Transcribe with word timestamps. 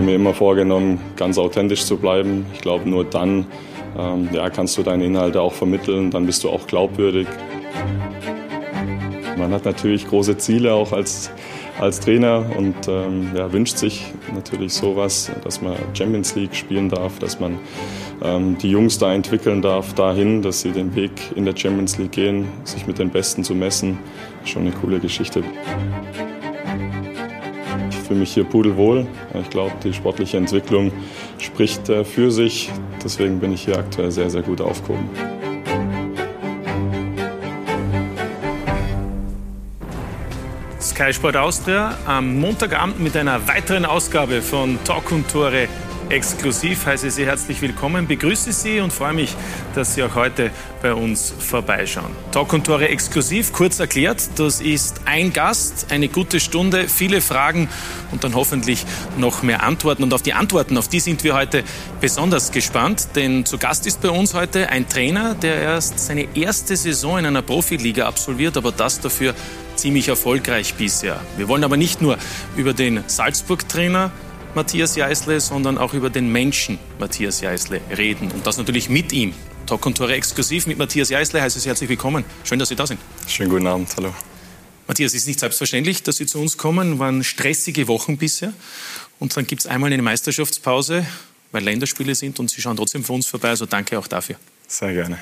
habe 0.00 0.12
mir 0.12 0.16
immer 0.16 0.32
vorgenommen, 0.32 0.98
ganz 1.16 1.36
authentisch 1.36 1.84
zu 1.84 1.98
bleiben. 1.98 2.46
Ich 2.54 2.62
glaube, 2.62 2.88
nur 2.88 3.04
dann 3.04 3.44
ähm, 3.98 4.30
ja, 4.32 4.48
kannst 4.48 4.78
du 4.78 4.82
deine 4.82 5.04
Inhalte 5.04 5.42
auch 5.42 5.52
vermitteln, 5.52 6.10
dann 6.10 6.24
bist 6.24 6.42
du 6.42 6.48
auch 6.48 6.66
glaubwürdig. 6.66 7.26
Man 9.36 9.52
hat 9.52 9.66
natürlich 9.66 10.08
große 10.08 10.38
Ziele 10.38 10.72
auch 10.72 10.92
als, 10.92 11.30
als 11.78 12.00
Trainer 12.00 12.46
und 12.56 12.88
ähm, 12.88 13.32
ja, 13.36 13.52
wünscht 13.52 13.76
sich 13.76 14.06
natürlich 14.34 14.72
sowas, 14.72 15.30
dass 15.44 15.60
man 15.60 15.74
Champions 15.92 16.34
League 16.34 16.54
spielen 16.54 16.88
darf, 16.88 17.18
dass 17.18 17.38
man 17.38 17.58
ähm, 18.22 18.56
die 18.56 18.70
Jungs 18.70 18.96
da 18.96 19.12
entwickeln 19.12 19.60
darf, 19.60 19.92
dahin, 19.92 20.40
dass 20.40 20.62
sie 20.62 20.70
den 20.70 20.94
Weg 20.94 21.10
in 21.34 21.44
der 21.44 21.54
Champions 21.54 21.98
League 21.98 22.12
gehen, 22.12 22.48
sich 22.64 22.86
mit 22.86 22.98
den 22.98 23.10
Besten 23.10 23.44
zu 23.44 23.54
messen. 23.54 23.98
Schon 24.46 24.62
eine 24.62 24.72
coole 24.72 24.98
Geschichte. 24.98 25.44
Fühle 28.10 28.20
mich 28.22 28.34
hier 28.34 28.42
pudelwohl. 28.42 29.06
Ich 29.40 29.50
glaube, 29.50 29.72
die 29.84 29.92
sportliche 29.92 30.36
Entwicklung 30.36 30.90
spricht 31.38 31.88
äh, 31.88 32.04
für 32.04 32.32
sich. 32.32 32.68
Deswegen 33.04 33.38
bin 33.38 33.52
ich 33.52 33.66
hier 33.66 33.78
aktuell 33.78 34.10
sehr, 34.10 34.28
sehr 34.28 34.42
gut 34.42 34.60
aufgehoben. 34.60 35.08
Sky 40.80 41.12
Sport 41.12 41.36
Austria 41.36 41.96
am 42.04 42.40
Montagabend 42.40 42.98
mit 42.98 43.16
einer 43.16 43.46
weiteren 43.46 43.84
Ausgabe 43.84 44.42
von 44.42 44.80
Talk 44.82 45.12
und 45.12 45.30
Tore 45.30 45.68
exklusiv. 46.10 46.86
Heiße 46.86 47.10
Sie 47.10 47.24
herzlich 47.24 47.62
willkommen, 47.62 48.06
begrüße 48.06 48.52
Sie 48.52 48.80
und 48.80 48.92
freue 48.92 49.12
mich, 49.12 49.34
dass 49.74 49.94
Sie 49.94 50.02
auch 50.02 50.14
heute 50.14 50.50
bei 50.82 50.92
uns 50.92 51.32
vorbeischauen. 51.38 52.10
Talk 52.32 52.52
und 52.52 52.64
Tore 52.64 52.88
exklusiv, 52.88 53.52
kurz 53.52 53.78
erklärt, 53.78 54.28
das 54.36 54.60
ist 54.60 55.02
ein 55.04 55.32
Gast, 55.32 55.86
eine 55.90 56.08
gute 56.08 56.40
Stunde, 56.40 56.88
viele 56.88 57.20
Fragen 57.20 57.68
und 58.10 58.24
dann 58.24 58.34
hoffentlich 58.34 58.84
noch 59.18 59.42
mehr 59.42 59.62
Antworten. 59.62 60.02
Und 60.02 60.12
auf 60.12 60.22
die 60.22 60.32
Antworten, 60.32 60.76
auf 60.76 60.88
die 60.88 61.00
sind 61.00 61.22
wir 61.22 61.34
heute 61.34 61.62
besonders 62.00 62.50
gespannt, 62.50 63.08
denn 63.14 63.46
zu 63.46 63.58
Gast 63.58 63.86
ist 63.86 64.02
bei 64.02 64.10
uns 64.10 64.34
heute 64.34 64.68
ein 64.68 64.88
Trainer, 64.88 65.34
der 65.34 65.56
erst 65.56 66.00
seine 66.00 66.36
erste 66.36 66.76
Saison 66.76 67.18
in 67.18 67.26
einer 67.26 67.42
Profiliga 67.42 68.06
absolviert, 68.06 68.56
aber 68.56 68.72
das 68.72 69.00
dafür 69.00 69.34
ziemlich 69.76 70.08
erfolgreich 70.08 70.74
bisher. 70.74 71.20
Wir 71.36 71.48
wollen 71.48 71.64
aber 71.64 71.76
nicht 71.76 72.02
nur 72.02 72.18
über 72.56 72.74
den 72.74 73.04
Salzburg-Trainer 73.06 74.10
Matthias 74.54 74.96
Jeißle, 74.96 75.40
sondern 75.40 75.78
auch 75.78 75.94
über 75.94 76.10
den 76.10 76.30
Menschen 76.32 76.78
Matthias 76.98 77.40
Jeißle 77.40 77.80
reden. 77.96 78.32
Und 78.32 78.46
das 78.46 78.58
natürlich 78.58 78.88
mit 78.88 79.12
ihm. 79.12 79.32
Talk 79.66 79.86
und 79.86 79.96
Tore 79.96 80.14
exklusiv 80.14 80.66
mit 80.66 80.76
Matthias 80.76 81.08
Jeißle. 81.08 81.40
Heißt 81.40 81.56
es 81.56 81.66
herzlich 81.66 81.88
willkommen. 81.88 82.24
Schön, 82.42 82.58
dass 82.58 82.68
Sie 82.68 82.74
da 82.74 82.84
sind. 82.84 82.98
Schönen 83.28 83.48
guten 83.48 83.68
Abend. 83.68 83.88
Hallo. 83.96 84.12
Matthias, 84.88 85.12
es 85.12 85.20
ist 85.22 85.28
nicht 85.28 85.38
selbstverständlich, 85.38 86.02
dass 86.02 86.16
Sie 86.16 86.26
zu 86.26 86.40
uns 86.40 86.56
kommen. 86.56 86.98
Waren 86.98 87.22
stressige 87.22 87.86
Wochen 87.86 88.18
bisher. 88.18 88.52
Und 89.20 89.36
dann 89.36 89.46
gibt 89.46 89.60
es 89.60 89.66
einmal 89.68 89.92
eine 89.92 90.02
Meisterschaftspause, 90.02 91.06
weil 91.52 91.62
Länderspiele 91.62 92.16
sind 92.16 92.40
und 92.40 92.50
Sie 92.50 92.60
schauen 92.60 92.76
trotzdem 92.76 93.04
für 93.04 93.12
uns 93.12 93.28
vorbei. 93.28 93.50
Also 93.50 93.66
danke 93.66 93.96
auch 94.00 94.08
dafür. 94.08 94.34
Sehr 94.66 94.92
gerne. 94.92 95.18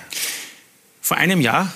Vor 1.02 1.18
einem 1.18 1.42
Jahr 1.42 1.70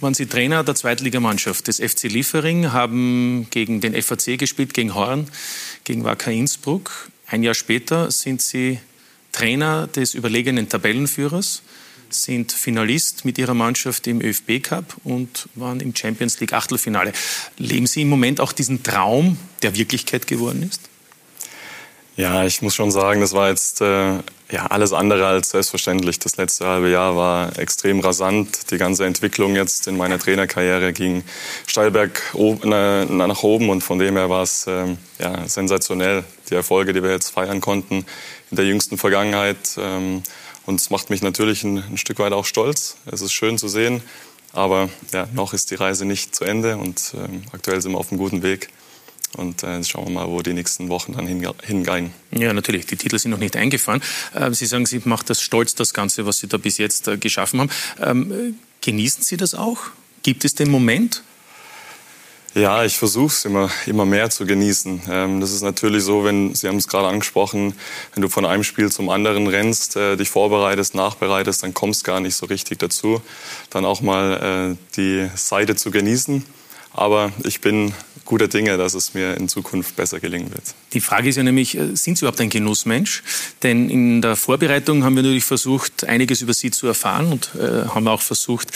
waren 0.00 0.14
Sie 0.14 0.26
Trainer 0.26 0.64
der 0.64 0.74
Zweitligamannschaft 0.74 1.68
des 1.68 1.80
FC 1.80 2.04
Liefering, 2.04 2.72
haben 2.72 3.46
gegen 3.50 3.80
den 3.80 4.00
FAC 4.02 4.38
gespielt, 4.38 4.74
gegen 4.74 4.94
Horn, 4.94 5.28
gegen 5.84 6.04
Wacker 6.04 6.32
Innsbruck. 6.32 7.10
Ein 7.26 7.42
Jahr 7.42 7.54
später 7.54 8.10
sind 8.10 8.42
Sie 8.42 8.80
Trainer 9.32 9.86
des 9.86 10.14
überlegenen 10.14 10.68
Tabellenführers, 10.68 11.62
sind 12.08 12.52
Finalist 12.52 13.24
mit 13.24 13.38
Ihrer 13.38 13.54
Mannschaft 13.54 14.06
im 14.06 14.20
ÖFB 14.20 14.62
Cup 14.62 14.96
und 15.04 15.48
waren 15.54 15.80
im 15.80 15.94
Champions 15.94 16.40
League 16.40 16.52
Achtelfinale. 16.52 17.12
Leben 17.58 17.86
Sie 17.86 18.02
im 18.02 18.08
Moment 18.08 18.40
auch 18.40 18.52
diesen 18.52 18.82
Traum, 18.82 19.36
der 19.62 19.76
Wirklichkeit 19.76 20.26
geworden 20.26 20.62
ist? 20.62 20.80
Ja, 22.16 22.44
ich 22.44 22.62
muss 22.62 22.76
schon 22.76 22.92
sagen, 22.92 23.20
das 23.20 23.32
war 23.32 23.48
jetzt 23.48 23.80
äh, 23.80 24.18
ja, 24.48 24.66
alles 24.66 24.92
andere 24.92 25.26
als 25.26 25.50
selbstverständlich. 25.50 26.20
Das 26.20 26.36
letzte 26.36 26.64
halbe 26.64 26.88
Jahr 26.88 27.16
war 27.16 27.58
extrem 27.58 27.98
rasant. 27.98 28.70
Die 28.70 28.78
ganze 28.78 29.04
Entwicklung 29.04 29.56
jetzt 29.56 29.88
in 29.88 29.96
meiner 29.96 30.20
Trainerkarriere 30.20 30.92
ging 30.92 31.24
steilberg 31.66 32.22
nach 32.34 33.42
oben 33.42 33.68
und 33.68 33.80
von 33.82 33.98
dem 33.98 34.16
her 34.16 34.30
war 34.30 34.42
es 34.44 34.66
ähm, 34.68 34.98
ja, 35.18 35.48
sensationell. 35.48 36.22
Die 36.50 36.54
Erfolge, 36.54 36.92
die 36.92 37.02
wir 37.02 37.10
jetzt 37.10 37.30
feiern 37.30 37.60
konnten 37.60 38.06
in 38.50 38.56
der 38.56 38.66
jüngsten 38.66 38.96
Vergangenheit. 38.96 39.76
Ähm, 39.76 40.22
und 40.66 40.80
es 40.80 40.90
macht 40.90 41.10
mich 41.10 41.20
natürlich 41.20 41.64
ein, 41.64 41.78
ein 41.78 41.98
Stück 41.98 42.20
weit 42.20 42.32
auch 42.32 42.44
stolz. 42.44 42.96
Es 43.10 43.22
ist 43.22 43.32
schön 43.32 43.58
zu 43.58 43.66
sehen. 43.66 44.02
Aber 44.52 44.88
ja, 45.12 45.26
noch 45.34 45.52
ist 45.52 45.72
die 45.72 45.74
Reise 45.74 46.04
nicht 46.04 46.36
zu 46.36 46.44
Ende 46.44 46.76
und 46.76 47.12
ähm, 47.14 47.42
aktuell 47.52 47.82
sind 47.82 47.90
wir 47.90 47.98
auf 47.98 48.12
einem 48.12 48.18
guten 48.18 48.44
Weg. 48.44 48.68
Und 49.34 49.62
äh, 49.62 49.82
schauen 49.84 50.06
wir 50.06 50.12
mal, 50.12 50.28
wo 50.28 50.42
die 50.42 50.52
nächsten 50.52 50.88
Wochen 50.88 51.12
dann 51.12 51.26
hingehen. 51.26 52.10
Ja, 52.30 52.52
natürlich. 52.52 52.86
Die 52.86 52.96
Titel 52.96 53.18
sind 53.18 53.30
noch 53.30 53.38
nicht 53.38 53.56
eingefahren. 53.56 54.02
Äh, 54.34 54.52
Sie 54.52 54.66
sagen, 54.66 54.86
Sie 54.86 55.00
macht 55.04 55.30
das 55.30 55.40
stolz, 55.40 55.74
das 55.74 55.94
Ganze, 55.94 56.26
was 56.26 56.38
Sie 56.38 56.46
da 56.46 56.56
bis 56.56 56.78
jetzt 56.78 57.08
äh, 57.08 57.16
geschaffen 57.16 57.60
haben. 57.60 57.70
Ähm, 58.00 58.58
genießen 58.80 59.22
Sie 59.22 59.36
das 59.36 59.54
auch? 59.54 59.78
Gibt 60.22 60.44
es 60.44 60.54
den 60.54 60.70
Moment? 60.70 61.22
Ja, 62.54 62.84
ich 62.84 62.96
versuche 62.96 63.26
es 63.26 63.44
immer, 63.44 63.68
immer 63.84 64.06
mehr 64.06 64.30
zu 64.30 64.46
genießen. 64.46 65.02
Ähm, 65.10 65.40
das 65.40 65.50
ist 65.50 65.62
natürlich 65.62 66.04
so, 66.04 66.22
wenn, 66.22 66.54
Sie 66.54 66.68
haben 66.68 66.76
es 66.76 66.86
gerade 66.86 67.08
angesprochen, 67.08 67.74
wenn 68.14 68.22
du 68.22 68.28
von 68.28 68.46
einem 68.46 68.62
Spiel 68.62 68.92
zum 68.92 69.10
anderen 69.10 69.48
rennst, 69.48 69.96
äh, 69.96 70.16
dich 70.16 70.30
vorbereitest, 70.30 70.94
nachbereitest, 70.94 71.64
dann 71.64 71.74
kommst 71.74 72.04
gar 72.04 72.20
nicht 72.20 72.36
so 72.36 72.46
richtig 72.46 72.78
dazu, 72.78 73.20
dann 73.70 73.84
auch 73.84 74.02
mal 74.02 74.76
äh, 74.76 74.96
die 74.96 75.28
Seite 75.34 75.74
zu 75.74 75.90
genießen. 75.90 76.44
Aber 76.94 77.32
ich 77.42 77.60
bin 77.60 77.92
guter 78.24 78.48
Dinge, 78.48 78.78
dass 78.78 78.94
es 78.94 79.14
mir 79.14 79.36
in 79.36 79.48
Zukunft 79.48 79.96
besser 79.96 80.20
gelingen 80.20 80.50
wird. 80.50 80.62
Die 80.92 81.00
Frage 81.00 81.28
ist 81.28 81.36
ja 81.36 81.42
nämlich, 81.42 81.76
äh, 81.76 81.94
sind 81.94 82.16
Sie 82.16 82.24
überhaupt 82.24 82.40
ein 82.40 82.48
Genussmensch? 82.48 83.22
Denn 83.62 83.90
in 83.90 84.22
der 84.22 84.36
Vorbereitung 84.36 85.04
haben 85.04 85.16
wir 85.16 85.22
natürlich 85.22 85.44
versucht, 85.44 86.04
einiges 86.04 86.40
über 86.40 86.54
Sie 86.54 86.70
zu 86.70 86.86
erfahren 86.86 87.32
und 87.32 87.50
äh, 87.56 87.88
haben 87.88 88.08
auch 88.08 88.22
versucht 88.22 88.68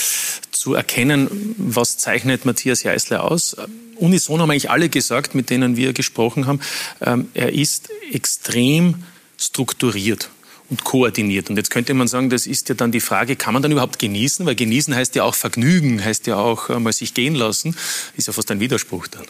zu 0.50 0.74
erkennen, 0.74 1.54
was 1.56 1.96
zeichnet 1.96 2.44
Matthias 2.44 2.82
Jeißler 2.82 3.24
aus. 3.24 3.56
Unison 3.96 4.40
haben 4.40 4.50
eigentlich 4.50 4.70
alle 4.70 4.88
gesagt, 4.88 5.34
mit 5.34 5.48
denen 5.48 5.76
wir 5.76 5.92
gesprochen 5.92 6.46
haben, 6.46 6.60
ähm, 7.00 7.28
er 7.34 7.52
ist 7.52 7.88
extrem 8.12 8.96
strukturiert 9.38 10.28
und 10.70 10.84
koordiniert. 10.84 11.50
Und 11.50 11.56
jetzt 11.56 11.70
könnte 11.70 11.94
man 11.94 12.08
sagen, 12.08 12.30
das 12.30 12.46
ist 12.46 12.68
ja 12.68 12.74
dann 12.74 12.92
die 12.92 13.00
Frage, 13.00 13.36
kann 13.36 13.54
man 13.54 13.62
dann 13.62 13.72
überhaupt 13.72 13.98
genießen? 13.98 14.44
Weil 14.46 14.54
genießen 14.54 14.94
heißt 14.94 15.14
ja 15.14 15.24
auch 15.24 15.34
Vergnügen, 15.34 16.04
heißt 16.04 16.26
ja 16.26 16.36
auch 16.36 16.68
mal 16.78 16.92
sich 16.92 17.14
gehen 17.14 17.34
lassen. 17.34 17.76
Ist 18.16 18.26
ja 18.26 18.32
fast 18.32 18.50
ein 18.50 18.60
Widerspruch 18.60 19.06
dann. 19.06 19.24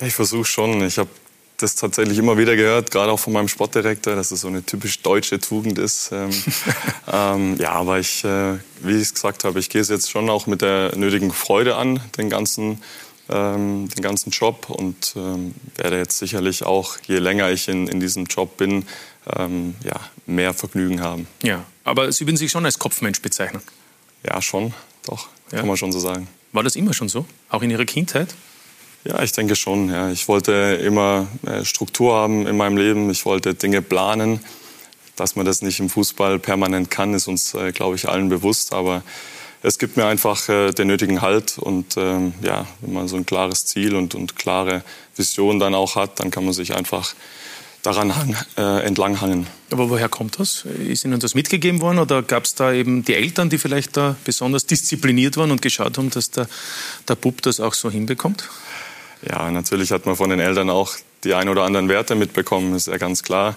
Ich 0.00 0.14
versuche 0.14 0.44
schon. 0.44 0.82
Ich 0.82 0.98
habe 0.98 1.10
das 1.62 1.74
tatsächlich 1.74 2.18
immer 2.18 2.38
wieder 2.38 2.56
gehört, 2.56 2.90
gerade 2.90 3.12
auch 3.12 3.18
von 3.18 3.32
meinem 3.32 3.48
Sportdirektor, 3.48 4.14
dass 4.14 4.30
es 4.30 4.42
so 4.42 4.48
eine 4.48 4.64
typisch 4.64 5.00
deutsche 5.00 5.38
Tugend 5.38 5.78
ist. 5.78 6.10
Ähm, 6.12 6.30
ähm, 7.12 7.56
ja, 7.58 7.72
aber 7.72 7.98
ich, 7.98 8.24
äh, 8.24 8.58
wie 8.82 8.96
ich 8.96 9.02
es 9.02 9.14
gesagt 9.14 9.44
habe, 9.44 9.58
ich 9.58 9.68
gehe 9.68 9.80
es 9.80 9.88
jetzt 9.88 10.10
schon 10.10 10.30
auch 10.30 10.46
mit 10.46 10.62
der 10.62 10.96
nötigen 10.96 11.32
Freude 11.32 11.76
an, 11.76 12.00
den 12.16 12.30
ganzen, 12.30 12.82
ähm, 13.28 13.88
den 13.88 14.02
ganzen 14.02 14.30
Job 14.30 14.70
und 14.70 15.14
ähm, 15.16 15.54
werde 15.76 15.98
jetzt 15.98 16.18
sicherlich 16.18 16.64
auch, 16.64 16.96
je 17.06 17.18
länger 17.18 17.50
ich 17.50 17.68
in, 17.68 17.88
in 17.88 18.00
diesem 18.00 18.24
Job 18.26 18.56
bin, 18.56 18.86
ähm, 19.36 19.74
ja, 19.84 20.00
mehr 20.26 20.54
Vergnügen 20.54 21.00
haben. 21.00 21.26
Ja, 21.42 21.64
aber 21.84 22.10
Sie 22.12 22.26
würden 22.26 22.36
sich 22.36 22.50
schon 22.50 22.64
als 22.64 22.78
Kopfmensch 22.78 23.22
bezeichnen? 23.22 23.62
Ja, 24.26 24.40
schon, 24.42 24.74
doch, 25.04 25.28
ja. 25.52 25.58
kann 25.58 25.68
man 25.68 25.76
schon 25.76 25.92
so 25.92 25.98
sagen. 25.98 26.28
War 26.52 26.62
das 26.62 26.76
immer 26.76 26.92
schon 26.94 27.08
so, 27.08 27.26
auch 27.48 27.62
in 27.62 27.70
Ihrer 27.70 27.84
Kindheit? 27.84 28.34
Ja, 29.04 29.22
ich 29.22 29.32
denke 29.32 29.56
schon. 29.56 29.88
Ja. 29.88 30.10
Ich 30.10 30.28
wollte 30.28 30.52
immer 30.84 31.26
äh, 31.46 31.64
Struktur 31.64 32.14
haben 32.14 32.46
in 32.46 32.56
meinem 32.56 32.76
Leben. 32.76 33.10
Ich 33.10 33.24
wollte 33.24 33.54
Dinge 33.54 33.82
planen. 33.82 34.40
Dass 35.16 35.36
man 35.36 35.46
das 35.46 35.62
nicht 35.62 35.80
im 35.80 35.88
Fußball 35.88 36.38
permanent 36.38 36.90
kann, 36.90 37.14
ist 37.14 37.26
uns, 37.26 37.54
äh, 37.54 37.72
glaube 37.72 37.96
ich, 37.96 38.08
allen 38.08 38.28
bewusst. 38.28 38.74
Aber 38.74 39.02
es 39.62 39.78
gibt 39.78 39.96
mir 39.96 40.06
einfach 40.06 40.48
äh, 40.48 40.72
den 40.72 40.88
nötigen 40.88 41.22
Halt. 41.22 41.58
Und 41.58 41.96
ähm, 41.96 42.34
ja, 42.42 42.66
wenn 42.80 42.92
man 42.92 43.08
so 43.08 43.16
ein 43.16 43.24
klares 43.24 43.64
Ziel 43.64 43.94
und, 43.94 44.14
und 44.14 44.36
klare 44.36 44.82
Vision 45.16 45.58
dann 45.58 45.74
auch 45.74 45.96
hat, 45.96 46.20
dann 46.20 46.30
kann 46.30 46.44
man 46.44 46.52
sich 46.52 46.74
einfach 46.74 47.14
daran 47.82 48.16
hang, 48.16 48.36
äh, 48.56 48.84
entlanghangen. 48.84 49.46
Aber 49.70 49.90
woher 49.90 50.08
kommt 50.08 50.38
das? 50.38 50.64
Ist 50.64 51.04
Ihnen 51.04 51.20
das 51.20 51.34
mitgegeben 51.34 51.80
worden 51.80 51.98
oder 51.98 52.22
gab 52.22 52.44
es 52.44 52.54
da 52.54 52.72
eben 52.72 53.04
die 53.04 53.14
Eltern, 53.14 53.50
die 53.50 53.58
vielleicht 53.58 53.96
da 53.96 54.16
besonders 54.24 54.66
diszipliniert 54.66 55.36
waren 55.36 55.50
und 55.50 55.62
geschaut 55.62 55.96
haben, 55.98 56.10
dass 56.10 56.30
der, 56.30 56.48
der 57.08 57.14
Bub 57.14 57.42
das 57.42 57.60
auch 57.60 57.74
so 57.74 57.90
hinbekommt? 57.90 58.48
Ja, 59.22 59.50
natürlich 59.50 59.90
hat 59.92 60.06
man 60.06 60.16
von 60.16 60.30
den 60.30 60.40
Eltern 60.40 60.70
auch 60.70 60.92
die 61.24 61.34
ein 61.34 61.48
oder 61.48 61.64
anderen 61.64 61.88
Werte 61.88 62.14
mitbekommen, 62.14 62.74
ist 62.74 62.86
ja 62.86 62.96
ganz 62.96 63.22
klar. 63.22 63.56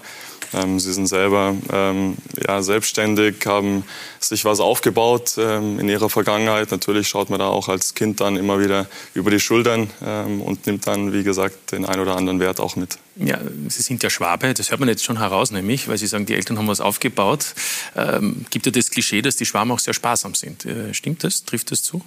Ähm, 0.54 0.78
sie 0.78 0.92
sind 0.92 1.06
selber 1.06 1.54
ähm, 1.72 2.16
ja, 2.46 2.62
selbstständig, 2.62 3.44
haben 3.46 3.84
sich 4.20 4.44
was 4.44 4.60
aufgebaut 4.60 5.34
ähm, 5.38 5.78
in 5.78 5.88
ihrer 5.88 6.08
Vergangenheit. 6.08 6.70
Natürlich 6.70 7.08
schaut 7.08 7.30
man 7.30 7.38
da 7.38 7.46
auch 7.46 7.68
als 7.68 7.94
Kind 7.94 8.20
dann 8.20 8.36
immer 8.36 8.60
wieder 8.60 8.86
über 9.14 9.30
die 9.30 9.40
Schultern 9.40 9.90
ähm, 10.04 10.40
und 10.40 10.66
nimmt 10.66 10.86
dann, 10.86 11.12
wie 11.12 11.24
gesagt, 11.24 11.72
den 11.72 11.84
ein 11.84 11.98
oder 12.00 12.16
anderen 12.16 12.40
Wert 12.40 12.60
auch 12.60 12.76
mit. 12.76 12.98
Ja, 13.16 13.38
Sie 13.68 13.82
sind 13.82 14.02
ja 14.02 14.10
Schwabe, 14.10 14.54
das 14.54 14.70
hört 14.70 14.80
man 14.80 14.88
jetzt 14.88 15.04
schon 15.04 15.18
heraus, 15.18 15.50
nämlich, 15.50 15.88
weil 15.88 15.98
Sie 15.98 16.06
sagen, 16.06 16.26
die 16.26 16.34
Eltern 16.34 16.58
haben 16.58 16.68
was 16.68 16.80
aufgebaut. 16.80 17.54
Ähm, 17.96 18.44
gibt 18.50 18.66
ja 18.66 18.72
das 18.72 18.90
Klischee, 18.90 19.22
dass 19.22 19.36
die 19.36 19.46
Schwaben 19.46 19.70
auch 19.70 19.78
sehr 19.78 19.94
sparsam 19.94 20.34
sind. 20.34 20.64
Äh, 20.64 20.94
stimmt 20.94 21.24
das? 21.24 21.44
Trifft 21.44 21.70
das 21.70 21.82
zu? 21.82 22.02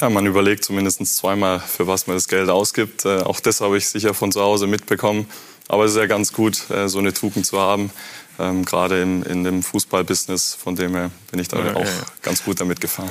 Ja, 0.00 0.08
man 0.08 0.26
überlegt 0.26 0.64
zumindest 0.64 1.04
zweimal, 1.16 1.58
für 1.58 1.86
was 1.86 2.06
man 2.06 2.16
das 2.16 2.28
Geld 2.28 2.48
ausgibt. 2.48 3.04
Äh, 3.04 3.18
auch 3.22 3.40
das 3.40 3.60
habe 3.60 3.76
ich 3.78 3.88
sicher 3.88 4.14
von 4.14 4.30
zu 4.30 4.40
Hause 4.40 4.66
mitbekommen. 4.66 5.26
Aber 5.66 5.84
es 5.84 5.92
ist 5.92 5.96
ja 5.98 6.06
ganz 6.06 6.32
gut, 6.32 6.70
äh, 6.70 6.88
so 6.88 6.98
eine 6.98 7.12
Tugend 7.12 7.46
zu 7.46 7.58
haben, 7.58 7.90
ähm, 8.38 8.64
gerade 8.64 9.02
im, 9.02 9.22
in 9.24 9.42
dem 9.44 9.62
Fußballbusiness. 9.62 10.54
Von 10.54 10.76
dem 10.76 10.94
her 10.94 11.10
bin 11.30 11.40
ich 11.40 11.48
da 11.48 11.58
ja, 11.58 11.74
auch 11.74 11.80
ja, 11.80 11.86
ja. 11.86 12.06
ganz 12.22 12.44
gut 12.44 12.60
damit 12.60 12.80
gefahren. 12.80 13.10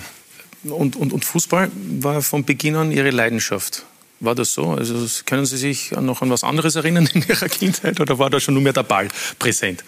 Und, 0.64 0.96
und, 0.96 1.14
und 1.14 1.26
Fußball 1.26 1.70
war 2.00 2.22
von 2.22 2.46
Beginn 2.46 2.76
an 2.76 2.92
Ihre 2.92 3.12
Leidenschaft? 3.12 3.84
War 4.20 4.34
das 4.34 4.54
so? 4.54 4.72
Also 4.72 4.96
können 5.26 5.46
Sie 5.46 5.58
sich 5.58 5.92
noch 5.92 6.22
an 6.22 6.30
was 6.30 6.44
anderes 6.44 6.76
erinnern 6.76 7.08
in 7.14 7.24
Ihrer 7.28 7.50
Kindheit 7.50 8.00
oder 8.00 8.18
war 8.18 8.30
da 8.30 8.40
schon 8.40 8.56
nur 8.56 8.64
mehr 8.64 8.74
der 8.74 8.84
Ball 8.84 9.10
präsent? 9.38 9.84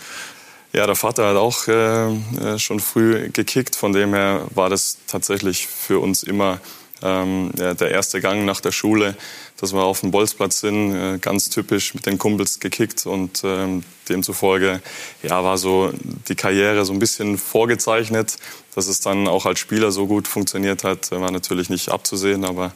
Ja, 0.71 0.85
der 0.85 0.95
Vater 0.95 1.29
hat 1.29 1.35
auch 1.35 1.67
äh, 1.67 2.13
äh, 2.13 2.59
schon 2.59 2.79
früh 2.79 3.29
gekickt. 3.29 3.75
Von 3.75 3.93
dem 3.93 4.13
her 4.13 4.45
war 4.53 4.69
das 4.69 4.97
tatsächlich 5.07 5.65
für 5.65 5.99
uns 5.99 6.21
immer 6.21 6.59
ähm, 7.03 7.51
ja, 7.57 7.73
der 7.73 7.91
erste 7.91 8.21
Gang 8.21 8.45
nach 8.45 8.61
der 8.61 8.71
Schule, 8.71 9.15
dass 9.59 9.73
wir 9.73 9.83
auf 9.83 10.01
dem 10.01 10.11
Bolzplatz 10.11 10.61
sind, 10.61 10.95
äh, 10.95 11.17
ganz 11.19 11.49
typisch 11.49 11.93
mit 11.93 12.05
den 12.05 12.17
Kumpels 12.17 12.59
gekickt 12.59 13.05
und 13.05 13.41
ähm, 13.43 13.83
demzufolge 14.07 14.81
ja, 15.23 15.43
war 15.43 15.57
so 15.57 15.91
die 16.27 16.35
Karriere 16.35 16.85
so 16.85 16.93
ein 16.93 16.99
bisschen 16.99 17.37
vorgezeichnet. 17.37 18.37
Dass 18.75 18.87
es 18.87 19.01
dann 19.01 19.27
auch 19.27 19.45
als 19.45 19.59
Spieler 19.59 19.91
so 19.91 20.07
gut 20.07 20.27
funktioniert 20.27 20.83
hat, 20.83 21.11
war 21.11 21.31
natürlich 21.31 21.69
nicht 21.69 21.89
abzusehen, 21.89 22.45
aber 22.45 22.71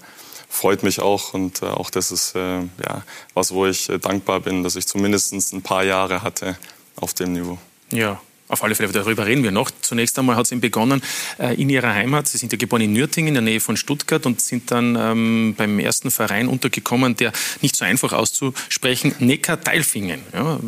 freut 0.50 0.84
mich 0.84 1.00
auch 1.00 1.34
und 1.34 1.62
äh, 1.62 1.66
auch 1.66 1.90
das 1.90 2.12
ist 2.12 2.36
äh, 2.36 2.60
ja, 2.60 3.04
was, 3.34 3.54
wo 3.54 3.66
ich 3.66 3.90
äh, 3.90 4.00
dankbar 4.00 4.40
bin, 4.40 4.64
dass 4.64 4.75
ich 4.75 4.88
zumindest 4.88 5.34
ein 5.54 5.62
paar 5.62 5.84
Jahre 5.84 6.22
hatte 6.22 6.58
auf 6.96 7.14
dem 7.14 7.34
Niveau. 7.34 7.58
Ja, 7.92 8.22
auf 8.53 8.63
alle 8.63 8.75
Fälle, 8.75 8.91
darüber 8.91 9.25
reden 9.25 9.44
wir 9.44 9.51
noch. 9.51 9.71
Zunächst 9.81 10.17
einmal 10.17 10.35
hat 10.35 10.51
es 10.51 10.59
begonnen 10.59 11.01
äh, 11.39 11.59
in 11.61 11.69
Ihrer 11.69 11.94
Heimat. 11.94 12.27
Sie 12.27 12.38
sind 12.38 12.51
ja 12.51 12.57
geboren 12.57 12.81
in 12.81 12.94
Nürtingen 12.94 13.29
in 13.29 13.33
der 13.33 13.41
Nähe 13.41 13.59
von 13.59 13.77
Stuttgart 13.77 14.25
und 14.25 14.41
sind 14.41 14.71
dann 14.71 14.95
ähm, 14.95 15.55
beim 15.57 15.79
ersten 15.79 16.11
Verein 16.11 16.47
untergekommen, 16.47 17.15
der 17.15 17.31
nicht 17.61 17.75
so 17.75 17.85
einfach 17.85 18.13
auszusprechen, 18.13 19.15
Neckar-Teilfingen. 19.19 20.21
Ja, 20.33 20.59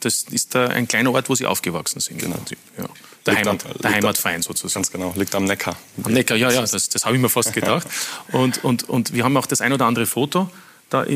das 0.00 0.24
ist 0.30 0.54
da 0.54 0.66
ein 0.68 0.88
kleiner 0.88 1.12
Ort, 1.12 1.28
wo 1.28 1.34
Sie 1.34 1.46
aufgewachsen 1.46 2.00
sind. 2.00 2.18
Genau. 2.18 2.36
Ja. 2.78 2.88
Der, 3.26 3.36
Heimat, 3.36 3.64
am, 3.64 3.78
der 3.80 3.92
Heimatverein 3.92 4.42
sozusagen. 4.42 4.82
Ganz 4.82 4.90
genau, 4.90 5.14
liegt 5.16 5.34
am 5.34 5.44
Neckar. 5.44 5.76
Am 6.02 6.12
Neckar, 6.12 6.36
ja, 6.36 6.50
ja, 6.50 6.60
das, 6.62 6.88
das 6.88 7.04
habe 7.04 7.14
ich 7.14 7.22
mir 7.22 7.28
fast 7.28 7.52
gedacht. 7.54 7.86
und, 8.32 8.64
und, 8.64 8.88
und 8.88 9.14
wir 9.14 9.24
haben 9.24 9.36
auch 9.36 9.46
das 9.46 9.60
ein 9.60 9.72
oder 9.72 9.86
andere 9.86 10.06
Foto 10.06 10.50
da 10.90 11.06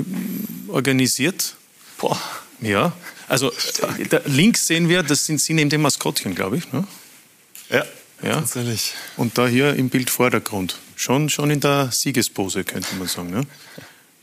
organisiert. 0.68 1.56
Boah. 1.98 2.18
Ja, 2.60 2.92
also 3.28 3.52
da, 4.10 4.20
links 4.26 4.66
sehen 4.66 4.88
wir, 4.88 5.02
das 5.02 5.26
sind 5.26 5.40
Sie 5.40 5.54
neben 5.54 5.70
dem 5.70 5.82
Maskottchen, 5.82 6.34
glaube 6.34 6.58
ich. 6.58 6.72
Ne? 6.72 6.86
Ja, 7.70 7.84
ja, 8.22 8.34
tatsächlich. 8.34 8.94
Und 9.16 9.36
da 9.38 9.46
hier 9.46 9.74
im 9.74 9.88
Bild 9.88 10.10
Vordergrund. 10.10 10.78
Schon, 10.94 11.28
schon 11.28 11.50
in 11.50 11.60
der 11.60 11.90
Siegespose, 11.92 12.64
könnte 12.64 12.94
man 12.96 13.08
sagen. 13.08 13.30
Ne? 13.30 13.42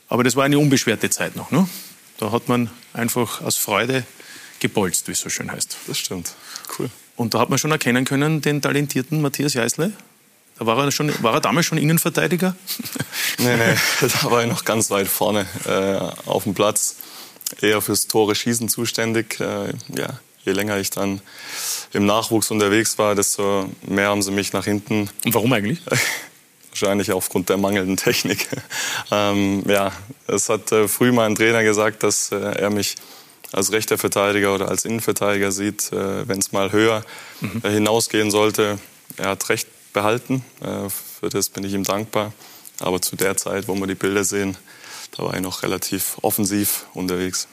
Aber 0.08 0.24
das 0.24 0.36
war 0.36 0.46
eine 0.46 0.58
unbeschwerte 0.58 1.10
Zeit 1.10 1.36
noch. 1.36 1.52
Ne? 1.52 1.68
Da 2.18 2.32
hat 2.32 2.48
man 2.48 2.70
einfach 2.94 3.42
aus 3.42 3.58
Freude 3.58 4.06
gebolzt, 4.60 5.08
wie 5.08 5.12
es 5.12 5.20
so 5.20 5.30
schön 5.30 5.52
heißt. 5.52 5.78
Das 5.88 6.00
stimmt. 6.00 6.34
Cool. 6.78 6.90
Und 7.16 7.34
da 7.34 7.40
hat 7.40 7.50
man 7.50 7.60
schon 7.60 7.72
erkennen 7.72 8.06
können, 8.06 8.42
den 8.42 8.62
talentierten 8.62 9.22
Matthias 9.22 9.54
Jeißle. 9.54 9.92
Da 10.58 10.66
war 10.66 10.84
er, 10.84 10.92
schon, 10.92 11.12
war 11.24 11.34
er 11.34 11.42
damals 11.42 11.66
schon 11.66 11.78
Innenverteidiger? 11.78 12.56
nee, 13.40 13.56
nee, 13.56 13.76
da 14.02 14.32
war 14.32 14.42
er 14.42 14.48
noch 14.48 14.66
ganz 14.66 14.90
weit 14.90 15.08
vorne 15.08 15.46
äh, 15.66 16.30
auf 16.30 16.44
dem 16.44 16.54
Platz. 16.54 16.96
Eher 17.62 17.82
fürs 17.82 18.08
Tore 18.08 18.36
schießen 18.36 18.70
zuständig. 18.70 19.40
Äh, 19.40 19.74
ja, 19.96 20.20
je 20.44 20.52
länger 20.52 20.78
ich 20.78 20.90
dann 20.90 21.22
im 21.94 22.06
Nachwuchs 22.06 22.52
unterwegs 22.52 22.98
war, 22.98 23.16
desto 23.16 23.70
mehr 23.88 24.08
haben 24.08 24.22
sie 24.22 24.32
mich 24.32 24.54
nach 24.54 24.66
hinten. 24.66 25.10
Und 25.26 25.34
warum 25.34 25.54
eigentlich? 25.54 25.82
Wahrscheinlich 26.70 27.12
aufgrund 27.12 27.50
der 27.50 27.58
mangelnden 27.58 27.98
Technik. 27.98 28.48
ähm, 29.12 29.64
ja, 29.68 29.92
es 30.28 30.50
hat 30.50 30.72
äh, 30.72 30.88
früh 30.88 31.12
mal 31.12 31.28
ein 31.28 31.36
Trainer 31.36 31.64
gesagt, 31.64 32.04
dass 32.04 32.32
äh, 32.32 32.36
er 32.36 32.70
mich 32.70 32.96
als 33.52 33.72
rechter 33.72 34.00
Verteidiger 34.00 34.56
oder 34.56 34.68
als 34.70 34.84
Innenverteidiger 34.84 35.52
sieht, 35.52 35.92
äh, 35.94 36.28
wenn 36.28 36.40
es 36.40 36.52
mal 36.52 36.72
höher 36.72 37.06
mhm. 37.40 37.62
Äh, 37.64 37.70
hinausgehen 37.70 38.32
sollte. 38.32 38.80
Er 39.18 39.30
hat 39.30 39.48
recht 39.50 39.68
behalten. 39.94 40.44
Äh, 40.62 40.90
für 40.90 41.30
das 41.30 41.50
bin 41.50 41.64
ich 41.64 41.74
ihm 41.74 41.84
dankbar. 41.84 42.34
Aber 42.80 43.02
zu 43.02 43.16
der 43.16 43.38
Zeit, 43.38 43.68
wo 43.68 43.76
wir 43.76 43.88
die 43.88 43.96
Bilder 43.96 44.24
sehen, 44.24 44.58
da 45.16 45.24
war 45.24 45.34
ich 45.36 45.42
noch 45.42 45.64
relativ 45.64 46.18
offensiv 46.22 46.86
unterwegs. 46.94 47.48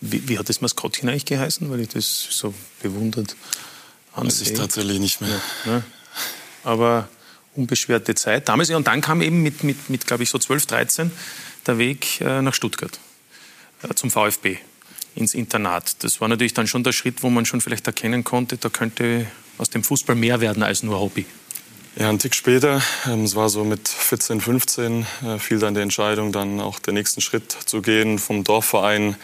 Wie, 0.00 0.28
wie 0.28 0.38
hat 0.38 0.48
das 0.48 0.60
Maskottchen 0.60 1.08
eigentlich 1.08 1.24
geheißen, 1.24 1.70
weil 1.70 1.80
ich 1.80 1.88
das 1.88 2.26
so 2.30 2.52
bewundert 2.82 3.36
ansehe? 4.12 4.40
Weiß 4.40 4.50
ich 4.50 4.56
tatsächlich 4.56 4.98
nicht 4.98 5.20
mehr. 5.20 5.40
Ja, 5.64 5.72
ne? 5.72 5.84
Aber 6.64 7.08
unbeschwerte 7.54 8.14
Zeit 8.14 8.48
damals. 8.48 8.70
Und 8.70 8.86
dann 8.86 9.00
kam 9.00 9.22
eben 9.22 9.42
mit, 9.42 9.62
mit, 9.62 9.88
mit 9.88 10.06
glaube 10.06 10.24
ich, 10.24 10.30
so 10.30 10.38
12, 10.38 10.66
13 10.66 11.12
der 11.66 11.78
Weg 11.78 12.20
nach 12.20 12.52
Stuttgart 12.52 12.98
zum 13.94 14.10
VfB 14.10 14.58
ins 15.14 15.34
Internat. 15.34 16.02
Das 16.02 16.20
war 16.20 16.28
natürlich 16.28 16.54
dann 16.54 16.66
schon 16.66 16.82
der 16.82 16.92
Schritt, 16.92 17.22
wo 17.22 17.30
man 17.30 17.46
schon 17.46 17.60
vielleicht 17.60 17.86
erkennen 17.86 18.24
konnte, 18.24 18.56
da 18.56 18.68
könnte 18.68 19.26
aus 19.58 19.70
dem 19.70 19.84
Fußball 19.84 20.16
mehr 20.16 20.40
werden 20.40 20.62
als 20.62 20.82
nur 20.82 20.98
Hobby. 20.98 21.26
Ja, 21.96 22.08
ein 22.08 22.18
Tick 22.18 22.34
später, 22.34 22.82
ähm, 23.06 23.22
es 23.22 23.36
war 23.36 23.48
so 23.48 23.62
mit 23.62 23.86
14, 23.86 24.40
15, 24.40 25.06
äh, 25.24 25.38
fiel 25.38 25.60
dann 25.60 25.74
die 25.74 25.80
Entscheidung, 25.80 26.32
dann 26.32 26.60
auch 26.60 26.80
den 26.80 26.94
nächsten 26.94 27.20
Schritt 27.20 27.52
zu 27.52 27.82
gehen 27.82 28.18
vom 28.18 28.42
Dorfverein, 28.42 29.14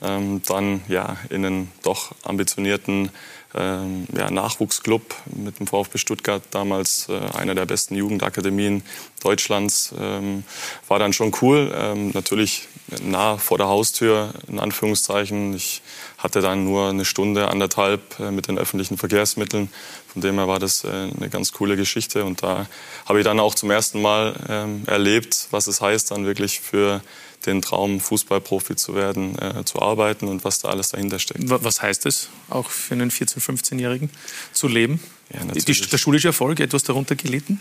ähm, 0.00 0.40
dann 0.46 0.80
ja 0.86 1.16
in 1.28 1.44
einen 1.44 1.72
doch 1.82 2.12
ambitionierten 2.22 3.10
ähm, 3.52 4.06
ja, 4.16 4.30
Nachwuchsclub 4.30 5.02
mit 5.34 5.58
dem 5.58 5.66
VfB 5.66 5.98
Stuttgart, 5.98 6.42
damals 6.52 7.08
äh, 7.08 7.18
einer 7.36 7.56
der 7.56 7.66
besten 7.66 7.96
Jugendakademien 7.96 8.84
Deutschlands. 9.24 9.92
Ähm, 9.98 10.44
war 10.86 11.00
dann 11.00 11.12
schon 11.12 11.32
cool. 11.42 11.72
Ähm, 11.74 12.12
natürlich 12.12 12.68
nah 13.02 13.38
vor 13.38 13.58
der 13.58 13.66
Haustür, 13.66 14.32
in 14.48 14.60
Anführungszeichen. 14.60 15.54
Ich 15.54 15.82
hatte 16.18 16.40
dann 16.40 16.64
nur 16.64 16.90
eine 16.90 17.04
Stunde, 17.04 17.48
anderthalb 17.48 18.20
äh, 18.20 18.30
mit 18.30 18.46
den 18.46 18.58
öffentlichen 18.58 18.98
Verkehrsmitteln. 18.98 19.70
Von 20.12 20.22
dem 20.22 20.36
her 20.36 20.48
war 20.48 20.58
das 20.58 20.84
äh, 20.84 20.88
eine 20.88 21.28
ganz 21.30 21.52
coole 21.52 21.76
Geschichte. 21.76 22.24
Und 22.24 22.42
da 22.42 22.66
habe 23.06 23.20
ich 23.20 23.24
dann 23.24 23.38
auch 23.38 23.54
zum 23.54 23.70
ersten 23.70 24.02
Mal 24.02 24.34
ähm, 24.48 24.82
erlebt, 24.86 25.48
was 25.50 25.66
es 25.66 25.80
heißt, 25.80 26.10
dann 26.10 26.26
wirklich 26.26 26.60
für 26.60 27.00
den 27.46 27.62
Traum, 27.62 28.00
Fußballprofi 28.00 28.76
zu 28.76 28.94
werden, 28.94 29.38
äh, 29.38 29.64
zu 29.64 29.80
arbeiten 29.80 30.28
und 30.28 30.44
was 30.44 30.58
da 30.58 30.68
alles 30.68 30.90
dahinter 30.90 31.18
steckt. 31.18 31.44
Was 31.46 31.80
heißt 31.80 32.06
es, 32.06 32.28
auch 32.50 32.70
für 32.70 32.94
einen 32.94 33.10
14-, 33.10 33.40
15-Jährigen 33.40 34.10
zu 34.52 34.68
leben? 34.68 35.00
Ja, 35.32 35.44
Die, 35.44 35.60
der 35.64 35.98
schulische 35.98 36.28
Erfolg 36.28 36.60
etwas 36.60 36.82
darunter 36.82 37.14
gelitten? 37.14 37.60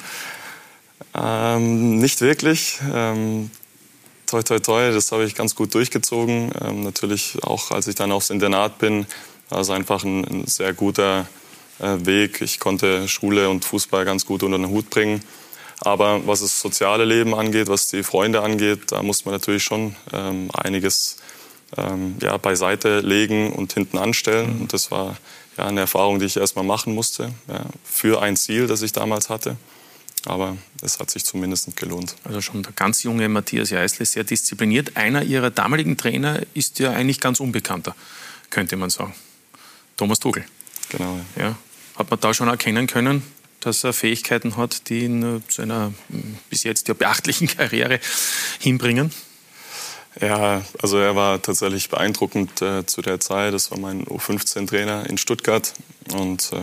Ähm, 1.13 1.99
nicht 1.99 2.21
wirklich. 2.21 2.79
Ähm, 2.93 3.51
toi, 4.25 4.41
toi, 4.43 4.59
toi, 4.59 4.91
das 4.91 5.11
habe 5.11 5.23
ich 5.25 5.35
ganz 5.35 5.55
gut 5.55 5.73
durchgezogen. 5.73 6.51
Ähm, 6.61 6.83
natürlich 6.83 7.37
auch, 7.43 7.71
als 7.71 7.87
ich 7.87 7.95
dann 7.95 8.11
aufs 8.11 8.31
Internat 8.31 8.79
bin, 8.79 9.05
war 9.49 9.61
es 9.61 9.69
einfach 9.69 10.03
ein, 10.03 10.25
ein 10.25 10.47
sehr 10.47 10.73
guter 10.73 11.27
Weg. 11.79 12.41
Ich 12.41 12.59
konnte 12.59 13.07
Schule 13.07 13.49
und 13.49 13.65
Fußball 13.65 14.05
ganz 14.05 14.25
gut 14.25 14.43
unter 14.43 14.57
den 14.57 14.69
Hut 14.69 14.89
bringen. 14.89 15.23
Aber 15.81 16.27
was 16.27 16.41
das 16.41 16.59
soziale 16.59 17.05
Leben 17.05 17.33
angeht, 17.33 17.67
was 17.67 17.89
die 17.89 18.03
Freunde 18.03 18.41
angeht, 18.41 18.91
da 18.91 19.01
muss 19.01 19.25
man 19.25 19.33
natürlich 19.33 19.63
schon 19.63 19.95
ähm, 20.11 20.49
einiges 20.53 21.17
ähm, 21.77 22.17
ja, 22.21 22.37
beiseite 22.37 22.99
legen 22.99 23.53
und 23.53 23.73
hinten 23.73 23.97
anstellen. 23.97 24.55
Mhm. 24.55 24.61
Und 24.61 24.73
das 24.73 24.91
war 24.91 25.17
ja, 25.57 25.67
eine 25.67 25.81
Erfahrung, 25.81 26.19
die 26.19 26.25
ich 26.25 26.37
erstmal 26.37 26.65
machen 26.65 26.93
musste, 26.93 27.31
ja, 27.47 27.65
für 27.83 28.21
ein 28.21 28.35
Ziel, 28.35 28.67
das 28.67 28.81
ich 28.81 28.91
damals 28.91 29.29
hatte. 29.29 29.55
Aber 30.25 30.57
es 30.81 30.99
hat 30.99 31.09
sich 31.09 31.23
zumindest 31.23 31.77
gelohnt. 31.77 32.15
Also 32.25 32.41
schon 32.41 32.61
der 32.61 32.73
ganz 32.73 33.03
junge 33.03 33.29
Matthias 33.29 33.69
Jeißle, 33.69 34.05
sehr 34.05 34.25
diszipliniert. 34.25 34.97
Einer 34.97 35.23
Ihrer 35.23 35.49
damaligen 35.49 35.95
Trainer 35.95 36.41
ist 36.53 36.79
ja 36.79 36.91
eigentlich 36.91 37.21
ganz 37.21 37.39
unbekannter, 37.39 37.95
könnte 38.49 38.75
man 38.75 38.89
sagen. 38.89 39.15
Thomas 39.95 40.19
Tuchel. 40.19 40.43
Genau. 40.89 41.19
Ja. 41.37 41.43
ja. 41.43 41.55
Hat 41.99 42.09
man 42.09 42.19
da 42.21 42.33
schon 42.33 42.47
erkennen 42.47 42.87
können, 42.87 43.23
dass 43.59 43.83
er 43.83 43.91
Fähigkeiten 43.91 44.55
hat, 44.55 44.87
die 44.87 44.99
ihn 45.03 45.43
zu 45.49 45.61
einer 45.61 45.93
bis 46.49 46.63
jetzt 46.63 46.87
ja 46.87 46.93
beachtlichen 46.93 47.47
Karriere 47.57 47.99
hinbringen? 48.57 49.11
Ja, 50.21 50.61
also 50.81 50.97
er 50.97 51.17
war 51.17 51.41
tatsächlich 51.41 51.89
beeindruckend 51.89 52.61
äh, 52.61 52.85
zu 52.85 53.01
der 53.01 53.19
Zeit. 53.19 53.53
Das 53.53 53.69
war 53.71 53.77
mein 53.77 54.05
U15-Trainer 54.05 55.09
in 55.09 55.17
Stuttgart 55.17 55.73
und 56.13 56.53
äh, 56.53 56.57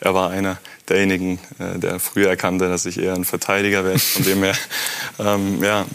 er 0.00 0.12
war 0.12 0.28
einer 0.28 0.58
derjenigen, 0.90 1.38
äh, 1.58 1.78
der 1.78 1.98
früher 1.98 2.28
erkannte, 2.28 2.68
dass 2.68 2.84
ich 2.84 2.98
eher 2.98 3.14
ein 3.14 3.24
Verteidiger 3.24 3.84
werde. 3.84 3.98
Von 3.98 4.24
dem 4.24 4.42
her 4.42 4.56
ähm, 5.18 5.64
ja, 5.64 5.86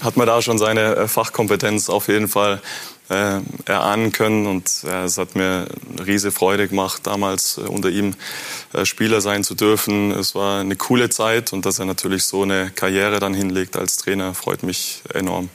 hat 0.00 0.16
man 0.16 0.26
da 0.26 0.40
schon 0.40 0.56
seine 0.56 0.96
äh, 0.96 1.08
Fachkompetenz 1.08 1.90
auf 1.90 2.08
jeden 2.08 2.28
Fall 2.28 2.62
äh, 3.08 3.40
erahnen 3.66 4.12
können. 4.12 4.46
Und 4.46 4.84
äh, 4.84 5.04
es 5.04 5.18
hat 5.18 5.36
mir 5.36 5.66
eine 5.96 6.06
riesige 6.06 6.32
Freude 6.32 6.68
gemacht, 6.68 7.06
damals 7.06 7.58
äh, 7.58 7.62
unter 7.62 7.90
ihm 7.90 8.14
äh, 8.72 8.84
Spieler 8.84 9.20
sein 9.20 9.44
zu 9.44 9.54
dürfen. 9.54 10.10
Es 10.12 10.34
war 10.34 10.60
eine 10.60 10.76
coole 10.76 11.10
Zeit 11.10 11.52
und 11.52 11.66
dass 11.66 11.78
er 11.78 11.84
natürlich 11.84 12.24
so 12.24 12.42
eine 12.42 12.70
Karriere 12.70 13.20
dann 13.20 13.34
hinlegt 13.34 13.76
als 13.76 13.96
Trainer, 13.96 14.34
freut 14.34 14.62
mich 14.62 15.02
enorm. 15.12 15.50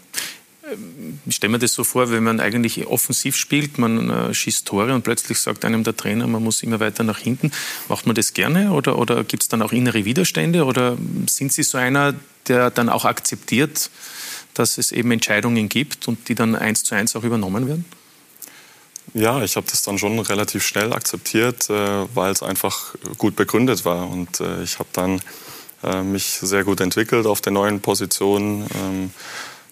Ich 1.25 1.35
stelle 1.35 1.51
mir 1.51 1.59
das 1.59 1.73
so 1.73 1.83
vor, 1.83 2.11
wenn 2.11 2.23
man 2.23 2.39
eigentlich 2.39 2.85
offensiv 2.85 3.35
spielt, 3.35 3.77
man 3.77 4.09
äh, 4.09 4.33
schießt 4.33 4.67
Tore 4.67 4.93
und 4.93 5.03
plötzlich 5.03 5.39
sagt 5.39 5.65
einem 5.65 5.83
der 5.83 5.97
Trainer, 5.97 6.27
man 6.27 6.43
muss 6.43 6.61
immer 6.61 6.79
weiter 6.79 7.03
nach 7.03 7.17
hinten. 7.17 7.51
Macht 7.87 8.05
man 8.05 8.15
das 8.15 8.33
gerne 8.33 8.71
oder, 8.71 8.99
oder 8.99 9.23
gibt 9.23 9.43
es 9.43 9.49
dann 9.49 9.61
auch 9.61 9.71
innere 9.71 10.05
Widerstände 10.05 10.65
oder 10.65 10.97
sind 11.27 11.51
Sie 11.51 11.63
so 11.63 11.77
einer, 11.77 12.13
der 12.47 12.69
dann 12.69 12.89
auch 12.89 13.05
akzeptiert, 13.05 13.89
dass 14.59 14.77
es 14.77 14.91
eben 14.91 15.11
Entscheidungen 15.11 15.69
gibt 15.69 16.07
und 16.07 16.27
die 16.27 16.35
dann 16.35 16.55
eins 16.55 16.83
zu 16.83 16.93
eins 16.93 17.15
auch 17.15 17.23
übernommen 17.23 17.67
werden? 17.67 17.85
Ja, 19.13 19.41
ich 19.41 19.55
habe 19.55 19.65
das 19.69 19.81
dann 19.81 19.97
schon 19.97 20.19
relativ 20.19 20.63
schnell 20.65 20.93
akzeptiert, 20.93 21.69
äh, 21.69 22.05
weil 22.13 22.31
es 22.31 22.43
einfach 22.43 22.93
gut 23.17 23.35
begründet 23.35 23.85
war. 23.85 24.07
Und 24.09 24.39
äh, 24.39 24.61
ich 24.61 24.77
habe 24.77 24.89
dann 24.93 25.21
äh, 25.83 26.03
mich 26.03 26.25
sehr 26.25 26.63
gut 26.63 26.81
entwickelt 26.81 27.25
auf 27.25 27.41
der 27.41 27.53
neuen 27.53 27.79
Position. 27.79 28.67
Ähm, 28.75 29.11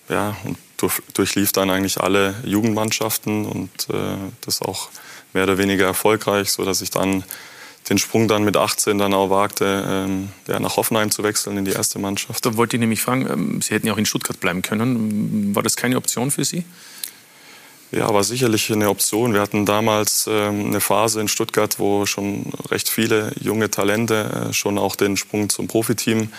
ja, 0.09 0.35
und 0.45 0.57
durch, 0.77 1.01
durchlief 1.13 1.51
dann 1.51 1.69
eigentlich 1.69 1.99
alle 1.99 2.35
Jugendmannschaften 2.45 3.45
und 3.45 3.87
das 4.41 4.61
auch 4.61 4.89
mehr 5.33 5.43
oder 5.43 5.57
weniger 5.57 5.85
erfolgreich, 5.85 6.51
so 6.51 6.63
dass 6.63 6.81
ich 6.81 6.91
dann 6.91 7.23
den 7.89 7.97
Sprung 7.97 8.27
dann 8.27 8.43
mit 8.43 8.57
18 8.57 8.97
dann 8.97 9.13
auch 9.13 9.29
wagte, 9.29 9.85
ähm, 9.87 10.29
ja, 10.47 10.59
nach 10.59 10.77
Hoffenheim 10.77 11.11
zu 11.11 11.23
wechseln 11.23 11.57
in 11.57 11.65
die 11.65 11.71
erste 11.71 11.99
Mannschaft. 11.99 12.45
Da 12.45 12.57
wollte 12.57 12.75
ich 12.75 12.79
nämlich 12.79 13.01
fragen, 13.01 13.27
ähm, 13.29 13.61
Sie 13.61 13.73
hätten 13.73 13.87
ja 13.87 13.93
auch 13.93 13.97
in 13.97 14.05
Stuttgart 14.05 14.39
bleiben 14.39 14.61
können. 14.61 15.55
War 15.55 15.63
das 15.63 15.75
keine 15.75 15.97
Option 15.97 16.31
für 16.31 16.43
Sie? 16.43 16.65
Ja, 17.91 18.13
war 18.13 18.25
sicherlich 18.25 18.69
eine 18.69 18.89
Option. 18.89 19.33
Wir 19.33 19.39
hatten 19.39 19.65
damals 19.65 20.27
ähm, 20.29 20.65
eine 20.67 20.81
Phase 20.81 21.21
in 21.21 21.29
Stuttgart, 21.29 21.79
wo 21.79 22.05
schon 22.05 22.51
recht 22.69 22.89
viele 22.89 23.31
junge 23.39 23.71
Talente 23.71 24.49
äh, 24.49 24.53
schon 24.53 24.77
auch 24.77 24.97
den 24.97 25.15
Sprung 25.15 25.47
zum 25.47 25.67
Profiteam 25.67 26.33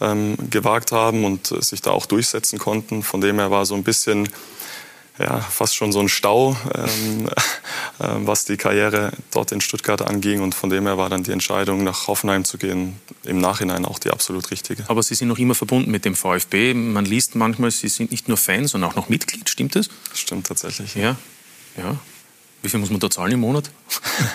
ähm, 0.00 0.36
gewagt 0.48 0.92
haben 0.92 1.26
und 1.26 1.52
äh, 1.52 1.60
sich 1.60 1.82
da 1.82 1.90
auch 1.90 2.06
durchsetzen 2.06 2.58
konnten. 2.58 3.02
Von 3.02 3.20
dem 3.20 3.38
her 3.38 3.50
war 3.50 3.66
so 3.66 3.74
ein 3.74 3.84
bisschen 3.84 4.26
ja, 5.18 5.40
fast 5.40 5.74
schon 5.74 5.92
so 5.92 6.00
ein 6.00 6.08
Stau, 6.08 6.56
ähm, 6.74 7.26
äh, 7.98 8.26
was 8.26 8.44
die 8.44 8.56
Karriere 8.56 9.12
dort 9.30 9.52
in 9.52 9.60
Stuttgart 9.60 10.02
anging. 10.02 10.40
Und 10.40 10.54
von 10.54 10.70
dem 10.70 10.86
her 10.86 10.98
war 10.98 11.08
dann 11.08 11.22
die 11.22 11.32
Entscheidung, 11.32 11.84
nach 11.84 12.06
Hoffenheim 12.06 12.44
zu 12.44 12.58
gehen, 12.58 13.00
im 13.24 13.38
Nachhinein 13.38 13.84
auch 13.84 13.98
die 13.98 14.10
absolut 14.10 14.50
richtige. 14.50 14.84
Aber 14.88 15.02
Sie 15.02 15.14
sind 15.14 15.28
noch 15.28 15.38
immer 15.38 15.54
verbunden 15.54 15.90
mit 15.90 16.04
dem 16.04 16.14
VfB. 16.14 16.74
Man 16.74 17.04
liest 17.04 17.34
manchmal, 17.34 17.70
Sie 17.70 17.88
sind 17.88 18.10
nicht 18.10 18.28
nur 18.28 18.36
Fan, 18.36 18.66
sondern 18.66 18.90
auch 18.90 18.96
noch 18.96 19.08
Mitglied. 19.08 19.48
Stimmt 19.48 19.74
das? 19.74 19.88
Stimmt 20.14 20.46
tatsächlich. 20.46 20.94
Ja, 20.94 21.16
ja. 21.76 21.96
Wie 22.66 22.70
viel 22.70 22.80
muss 22.80 22.90
man 22.90 22.98
da 22.98 23.08
zahlen 23.08 23.30
im 23.30 23.38
Monat? 23.38 23.70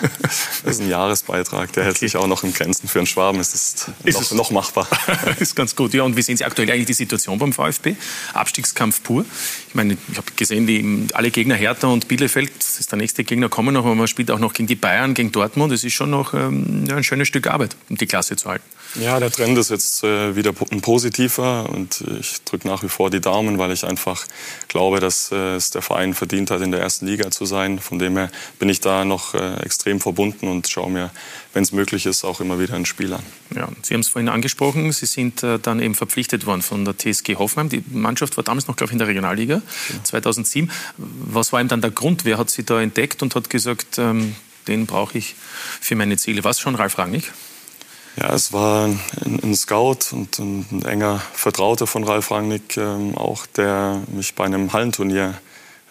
das 0.64 0.76
ist 0.76 0.80
ein 0.80 0.88
Jahresbeitrag, 0.88 1.70
der 1.74 1.84
hält 1.84 1.98
sich 1.98 2.16
auch 2.16 2.26
noch 2.26 2.44
in 2.44 2.54
Grenzen. 2.54 2.88
Für 2.88 3.00
einen 3.00 3.06
Schwaben 3.06 3.38
ist 3.40 3.54
es 3.54 3.90
ist 4.04 4.14
noch, 4.14 4.22
es 4.22 4.32
noch 4.32 4.50
machbar. 4.50 4.88
ist 5.38 5.54
ganz 5.54 5.76
gut. 5.76 5.92
Ja, 5.92 6.04
und 6.04 6.16
wie 6.16 6.22
sehen 6.22 6.38
Sie 6.38 6.44
aktuell 6.46 6.70
eigentlich 6.70 6.86
die 6.86 6.94
Situation 6.94 7.38
beim 7.38 7.52
VfB? 7.52 7.94
Abstiegskampf 8.32 9.02
pur. 9.02 9.26
Ich 9.68 9.74
meine, 9.74 9.98
ich 10.10 10.16
habe 10.16 10.32
gesehen, 10.34 10.66
die, 10.66 11.08
alle 11.12 11.30
Gegner 11.30 11.56
Hertha 11.56 11.88
und 11.88 12.08
Bielefeld, 12.08 12.50
das 12.58 12.80
ist 12.80 12.90
der 12.90 12.96
nächste 12.96 13.22
Gegner, 13.22 13.50
kommen 13.50 13.74
noch, 13.74 13.84
aber 13.84 13.94
man 13.94 14.08
spielt 14.08 14.30
auch 14.30 14.38
noch 14.38 14.54
gegen 14.54 14.66
die 14.66 14.76
Bayern, 14.76 15.12
gegen 15.12 15.30
Dortmund. 15.30 15.70
Es 15.70 15.84
ist 15.84 15.92
schon 15.92 16.08
noch 16.08 16.32
ähm, 16.32 16.86
ja, 16.88 16.96
ein 16.96 17.04
schönes 17.04 17.28
Stück 17.28 17.48
Arbeit, 17.48 17.76
um 17.90 17.98
die 17.98 18.06
Klasse 18.06 18.36
zu 18.36 18.48
halten. 18.48 18.64
Ja, 18.96 19.18
der 19.18 19.30
Trend 19.30 19.56
ist 19.56 19.70
jetzt 19.70 20.04
äh, 20.04 20.36
wieder 20.36 20.52
ein 20.70 20.82
positiver 20.82 21.70
und 21.70 22.04
ich 22.20 22.42
drücke 22.44 22.68
nach 22.68 22.82
wie 22.82 22.88
vor 22.88 23.08
die 23.08 23.20
Daumen, 23.20 23.58
weil 23.58 23.72
ich 23.72 23.84
einfach 23.84 24.26
glaube, 24.68 25.00
dass 25.00 25.32
äh, 25.32 25.56
es 25.56 25.70
der 25.70 25.80
Verein 25.80 26.12
verdient 26.12 26.50
hat, 26.50 26.60
in 26.60 26.72
der 26.72 26.80
ersten 26.80 27.06
Liga 27.06 27.30
zu 27.30 27.46
sein. 27.46 27.78
Von 27.78 27.98
dem 27.98 28.16
her 28.18 28.30
bin 28.58 28.68
ich 28.68 28.80
da 28.80 29.04
noch 29.06 29.34
äh, 29.34 29.54
extrem 29.62 29.98
verbunden 29.98 30.46
und 30.48 30.68
schaue 30.68 30.90
mir, 30.90 31.10
wenn 31.54 31.62
es 31.62 31.72
möglich 31.72 32.04
ist, 32.04 32.24
auch 32.24 32.40
immer 32.40 32.58
wieder 32.60 32.74
ein 32.74 32.84
Spiel 32.84 33.14
an. 33.14 33.22
Ja, 33.54 33.68
Sie 33.82 33.94
haben 33.94 34.00
es 34.00 34.08
vorhin 34.08 34.28
angesprochen, 34.28 34.92
Sie 34.92 35.06
sind 35.06 35.42
äh, 35.42 35.58
dann 35.58 35.80
eben 35.80 35.94
verpflichtet 35.94 36.44
worden 36.44 36.62
von 36.62 36.84
der 36.84 36.96
TSG 36.98 37.36
Hoffenheim. 37.36 37.70
Die 37.70 37.82
Mannschaft 37.90 38.36
war 38.36 38.44
damals 38.44 38.68
noch, 38.68 38.76
glaube 38.76 38.90
ich, 38.90 38.92
in 38.92 38.98
der 38.98 39.08
Regionalliga 39.08 39.54
ja. 39.54 40.04
2007. 40.04 40.70
Was 40.98 41.52
war 41.52 41.60
ihm 41.62 41.68
dann 41.68 41.80
der 41.80 41.90
Grund? 41.90 42.26
Wer 42.26 42.36
hat 42.36 42.50
Sie 42.50 42.64
da 42.64 42.80
entdeckt 42.80 43.22
und 43.22 43.34
hat 43.34 43.48
gesagt, 43.48 43.98
ähm, 43.98 44.34
den 44.68 44.86
brauche 44.86 45.16
ich 45.16 45.34
für 45.80 45.96
meine 45.96 46.18
Ziele? 46.18 46.44
Was 46.44 46.60
schon 46.60 46.74
Ralf 46.74 46.98
Rangnick? 46.98 47.32
Ja, 48.16 48.34
es 48.34 48.52
war 48.52 48.86
ein, 48.86 49.00
ein 49.42 49.54
Scout 49.54 50.12
und 50.12 50.38
ein, 50.38 50.66
ein, 50.70 50.84
enger 50.84 51.22
Vertrauter 51.32 51.86
von 51.86 52.04
Ralf 52.04 52.30
Rangnick, 52.30 52.76
ähm, 52.76 53.16
auch 53.16 53.46
der 53.46 54.02
mich 54.08 54.34
bei 54.34 54.44
einem 54.44 54.72
Hallenturnier 54.72 55.34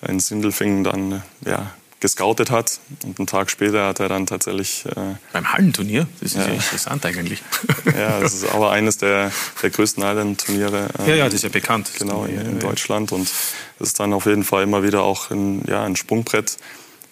in 0.07 0.19
Sindelfingen 0.19 0.83
dann 0.83 1.23
ja, 1.45 1.71
gescoutet 1.99 2.51
hat. 2.51 2.79
Und 3.03 3.19
einen 3.19 3.27
Tag 3.27 3.49
später 3.49 3.87
hat 3.87 3.99
er 3.99 4.09
dann 4.09 4.25
tatsächlich. 4.25 4.85
Äh, 4.85 5.15
Beim 5.33 5.51
Hallenturnier? 5.51 6.07
Das 6.19 6.33
ist 6.33 6.37
ja, 6.37 6.47
ja 6.47 6.53
interessant 6.53 7.05
eigentlich. 7.05 7.41
ja, 7.85 8.19
das 8.19 8.33
ist 8.33 8.49
aber 8.51 8.71
eines 8.71 8.97
der, 8.97 9.31
der 9.61 9.69
größten 9.69 10.03
Hallenturniere. 10.03 10.89
Äh, 10.99 11.09
ja, 11.09 11.15
ja, 11.15 11.25
das 11.25 11.35
ist 11.35 11.43
ja 11.43 11.49
bekannt. 11.49 11.91
Genau, 11.97 12.25
in, 12.25 12.39
in 12.41 12.59
Deutschland. 12.59 13.11
Und 13.11 13.31
das 13.79 13.89
ist 13.89 13.99
dann 13.99 14.13
auf 14.13 14.25
jeden 14.25 14.43
Fall 14.43 14.63
immer 14.63 14.83
wieder 14.83 15.03
auch 15.03 15.31
ein, 15.31 15.63
ja, 15.67 15.83
ein 15.83 15.95
Sprungbrett. 15.95 16.57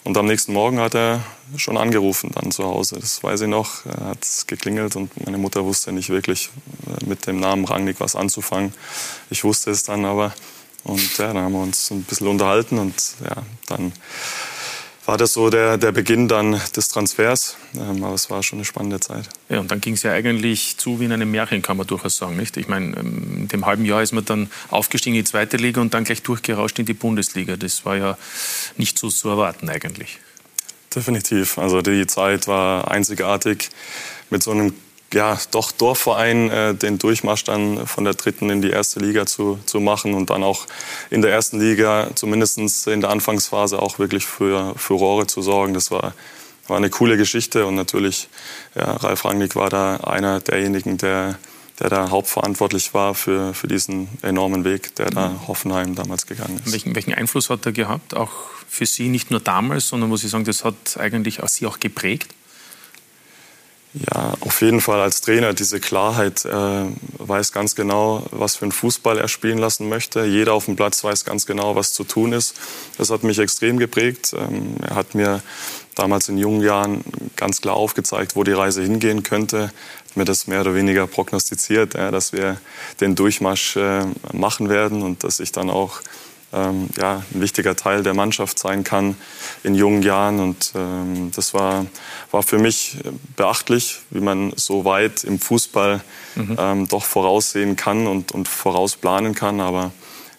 Und 0.03 0.17
am 0.17 0.25
nächsten 0.25 0.53
Morgen 0.53 0.79
hat 0.79 0.95
er 0.95 1.23
schon 1.57 1.77
angerufen 1.77 2.31
dann 2.33 2.51
zu 2.51 2.63
Hause. 2.63 2.97
Das 2.99 3.21
weiß 3.21 3.41
ich 3.41 3.47
noch. 3.47 3.85
Er 3.85 4.07
hat 4.07 4.25
geklingelt 4.47 4.95
und 4.95 5.25
meine 5.25 5.37
Mutter 5.37 5.65
wusste 5.65 5.91
nicht 5.91 6.09
wirklich 6.09 6.49
äh, 6.87 7.05
mit 7.05 7.27
dem 7.27 7.39
Namen 7.39 7.65
Rangnick 7.65 7.99
was 7.99 8.15
anzufangen. 8.15 8.73
Ich 9.29 9.43
wusste 9.43 9.71
es 9.71 9.83
dann 9.83 10.05
aber. 10.05 10.33
Und 10.83 11.17
ja, 11.17 11.33
dann 11.33 11.43
haben 11.43 11.53
wir 11.53 11.61
uns 11.61 11.91
ein 11.91 12.03
bisschen 12.03 12.27
unterhalten 12.27 12.79
und 12.79 12.95
ja, 13.23 13.43
dann 13.67 13.91
war 15.09 15.17
das 15.17 15.33
so 15.33 15.49
der, 15.49 15.79
der 15.79 15.91
Beginn 15.91 16.27
dann 16.27 16.61
des 16.75 16.87
Transfers. 16.89 17.57
Ähm, 17.75 18.03
aber 18.03 18.13
es 18.13 18.29
war 18.29 18.43
schon 18.43 18.59
eine 18.59 18.65
spannende 18.65 18.99
Zeit. 18.99 19.27
Ja, 19.49 19.59
und 19.59 19.71
dann 19.71 19.81
ging 19.81 19.95
es 19.95 20.03
ja 20.03 20.11
eigentlich 20.11 20.77
zu 20.77 20.99
wie 20.99 21.05
in 21.05 21.11
einem 21.11 21.31
Märchen, 21.31 21.63
kann 21.63 21.77
man 21.77 21.87
durchaus 21.87 22.15
sagen. 22.15 22.37
Nicht? 22.37 22.57
Ich 22.57 22.67
meine, 22.67 22.95
ähm, 22.95 23.37
in 23.39 23.47
dem 23.47 23.65
halben 23.65 23.85
Jahr 23.85 24.03
ist 24.03 24.11
man 24.11 24.23
dann 24.23 24.51
aufgestiegen 24.69 25.15
in 25.15 25.23
die 25.23 25.27
zweite 25.27 25.57
Liga 25.57 25.81
und 25.81 25.95
dann 25.95 26.03
gleich 26.03 26.21
durchgerauscht 26.21 26.77
in 26.77 26.85
die 26.85 26.93
Bundesliga. 26.93 27.57
Das 27.57 27.85
war 27.85 27.97
ja 27.97 28.19
nicht 28.77 28.99
so 28.99 29.09
zu 29.09 29.29
erwarten 29.29 29.67
eigentlich. 29.67 30.19
Definitiv. 30.95 31.57
Also 31.57 31.81
die 31.81 32.05
Zeit 32.05 32.45
war 32.45 32.91
einzigartig 32.91 33.69
mit 34.29 34.43
so 34.43 34.51
einem 34.51 34.75
ja, 35.13 35.39
doch 35.51 35.71
Dorfverein 35.71 36.49
äh, 36.49 36.75
den 36.75 36.99
Durchmarsch 36.99 37.43
dann 37.43 37.87
von 37.87 38.03
der 38.03 38.13
dritten 38.13 38.49
in 38.49 38.61
die 38.61 38.69
erste 38.69 38.99
Liga 38.99 39.25
zu, 39.25 39.59
zu 39.65 39.79
machen 39.79 40.13
und 40.13 40.29
dann 40.29 40.43
auch 40.43 40.67
in 41.09 41.21
der 41.21 41.31
ersten 41.31 41.59
Liga, 41.59 42.09
zumindest 42.15 42.87
in 42.87 43.01
der 43.01 43.09
Anfangsphase, 43.09 43.81
auch 43.81 43.99
wirklich 43.99 44.25
für 44.25 44.75
Furore 44.75 45.27
zu 45.27 45.41
sorgen. 45.41 45.73
Das 45.73 45.91
war, 45.91 46.13
war 46.67 46.77
eine 46.77 46.89
coole 46.89 47.17
Geschichte 47.17 47.65
und 47.65 47.75
natürlich, 47.75 48.29
ja, 48.75 48.91
Ralf 48.91 49.25
Rangnick 49.25 49.55
war 49.55 49.69
da 49.69 49.97
einer 49.97 50.39
derjenigen, 50.39 50.97
der, 50.97 51.39
der 51.79 51.89
da 51.89 52.09
hauptverantwortlich 52.09 52.93
war 52.93 53.15
für, 53.15 53.53
für 53.53 53.67
diesen 53.67 54.09
enormen 54.21 54.63
Weg, 54.63 54.95
der 54.95 55.09
da 55.09 55.41
Hoffenheim 55.47 55.95
damals 55.95 56.27
gegangen 56.27 56.61
ist. 56.63 56.71
Welchen, 56.71 56.95
welchen 56.95 57.13
Einfluss 57.13 57.49
hat 57.49 57.65
er 57.65 57.71
gehabt, 57.71 58.15
auch 58.15 58.31
für 58.67 58.85
Sie, 58.85 59.09
nicht 59.09 59.31
nur 59.31 59.39
damals, 59.39 59.87
sondern 59.87 60.09
muss 60.09 60.23
ich 60.23 60.29
sagen, 60.29 60.43
das 60.43 60.63
hat 60.63 60.97
eigentlich 60.99 61.41
auch 61.41 61.47
Sie 61.47 61.65
auch 61.65 61.79
geprägt? 61.79 62.35
Ja, 63.93 64.35
auf 64.41 64.61
jeden 64.61 64.81
Fall 64.81 65.01
als 65.01 65.21
Trainer 65.21 65.53
diese 65.53 65.79
Klarheit, 65.79 66.45
äh, 66.45 66.85
weiß 67.17 67.51
ganz 67.51 67.75
genau, 67.75 68.23
was 68.29 68.55
für 68.55 68.65
einen 68.65 68.71
Fußball 68.71 69.17
er 69.17 69.27
spielen 69.27 69.57
lassen 69.57 69.89
möchte. 69.89 70.25
Jeder 70.25 70.53
auf 70.53 70.65
dem 70.65 70.75
Platz 70.75 71.03
weiß 71.03 71.25
ganz 71.25 71.47
genau, 71.47 71.75
was 71.75 71.93
zu 71.93 72.03
tun 72.03 72.31
ist. 72.31 72.55
Das 72.99 73.09
hat 73.09 73.23
mich 73.23 73.39
extrem 73.39 73.79
geprägt. 73.79 74.35
Ähm, 74.37 74.75
er 74.87 74.93
hat 74.93 75.15
mir 75.15 75.41
damals 75.95 76.29
in 76.29 76.37
jungen 76.37 76.61
Jahren 76.61 77.03
ganz 77.35 77.61
klar 77.61 77.75
aufgezeigt, 77.75 78.35
wo 78.35 78.43
die 78.43 78.51
Reise 78.51 78.83
hingehen 78.83 79.23
könnte. 79.23 79.71
Hat 80.09 80.17
mir 80.17 80.25
das 80.25 80.45
mehr 80.45 80.61
oder 80.61 80.75
weniger 80.75 81.07
prognostiziert, 81.07 81.95
ja, 81.95 82.11
dass 82.11 82.31
wir 82.31 82.57
den 83.01 83.15
Durchmarsch 83.15 83.75
äh, 83.75 84.05
machen 84.33 84.69
werden 84.69 85.01
und 85.01 85.23
dass 85.23 85.39
ich 85.39 85.51
dann 85.51 85.71
auch 85.71 86.01
ähm, 86.53 86.89
ja, 86.97 87.23
ein 87.33 87.41
wichtiger 87.41 87.75
Teil 87.75 88.03
der 88.03 88.13
Mannschaft 88.13 88.59
sein 88.59 88.83
kann 88.83 89.15
in 89.63 89.75
jungen 89.75 90.01
Jahren. 90.01 90.39
Und 90.39 90.71
ähm, 90.75 91.31
das 91.35 91.53
war, 91.53 91.85
war 92.31 92.43
für 92.43 92.59
mich 92.59 92.97
beachtlich, 93.35 93.99
wie 94.09 94.21
man 94.21 94.53
so 94.55 94.85
weit 94.85 95.23
im 95.23 95.39
Fußball 95.39 96.01
mhm. 96.35 96.57
ähm, 96.59 96.87
doch 96.87 97.03
voraussehen 97.03 97.75
kann 97.75 98.07
und, 98.07 98.31
und 98.31 98.47
vorausplanen 98.47 99.35
kann. 99.35 99.61
Aber 99.61 99.91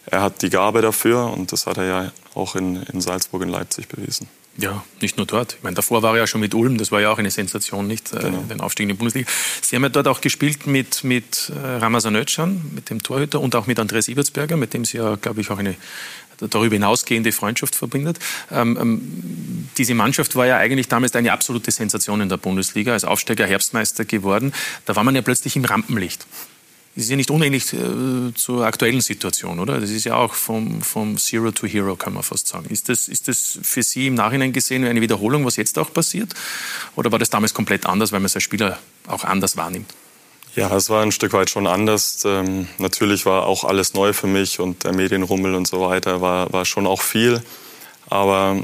er 0.06 0.22
hat 0.22 0.42
die 0.42 0.50
Gabe 0.50 0.82
dafür 0.82 1.32
und 1.32 1.52
das 1.52 1.66
hat 1.66 1.78
er 1.78 1.84
ja 1.84 2.12
auch 2.34 2.56
in, 2.56 2.82
in 2.84 3.00
Salzburg 3.00 3.42
und 3.42 3.48
Leipzig 3.48 3.88
bewiesen. 3.88 4.28
Ja, 4.56 4.84
nicht 5.00 5.16
nur 5.16 5.26
dort. 5.26 5.54
Ich 5.54 5.62
meine, 5.62 5.74
davor 5.74 6.02
war 6.02 6.14
er 6.14 6.20
ja 6.20 6.26
schon 6.26 6.40
mit 6.40 6.54
Ulm, 6.54 6.76
das 6.76 6.92
war 6.92 7.00
ja 7.00 7.10
auch 7.10 7.18
eine 7.18 7.30
Sensation, 7.30 7.86
nicht? 7.86 8.12
Äh, 8.12 8.18
genau. 8.18 8.42
Den 8.42 8.60
Aufstieg 8.60 8.84
in 8.84 8.88
die 8.88 8.94
Bundesliga. 8.94 9.30
Sie 9.62 9.76
haben 9.76 9.82
ja 9.82 9.88
dort 9.88 10.08
auch 10.08 10.20
gespielt 10.20 10.66
mit, 10.66 11.04
mit 11.04 11.50
äh, 11.50 11.66
Ramazan 11.76 12.14
Özcan, 12.16 12.70
mit 12.74 12.90
dem 12.90 13.02
Torhüter 13.02 13.40
und 13.40 13.54
auch 13.54 13.66
mit 13.66 13.78
Andreas 13.78 14.08
Ibertsberger, 14.08 14.56
mit 14.56 14.74
dem 14.74 14.84
Sie 14.84 14.98
ja, 14.98 15.16
glaube 15.16 15.40
ich, 15.40 15.50
auch 15.50 15.58
eine 15.58 15.76
darüber 16.48 16.74
hinausgehende 16.74 17.32
Freundschaft 17.32 17.74
verbindet. 17.74 18.18
Ähm, 18.50 18.78
ähm, 18.80 19.68
diese 19.76 19.94
Mannschaft 19.94 20.36
war 20.36 20.46
ja 20.46 20.56
eigentlich 20.56 20.88
damals 20.88 21.14
eine 21.14 21.32
absolute 21.32 21.70
Sensation 21.70 22.20
in 22.20 22.28
der 22.28 22.38
Bundesliga, 22.38 22.92
als 22.92 23.04
Aufsteiger 23.04 23.46
Herbstmeister 23.46 24.04
geworden. 24.04 24.52
Da 24.86 24.96
war 24.96 25.04
man 25.04 25.14
ja 25.14 25.22
plötzlich 25.22 25.56
im 25.56 25.64
Rampenlicht. 25.64 26.26
Ist 26.96 27.08
ja 27.08 27.16
nicht 27.16 27.30
unähnlich 27.30 27.72
äh, 27.72 28.34
zur 28.34 28.66
aktuellen 28.66 29.00
Situation, 29.00 29.60
oder? 29.60 29.80
Das 29.80 29.90
ist 29.90 30.04
ja 30.04 30.16
auch 30.16 30.34
vom, 30.34 30.82
vom 30.82 31.16
Zero 31.18 31.52
to 31.52 31.66
Hero, 31.66 31.94
kann 31.94 32.12
man 32.12 32.24
fast 32.24 32.48
sagen. 32.48 32.66
Ist 32.68 32.88
das, 32.88 33.06
ist 33.06 33.28
das 33.28 33.60
für 33.62 33.82
Sie 33.82 34.08
im 34.08 34.14
Nachhinein 34.14 34.52
gesehen 34.52 34.84
eine 34.84 35.00
Wiederholung, 35.00 35.46
was 35.46 35.56
jetzt 35.56 35.78
auch 35.78 35.92
passiert? 35.92 36.34
Oder 36.96 37.12
war 37.12 37.20
das 37.20 37.30
damals 37.30 37.54
komplett 37.54 37.86
anders, 37.86 38.10
weil 38.10 38.18
man 38.18 38.26
es 38.26 38.34
als 38.34 38.42
Spieler 38.42 38.78
auch 39.06 39.22
anders 39.22 39.56
wahrnimmt? 39.56 39.94
Ja, 40.56 40.74
es 40.76 40.90
war 40.90 41.02
ein 41.02 41.12
Stück 41.12 41.32
weit 41.32 41.48
schon 41.48 41.68
anders. 41.68 42.24
Ähm, 42.24 42.66
natürlich 42.78 43.24
war 43.24 43.46
auch 43.46 43.62
alles 43.62 43.94
neu 43.94 44.12
für 44.12 44.26
mich 44.26 44.58
und 44.58 44.82
der 44.82 44.92
Medienrummel 44.92 45.54
und 45.54 45.68
so 45.68 45.80
weiter 45.80 46.20
war, 46.20 46.52
war 46.52 46.64
schon 46.64 46.88
auch 46.88 47.02
viel. 47.02 47.40
Aber 48.08 48.60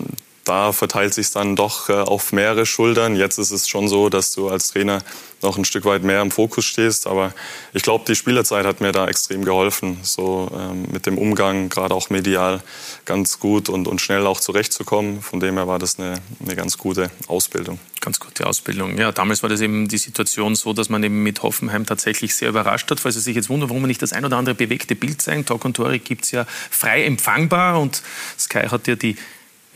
da 0.46 0.72
verteilt 0.72 1.12
sich 1.12 1.30
dann 1.32 1.56
doch 1.56 1.88
äh, 1.88 1.92
auf 1.92 2.32
mehrere 2.32 2.66
Schultern. 2.66 3.16
Jetzt 3.16 3.38
ist 3.38 3.50
es 3.50 3.68
schon 3.68 3.88
so, 3.88 4.08
dass 4.08 4.32
du 4.32 4.48
als 4.48 4.68
Trainer 4.68 5.02
noch 5.42 5.58
ein 5.58 5.64
Stück 5.64 5.84
weit 5.84 6.02
mehr 6.02 6.22
im 6.22 6.30
Fokus 6.30 6.64
stehst. 6.64 7.06
Aber 7.06 7.34
ich 7.72 7.82
glaube, 7.82 8.04
die 8.06 8.14
Spielerzeit 8.14 8.64
hat 8.64 8.80
mir 8.80 8.92
da 8.92 9.08
extrem 9.08 9.44
geholfen, 9.44 9.98
so 10.02 10.50
ähm, 10.56 10.86
mit 10.92 11.06
dem 11.06 11.18
Umgang, 11.18 11.68
gerade 11.68 11.94
auch 11.94 12.10
medial, 12.10 12.62
ganz 13.04 13.40
gut 13.40 13.68
und, 13.68 13.88
und 13.88 14.00
schnell 14.00 14.26
auch 14.26 14.40
zurechtzukommen. 14.40 15.20
Von 15.20 15.40
dem 15.40 15.56
her 15.56 15.66
war 15.66 15.78
das 15.78 15.98
eine, 15.98 16.14
eine 16.44 16.54
ganz 16.54 16.78
gute 16.78 17.10
Ausbildung. 17.26 17.78
Ganz 18.00 18.20
gute 18.20 18.46
Ausbildung. 18.46 18.96
Ja, 18.98 19.10
damals 19.10 19.42
war 19.42 19.50
das 19.50 19.60
eben 19.60 19.88
die 19.88 19.98
Situation 19.98 20.54
so, 20.54 20.72
dass 20.72 20.88
man 20.88 21.02
eben 21.02 21.24
mit 21.24 21.42
Hoffenheim 21.42 21.86
tatsächlich 21.86 22.36
sehr 22.36 22.50
überrascht 22.50 22.88
hat. 22.90 23.00
Falls 23.00 23.16
Sie 23.16 23.20
sich 23.20 23.34
jetzt 23.34 23.48
wundern, 23.48 23.68
warum 23.68 23.82
wir 23.82 23.88
nicht 23.88 24.02
das 24.02 24.12
ein 24.12 24.24
oder 24.24 24.36
andere 24.36 24.54
bewegte 24.54 24.94
Bild 24.94 25.20
zeigen. 25.20 25.44
Talk 25.44 25.64
und 25.64 25.74
Tore 25.74 25.98
gibt 25.98 26.24
es 26.24 26.30
ja 26.30 26.46
frei 26.70 27.04
empfangbar 27.04 27.80
und 27.80 28.02
Sky 28.38 28.68
hat 28.68 28.86
ja 28.86 28.94
die 28.94 29.16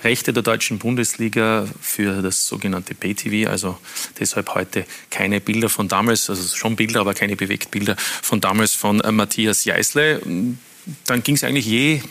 Rechte 0.02 0.32
der 0.32 0.42
deutschen 0.42 0.78
Bundesliga 0.78 1.66
für 1.80 2.22
das 2.22 2.46
sogenannte 2.46 2.94
Pay-TV, 2.94 3.50
also 3.50 3.78
deshalb 4.18 4.54
heute 4.54 4.84
keine 5.10 5.40
Bilder 5.40 5.68
von 5.68 5.88
damals, 5.88 6.30
also 6.30 6.56
schon 6.56 6.76
Bilder, 6.76 7.00
aber 7.00 7.14
keine 7.14 7.36
Bewegtbilder 7.36 7.96
von 7.96 8.40
damals 8.40 8.72
von 8.72 9.00
äh, 9.00 9.12
Matthias 9.12 9.64
Jeißle. 9.64 10.22
Dann 11.06 11.22
ging 11.22 11.34
es 11.34 11.44
eigentlich 11.44 11.66
je 11.66 12.02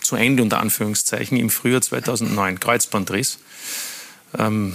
zu 0.00 0.16
Ende, 0.16 0.42
unter 0.42 0.60
Anführungszeichen, 0.60 1.38
im 1.38 1.50
Frühjahr 1.50 1.82
2009, 1.82 2.58
Kreuzbandriss. 2.58 3.38
Ähm, 4.38 4.74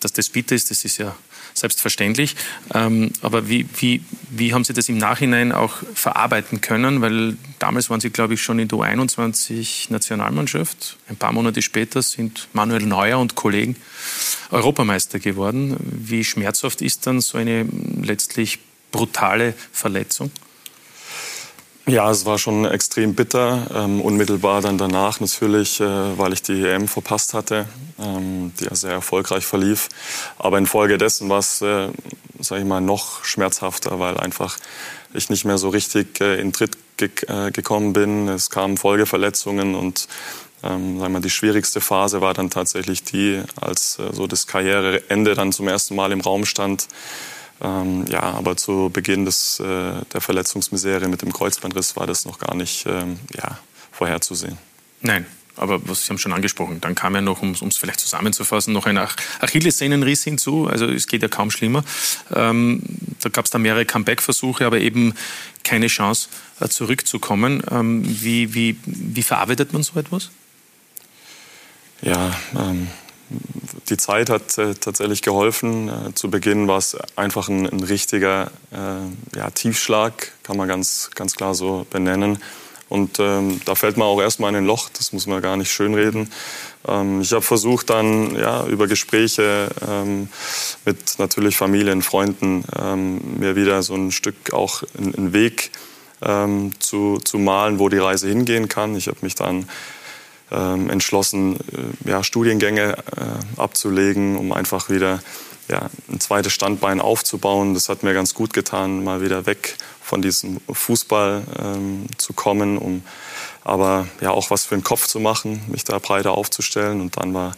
dass 0.00 0.12
das 0.12 0.28
bitter 0.28 0.54
ist, 0.54 0.70
das 0.70 0.84
ist 0.84 0.98
ja 0.98 1.16
selbstverständlich. 1.58 2.36
Ähm, 2.74 3.10
aber 3.22 3.48
wie, 3.48 3.66
wie, 3.76 4.02
wie 4.30 4.54
haben 4.54 4.64
Sie 4.64 4.72
das 4.72 4.88
im 4.88 4.98
Nachhinein 4.98 5.52
auch 5.52 5.76
verarbeiten 5.94 6.60
können? 6.60 7.00
Weil 7.00 7.36
damals 7.58 7.90
waren 7.90 8.00
Sie, 8.00 8.10
glaube 8.10 8.34
ich, 8.34 8.42
schon 8.42 8.58
in 8.58 8.68
der 8.68 8.78
U21-Nationalmannschaft. 8.78 10.96
Ein 11.08 11.16
paar 11.16 11.32
Monate 11.32 11.62
später 11.62 12.02
sind 12.02 12.48
Manuel 12.52 12.82
Neuer 12.82 13.18
und 13.18 13.34
Kollegen 13.34 13.76
Europameister 14.50 15.18
geworden. 15.18 15.76
Wie 15.80 16.24
schmerzhaft 16.24 16.82
ist 16.82 17.06
dann 17.06 17.20
so 17.20 17.38
eine 17.38 17.66
letztlich 18.02 18.58
brutale 18.90 19.54
Verletzung? 19.72 20.30
Ja, 21.88 22.10
es 22.10 22.26
war 22.26 22.36
schon 22.36 22.66
extrem 22.66 23.14
bitter. 23.14 23.66
Ähm, 23.74 24.02
unmittelbar 24.02 24.60
dann 24.60 24.76
danach 24.76 25.20
natürlich, 25.20 25.80
äh, 25.80 26.18
weil 26.18 26.34
ich 26.34 26.42
die 26.42 26.62
EM 26.62 26.86
verpasst 26.86 27.32
hatte, 27.32 27.64
ähm, 27.98 28.52
die 28.60 28.64
ja 28.64 28.74
sehr 28.74 28.92
erfolgreich 28.92 29.46
verlief. 29.46 29.88
Aber 30.38 30.58
infolgedessen 30.58 31.30
war 31.30 31.38
es, 31.38 31.62
äh, 31.62 31.88
sage 32.40 32.60
ich 32.60 32.66
mal, 32.66 32.82
noch 32.82 33.24
schmerzhafter, 33.24 33.98
weil 33.98 34.18
einfach 34.18 34.58
ich 35.14 35.30
nicht 35.30 35.46
mehr 35.46 35.56
so 35.56 35.70
richtig 35.70 36.20
äh, 36.20 36.38
in 36.38 36.52
Tritt 36.52 36.76
ge 36.98 37.08
äh, 37.26 37.50
gekommen 37.52 37.94
bin. 37.94 38.28
Es 38.28 38.50
kamen 38.50 38.76
Folgeverletzungen 38.76 39.74
und 39.74 40.08
ähm, 40.62 40.98
sagen 40.98 41.14
wir, 41.14 41.20
die 41.20 41.30
schwierigste 41.30 41.80
Phase 41.80 42.20
war 42.20 42.34
dann 42.34 42.50
tatsächlich 42.50 43.02
die, 43.02 43.40
als 43.58 43.98
äh, 43.98 44.12
so 44.12 44.26
das 44.26 44.46
Karriereende 44.46 45.34
dann 45.34 45.52
zum 45.52 45.66
ersten 45.68 45.96
Mal 45.96 46.12
im 46.12 46.20
Raum 46.20 46.44
stand. 46.44 46.86
Ähm, 47.60 48.06
ja, 48.08 48.22
aber 48.22 48.56
zu 48.56 48.90
Beginn 48.92 49.24
des, 49.24 49.60
äh, 49.60 49.64
der 50.12 50.20
Verletzungsmisere 50.20 51.08
mit 51.08 51.22
dem 51.22 51.32
Kreuzbandriss 51.32 51.96
war 51.96 52.06
das 52.06 52.24
noch 52.24 52.38
gar 52.38 52.54
nicht 52.54 52.86
ähm, 52.86 53.18
ja, 53.34 53.58
vorherzusehen. 53.90 54.58
Nein, 55.00 55.26
aber 55.58 55.86
was 55.88 56.04
Sie 56.04 56.10
haben 56.10 56.18
schon 56.18 56.32
angesprochen, 56.32 56.80
dann 56.80 56.94
kam 56.94 57.14
ja 57.14 57.20
noch, 57.20 57.42
um 57.42 57.52
es 57.52 57.76
vielleicht 57.76 58.00
zusammenzufassen, 58.00 58.72
noch 58.72 58.86
ein 58.86 58.96
Ach 58.96 59.16
Achillessehnenriss 59.40 60.24
hinzu. 60.24 60.66
Also 60.66 60.86
es 60.86 61.06
geht 61.08 61.22
ja 61.22 61.28
kaum 61.28 61.50
schlimmer. 61.50 61.84
Ähm, 62.34 62.82
da 63.20 63.28
gab 63.28 63.44
es 63.44 63.50
dann 63.50 63.62
mehrere 63.62 63.84
Comeback-Versuche, 63.84 64.64
aber 64.64 64.78
eben 64.78 65.14
keine 65.64 65.88
Chance 65.88 66.28
äh, 66.60 66.68
zurückzukommen. 66.68 67.62
Ähm, 67.70 68.02
wie, 68.04 68.54
wie, 68.54 68.76
wie 68.84 69.22
verarbeitet 69.22 69.72
man 69.72 69.82
so 69.82 69.98
etwas? 69.98 70.30
Ja, 72.02 72.38
ähm, 72.56 72.86
die 73.88 73.96
Zeit 73.96 74.30
hat 74.30 74.58
äh, 74.58 74.74
tatsächlich 74.74 75.22
geholfen. 75.22 75.88
Äh, 75.88 76.14
zu 76.14 76.30
Beginn 76.30 76.68
war 76.68 76.78
es 76.78 76.96
einfach 77.16 77.48
ein, 77.48 77.66
ein 77.66 77.82
richtiger 77.82 78.50
äh, 78.72 79.36
ja, 79.36 79.50
Tiefschlag, 79.50 80.32
kann 80.42 80.56
man 80.56 80.68
ganz, 80.68 81.10
ganz 81.14 81.34
klar 81.34 81.54
so 81.54 81.86
benennen. 81.90 82.38
Und 82.88 83.18
ähm, 83.18 83.60
da 83.66 83.74
fällt 83.74 83.98
man 83.98 84.06
auch 84.06 84.20
erstmal 84.20 84.50
in 84.50 84.56
ein 84.56 84.66
Loch, 84.66 84.88
das 84.88 85.12
muss 85.12 85.26
man 85.26 85.42
gar 85.42 85.58
nicht 85.58 85.70
schönreden. 85.70 86.32
Ähm, 86.86 87.20
ich 87.20 87.32
habe 87.32 87.42
versucht 87.42 87.90
dann 87.90 88.34
ja, 88.34 88.66
über 88.66 88.86
Gespräche 88.86 89.68
ähm, 89.86 90.28
mit 90.86 91.18
natürlich 91.18 91.56
Familien, 91.56 92.00
Freunden 92.02 92.64
ähm, 92.80 93.38
mir 93.38 93.56
wieder 93.56 93.82
so 93.82 93.94
ein 93.94 94.10
Stück 94.10 94.54
auch 94.54 94.82
einen 94.96 95.34
Weg 95.34 95.70
ähm, 96.22 96.72
zu, 96.78 97.18
zu 97.18 97.38
malen, 97.38 97.78
wo 97.78 97.90
die 97.90 97.98
Reise 97.98 98.28
hingehen 98.28 98.68
kann. 98.68 98.96
Ich 98.96 99.08
habe 99.08 99.18
mich 99.20 99.34
dann 99.34 99.68
ähm, 100.50 100.90
entschlossen, 100.90 101.56
äh, 101.56 102.10
ja, 102.10 102.24
Studiengänge 102.24 102.96
äh, 102.96 103.60
abzulegen, 103.60 104.36
um 104.36 104.52
einfach 104.52 104.88
wieder 104.90 105.20
ja, 105.68 105.90
ein 106.10 106.20
zweites 106.20 106.52
Standbein 106.52 107.00
aufzubauen. 107.00 107.74
Das 107.74 107.88
hat 107.88 108.02
mir 108.02 108.14
ganz 108.14 108.34
gut 108.34 108.52
getan, 108.52 109.04
mal 109.04 109.20
wieder 109.20 109.46
weg 109.46 109.76
von 110.02 110.22
diesem 110.22 110.58
Fußball 110.70 111.42
ähm, 111.62 112.06
zu 112.16 112.32
kommen, 112.32 112.78
um 112.78 113.02
aber 113.62 114.08
ja 114.22 114.30
auch 114.30 114.50
was 114.50 114.64
für 114.64 114.74
den 114.74 114.82
Kopf 114.82 115.06
zu 115.06 115.20
machen, 115.20 115.60
mich 115.68 115.84
da 115.84 115.98
breiter 115.98 116.32
aufzustellen. 116.32 117.02
Und 117.02 117.18
dann 117.18 117.34
war 117.34 117.52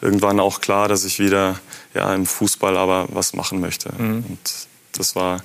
irgendwann 0.00 0.40
auch 0.40 0.60
klar, 0.60 0.88
dass 0.88 1.04
ich 1.04 1.20
wieder 1.20 1.60
ja, 1.94 2.12
im 2.12 2.26
Fußball 2.26 2.76
aber 2.76 3.06
was 3.10 3.34
machen 3.34 3.60
möchte. 3.60 3.92
Mhm. 3.96 4.24
Und 4.28 4.40
das 4.92 5.14
war 5.14 5.42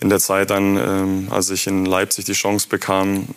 in 0.00 0.08
der 0.08 0.18
Zeit 0.18 0.50
dann, 0.50 0.76
ähm, 0.76 1.28
als 1.30 1.50
ich 1.50 1.68
in 1.68 1.84
Leipzig 1.84 2.24
die 2.24 2.32
Chance 2.32 2.66
bekam, 2.68 3.28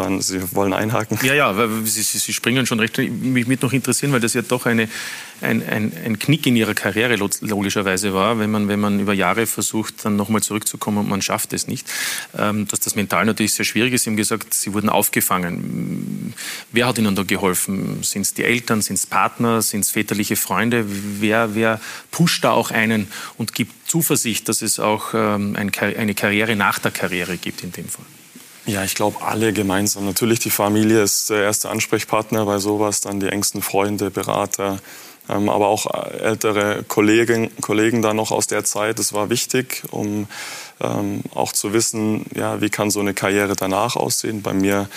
dann, 0.00 0.20
Sie 0.20 0.40
wollen 0.54 0.72
einhaken? 0.72 1.18
Ja, 1.22 1.34
ja, 1.34 1.54
Sie, 1.84 2.02
Sie, 2.02 2.32
springen 2.32 2.66
schon 2.66 2.80
recht. 2.80 2.98
Mich 2.98 3.46
mit 3.46 3.62
noch 3.62 3.72
interessieren, 3.72 4.12
weil 4.12 4.20
das 4.20 4.34
ja 4.34 4.42
doch 4.42 4.66
eine, 4.66 4.88
ein, 5.40 5.66
ein, 5.66 5.92
ein 6.04 6.18
Knick 6.18 6.46
in 6.46 6.56
Ihrer 6.56 6.74
Karriere 6.74 7.16
logischerweise 7.16 8.14
war, 8.14 8.38
wenn 8.38 8.50
man, 8.50 8.68
wenn 8.68 8.80
man 8.80 9.00
über 9.00 9.12
Jahre 9.12 9.46
versucht, 9.46 10.04
dann 10.04 10.16
nochmal 10.16 10.42
zurückzukommen 10.42 10.98
und 10.98 11.08
man 11.08 11.22
schafft 11.22 11.52
es 11.52 11.66
nicht. 11.66 11.86
Ähm, 12.36 12.66
dass 12.68 12.80
das 12.80 12.94
mental 12.94 13.24
natürlich 13.24 13.54
sehr 13.54 13.64
schwierig 13.64 13.92
ist. 13.92 14.04
Sie 14.04 14.10
haben 14.10 14.16
gesagt, 14.16 14.54
Sie 14.54 14.72
wurden 14.74 14.88
aufgefangen. 14.88 16.34
Wer 16.72 16.86
hat 16.86 16.98
Ihnen 16.98 17.14
da 17.14 17.22
geholfen? 17.22 18.02
Sind 18.02 18.22
es 18.22 18.34
die 18.34 18.44
Eltern, 18.44 18.82
sind 18.82 18.96
es 18.96 19.06
Partner, 19.06 19.62
sind 19.62 19.82
es 19.82 19.90
väterliche 19.90 20.36
Freunde? 20.36 20.84
Wer, 21.20 21.54
wer 21.54 21.80
pusht 22.10 22.44
da 22.44 22.52
auch 22.52 22.70
einen 22.70 23.08
und 23.36 23.54
gibt 23.54 23.88
Zuversicht, 23.88 24.48
dass 24.48 24.62
es 24.62 24.78
auch 24.78 25.14
ähm, 25.14 25.56
eine 25.56 26.14
Karriere 26.14 26.56
nach 26.56 26.78
der 26.78 26.90
Karriere 26.90 27.36
gibt 27.36 27.62
in 27.62 27.72
dem 27.72 27.88
Fall? 27.88 28.04
Ja, 28.70 28.84
ich 28.84 28.94
glaube, 28.94 29.20
alle 29.22 29.52
gemeinsam. 29.52 30.06
Natürlich, 30.06 30.38
die 30.38 30.50
Familie 30.50 31.02
ist 31.02 31.28
der 31.28 31.42
erste 31.42 31.70
Ansprechpartner 31.70 32.44
bei 32.44 32.58
sowas, 32.58 33.00
dann 33.00 33.18
die 33.18 33.26
engsten 33.26 33.62
Freunde, 33.62 34.12
Berater, 34.12 34.78
ähm, 35.28 35.48
aber 35.48 35.66
auch 35.66 35.92
ältere 36.12 36.84
Kollegen, 36.86 37.50
Kollegen 37.60 38.00
da 38.00 38.14
noch 38.14 38.30
aus 38.30 38.46
der 38.46 38.62
Zeit. 38.62 39.00
Das 39.00 39.12
war 39.12 39.28
wichtig, 39.28 39.82
um 39.90 40.28
ähm, 40.80 41.22
auch 41.34 41.52
zu 41.52 41.72
wissen, 41.72 42.26
ja, 42.32 42.60
wie 42.60 42.70
kann 42.70 42.92
so 42.92 43.00
eine 43.00 43.12
Karriere 43.12 43.56
danach 43.56 43.96
aussehen. 43.96 44.40
Bei 44.40 44.52
mir 44.52 44.88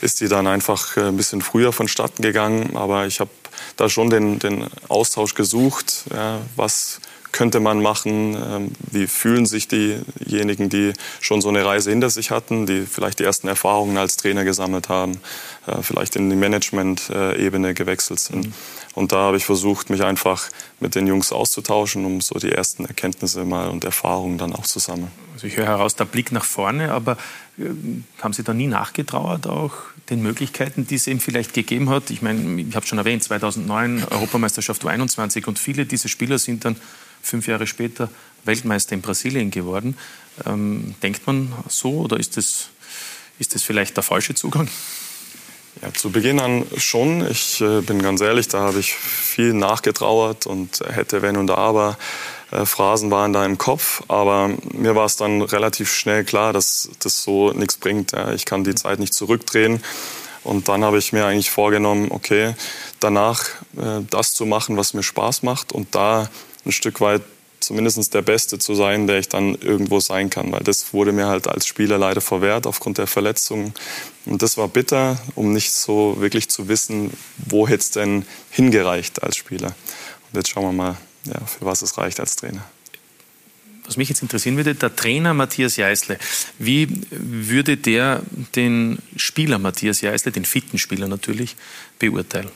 ist 0.00 0.22
die 0.22 0.28
dann 0.28 0.46
einfach 0.46 0.96
äh, 0.96 1.08
ein 1.08 1.18
bisschen 1.18 1.42
früher 1.42 1.74
vonstatten 1.74 2.22
gegangen, 2.22 2.78
aber 2.78 3.06
ich 3.06 3.20
habe 3.20 3.30
da 3.76 3.90
schon 3.90 4.08
den, 4.08 4.38
den 4.38 4.68
Austausch 4.88 5.34
gesucht, 5.34 6.04
ja, 6.14 6.38
was 6.56 7.02
könnte 7.32 7.60
man 7.60 7.82
machen? 7.82 8.36
Ähm, 8.36 8.72
wie 8.90 9.06
fühlen 9.06 9.46
sich 9.46 9.68
diejenigen, 9.68 10.68
die 10.68 10.92
schon 11.20 11.40
so 11.40 11.48
eine 11.48 11.64
Reise 11.64 11.90
hinter 11.90 12.10
sich 12.10 12.30
hatten, 12.30 12.66
die 12.66 12.82
vielleicht 12.82 13.18
die 13.18 13.24
ersten 13.24 13.48
Erfahrungen 13.48 13.96
als 13.96 14.16
Trainer 14.16 14.44
gesammelt 14.44 14.88
haben, 14.88 15.20
äh, 15.66 15.82
vielleicht 15.82 16.16
in 16.16 16.30
die 16.30 16.36
Management-Ebene 16.36 17.74
gewechselt 17.74 18.20
sind? 18.20 18.46
Mhm. 18.46 18.52
Und 18.94 19.12
da 19.12 19.18
habe 19.18 19.36
ich 19.36 19.44
versucht, 19.44 19.90
mich 19.90 20.02
einfach 20.02 20.48
mit 20.80 20.94
den 20.94 21.06
Jungs 21.06 21.30
auszutauschen, 21.30 22.04
um 22.04 22.20
so 22.20 22.36
die 22.38 22.50
ersten 22.50 22.84
Erkenntnisse 22.84 23.44
mal 23.44 23.68
und 23.68 23.84
Erfahrungen 23.84 24.38
dann 24.38 24.52
auch 24.52 24.64
zu 24.64 24.80
sammeln. 24.80 25.12
Also 25.34 25.46
ich 25.46 25.56
höre 25.56 25.66
heraus, 25.66 25.94
der 25.94 26.04
Blick 26.04 26.32
nach 26.32 26.44
vorne, 26.44 26.90
aber 26.90 27.16
äh, 27.58 27.66
haben 28.20 28.32
Sie 28.32 28.42
da 28.42 28.54
nie 28.54 28.66
nachgetrauert 28.66 29.46
auch 29.46 29.72
den 30.10 30.22
Möglichkeiten, 30.22 30.86
die 30.86 30.96
es 30.96 31.06
eben 31.06 31.20
vielleicht 31.20 31.54
gegeben 31.54 31.90
hat? 31.90 32.10
Ich 32.10 32.22
meine, 32.22 32.60
ich 32.60 32.74
habe 32.74 32.86
schon 32.86 32.98
erwähnt, 32.98 33.22
2009 33.22 34.04
Europameisterschaft 34.10 34.84
U21 34.84 35.46
und 35.46 35.58
viele 35.58 35.86
dieser 35.86 36.08
Spieler 36.08 36.38
sind 36.38 36.64
dann 36.64 36.76
fünf 37.22 37.46
Jahre 37.46 37.66
später 37.66 38.10
Weltmeister 38.44 38.94
in 38.94 39.02
Brasilien 39.02 39.50
geworden. 39.50 39.96
Ähm, 40.46 40.94
denkt 41.02 41.26
man 41.26 41.52
so 41.68 42.00
oder 42.00 42.18
ist 42.18 42.36
das, 42.36 42.68
ist 43.38 43.54
das 43.54 43.62
vielleicht 43.62 43.96
der 43.96 44.04
falsche 44.04 44.34
Zugang? 44.34 44.68
Ja, 45.82 45.92
zu 45.92 46.10
Beginn 46.10 46.40
an 46.40 46.66
schon. 46.76 47.28
Ich 47.30 47.60
äh, 47.60 47.82
bin 47.82 48.02
ganz 48.02 48.20
ehrlich, 48.20 48.48
da 48.48 48.60
habe 48.60 48.80
ich 48.80 48.94
viel 48.94 49.52
nachgetrauert 49.52 50.46
und 50.46 50.80
hätte, 50.88 51.22
wenn 51.22 51.36
und 51.36 51.50
aber. 51.50 51.96
Äh, 52.50 52.64
Phrasen 52.64 53.10
waren 53.10 53.32
da 53.32 53.44
im 53.44 53.58
Kopf, 53.58 54.02
aber 54.08 54.50
mir 54.72 54.96
war 54.96 55.06
es 55.06 55.16
dann 55.16 55.42
relativ 55.42 55.94
schnell 55.94 56.24
klar, 56.24 56.52
dass 56.52 56.90
das 57.00 57.22
so 57.22 57.52
nichts 57.52 57.76
bringt. 57.76 58.12
Ja. 58.12 58.32
Ich 58.32 58.44
kann 58.44 58.64
die 58.64 58.74
Zeit 58.74 58.98
nicht 58.98 59.14
zurückdrehen. 59.14 59.80
Und 60.42 60.68
dann 60.68 60.82
habe 60.82 60.98
ich 60.98 61.12
mir 61.12 61.26
eigentlich 61.26 61.50
vorgenommen, 61.50 62.10
okay, 62.10 62.54
danach 63.00 63.44
äh, 63.76 64.00
das 64.10 64.34
zu 64.34 64.46
machen, 64.46 64.76
was 64.76 64.94
mir 64.94 65.02
Spaß 65.02 65.42
macht 65.42 65.72
und 65.72 65.94
da 65.94 66.28
ein 66.68 66.72
Stück 66.72 67.00
weit 67.00 67.22
zumindest 67.60 68.14
der 68.14 68.22
Beste 68.22 68.58
zu 68.58 68.74
sein, 68.74 69.06
der 69.06 69.18
ich 69.18 69.28
dann 69.28 69.54
irgendwo 69.56 70.00
sein 70.00 70.30
kann. 70.30 70.52
Weil 70.52 70.60
das 70.60 70.92
wurde 70.92 71.12
mir 71.12 71.26
halt 71.26 71.48
als 71.48 71.66
Spieler 71.66 71.98
leider 71.98 72.20
verwehrt 72.20 72.66
aufgrund 72.66 72.98
der 72.98 73.06
Verletzungen. 73.06 73.74
Und 74.24 74.42
das 74.42 74.56
war 74.56 74.68
bitter, 74.68 75.18
um 75.34 75.52
nicht 75.52 75.72
so 75.72 76.16
wirklich 76.20 76.48
zu 76.48 76.68
wissen, 76.68 77.12
wo 77.36 77.66
hätte 77.66 77.82
es 77.82 77.90
denn 77.90 78.24
hingereicht 78.50 79.22
als 79.22 79.36
Spieler. 79.36 79.74
Und 80.30 80.36
jetzt 80.36 80.50
schauen 80.50 80.64
wir 80.64 80.72
mal, 80.72 80.96
ja, 81.24 81.44
für 81.46 81.64
was 81.64 81.82
es 81.82 81.98
reicht 81.98 82.20
als 82.20 82.36
Trainer. 82.36 82.64
Was 83.84 83.96
mich 83.96 84.10
jetzt 84.10 84.22
interessieren 84.22 84.56
würde, 84.56 84.74
der 84.74 84.94
Trainer 84.94 85.32
Matthias 85.32 85.76
Jeißle, 85.76 86.18
wie 86.58 86.88
würde 87.10 87.78
der 87.78 88.22
den 88.54 88.98
Spieler 89.16 89.58
Matthias 89.58 90.02
Jeißle, 90.02 90.30
den 90.30 90.44
fitten 90.44 90.78
Spieler 90.78 91.08
natürlich, 91.08 91.56
beurteilen? 91.98 92.50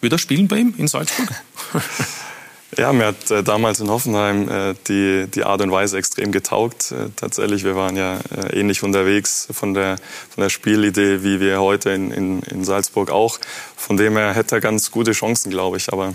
Würde 0.00 0.16
er 0.16 0.18
spielen 0.18 0.48
bei 0.48 0.58
ihm 0.58 0.74
in 0.78 0.88
Salzburg? 0.88 1.28
Ja, 2.76 2.92
mir 2.92 3.06
hat 3.06 3.30
äh, 3.30 3.42
damals 3.42 3.80
in 3.80 3.88
Hoffenheim 3.88 4.48
äh, 4.48 4.74
die, 4.88 5.26
die 5.32 5.44
Art 5.44 5.60
und 5.60 5.70
Weise 5.70 5.96
extrem 5.96 6.32
getaugt. 6.32 6.92
Äh, 6.92 7.10
tatsächlich, 7.14 7.62
wir 7.62 7.76
waren 7.76 7.96
ja 7.96 8.18
äh, 8.36 8.58
ähnlich 8.58 8.82
unterwegs 8.82 9.46
von 9.52 9.74
der, 9.74 9.96
von 10.30 10.42
der 10.42 10.50
Spielidee, 10.50 11.22
wie 11.22 11.40
wir 11.40 11.60
heute 11.60 11.90
in, 11.90 12.10
in, 12.10 12.42
in 12.42 12.64
Salzburg 12.64 13.10
auch. 13.10 13.38
Von 13.76 13.96
dem 13.96 14.16
her 14.16 14.34
hätte 14.34 14.56
er 14.56 14.60
ganz 14.60 14.90
gute 14.90 15.12
Chancen, 15.12 15.50
glaube 15.50 15.76
ich. 15.76 15.92
Aber 15.92 16.14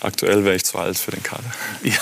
aktuell 0.00 0.44
wäre 0.44 0.56
ich 0.56 0.64
zu 0.64 0.78
alt 0.78 0.98
für 0.98 1.10
den 1.10 1.22
Kader. 1.22 1.44
Ja, 1.82 1.98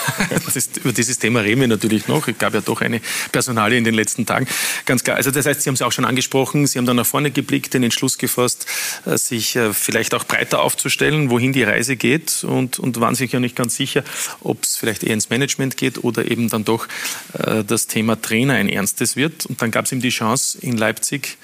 ist, 0.55 0.79
über 0.79 0.93
dieses 0.93 1.19
Thema 1.19 1.41
reden 1.41 1.61
wir 1.61 1.69
natürlich 1.69 2.07
noch. 2.07 2.29
Es 2.29 2.39
gab 2.39 2.55
ja 2.55 2.61
doch 2.61 2.81
eine 2.81 3.01
Personalie 3.33 3.79
in 3.79 3.85
den 3.85 3.95
letzten 3.95 4.27
Tagen. 4.27 4.47
Ganz 4.87 5.03
klar. 5.03 5.17
Also 5.17 5.31
das 5.31 5.47
heißt, 5.47 5.63
Sie 5.63 5.69
haben 5.69 5.75
es 5.75 5.83
auch 5.83 5.93
schon 5.93 6.05
angesprochen. 6.05 6.67
Sie 6.67 6.79
haben 6.79 6.87
dann 6.87 6.97
nach 6.97 7.07
vorne 7.07 7.31
geblickt, 7.31 7.75
den 7.75 7.83
Entschluss 7.83 8.19
gefasst, 8.19 8.67
äh, 9.07 9.19
sich 9.19 9.57
äh, 9.57 9.73
vielleicht 9.73 10.15
auch 10.15 10.25
breiter 10.25 10.63
aufzustellen, 10.63 11.31
wohin 11.31 11.53
die 11.53 11.63
Reise 11.63 11.97
geht 11.97 12.45
und, 12.45 12.79
und 12.79 13.01
waren 13.01 13.15
sich 13.15 13.33
ja 13.33 13.41
nicht 13.41 13.57
ganz 13.57 13.77
sicher, 13.77 14.05
ob 14.41 14.63
es 14.63 14.77
vielleicht 14.77 15.03
eher 15.03 15.15
ins 15.15 15.31
Management 15.31 15.77
geht 15.77 16.03
oder 16.05 16.31
eben 16.31 16.49
dann 16.49 16.65
doch 16.65 16.87
äh, 17.33 17.65
das 17.65 17.87
Thema 17.87 18.21
Trainer 18.21 18.55
ein 18.55 18.69
ernstes 18.69 19.17
wird. 19.17 19.47
Und 19.47 19.61
dann 19.61 19.71
gab 19.71 19.87
es 19.87 19.93
ihm 19.93 20.01
die 20.01 20.11
Chance, 20.11 20.59
in 20.61 20.77
Leipzig 20.77 21.39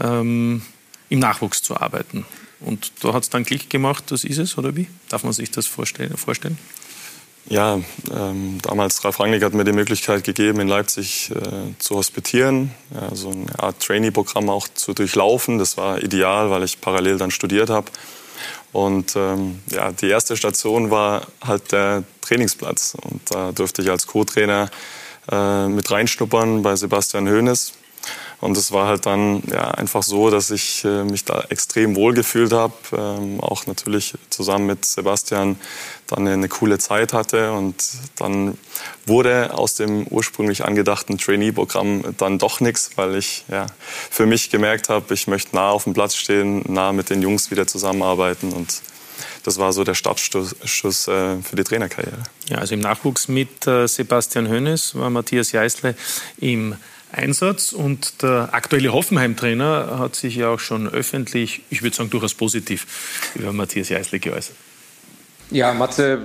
ähm, 0.00 0.62
im 1.08 1.18
Nachwuchs 1.18 1.62
zu 1.62 1.76
arbeiten. 1.76 2.24
Und 2.60 2.92
da 3.02 3.12
hat 3.12 3.22
es 3.22 3.30
dann 3.30 3.44
Klick 3.44 3.70
gemacht, 3.70 4.04
das 4.08 4.24
ist 4.24 4.38
es, 4.38 4.58
oder 4.58 4.74
wie? 4.76 4.88
Darf 5.08 5.24
man 5.24 5.32
sich 5.32 5.50
das 5.50 5.66
vorstellen? 5.66 6.16
vorstellen? 6.16 6.58
Ja, 7.50 7.80
ähm, 8.14 8.58
damals 8.60 9.02
Ralf 9.04 9.20
Rangnick 9.20 9.42
hat 9.42 9.54
mir 9.54 9.64
die 9.64 9.72
Möglichkeit 9.72 10.22
gegeben, 10.22 10.60
in 10.60 10.68
Leipzig 10.68 11.30
äh, 11.30 11.72
zu 11.78 11.96
hospitieren, 11.96 12.72
ja, 12.92 13.14
so 13.14 13.30
eine 13.30 13.58
Art 13.58 13.80
Trainee-Programm 13.80 14.50
auch 14.50 14.68
zu 14.68 14.92
durchlaufen. 14.92 15.58
Das 15.58 15.78
war 15.78 16.02
ideal, 16.02 16.50
weil 16.50 16.62
ich 16.62 16.80
parallel 16.80 17.16
dann 17.16 17.30
studiert 17.30 17.70
habe. 17.70 17.90
Und 18.72 19.16
ähm, 19.16 19.60
ja, 19.70 19.92
die 19.92 20.08
erste 20.08 20.36
Station 20.36 20.90
war 20.90 21.26
halt 21.42 21.72
der 21.72 22.04
Trainingsplatz. 22.20 22.96
Und 23.00 23.22
da 23.30 23.52
durfte 23.52 23.80
ich 23.80 23.90
als 23.90 24.06
Co-Trainer 24.06 24.70
äh, 25.30 25.68
mit 25.68 25.90
reinschnuppern 25.90 26.62
bei 26.62 26.76
Sebastian 26.76 27.28
Hoeneß. 27.28 27.72
Und 28.40 28.56
es 28.56 28.70
war 28.70 28.86
halt 28.86 29.04
dann 29.06 29.42
ja, 29.50 29.68
einfach 29.72 30.02
so, 30.04 30.30
dass 30.30 30.50
ich 30.50 30.84
äh, 30.84 31.02
mich 31.02 31.24
da 31.24 31.44
extrem 31.48 31.96
wohl 31.96 32.14
gefühlt 32.14 32.52
habe. 32.52 32.74
Ähm, 32.96 33.40
auch 33.40 33.66
natürlich 33.66 34.14
zusammen 34.30 34.66
mit 34.66 34.84
Sebastian 34.84 35.56
dann 36.06 36.20
eine, 36.20 36.32
eine 36.32 36.48
coole 36.48 36.78
Zeit 36.78 37.12
hatte. 37.12 37.52
Und 37.52 37.82
dann 38.16 38.56
wurde 39.06 39.54
aus 39.54 39.74
dem 39.74 40.06
ursprünglich 40.06 40.64
angedachten 40.64 41.18
Trainee-Programm 41.18 42.14
dann 42.16 42.38
doch 42.38 42.60
nichts, 42.60 42.92
weil 42.94 43.16
ich 43.16 43.44
ja, 43.48 43.66
für 44.08 44.26
mich 44.26 44.50
gemerkt 44.50 44.88
habe, 44.88 45.14
ich 45.14 45.26
möchte 45.26 45.56
nah 45.56 45.70
auf 45.70 45.84
dem 45.84 45.94
Platz 45.94 46.14
stehen, 46.14 46.62
nah 46.68 46.92
mit 46.92 47.10
den 47.10 47.22
Jungs 47.22 47.50
wieder 47.50 47.66
zusammenarbeiten. 47.66 48.52
Und 48.52 48.82
das 49.42 49.58
war 49.58 49.72
so 49.72 49.82
der 49.82 49.94
Startschuss 49.94 51.08
äh, 51.08 51.42
für 51.42 51.56
die 51.56 51.64
Trainerkarriere. 51.64 52.22
Ja, 52.48 52.58
also 52.58 52.74
im 52.74 52.80
Nachwuchs 52.80 53.26
mit 53.26 53.66
äh, 53.66 53.88
Sebastian 53.88 54.48
Hoeneß 54.48 54.94
war 54.94 55.10
Matthias 55.10 55.50
Jeißle 55.50 55.96
im 56.38 56.76
Einsatz. 57.12 57.72
Und 57.72 58.22
der 58.22 58.50
aktuelle 58.52 58.92
Hoffenheim-Trainer 58.92 59.98
hat 59.98 60.16
sich 60.16 60.36
ja 60.36 60.48
auch 60.48 60.60
schon 60.60 60.88
öffentlich, 60.88 61.62
ich 61.70 61.82
würde 61.82 61.96
sagen 61.96 62.10
durchaus 62.10 62.34
positiv, 62.34 63.32
über 63.34 63.52
Matthias 63.52 63.88
Jeißle 63.88 64.18
geäußert. 64.18 64.56
Ja, 65.50 65.72
Matze, 65.72 66.18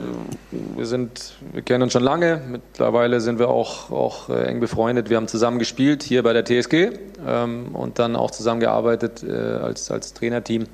wir, 0.52 0.86
sind, 0.86 1.36
wir 1.54 1.62
kennen 1.62 1.84
uns 1.84 1.93
schon 1.93 2.04
lange. 2.04 2.41
Mittlerweile 2.46 3.22
sind 3.22 3.39
wir 3.39 3.48
auch, 3.48 3.89
auch 3.89 4.30
äh, 4.30 4.48
eng 4.48 4.60
befreundet. 4.60 5.10
Wir 5.10 5.15
haben 5.15 5.30
zusammen 5.30 5.60
gespielt 5.60 6.04
hier 6.04 6.24
bei 6.24 6.34
der 6.34 6.43
TSG 6.43 7.00
ähm, 7.26 7.67
und 7.74 8.00
dann 8.00 8.17
auch 8.17 8.32
zusammengearbeitet 8.32 9.24
äh, 9.24 9.32
als, 9.32 9.89
als 9.91 10.13
Trainerteam 10.13 10.65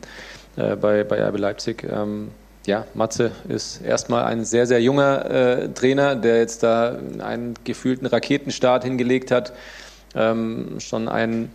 äh, 0.56 0.76
bei, 0.76 1.04
bei 1.04 1.24
RB 1.24 1.38
Leipzig. 1.38 1.84
Ähm, 1.84 2.30
ja, 2.66 2.86
Matze 2.96 3.32
ist 3.48 3.82
erstmal 3.84 4.24
ein 4.24 4.44
sehr, 4.46 4.66
sehr 4.66 4.82
junger 4.82 5.30
äh, 5.30 5.70
Trainer, 5.70 6.16
der 6.16 6.40
jetzt 6.40 6.64
da 6.64 6.98
einen 7.20 7.54
gefühlten 7.64 8.08
Raketenstart 8.08 8.84
hingelegt 8.84 9.30
hat 9.30 9.54
ähm, 10.16 10.80
schon 10.80 11.08
einen 11.08 11.52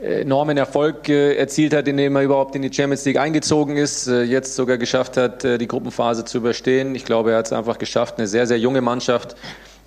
enormen 0.00 0.56
Erfolg 0.56 1.08
äh, 1.08 1.36
erzielt 1.36 1.74
hat, 1.74 1.88
indem 1.88 2.16
er 2.16 2.22
überhaupt 2.22 2.54
in 2.54 2.62
die 2.62 2.72
Champions 2.72 3.04
League 3.04 3.18
eingezogen 3.18 3.76
ist, 3.76 4.06
äh, 4.08 4.22
jetzt 4.22 4.54
sogar 4.54 4.76
geschafft 4.76 5.16
hat, 5.16 5.44
äh, 5.44 5.58
die 5.58 5.66
Gruppenphase 5.66 6.24
zu 6.24 6.38
überstehen. 6.38 6.94
Ich 6.94 7.04
glaube, 7.04 7.32
er 7.32 7.38
hat 7.38 7.46
es 7.46 7.52
einfach 7.52 7.78
geschafft, 7.78 8.18
eine 8.18 8.26
sehr, 8.26 8.46
sehr 8.46 8.58
junge 8.58 8.82
Mannschaft 8.82 9.36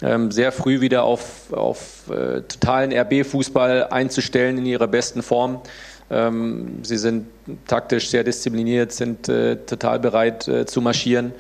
ähm, 0.02 0.32
sehr 0.32 0.52
früh 0.52 0.82
wieder 0.82 1.04
auf, 1.04 1.52
auf 1.52 2.10
äh, 2.10 2.42
totalen 2.42 2.92
RB-Fußball 2.94 3.88
einzustellen 3.90 4.58
in 4.58 4.66
ihrer 4.66 4.88
besten 4.88 5.22
Form. 5.22 5.62
Ähm, 6.10 6.80
sie 6.84 6.98
sind 6.98 7.28
taktisch 7.68 8.10
sehr 8.10 8.24
diszipliniert, 8.24 8.92
sind 8.92 9.30
äh, 9.30 9.58
total 9.58 10.00
bereit 10.00 10.48
äh, 10.48 10.66
zu 10.66 10.82
marschieren. 10.82 11.34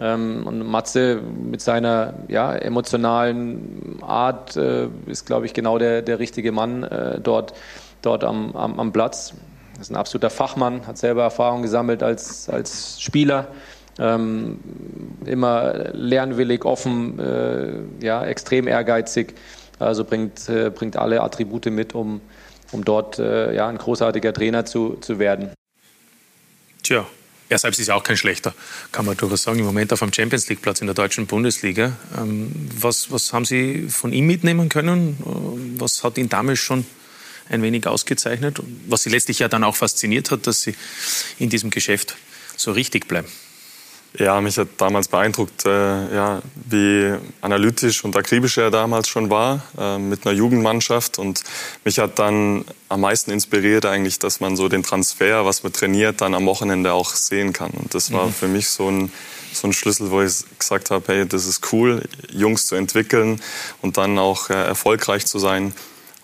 Ähm, 0.00 0.44
und 0.46 0.66
Matze 0.66 1.20
mit 1.22 1.60
seiner 1.60 2.14
ja, 2.28 2.52
emotionalen 2.54 3.98
Art 4.02 4.56
äh, 4.56 4.88
ist, 5.06 5.24
glaube 5.24 5.46
ich, 5.46 5.54
genau 5.54 5.78
der, 5.78 6.02
der 6.02 6.18
richtige 6.18 6.50
Mann 6.50 6.82
äh, 6.82 7.20
dort, 7.20 7.54
dort 8.02 8.24
am, 8.24 8.56
am, 8.56 8.80
am 8.80 8.92
Platz. 8.92 9.34
Er 9.76 9.80
ist 9.80 9.90
ein 9.90 9.96
absoluter 9.96 10.30
Fachmann, 10.30 10.86
hat 10.86 10.98
selber 10.98 11.22
Erfahrung 11.22 11.62
gesammelt 11.62 12.02
als, 12.02 12.48
als 12.48 13.00
Spieler. 13.00 13.48
Ähm, 13.96 14.58
immer 15.24 15.92
lernwillig, 15.92 16.64
offen, 16.64 17.18
äh, 17.20 18.04
ja, 18.04 18.24
extrem 18.24 18.66
ehrgeizig. 18.66 19.34
Also 19.78 20.04
bringt, 20.04 20.48
äh, 20.48 20.70
bringt 20.70 20.96
alle 20.96 21.20
Attribute 21.20 21.66
mit, 21.66 21.94
um, 21.94 22.20
um 22.72 22.84
dort 22.84 23.18
ja, 23.18 23.68
ein 23.68 23.78
großartiger 23.78 24.32
Trainer 24.32 24.64
zu, 24.64 24.96
zu 25.00 25.20
werden. 25.20 25.50
Tja, 26.82 27.06
er 27.54 27.58
selbst 27.58 27.78
ist 27.78 27.86
ja 27.86 27.94
auch 27.94 28.02
kein 28.02 28.16
schlechter, 28.16 28.52
kann 28.92 29.06
man 29.06 29.16
durchaus 29.16 29.44
sagen. 29.44 29.60
Im 29.60 29.64
Moment 29.64 29.92
auf 29.92 30.02
einem 30.02 30.12
Champions 30.12 30.48
League 30.48 30.60
Platz 30.60 30.80
in 30.80 30.86
der 30.86 30.94
deutschen 30.94 31.26
Bundesliga. 31.26 31.96
Ähm, 32.18 32.52
was, 32.78 33.10
was 33.10 33.32
haben 33.32 33.44
Sie 33.44 33.86
von 33.88 34.12
ihm 34.12 34.26
mitnehmen 34.26 34.68
können? 34.68 35.16
Äh, 35.20 35.80
was 35.80 36.02
hat 36.02 36.18
ihn 36.18 36.28
damals 36.28 36.58
schon 36.58 36.84
ein 37.48 37.62
wenig 37.62 37.86
ausgezeichnet? 37.86 38.60
Was 38.88 39.04
Sie 39.04 39.10
letztlich 39.10 39.38
ja 39.38 39.48
dann 39.48 39.64
auch 39.64 39.76
fasziniert 39.76 40.30
hat, 40.30 40.46
dass 40.46 40.62
Sie 40.62 40.74
in 41.38 41.48
diesem 41.48 41.70
Geschäft 41.70 42.16
so 42.56 42.72
richtig 42.72 43.06
bleiben? 43.06 43.28
Ja, 44.16 44.40
mich 44.40 44.56
hat 44.58 44.68
damals 44.76 45.08
beeindruckt, 45.08 45.66
äh, 45.66 46.14
ja, 46.14 46.40
wie 46.54 47.14
analytisch 47.40 48.04
und 48.04 48.14
akribisch 48.16 48.58
er 48.58 48.70
damals 48.70 49.08
schon 49.08 49.28
war 49.28 49.60
äh, 49.76 49.98
mit 49.98 50.24
einer 50.24 50.36
Jugendmannschaft. 50.36 51.18
Und 51.18 51.42
mich 51.84 51.98
hat 51.98 52.20
dann 52.20 52.64
am 52.88 53.00
meisten 53.00 53.32
inspiriert 53.32 53.86
eigentlich, 53.86 54.20
dass 54.20 54.38
man 54.38 54.56
so 54.56 54.68
den 54.68 54.84
Transfer, 54.84 55.44
was 55.44 55.64
man 55.64 55.72
trainiert, 55.72 56.20
dann 56.20 56.34
am 56.34 56.46
Wochenende 56.46 56.92
auch 56.92 57.10
sehen 57.10 57.52
kann. 57.52 57.72
Und 57.72 57.92
das 57.92 58.12
war 58.12 58.26
mhm. 58.26 58.32
für 58.32 58.46
mich 58.46 58.68
so 58.68 58.88
ein, 58.88 59.10
so 59.52 59.66
ein 59.66 59.72
Schlüssel, 59.72 60.12
wo 60.12 60.22
ich 60.22 60.44
gesagt 60.60 60.92
habe, 60.92 61.12
hey, 61.12 61.26
das 61.26 61.46
ist 61.46 61.72
cool, 61.72 62.04
Jungs 62.30 62.66
zu 62.66 62.76
entwickeln 62.76 63.40
und 63.82 63.96
dann 63.96 64.20
auch 64.20 64.48
äh, 64.48 64.54
erfolgreich 64.54 65.26
zu 65.26 65.40
sein. 65.40 65.74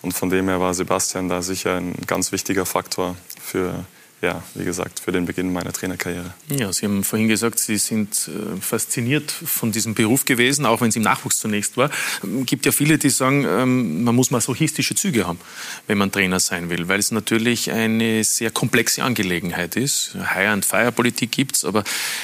Und 0.00 0.12
von 0.12 0.30
dem 0.30 0.46
her 0.46 0.60
war 0.60 0.74
Sebastian 0.74 1.28
da 1.28 1.42
sicher 1.42 1.76
ein 1.76 1.96
ganz 2.06 2.30
wichtiger 2.30 2.66
Faktor 2.66 3.16
für 3.42 3.84
ja, 4.22 4.42
wie 4.54 4.64
gesagt, 4.64 5.00
für 5.00 5.12
den 5.12 5.24
Beginn 5.24 5.50
meiner 5.52 5.72
Trainerkarriere. 5.72 6.34
Ja, 6.48 6.72
Sie 6.72 6.84
haben 6.84 7.04
vorhin 7.04 7.28
gesagt, 7.28 7.58
Sie 7.58 7.78
sind 7.78 8.28
äh, 8.28 8.60
fasziniert 8.60 9.30
von 9.30 9.72
diesem 9.72 9.94
Beruf 9.94 10.26
gewesen, 10.26 10.66
auch 10.66 10.82
wenn 10.82 10.90
es 10.90 10.96
im 10.96 11.02
Nachwuchs 11.02 11.38
zunächst 11.38 11.78
war. 11.78 11.88
Es 11.88 12.24
ähm, 12.24 12.44
gibt 12.44 12.66
ja 12.66 12.72
viele, 12.72 12.98
die 12.98 13.08
sagen, 13.08 13.46
ähm, 13.48 14.04
man 14.04 14.14
muss 14.14 14.30
masochistische 14.30 14.94
Züge 14.94 15.26
haben, 15.26 15.40
wenn 15.86 15.96
man 15.96 16.12
Trainer 16.12 16.38
sein 16.38 16.68
will, 16.68 16.88
weil 16.88 17.00
es 17.00 17.12
natürlich 17.12 17.70
eine 17.70 18.22
sehr 18.24 18.50
komplexe 18.50 19.02
Angelegenheit 19.02 19.76
ist. 19.76 20.12
Hire-and-Fire-Politik 20.14 21.32
gibt 21.32 21.56
es, 21.56 21.64
aber 21.64 21.82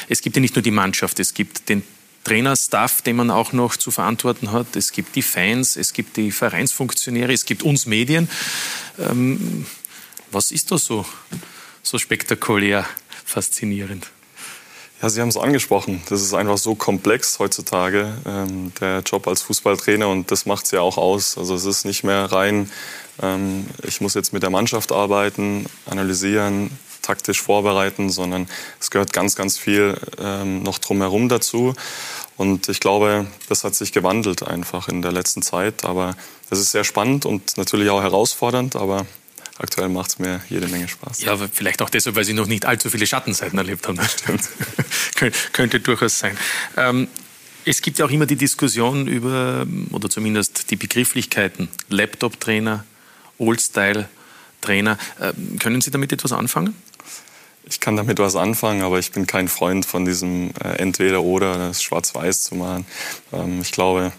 es 0.08 0.20
gibt 0.20 0.36
ja 0.36 0.42
nicht 0.42 0.54
nur 0.54 0.62
die 0.62 0.70
Mannschaft, 0.70 1.18
es 1.18 1.32
gibt 1.32 1.70
den 1.70 1.82
Trainerstaff, 2.24 3.02
den 3.02 3.16
man 3.16 3.30
auch 3.30 3.52
noch 3.52 3.76
zu 3.76 3.90
verantworten 3.90 4.50
hat. 4.50 4.74
Es 4.74 4.92
gibt 4.92 5.14
die 5.14 5.22
Fans, 5.22 5.76
es 5.76 5.92
gibt 5.92 6.16
die 6.16 6.32
Vereinsfunktionäre, 6.32 7.32
es 7.32 7.44
gibt 7.44 7.62
uns 7.62 7.86
Medien. 7.86 8.28
Ähm, 8.98 9.64
was 10.30 10.50
ist 10.50 10.70
da 10.72 10.76
so? 10.76 11.06
So 11.86 11.98
spektakulär 11.98 12.84
faszinierend? 13.24 14.10
Ja, 15.00 15.10
Sie 15.10 15.20
haben 15.20 15.28
es 15.28 15.36
angesprochen. 15.36 16.02
Das 16.08 16.22
ist 16.22 16.32
einfach 16.32 16.56
so 16.56 16.74
komplex 16.74 17.38
heutzutage, 17.38 18.14
ähm, 18.26 18.72
der 18.80 19.00
Job 19.00 19.28
als 19.28 19.42
Fußballtrainer. 19.42 20.08
Und 20.08 20.30
das 20.30 20.46
macht 20.46 20.64
es 20.64 20.70
ja 20.70 20.80
auch 20.80 20.96
aus. 20.96 21.36
Also 21.36 21.54
es 21.54 21.64
ist 21.64 21.84
nicht 21.84 22.02
mehr 22.02 22.32
rein, 22.32 22.70
ähm, 23.22 23.66
ich 23.82 24.00
muss 24.00 24.14
jetzt 24.14 24.32
mit 24.32 24.42
der 24.42 24.50
Mannschaft 24.50 24.92
arbeiten, 24.92 25.66
analysieren, 25.84 26.70
taktisch 27.02 27.40
vorbereiten, 27.42 28.10
sondern 28.10 28.48
es 28.80 28.90
gehört 28.90 29.12
ganz, 29.12 29.36
ganz 29.36 29.58
viel 29.58 29.96
ähm, 30.18 30.62
noch 30.62 30.78
drumherum 30.78 31.28
dazu. 31.28 31.74
Und 32.36 32.68
ich 32.68 32.80
glaube, 32.80 33.26
das 33.48 33.64
hat 33.64 33.74
sich 33.74 33.92
gewandelt 33.92 34.42
einfach 34.42 34.88
in 34.88 35.02
der 35.02 35.12
letzten 35.12 35.42
Zeit. 35.42 35.84
Aber 35.84 36.16
es 36.50 36.58
ist 36.58 36.72
sehr 36.72 36.84
spannend 36.84 37.26
und 37.26 37.58
natürlich 37.58 37.90
auch 37.90 38.02
herausfordernd, 38.02 38.76
aber 38.76 39.06
aktuell 39.58 39.88
macht 39.88 40.10
es 40.10 40.18
mir 40.18 40.40
jede 40.48 40.68
Menge 40.68 40.88
Spaß. 40.88 41.22
Ja, 41.22 41.32
aber 41.32 41.48
vielleicht 41.48 41.82
auch 41.82 41.90
deshalb, 41.90 42.16
weil 42.16 42.24
Sie 42.24 42.32
noch 42.32 42.46
nicht 42.46 42.64
allzu 42.64 42.90
viele 42.90 43.06
Schattenseiten 43.06 43.58
erlebt 43.58 43.86
haben. 43.86 43.96
Das 43.96 44.12
stimmt. 44.12 44.48
könnte 45.52 45.80
durchaus 45.80 46.18
sein. 46.18 46.36
Ähm, 46.76 47.08
es 47.64 47.82
gibt 47.82 47.98
ja 47.98 48.06
auch 48.06 48.10
immer 48.10 48.26
die 48.26 48.36
Diskussion 48.36 49.08
über, 49.08 49.66
oder 49.90 50.08
zumindest 50.08 50.70
die 50.70 50.76
Begrifflichkeiten, 50.76 51.68
Laptop-Trainer, 51.88 52.84
Old-Style-Trainer. 53.38 54.98
Ähm, 55.20 55.58
können 55.58 55.80
Sie 55.80 55.90
damit 55.90 56.12
etwas 56.12 56.32
anfangen? 56.32 56.74
Ich 57.68 57.80
kann 57.80 57.96
damit 57.96 58.20
was 58.20 58.36
anfangen, 58.36 58.82
aber 58.82 59.00
ich 59.00 59.10
bin 59.10 59.26
kein 59.26 59.48
Freund 59.48 59.84
von 59.84 60.04
diesem 60.04 60.50
äh, 60.62 60.76
Entweder-Oder, 60.76 61.58
das 61.58 61.82
Schwarz-Weiß 61.82 62.44
zu 62.44 62.54
machen. 62.54 62.86
Ähm, 63.32 63.60
ich 63.60 63.72
glaube, 63.72 64.12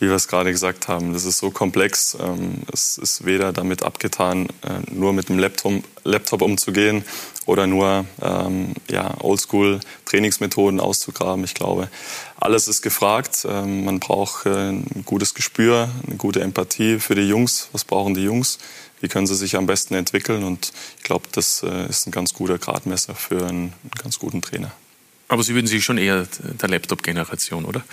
wie 0.00 0.06
wir 0.06 0.14
es 0.14 0.28
gerade 0.28 0.52
gesagt 0.52 0.88
haben, 0.88 1.12
das 1.12 1.24
ist 1.24 1.38
so 1.38 1.50
komplex. 1.50 2.16
Ähm, 2.20 2.62
es 2.72 2.98
ist 2.98 3.24
weder 3.24 3.52
damit 3.52 3.82
abgetan, 3.82 4.46
äh, 4.62 4.92
nur 4.92 5.12
mit 5.12 5.28
dem 5.28 5.38
Laptop, 5.38 5.82
Laptop 6.04 6.42
umzugehen 6.42 7.04
oder 7.46 7.66
nur 7.66 8.04
ähm, 8.22 8.74
ja, 8.90 9.14
Oldschool-Trainingsmethoden 9.20 10.80
auszugraben. 10.80 11.44
Ich 11.44 11.54
glaube, 11.54 11.88
alles 12.36 12.68
ist 12.68 12.82
gefragt. 12.82 13.46
Ähm, 13.48 13.84
man 13.84 14.00
braucht 14.00 14.46
äh, 14.46 14.70
ein 14.70 15.04
gutes 15.04 15.34
Gespür, 15.34 15.88
eine 16.06 16.16
gute 16.16 16.40
Empathie 16.40 17.00
für 17.00 17.14
die 17.14 17.28
Jungs. 17.28 17.68
Was 17.72 17.84
brauchen 17.84 18.14
die 18.14 18.22
Jungs? 18.22 18.58
Wie 19.00 19.08
können 19.08 19.26
sie 19.26 19.36
sich 19.36 19.56
am 19.56 19.66
besten 19.66 19.94
entwickeln? 19.94 20.44
Und 20.44 20.72
ich 20.96 21.04
glaube, 21.04 21.26
das 21.32 21.62
äh, 21.62 21.88
ist 21.88 22.06
ein 22.06 22.10
ganz 22.10 22.34
guter 22.34 22.58
Gradmesser 22.58 23.14
für 23.14 23.38
einen, 23.38 23.72
einen 23.72 23.90
ganz 24.02 24.18
guten 24.18 24.42
Trainer. 24.42 24.72
Aber 25.28 25.42
Sie 25.42 25.54
würden 25.54 25.66
sich 25.66 25.84
schon 25.84 25.98
eher 25.98 26.26
der 26.40 26.68
Laptop-Generation, 26.70 27.66
oder? 27.66 27.84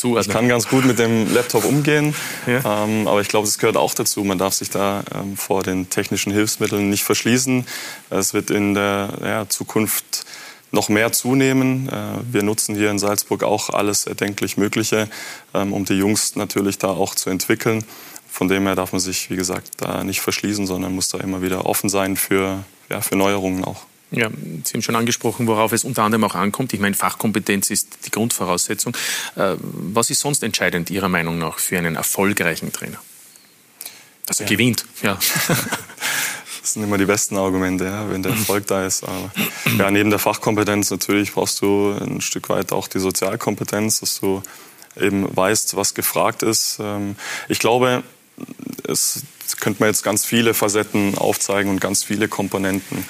Zuordnen? 0.00 0.30
Ich 0.30 0.32
kann 0.32 0.48
ganz 0.48 0.68
gut 0.68 0.84
mit 0.84 0.98
dem 0.98 1.32
Laptop 1.32 1.64
umgehen, 1.64 2.14
ja. 2.46 2.84
ähm, 2.84 3.06
aber 3.06 3.20
ich 3.20 3.28
glaube, 3.28 3.46
es 3.46 3.58
gehört 3.58 3.76
auch 3.76 3.94
dazu. 3.94 4.24
Man 4.24 4.38
darf 4.38 4.54
sich 4.54 4.70
da 4.70 5.04
ähm, 5.14 5.36
vor 5.36 5.62
den 5.62 5.90
technischen 5.90 6.32
Hilfsmitteln 6.32 6.90
nicht 6.90 7.04
verschließen. 7.04 7.66
Es 8.10 8.34
wird 8.34 8.50
in 8.50 8.74
der 8.74 9.10
ja, 9.22 9.48
Zukunft 9.48 10.26
noch 10.72 10.88
mehr 10.88 11.12
zunehmen. 11.12 11.88
Äh, 11.88 11.92
wir 12.32 12.42
nutzen 12.42 12.74
hier 12.74 12.90
in 12.90 12.98
Salzburg 12.98 13.42
auch 13.42 13.70
alles 13.70 14.06
erdenklich 14.06 14.56
Mögliche, 14.56 15.08
ähm, 15.54 15.72
um 15.72 15.84
die 15.84 15.94
Jungs 15.94 16.36
natürlich 16.36 16.78
da 16.78 16.88
auch 16.88 17.14
zu 17.14 17.30
entwickeln. 17.30 17.84
Von 18.28 18.48
dem 18.48 18.64
her 18.66 18.76
darf 18.76 18.92
man 18.92 19.00
sich, 19.00 19.28
wie 19.30 19.36
gesagt, 19.36 19.72
da 19.78 20.04
nicht 20.04 20.20
verschließen, 20.20 20.66
sondern 20.66 20.94
muss 20.94 21.08
da 21.08 21.18
immer 21.18 21.42
wieder 21.42 21.66
offen 21.66 21.90
sein 21.90 22.16
für, 22.16 22.64
ja, 22.88 23.00
für 23.00 23.16
Neuerungen 23.16 23.64
auch. 23.64 23.89
Ja, 24.12 24.28
Sie 24.64 24.74
haben 24.74 24.82
schon 24.82 24.96
angesprochen, 24.96 25.46
worauf 25.46 25.72
es 25.72 25.84
unter 25.84 26.02
anderem 26.02 26.24
auch 26.24 26.34
ankommt. 26.34 26.72
Ich 26.72 26.80
meine, 26.80 26.96
Fachkompetenz 26.96 27.70
ist 27.70 28.06
die 28.06 28.10
Grundvoraussetzung. 28.10 28.96
Äh, 29.36 29.54
was 29.60 30.10
ist 30.10 30.20
sonst 30.20 30.42
entscheidend 30.42 30.90
Ihrer 30.90 31.08
Meinung 31.08 31.38
nach 31.38 31.58
für 31.58 31.78
einen 31.78 31.94
erfolgreichen 31.94 32.72
Trainer? 32.72 32.98
Dass 34.26 34.40
er 34.40 34.46
ja. 34.46 34.50
gewinnt, 34.50 34.84
ja. 35.02 35.18
Das 36.60 36.74
sind 36.74 36.82
immer 36.82 36.98
die 36.98 37.06
besten 37.06 37.38
Argumente, 37.38 37.84
ja, 37.84 38.10
wenn 38.10 38.22
der 38.22 38.32
Erfolg 38.32 38.66
da 38.66 38.84
ist. 38.84 39.02
Aber 39.04 39.32
ja, 39.78 39.90
neben 39.90 40.10
der 40.10 40.18
Fachkompetenz 40.18 40.90
natürlich 40.90 41.32
brauchst 41.32 41.62
du 41.62 41.92
ein 41.92 42.20
Stück 42.20 42.50
weit 42.50 42.72
auch 42.72 42.86
die 42.86 42.98
Sozialkompetenz, 42.98 44.00
dass 44.00 44.20
du 44.20 44.42
eben 45.00 45.34
weißt, 45.34 45.76
was 45.76 45.94
gefragt 45.94 46.42
ist. 46.42 46.78
Ähm, 46.78 47.16
ich 47.48 47.60
glaube, 47.60 48.02
es 48.86 49.22
könnte 49.58 49.80
man 49.80 49.88
jetzt 49.88 50.02
ganz 50.02 50.24
viele 50.24 50.54
Facetten 50.54 51.16
aufzeigen 51.16 51.70
und 51.70 51.80
ganz 51.80 52.04
viele 52.04 52.28
Komponenten. 52.28 53.04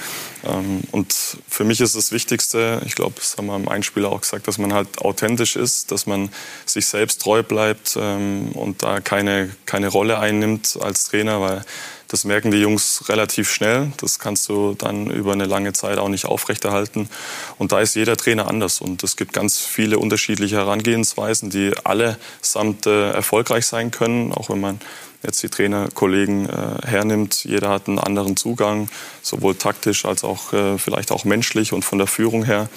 Ähm, 0.45 0.83
und 0.91 1.15
für 1.49 1.65
mich 1.65 1.81
ist 1.81 1.97
das 1.97 2.13
Wichtigste, 2.13 2.81
ich 2.87 2.95
glaube, 2.95 3.15
das 3.17 3.37
haben 3.37 3.47
wir 3.47 3.57
im 3.57 3.69
Einspieler 3.69 4.11
auch 4.11 4.21
gesagt, 4.21 4.49
dass 4.49 4.59
man 4.59 4.73
halt 4.73 4.99
authentisch 4.99 5.57
ist, 5.57 5.93
dass 5.93 6.07
man 6.07 6.31
sich 6.67 6.87
selbst 6.87 7.23
treu 7.23 7.43
bleibt 7.43 7.97
ähm, 8.01 8.53
und 8.53 8.83
da 8.83 9.01
keine, 9.01 9.51
keine 9.67 9.89
Rolle 9.89 10.19
einnimmt 10.19 10.79
als 10.81 11.05
Trainer, 11.05 11.41
weil 11.41 11.65
das 12.11 12.25
merken 12.25 12.51
die 12.51 12.59
Jungs 12.59 13.09
relativ 13.09 13.53
schnell. 13.53 13.93
Das 13.99 14.19
kannst 14.19 14.49
du 14.49 14.75
dann 14.75 15.09
über 15.11 15.33
eine 15.33 15.45
lange 15.45 15.73
Zeit 15.73 15.99
auch 15.99 16.09
nicht 16.09 16.25
aufrechterhalten. 16.25 17.09
Und 17.57 17.71
da 17.71 17.81
ist 17.81 17.95
jeder 17.95 18.17
Trainer 18.17 18.49
anders. 18.49 18.81
Und 18.81 19.05
es 19.05 19.17
gibt 19.17 19.33
ganz 19.33 19.61
viele 19.61 19.97
unterschiedliche 20.01 20.57
Herangehensweisen, 20.57 21.51
die 21.51 21.73
allesamt 21.85 22.87
äh, 22.87 23.13
erfolgreich 23.13 23.65
sein 23.67 23.93
können, 23.93 24.33
auch 24.33 24.51
wenn 24.51 24.61
man 24.61 24.81
jetzt 25.23 25.43
die 25.43 25.49
Trainerkollegen 25.49 26.49
äh, 26.49 26.87
hernimmt. 26.87 27.45
Jeder 27.45 27.71
hat 27.71 27.89
einen 27.89 27.99
anderen 27.99 28.37
Zugang, 28.37 28.89
sowohl 29.23 29.55
taktisch 29.55 30.05
als 30.05 30.25
auch 30.25 30.53
äh, 30.53 30.79
vielleicht 30.79 31.13
auch 31.13 31.25
menschlich 31.25 31.73
und 31.73 31.85
von 31.85 31.99
der 31.99 32.07
Führung 32.07 32.45
her. 32.45 32.69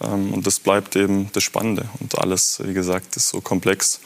Ähm, 0.00 0.32
und 0.32 0.46
das 0.46 0.60
bleibt 0.60 0.96
eben 0.96 1.30
das 1.32 1.42
Spannende. 1.42 1.88
Und 2.00 2.18
alles, 2.18 2.60
wie 2.64 2.74
gesagt, 2.74 3.16
ist 3.16 3.28
so 3.28 3.40
komplex. 3.40 4.00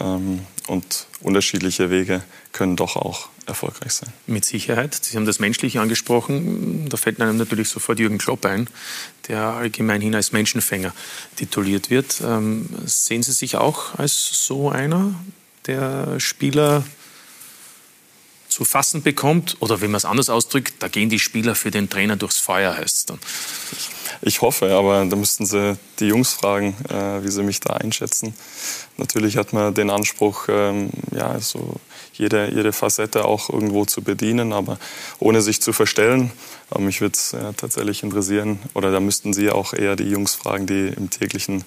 Ähm, 0.00 0.40
und 0.66 1.06
unterschiedliche 1.20 1.90
Wege 1.90 2.22
können 2.52 2.76
doch 2.76 2.96
auch 2.96 3.28
erfolgreich 3.46 3.92
sein. 3.92 4.10
Mit 4.26 4.44
Sicherheit. 4.44 4.94
Sie 4.94 5.16
haben 5.16 5.26
das 5.26 5.38
Menschliche 5.38 5.80
angesprochen. 5.80 6.88
Da 6.88 6.96
fällt 6.96 7.20
einem 7.20 7.36
natürlich 7.36 7.68
sofort 7.68 7.98
Jürgen 7.98 8.18
Klopp 8.18 8.46
ein, 8.46 8.68
der 9.28 9.42
allgemeinhin 9.42 10.14
als 10.14 10.32
Menschenfänger 10.32 10.92
tituliert 11.36 11.90
wird. 11.90 12.22
Ähm, 12.24 12.68
sehen 12.86 13.22
Sie 13.22 13.32
sich 13.32 13.56
auch 13.56 13.98
als 13.98 14.46
so 14.46 14.70
einer, 14.70 15.14
der 15.66 16.18
Spieler 16.20 16.84
zu 18.54 18.64
fassen 18.64 19.02
bekommt? 19.02 19.56
Oder 19.58 19.80
wenn 19.80 19.90
man 19.90 19.96
es 19.96 20.04
anders 20.04 20.30
ausdrückt, 20.30 20.74
da 20.78 20.86
gehen 20.86 21.10
die 21.10 21.18
Spieler 21.18 21.56
für 21.56 21.72
den 21.72 21.90
Trainer 21.90 22.14
durchs 22.14 22.38
Feuer, 22.38 22.76
heißt 22.76 22.96
es 22.96 23.04
dann. 23.06 23.18
Ich 24.22 24.42
hoffe, 24.42 24.72
aber 24.72 25.04
da 25.04 25.16
müssten 25.16 25.44
Sie 25.44 25.76
die 25.98 26.06
Jungs 26.06 26.32
fragen, 26.32 26.76
äh, 26.88 27.24
wie 27.24 27.30
sie 27.30 27.42
mich 27.42 27.58
da 27.58 27.74
einschätzen. 27.74 28.32
Natürlich 28.96 29.36
hat 29.36 29.52
man 29.52 29.74
den 29.74 29.90
Anspruch, 29.90 30.46
ähm, 30.48 30.90
ja, 31.10 31.40
so 31.40 31.74
jede, 32.12 32.48
jede 32.54 32.72
Facette 32.72 33.24
auch 33.24 33.50
irgendwo 33.50 33.86
zu 33.86 34.02
bedienen, 34.02 34.52
aber 34.52 34.78
ohne 35.18 35.42
sich 35.42 35.60
zu 35.60 35.72
verstellen. 35.72 36.30
Aber 36.70 36.80
mich 36.80 37.00
würde 37.00 37.14
es 37.16 37.32
ja, 37.32 37.52
tatsächlich 37.54 38.04
interessieren, 38.04 38.60
oder 38.74 38.92
da 38.92 39.00
müssten 39.00 39.32
Sie 39.32 39.50
auch 39.50 39.74
eher 39.74 39.96
die 39.96 40.08
Jungs 40.08 40.36
fragen, 40.36 40.68
die 40.68 40.92
im 40.96 41.10
täglichen 41.10 41.64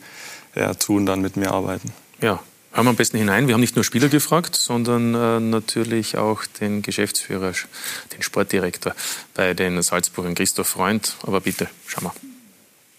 ja, 0.55 0.73
Tun 0.73 1.05
dann 1.05 1.19
mit 1.19 1.35
mir 1.35 1.51
arbeiten. 1.51 1.91
Ja, 2.21 2.39
Hören 2.77 2.85
wir 2.85 2.89
am 2.91 2.95
besten 2.95 3.17
hinein. 3.17 3.47
Wir 3.47 3.55
haben 3.55 3.61
nicht 3.61 3.75
nur 3.75 3.83
Spieler 3.83 4.07
gefragt, 4.07 4.55
sondern 4.55 5.15
äh, 5.15 5.39
natürlich 5.39 6.15
auch 6.15 6.45
den 6.45 6.83
Geschäftsführer, 6.83 7.53
den 8.13 8.21
Sportdirektor 8.21 8.93
bei 9.33 9.55
den 9.55 9.81
Salzburgern, 9.81 10.35
Christoph 10.35 10.67
Freund. 10.67 11.17
Aber 11.23 11.41
bitte, 11.41 11.67
schauen 11.87 12.03
wir. 12.03 12.36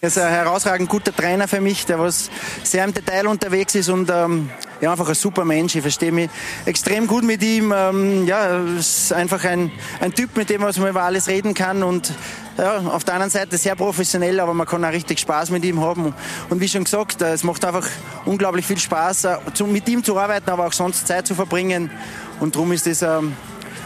Er 0.01 0.07
ist 0.07 0.17
ein 0.17 0.31
herausragend 0.31 0.87
guter 0.87 1.13
Trainer 1.13 1.45
für 1.49 1.59
mich, 1.59 1.85
der 1.85 1.99
was 1.99 2.29
sehr 2.63 2.85
im 2.85 2.93
Detail 2.93 3.27
unterwegs 3.27 3.75
ist 3.75 3.89
und 3.89 4.09
ähm, 4.09 4.49
ja, 4.79 4.93
einfach 4.93 5.09
ein 5.09 5.13
super 5.13 5.43
Mensch. 5.43 5.75
Ich 5.75 5.81
verstehe 5.81 6.13
mich 6.13 6.29
extrem 6.65 7.05
gut 7.05 7.25
mit 7.25 7.43
ihm. 7.43 7.73
Ähm, 7.75 8.25
ja, 8.25 8.63
ist 8.77 9.11
einfach 9.11 9.43
ein, 9.43 9.69
ein 9.99 10.13
Typ, 10.13 10.37
mit 10.37 10.49
dem 10.49 10.61
man 10.61 10.73
über 10.73 11.03
alles 11.03 11.27
reden 11.27 11.53
kann 11.53 11.83
und 11.83 12.13
ja, 12.57 12.77
auf 12.77 13.03
der 13.03 13.15
anderen 13.15 13.29
Seite 13.29 13.57
sehr 13.57 13.75
professionell, 13.75 14.39
aber 14.39 14.53
man 14.53 14.65
kann 14.65 14.85
auch 14.85 14.91
richtig 14.93 15.19
Spaß 15.19 15.49
mit 15.49 15.65
ihm 15.65 15.81
haben. 15.81 16.13
Und 16.49 16.61
wie 16.61 16.69
schon 16.69 16.85
gesagt, 16.85 17.21
es 17.21 17.43
macht 17.43 17.65
einfach 17.65 17.89
unglaublich 18.23 18.65
viel 18.65 18.79
Spaß, 18.79 19.25
äh, 19.25 19.37
mit 19.67 19.89
ihm 19.89 20.01
zu 20.01 20.17
arbeiten, 20.17 20.49
aber 20.49 20.67
auch 20.67 20.73
sonst 20.73 21.07
Zeit 21.07 21.27
zu 21.27 21.35
verbringen. 21.35 21.91
Und 22.39 22.55
darum 22.55 22.71
ist 22.71 22.87
das 22.87 23.01
ähm, 23.01 23.35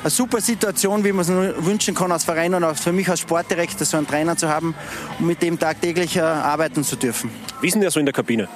eine 0.03 0.09
super 0.09 0.41
Situation, 0.41 1.03
wie 1.05 1.13
man 1.13 1.21
es 1.21 1.29
nur 1.29 1.65
wünschen 1.65 1.95
kann 1.95 2.11
als 2.11 2.25
Verein 2.25 2.53
und 2.53 2.63
auch 2.63 2.75
für 2.75 2.91
mich 2.91 3.07
als 3.07 3.21
Sportdirektor 3.21 3.85
so 3.85 3.95
einen 3.95 4.05
Trainer 4.05 4.35
zu 4.35 4.49
haben 4.49 4.75
und 5.17 5.27
mit 5.27 5.41
dem 5.41 5.57
tagtäglich 5.57 6.17
äh, 6.17 6.21
arbeiten 6.21 6.83
zu 6.83 6.97
dürfen. 6.97 7.29
Wie 7.61 7.67
ist 7.67 7.73
denn 7.73 7.81
der 7.81 7.91
so 7.91 7.99
in 7.99 8.05
der 8.05 8.13
Kabine? 8.13 8.49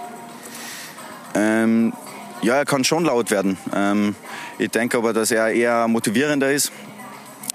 Ähm, 1.33 1.93
ja, 2.41 2.55
er 2.55 2.65
kann 2.65 2.83
schon 2.83 3.05
laut 3.05 3.31
werden. 3.31 3.57
Ähm, 3.73 4.15
ich 4.57 4.69
denke 4.69 4.97
aber, 4.97 5.13
dass 5.13 5.31
er 5.31 5.49
eher 5.49 5.88
motivierender 5.88 6.51
ist, 6.51 6.71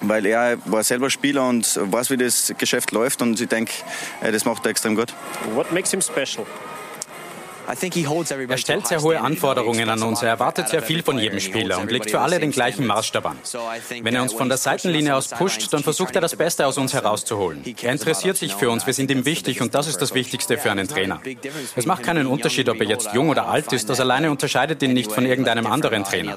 weil 0.01 0.25
er 0.25 0.57
war 0.65 0.83
selber 0.83 1.11
Spieler 1.11 1.47
und 1.47 1.79
weiß, 1.83 2.11
wie 2.11 2.17
das 2.17 2.53
Geschäft 2.57 2.93
läuft 2.93 3.21
und 3.21 3.39
ich 3.41 3.49
denke, 3.49 3.73
äh, 4.23 4.33
das 4.33 4.47
macht 4.47 4.65
er 4.65 4.71
extrem 4.71 4.97
gut. 4.97 5.13
What 5.55 5.71
makes 5.71 5.91
him 5.91 6.01
special? 6.01 6.47
Er 7.69 8.59
stellt 8.59 8.87
sehr 8.87 9.03
hohe 9.03 9.21
Anforderungen 9.21 9.89
an 9.89 10.03
uns. 10.03 10.23
Er 10.23 10.29
erwartet 10.29 10.69
sehr 10.69 10.83
viel 10.83 11.03
von 11.03 11.19
jedem 11.19 11.41
Spieler 11.41 11.79
und 11.79 11.91
legt 11.91 12.11
für 12.11 12.21
alle 12.21 12.39
den 12.41 12.51
gleichen 12.51 12.87
Maßstab 12.87 13.27
an. 13.27 13.39
Wenn 14.03 14.15
er 14.15 14.23
uns 14.23 14.33
von 14.33 14.49
der 14.49 14.59
Seitenlinie 14.59 15.17
aus 15.17 15.29
pusht, 15.29 15.73
dann 15.73 15.83
versucht 15.83 16.15
er 16.15 16.21
das 16.21 16.37
Beste 16.37 16.67
aus 16.67 16.79
uns 16.79 16.93
herauszuholen. 16.93 17.65
Er 17.83 17.93
interessiert 17.93 18.37
sich 18.37 18.55
für 18.55 18.71
uns, 18.71 18.87
wir 18.87 18.95
sind 18.95 19.11
ihm 19.11 19.25
wichtig 19.25 19.61
und 19.61 19.75
das 19.75 19.87
ist 19.87 20.03
das 20.03 20.15
Wichtigste 20.15 20.59
für 20.59 20.71
einen 20.71 20.89
Trainer. 20.89 21.21
Es 21.77 21.87
macht 21.87 22.03
keinen 22.03 22.27
Unterschied, 22.27 22.69
ob 22.69 22.81
er 22.81 22.87
jetzt 22.87 23.13
jung 23.13 23.29
oder 23.29 23.49
alt 23.49 23.73
ist, 23.73 23.89
das 23.89 24.01
alleine 24.01 24.31
unterscheidet 24.31 24.83
ihn 24.83 24.93
nicht 24.93 25.13
von 25.13 25.27
irgendeinem 25.27 25.67
anderen 25.67 26.05
Trainer. 26.05 26.37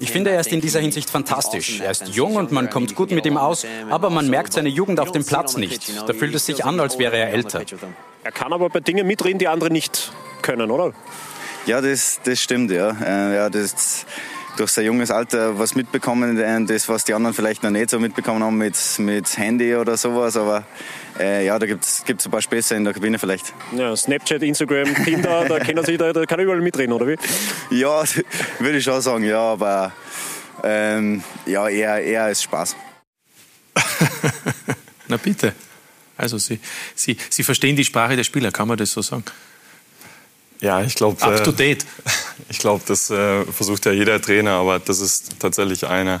Ich 0.00 0.10
finde, 0.10 0.30
er 0.30 0.40
ist 0.40 0.52
in 0.52 0.60
dieser 0.60 0.80
Hinsicht 0.80 1.10
fantastisch. 1.10 1.80
Er 1.80 1.90
ist 1.90 2.08
jung 2.08 2.36
und 2.36 2.52
man 2.52 2.70
kommt 2.70 2.94
gut 2.94 3.10
mit 3.10 3.26
ihm 3.26 3.36
aus, 3.36 3.66
aber 3.90 4.10
man 4.10 4.28
merkt 4.28 4.52
seine 4.52 4.68
Jugend 4.68 5.00
auf 5.00 5.12
dem 5.12 5.24
Platz 5.24 5.56
nicht. 5.56 6.08
Da 6.08 6.12
fühlt 6.12 6.34
es 6.34 6.46
sich 6.46 6.64
an, 6.64 6.80
als 6.80 6.98
wäre 6.98 7.16
er 7.16 7.32
älter. 7.32 7.62
Er 8.24 8.32
kann 8.32 8.52
aber 8.52 8.68
bei 8.68 8.80
Dingen 8.80 9.06
mitreden, 9.06 9.38
die 9.38 9.48
andere 9.48 9.70
nicht 9.70 10.12
können, 10.42 10.70
oder? 10.70 10.92
Ja, 11.66 11.80
das, 11.80 12.20
das 12.24 12.40
stimmt, 12.40 12.70
ja. 12.70 12.96
Äh, 13.02 13.34
ja 13.34 13.50
das, 13.50 14.06
durch 14.58 14.70
sein 14.70 14.84
junges 14.84 15.10
Alter 15.10 15.58
was 15.58 15.74
mitbekommen, 15.74 16.38
äh, 16.38 16.64
das, 16.64 16.88
was 16.88 17.04
die 17.04 17.14
anderen 17.14 17.34
vielleicht 17.34 17.62
noch 17.62 17.70
nicht 17.70 17.90
so 17.90 18.00
mitbekommen 18.00 18.42
haben 18.42 18.58
mit, 18.58 18.76
mit 18.98 19.38
Handy 19.38 19.74
oder 19.76 19.96
sowas. 19.96 20.36
Aber 20.36 20.64
äh, 21.18 21.46
ja, 21.46 21.58
da 21.58 21.66
gibt 21.66 21.84
es 21.84 22.04
ein 22.08 22.30
paar 22.30 22.42
Späße 22.42 22.74
in 22.74 22.84
der 22.84 22.92
Kabine 22.92 23.18
vielleicht. 23.18 23.52
Ja, 23.72 23.94
Snapchat, 23.94 24.42
Instagram, 24.42 24.94
Tinder, 25.04 25.44
da, 25.48 25.58
kann 25.64 25.76
er 25.76 25.84
sich, 25.84 25.98
da, 25.98 26.12
da 26.12 26.26
kann 26.26 26.40
er 26.40 26.44
überall 26.44 26.60
mitreden, 26.60 26.92
oder 26.92 27.06
wie? 27.06 27.16
Ja, 27.70 28.02
würde 28.58 28.78
ich 28.78 28.84
schon 28.84 29.00
sagen, 29.00 29.24
ja, 29.24 29.40
aber 29.40 29.92
ähm, 30.64 31.22
ja, 31.46 31.68
eher, 31.68 32.02
eher 32.02 32.24
als 32.24 32.42
Spaß. 32.42 32.76
Na 35.08 35.16
bitte. 35.16 35.52
Also 36.18 36.36
Sie, 36.36 36.60
Sie, 36.94 37.16
Sie 37.30 37.42
verstehen 37.42 37.76
die 37.76 37.84
Sprache 37.84 38.16
der 38.16 38.24
Spieler, 38.24 38.50
kann 38.50 38.68
man 38.68 38.76
das 38.76 38.92
so 38.92 39.00
sagen? 39.00 39.24
Ja, 40.60 40.82
ich 40.82 40.96
glaube. 40.96 41.22
Up 41.22 41.44
to 41.44 41.52
date. 41.52 41.84
Äh, 41.84 42.10
ich 42.50 42.58
glaube, 42.58 42.82
das 42.86 43.10
äh, 43.10 43.44
versucht 43.46 43.86
ja 43.86 43.92
jeder 43.92 44.20
Trainer, 44.20 44.52
aber 44.52 44.80
das 44.80 45.00
ist 45.00 45.38
tatsächlich 45.38 45.86
einer 45.86 46.20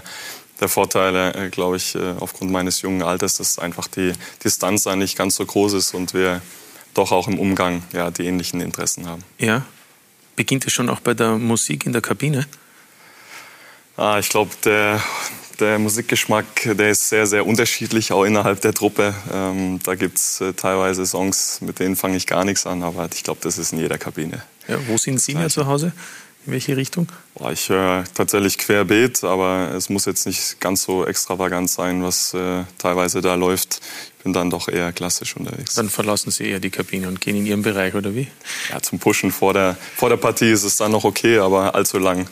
der 0.60 0.68
Vorteile, 0.68 1.34
äh, 1.34 1.50
glaube 1.50 1.76
ich, 1.76 1.94
äh, 1.94 2.14
aufgrund 2.18 2.50
meines 2.50 2.82
jungen 2.82 3.02
Alters, 3.02 3.36
dass 3.36 3.58
einfach 3.58 3.88
die 3.88 4.12
Distanz 4.42 4.84
da 4.84 4.96
nicht 4.96 5.16
ganz 5.16 5.36
so 5.36 5.44
groß 5.44 5.74
ist 5.74 5.94
und 5.94 6.14
wir 6.14 6.40
doch 6.94 7.12
auch 7.12 7.28
im 7.28 7.38
Umgang 7.38 7.82
ja, 7.92 8.10
die 8.10 8.26
ähnlichen 8.26 8.60
Interessen 8.60 9.06
haben. 9.08 9.22
Ja. 9.38 9.64
Beginnt 10.36 10.66
es 10.66 10.72
schon 10.72 10.88
auch 10.88 11.00
bei 11.00 11.14
der 11.14 11.36
Musik 11.36 11.84
in 11.84 11.92
der 11.92 12.02
Kabine? 12.02 12.46
Ah, 13.96 14.18
ich 14.20 14.28
glaube, 14.28 14.52
der, 14.64 15.02
der 15.60 15.78
Musikgeschmack, 15.78 16.46
der 16.64 16.90
ist 16.90 17.08
sehr, 17.08 17.26
sehr 17.26 17.46
unterschiedlich, 17.46 18.12
auch 18.12 18.24
innerhalb 18.24 18.60
der 18.60 18.74
Truppe. 18.74 19.14
Ähm, 19.32 19.80
da 19.82 19.94
gibt 19.94 20.18
es 20.18 20.40
äh, 20.40 20.52
teilweise 20.52 21.04
Songs, 21.06 21.60
mit 21.60 21.78
denen 21.78 21.96
fange 21.96 22.16
ich 22.16 22.26
gar 22.26 22.44
nichts 22.44 22.66
an, 22.66 22.82
aber 22.82 23.08
ich 23.12 23.24
glaube, 23.24 23.40
das 23.42 23.58
ist 23.58 23.72
in 23.72 23.78
jeder 23.78 23.98
Kabine. 23.98 24.42
Ja, 24.66 24.78
wo 24.86 24.96
sind 24.96 25.20
Sie 25.20 25.34
mehr 25.34 25.48
zu 25.48 25.66
Hause? 25.66 25.92
In 26.46 26.52
welche 26.52 26.76
Richtung? 26.76 27.08
Ich 27.52 27.68
höre 27.68 28.04
tatsächlich 28.14 28.58
querbeet, 28.58 29.24
aber 29.24 29.72
es 29.74 29.88
muss 29.88 30.04
jetzt 30.06 30.26
nicht 30.26 30.60
ganz 30.60 30.84
so 30.84 31.04
extravagant 31.04 31.68
sein, 31.68 32.02
was 32.02 32.32
äh, 32.32 32.64
teilweise 32.78 33.20
da 33.20 33.34
läuft. 33.34 33.80
Ich 34.16 34.24
bin 34.24 34.32
dann 34.32 34.48
doch 34.48 34.68
eher 34.68 34.92
klassisch 34.92 35.36
unterwegs. 35.36 35.74
Dann 35.74 35.90
verlassen 35.90 36.30
Sie 36.30 36.48
eher 36.48 36.60
die 36.60 36.70
Kabine 36.70 37.08
und 37.08 37.20
gehen 37.20 37.36
in 37.36 37.44
Ihren 37.44 37.62
Bereich, 37.62 37.94
oder 37.94 38.14
wie? 38.14 38.28
Ja, 38.70 38.80
zum 38.80 38.98
Pushen 38.98 39.32
vor 39.32 39.52
der, 39.52 39.76
vor 39.96 40.08
der 40.08 40.16
Partie 40.16 40.50
ist 40.50 40.64
es 40.64 40.76
dann 40.76 40.92
noch 40.92 41.04
okay, 41.04 41.38
aber 41.38 41.74
allzu 41.74 41.98
lang 41.98 42.26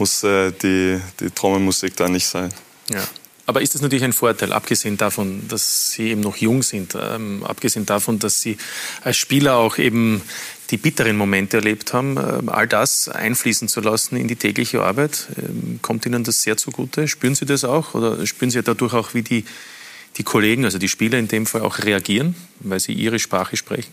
muss 0.00 0.24
äh, 0.24 0.50
die, 0.50 1.00
die 1.20 1.30
Trommelmusik 1.30 1.94
da 1.96 2.08
nicht 2.08 2.26
sein. 2.26 2.52
Ja. 2.88 3.02
Aber 3.46 3.62
ist 3.62 3.74
das 3.74 3.82
natürlich 3.82 4.04
ein 4.04 4.12
Vorteil, 4.12 4.52
abgesehen 4.52 4.96
davon, 4.96 5.48
dass 5.48 5.90
Sie 5.90 6.10
eben 6.10 6.20
noch 6.20 6.36
jung 6.36 6.62
sind, 6.62 6.96
ähm, 7.00 7.42
abgesehen 7.44 7.84
davon, 7.84 8.18
dass 8.18 8.40
Sie 8.40 8.56
als 9.02 9.16
Spieler 9.16 9.56
auch 9.56 9.76
eben 9.78 10.22
die 10.70 10.76
bitteren 10.76 11.16
Momente 11.16 11.56
erlebt 11.56 11.92
haben, 11.92 12.16
ähm, 12.16 12.48
all 12.48 12.68
das 12.68 13.08
einfließen 13.08 13.66
zu 13.66 13.80
lassen 13.80 14.16
in 14.16 14.28
die 14.28 14.36
tägliche 14.36 14.82
Arbeit, 14.82 15.26
ähm, 15.36 15.80
kommt 15.82 16.06
Ihnen 16.06 16.22
das 16.22 16.42
sehr 16.42 16.56
zugute? 16.56 17.08
Spüren 17.08 17.34
Sie 17.34 17.44
das 17.44 17.64
auch 17.64 17.94
oder 17.94 18.24
spüren 18.24 18.52
Sie 18.52 18.62
dadurch 18.62 18.94
auch, 18.94 19.14
wie 19.14 19.22
die, 19.22 19.44
die 20.16 20.22
Kollegen, 20.22 20.64
also 20.64 20.78
die 20.78 20.88
Spieler 20.88 21.18
in 21.18 21.26
dem 21.26 21.44
Fall 21.44 21.62
auch 21.62 21.78
reagieren, 21.78 22.36
weil 22.60 22.78
sie 22.78 22.92
ihre 22.92 23.18
Sprache 23.18 23.56
sprechen? 23.56 23.92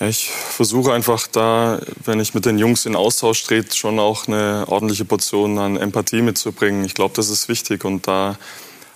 Ja, 0.00 0.08
ich 0.08 0.28
versuche 0.28 0.92
einfach 0.92 1.28
da, 1.28 1.80
wenn 2.04 2.18
ich 2.18 2.34
mit 2.34 2.46
den 2.46 2.58
Jungs 2.58 2.84
in 2.84 2.96
Austausch 2.96 3.44
trete, 3.44 3.76
schon 3.76 4.00
auch 4.00 4.26
eine 4.26 4.64
ordentliche 4.66 5.04
Portion 5.04 5.58
an 5.58 5.76
Empathie 5.76 6.20
mitzubringen. 6.20 6.84
Ich 6.84 6.94
glaube, 6.94 7.14
das 7.14 7.28
ist 7.28 7.48
wichtig 7.48 7.84
und 7.84 8.08
da 8.08 8.36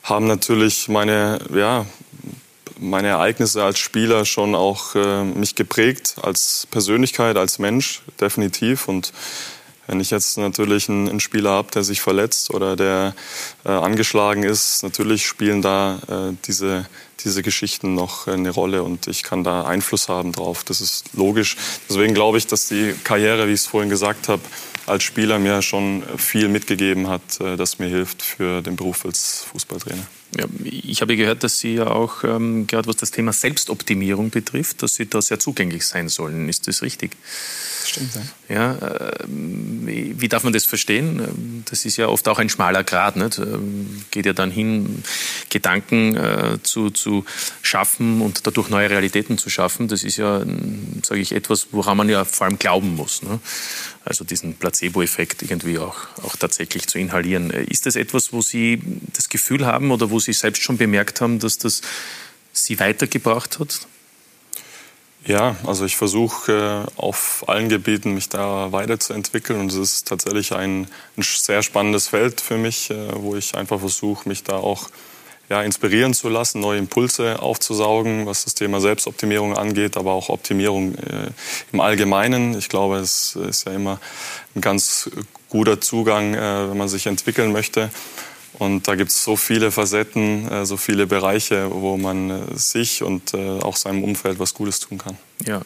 haben 0.03 0.27
natürlich 0.27 0.89
meine, 0.89 1.39
ja, 1.55 1.87
meine 2.81 3.09
Ereignisse 3.09 3.63
als 3.63 3.79
Spieler 3.79 4.25
schon 4.25 4.57
auch 4.57 4.97
äh, 4.97 5.23
mich 5.23 5.55
geprägt 5.55 6.17
als 6.23 6.67
Persönlichkeit, 6.71 7.37
als 7.37 7.61
Mensch, 7.61 8.03
definitiv. 8.21 8.89
Und 8.89 9.13
wenn 9.87 10.01
ich 10.01 10.11
jetzt 10.11 10.37
natürlich 10.37 10.89
einen, 10.89 11.09
einen 11.09 11.21
Spieler 11.21 11.51
habe, 11.51 11.71
der 11.71 11.85
sich 11.85 12.01
verletzt 12.01 12.51
oder 12.51 12.75
der 12.75 13.15
äh, 13.65 13.69
angeschlagen 13.69 14.43
ist, 14.43 14.83
natürlich 14.83 15.27
spielen 15.27 15.63
da 15.63 15.99
äh, 16.09 16.37
diese 16.47 16.87
diese 17.25 17.43
Geschichten 17.43 17.95
noch 17.95 18.27
eine 18.27 18.51
Rolle 18.51 18.83
und 18.83 19.07
ich 19.07 19.23
kann 19.23 19.45
da 19.45 19.65
Einfluss 19.65 20.09
haben 20.09 20.33
drauf. 20.33 20.65
Das 20.65 20.81
ist 20.81 21.05
logisch. 21.15 21.57
Deswegen 21.89 22.15
glaube 22.15 22.39
ich, 22.39 22.47
dass 22.47 22.69
die 22.69 22.95
Karriere, 23.05 23.49
wie 23.49 23.53
ich 23.53 23.61
es 23.61 23.67
vorhin 23.67 23.91
gesagt 23.91 24.29
habe, 24.29 24.43
als 24.87 25.03
Spieler 25.03 25.39
mir 25.39 25.63
schon 25.63 26.03
viel 26.17 26.49
mitgegeben 26.49 27.09
hat, 27.09 27.41
äh, 27.41 27.57
das 27.57 27.79
mir 27.79 27.89
hilft 27.89 28.23
für 28.23 28.63
den 28.63 28.77
Beruf 28.77 29.05
als 29.05 29.45
Fußballtrainer. 29.53 30.07
Ja, 30.39 30.47
ich 30.65 31.01
habe 31.01 31.17
gehört, 31.17 31.43
dass 31.43 31.59
Sie 31.59 31.75
ja 31.75 31.89
auch, 31.89 32.23
ähm, 32.25 32.67
gerade 32.67 32.87
was 32.87 32.97
das 32.97 33.11
Thema 33.11 33.33
Selbstoptimierung 33.33 34.31
betrifft, 34.31 34.83
dass 34.83 34.95
Sie 34.95 35.07
da 35.07 35.21
sehr 35.21 35.39
zugänglich 35.39 35.85
sein 35.85 36.09
sollen. 36.09 36.49
Ist 36.49 36.69
das 36.69 36.83
richtig? 36.83 37.17
stimmt. 37.89 38.11
Ja. 38.49 38.55
ja 38.55 38.89
äh, 38.97 39.25
wie 39.29 40.29
darf 40.29 40.45
man 40.45 40.53
das 40.53 40.65
verstehen? 40.65 41.65
Das 41.69 41.85
ist 41.85 41.97
ja 41.97 42.09
oft 42.09 42.29
auch 42.29 42.39
ein 42.39 42.49
schmaler 42.49 42.85
Grad. 42.85 43.17
Nicht? 43.17 43.39
Ähm, 43.39 44.05
geht 44.11 44.27
ja 44.27 44.33
dann 44.33 44.51
hin, 44.51 45.03
Gedanken 45.51 46.17
äh, 46.17 46.59
zu, 46.63 46.91
zu 46.91 47.25
schaffen 47.63 48.21
und 48.21 48.47
dadurch 48.47 48.69
neue 48.69 48.91
Realitäten 48.91 49.39
zu 49.39 49.51
schaffen. 49.51 49.89
Das 49.89 50.05
ist 50.05 50.17
ja, 50.17 50.43
sage 51.03 51.21
ich, 51.21 51.33
etwas, 51.33 51.69
woran 51.73 51.97
man 51.97 52.09
ja 52.09 52.25
vor 52.25 52.47
allem 52.47 52.59
glauben 52.59 52.95
muss. 52.95 53.23
Ne? 53.23 53.41
Also 54.09 54.25
diesen 54.25 54.55
Placebo-Effekt 54.55 55.43
irgendwie 55.43 55.79
auch, 55.79 55.97
auch 56.23 56.35
tatsächlich 56.37 56.87
zu 56.87 56.99
inhalieren. 56.99 57.51
Äh, 57.51 57.65
ist 57.65 57.85
das 57.85 57.95
etwas, 57.95 58.33
wo 58.33 58.41
Sie 58.41 58.83
das 59.13 59.29
Gefühl 59.29 59.67
haben 59.67 59.91
oder 59.91 60.11
wo 60.11 60.19
Sie 60.19 60.33
selbst 60.33 60.63
schon 60.63 60.79
bemerkt 60.79 61.21
haben, 61.21 61.39
dass 61.39 61.59
das 61.59 61.83
Sie 62.53 62.81
weitergebracht 62.81 63.59
hat? 63.59 63.81
Ja, 65.27 65.57
also 65.67 65.85
ich 65.85 65.97
versuche 65.97 66.87
äh, 66.87 67.01
auf 67.01 67.45
allen 67.49 67.69
Gebieten 67.69 68.15
mich 68.15 68.31
da 68.31 68.73
weiterzuentwickeln 68.73 69.61
und 69.61 69.71
es 69.73 69.77
ist 69.77 70.09
tatsächlich 70.09 70.55
ein, 70.55 70.87
ein 71.19 71.23
sehr 71.23 71.63
spannendes 71.63 72.09
Feld 72.09 72.41
für 72.41 72.57
mich, 72.57 72.89
äh, 72.89 73.11
wo 73.15 73.37
ich 73.37 73.55
einfach 73.55 73.79
versuche, 73.79 74.27
mich 74.27 74.43
da 74.43 74.55
auch 74.55 74.89
ja, 75.49 75.63
inspirieren 75.63 76.15
zu 76.15 76.29
lassen, 76.29 76.61
neue 76.61 76.79
Impulse 76.79 77.41
aufzusaugen, 77.41 78.27
was 78.27 78.45
das 78.45 78.55
Thema 78.55 78.81
Selbstoptimierung 78.81 79.57
angeht, 79.57 79.97
aber 79.97 80.13
auch 80.13 80.29
Optimierung 80.29 80.95
äh, 80.97 81.31
im 81.73 81.81
Allgemeinen. 81.81 82.57
Ich 82.59 82.69
glaube, 82.69 82.97
es 82.99 83.37
ist 83.37 83.67
ja 83.67 83.73
immer 83.73 83.99
ein 84.55 84.61
ganz 84.61 85.11
guter 85.49 85.81
Zugang, 85.81 86.35
äh, 86.35 86.71
wenn 86.71 86.77
man 86.77 86.89
sich 86.89 87.07
entwickeln 87.07 87.53
möchte. 87.53 87.91
Und 88.59 88.89
da 88.89 88.97
gibt 88.97 89.11
es 89.11 89.23
so 89.23 89.37
viele 89.37 89.71
Facetten, 89.71 90.51
äh, 90.51 90.67
so 90.67 90.77
viele 90.77 91.07
Bereiche, 91.07 91.71
wo 91.71 91.97
man 91.97 92.31
äh, 92.31 92.59
sich 92.59 93.03
und 93.03 93.35
äh, 93.35 93.61
auch 93.61 93.77
seinem 93.77 94.05
Umfeld 94.05 94.39
was 94.39 94.55
Gutes 94.55 94.81
tun 94.81 94.99
kann. 94.99 95.17
Ja, 95.47 95.63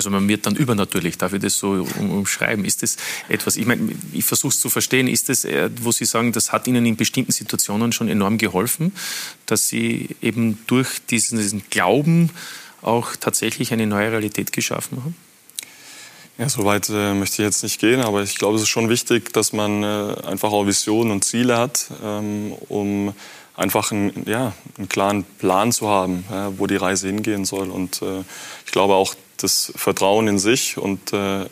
also 0.00 0.10
man 0.10 0.26
wird 0.28 0.46
dann 0.46 0.56
übernatürlich, 0.56 1.18
darf 1.18 1.34
ich 1.34 1.42
das 1.42 1.58
so 1.58 1.86
umschreiben? 1.98 2.64
Ist 2.64 2.82
das 2.82 2.96
etwas, 3.28 3.56
ich 3.56 3.66
meine, 3.66 3.92
ich 4.12 4.24
versuche 4.24 4.52
es 4.52 4.60
zu 4.60 4.70
verstehen, 4.70 5.08
ist 5.08 5.28
das, 5.28 5.46
wo 5.82 5.92
Sie 5.92 6.06
sagen, 6.06 6.32
das 6.32 6.52
hat 6.52 6.66
Ihnen 6.66 6.86
in 6.86 6.96
bestimmten 6.96 7.32
Situationen 7.32 7.92
schon 7.92 8.08
enorm 8.08 8.38
geholfen, 8.38 8.92
dass 9.44 9.68
Sie 9.68 10.16
eben 10.22 10.58
durch 10.66 11.00
diesen, 11.10 11.38
diesen 11.38 11.62
Glauben 11.68 12.30
auch 12.80 13.14
tatsächlich 13.16 13.72
eine 13.74 13.86
neue 13.86 14.10
Realität 14.10 14.52
geschaffen 14.52 15.04
haben? 15.04 15.14
Ja, 16.38 16.48
so 16.48 16.64
weit 16.64 16.88
äh, 16.88 17.12
möchte 17.12 17.42
ich 17.42 17.46
jetzt 17.46 17.62
nicht 17.62 17.78
gehen, 17.78 18.00
aber 18.00 18.22
ich 18.22 18.36
glaube, 18.36 18.56
es 18.56 18.62
ist 18.62 18.70
schon 18.70 18.88
wichtig, 18.88 19.30
dass 19.34 19.52
man 19.52 19.82
äh, 19.82 20.14
einfach 20.24 20.50
auch 20.52 20.66
Visionen 20.66 21.12
und 21.12 21.22
Ziele 21.22 21.58
hat, 21.58 21.88
ähm, 22.02 22.54
um 22.70 23.12
einfach 23.60 23.92
einen, 23.92 24.24
ja, 24.26 24.54
einen 24.78 24.88
klaren 24.88 25.24
Plan 25.24 25.70
zu 25.70 25.88
haben, 25.88 26.24
ja, 26.30 26.58
wo 26.58 26.66
die 26.66 26.76
Reise 26.76 27.08
hingehen 27.08 27.44
soll. 27.44 27.70
Und 27.70 28.00
äh, 28.00 28.20
ich 28.64 28.72
glaube 28.72 28.94
auch, 28.94 29.14
das 29.36 29.72
Vertrauen 29.76 30.28
in 30.28 30.38
sich 30.38 30.78
und 30.78 31.12
äh, 31.12 31.46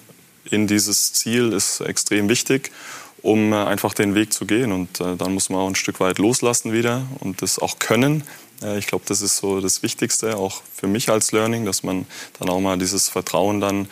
in 0.50 0.66
dieses 0.66 1.12
Ziel 1.12 1.52
ist 1.52 1.80
extrem 1.80 2.28
wichtig, 2.28 2.72
um 3.20 3.52
äh, 3.52 3.56
einfach 3.56 3.92
den 3.92 4.14
Weg 4.14 4.32
zu 4.32 4.46
gehen. 4.46 4.72
Und 4.72 5.00
äh, 5.00 5.16
dann 5.16 5.34
muss 5.34 5.50
man 5.50 5.60
auch 5.60 5.68
ein 5.68 5.74
Stück 5.74 6.00
weit 6.00 6.18
loslassen 6.18 6.72
wieder 6.72 7.06
und 7.20 7.42
das 7.42 7.58
auch 7.58 7.78
können. 7.78 8.24
ich 8.78 8.88
glaube, 8.88 9.04
das 9.06 9.20
ist 9.20 9.36
so 9.36 9.60
das 9.60 9.84
Wichtigste, 9.84 10.36
auch 10.36 10.62
für 10.74 10.88
mich 10.88 11.10
als 11.10 11.30
Learning, 11.30 11.64
dass 11.64 11.84
man 11.84 12.06
dann 12.40 12.48
auch 12.48 12.58
mal 12.58 12.76
dieses 12.76 13.08
Vertrauen 13.08 13.60
dann 13.60 13.88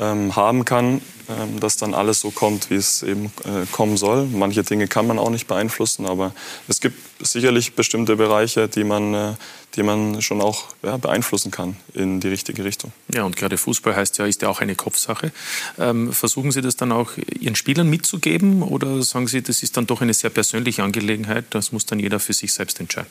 ähm, 0.00 0.34
haben 0.34 0.64
kann, 0.64 1.02
ähm, 1.28 1.60
dass 1.60 1.76
dann 1.76 1.94
alles 1.94 2.20
so 2.20 2.30
kommt, 2.30 2.70
wie 2.70 2.76
es 2.76 3.02
eben 3.02 3.26
äh, 3.44 3.66
kommen 3.70 3.96
soll. 3.96 4.26
Manche 4.26 4.64
Dinge 4.64 4.88
kann 4.88 5.06
man 5.06 5.18
auch 5.18 5.30
nicht 5.30 5.46
beeinflussen, 5.46 6.06
aber 6.06 6.34
es 6.66 6.80
gibt 6.80 6.98
sicherlich 7.24 7.74
bestimmte 7.74 8.16
Bereiche, 8.16 8.66
die 8.66 8.82
man, 8.82 9.14
äh, 9.14 9.34
die 9.76 9.82
man 9.82 10.22
schon 10.22 10.40
auch 10.40 10.64
ja, 10.82 10.96
beeinflussen 10.96 11.50
kann 11.50 11.76
in 11.94 12.18
die 12.18 12.28
richtige 12.28 12.64
Richtung. 12.64 12.92
Ja, 13.12 13.24
und 13.24 13.36
gerade 13.36 13.58
Fußball 13.58 13.94
heißt 13.94 14.18
ja, 14.18 14.26
ist 14.26 14.42
ja 14.42 14.48
auch 14.48 14.60
eine 14.60 14.74
Kopfsache. 14.74 15.32
Ähm, 15.78 16.12
versuchen 16.12 16.50
Sie 16.50 16.62
das 16.62 16.76
dann 16.76 16.92
auch 16.92 17.12
Ihren 17.38 17.54
Spielern 17.54 17.88
mitzugeben 17.88 18.62
oder 18.62 19.02
sagen 19.02 19.28
Sie, 19.28 19.42
das 19.42 19.62
ist 19.62 19.76
dann 19.76 19.86
doch 19.86 20.00
eine 20.00 20.14
sehr 20.14 20.30
persönliche 20.30 20.82
Angelegenheit, 20.82 21.44
das 21.50 21.72
muss 21.72 21.86
dann 21.86 22.00
jeder 22.00 22.18
für 22.18 22.32
sich 22.32 22.52
selbst 22.52 22.80
entscheiden? 22.80 23.10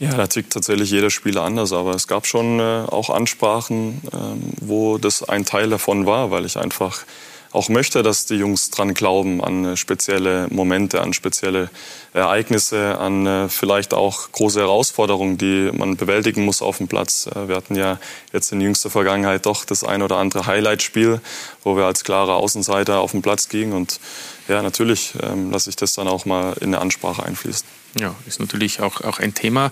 Ja, 0.00 0.14
da 0.14 0.28
tickt 0.28 0.52
tatsächlich 0.52 0.90
jeder 0.90 1.10
Spieler 1.10 1.42
anders, 1.42 1.72
aber 1.72 1.94
es 1.94 2.06
gab 2.06 2.26
schon 2.26 2.60
äh, 2.60 2.84
auch 2.86 3.10
Ansprachen, 3.10 4.00
ähm, 4.12 4.52
wo 4.60 4.96
das 4.96 5.28
ein 5.28 5.44
Teil 5.44 5.70
davon 5.70 6.06
war, 6.06 6.30
weil 6.30 6.44
ich 6.44 6.56
einfach 6.56 7.04
auch 7.50 7.68
möchte, 7.68 8.02
dass 8.02 8.26
die 8.26 8.36
Jungs 8.36 8.70
dran 8.70 8.94
glauben 8.94 9.42
an 9.42 9.64
äh, 9.64 9.76
spezielle 9.76 10.46
Momente, 10.50 11.00
an 11.00 11.14
spezielle 11.14 11.70
Ereignisse, 12.12 12.98
an 12.98 13.26
äh, 13.26 13.48
vielleicht 13.48 13.94
auch 13.94 14.30
große 14.32 14.60
Herausforderungen, 14.60 15.38
die 15.38 15.70
man 15.72 15.96
bewältigen 15.96 16.44
muss 16.44 16.62
auf 16.62 16.78
dem 16.78 16.88
Platz. 16.88 17.26
Äh, 17.26 17.48
wir 17.48 17.56
hatten 17.56 17.74
ja 17.74 17.98
jetzt 18.32 18.52
in 18.52 18.60
jüngster 18.60 18.90
Vergangenheit 18.90 19.46
doch 19.46 19.64
das 19.64 19.82
ein 19.82 20.02
oder 20.02 20.16
andere 20.16 20.46
Highlight-Spiel, 20.46 21.20
wo 21.64 21.76
wir 21.76 21.86
als 21.86 22.04
klare 22.04 22.34
Außenseiter 22.34 23.00
auf 23.00 23.12
den 23.12 23.22
Platz 23.22 23.48
gingen. 23.48 23.72
Und 23.72 23.98
ja, 24.48 24.62
natürlich 24.62 25.12
ähm, 25.22 25.50
lasse 25.50 25.70
ich 25.70 25.76
das 25.76 25.92
dann 25.94 26.08
auch 26.08 26.24
mal 26.24 26.54
in 26.60 26.68
eine 26.68 26.80
Ansprache 26.80 27.22
einfließen. 27.22 27.66
Ja, 28.00 28.14
ist 28.26 28.40
natürlich 28.40 28.80
auch, 28.80 29.00
auch 29.02 29.18
ein 29.18 29.34
Thema, 29.34 29.70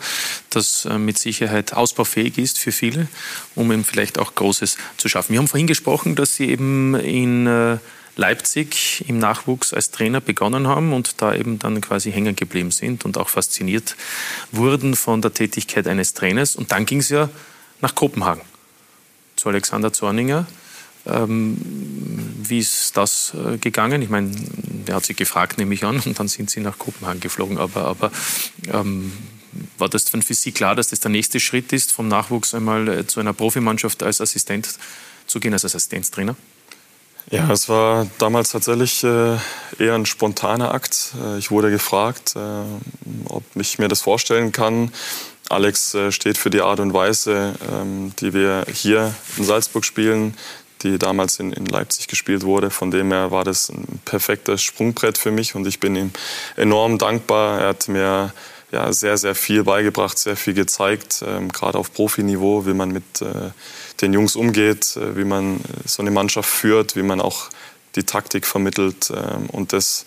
das 0.51 0.85
äh, 0.85 0.99
mit 0.99 1.19
Sicherheit 1.19 1.73
ausbaufähig 1.73 2.39
ist 2.39 2.59
für 2.59 2.73
viele, 2.73 3.09
um 3.55 3.71
eben 3.73 3.85
vielleicht 3.85 4.19
auch 4.19 4.35
Großes 4.35 4.77
zu 4.97 5.09
schaffen. 5.09 5.33
Wir 5.33 5.39
haben 5.39 5.49
vorhin 5.49 5.67
gesprochen, 5.67 6.15
dass 6.15 6.37
Sie 6.37 6.49
eben 6.49 6.95
in 6.95 7.47
äh, 7.47 7.79
Leipzig 8.17 9.05
im 9.09 9.19
Nachwuchs 9.19 9.75
als 9.75 9.91
Trainer 9.91 10.23
begonnen 10.23 10.67
haben 10.67 10.95
und 10.95 11.21
da 11.21 11.35
eben 11.35 11.59
dann 11.59 11.81
quasi 11.83 12.11
hängen 12.11 12.35
geblieben 12.35 12.71
sind 12.71 13.05
und 13.05 13.19
auch 13.19 13.29
fasziniert 13.29 13.97
wurden 14.53 14.97
von 14.97 15.21
der 15.21 15.35
Tätigkeit 15.35 15.87
eines 15.87 16.15
Trainers. 16.15 16.57
Und 16.57 16.73
dann 16.73 16.87
ging 16.87 17.01
es 17.01 17.11
ja 17.11 17.29
nach 17.83 17.95
Kopenhagen 17.95 18.43
zu 19.37 19.51
Alexander 19.51 19.93
Zorninger. 19.93 20.47
Ähm, 21.07 21.57
wie 22.49 22.59
ist 22.59 22.97
das 22.97 23.33
äh, 23.35 23.59
gegangen? 23.59 24.03
Ich 24.03 24.09
meine, 24.09 24.31
der 24.87 24.97
hat 24.97 25.05
Sie 25.05 25.15
gefragt, 25.15 25.59
nehme 25.59 25.75
ich 25.75 25.85
an, 25.85 26.01
und 26.05 26.19
dann 26.19 26.29
sind 26.29 26.51
Sie 26.51 26.61
nach 26.61 26.79
Kopenhagen 26.79 27.21
geflogen. 27.21 27.59
Aber, 27.59 27.85
aber 27.85 28.11
ähm, 28.73 29.13
war 29.79 29.89
das 29.89 30.05
dann 30.07 30.23
für 30.23 30.35
Sie 30.35 30.53
klar, 30.53 30.75
dass 30.75 30.89
das 30.89 31.01
der 31.01 31.11
nächste 31.11 31.41
Schritt 31.41 31.73
ist, 31.73 31.93
vom 31.93 32.09
Nachwuchs 32.09 32.55
einmal 32.55 32.89
äh, 32.89 33.07
zu 33.07 33.21
einer 33.21 33.33
Profimannschaft 33.33 34.03
als 34.03 34.21
Assistent 34.21 34.79
zu 35.27 35.41
gehen, 35.41 35.53
als 35.53 35.65
Assistenztrainer? 35.65 36.37
Ja, 37.31 37.51
es 37.51 37.69
war 37.69 38.07
damals 38.19 38.51
tatsächlich 38.51 39.03
äh, 39.03 39.37
eher 39.81 39.95
ein 39.97 40.07
spontaner 40.07 40.73
Akt. 40.73 41.13
Ich 41.39 41.51
wurde 41.51 41.71
gefragt, 41.73 42.37
ob 43.25 43.43
ich 43.57 43.81
mir 43.81 43.89
das 43.89 44.01
vorstellen 44.01 44.53
kann. 44.53 44.93
Alex 45.49 45.97
steht 46.11 46.39
für 46.39 46.51
die 46.51 46.61
Art 46.61 46.79
und 46.79 46.93
Weise, 46.95 47.55
ähm, 47.73 48.13
die 48.21 48.33
wir 48.33 48.65
hier 48.73 49.13
in 49.39 49.45
Salzburg 49.45 49.85
spielen, 49.85 50.37
die 50.93 50.99
damals 50.99 51.39
in, 51.39 51.53
in, 51.53 51.67
Leipzig 51.67 52.09
gespielt 52.09 52.45
wurde. 52.45 52.71
Von 52.71 52.91
dem 52.91 53.13
her 53.13 53.31
war 53.31 53.45
das 53.45 53.69
ein 53.69 54.01
perfektes 54.05 54.63
Sprungbrett 54.63 55.19
für 55.19 55.31
mich 55.31 55.55
und 55.55 55.67
ich 55.67 55.81
bin 55.81 55.97
ihm 55.97 56.11
enorm 56.57 56.99
dankbar. 56.99 57.61
Er 57.61 57.69
hat 57.69 57.89
mir 57.89 58.33
ja, 58.73 58.93
sehr, 58.93 59.17
sehr 59.17 59.35
viel 59.35 59.65
beigebracht, 59.65 60.19
sehr 60.19 60.37
viel 60.37 60.55
gezeigt, 60.55 61.25
ähm, 61.27 61.51
gerade 61.51 61.79
auf 61.79 61.93
Profiniveau, 61.93 62.67
wie 62.67 62.75
man 62.75 62.91
mit 62.91 63.23
äh, 63.23 63.51
den 64.01 64.13
Jungs 64.13 64.37
umgeht, 64.37 64.97
äh, 64.97 65.17
wie 65.17 65.25
man 65.25 65.57
äh, 65.57 65.61
so 65.85 66.03
eine 66.03 66.11
Mannschaft 66.11 66.49
führt, 66.49 66.97
wie 66.97 67.03
man 67.03 67.21
auch 67.21 67.49
die 67.95 68.05
Taktik 68.05 68.47
vermittelt 68.47 69.11
ähm, 69.11 69.49
und 69.51 69.73
das 69.73 70.05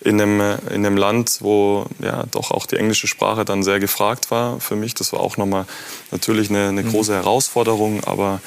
in 0.00 0.20
einem, 0.20 0.40
äh, 0.40 0.56
in 0.70 0.86
einem 0.86 0.96
Land, 0.96 1.38
wo 1.40 1.86
ja 2.00 2.24
doch 2.30 2.50
auch 2.50 2.66
die 2.66 2.76
englische 2.76 3.06
Sprache 3.06 3.44
dann 3.44 3.62
sehr 3.62 3.80
gefragt 3.80 4.30
war 4.30 4.60
für 4.60 4.76
mich. 4.76 4.94
Das 4.94 5.12
war 5.12 5.20
auch 5.20 5.36
nochmal 5.36 5.66
natürlich 6.10 6.50
eine, 6.50 6.68
eine 6.68 6.82
mhm. 6.82 6.90
große 6.90 7.14
Herausforderung, 7.14 8.04
aber 8.04 8.40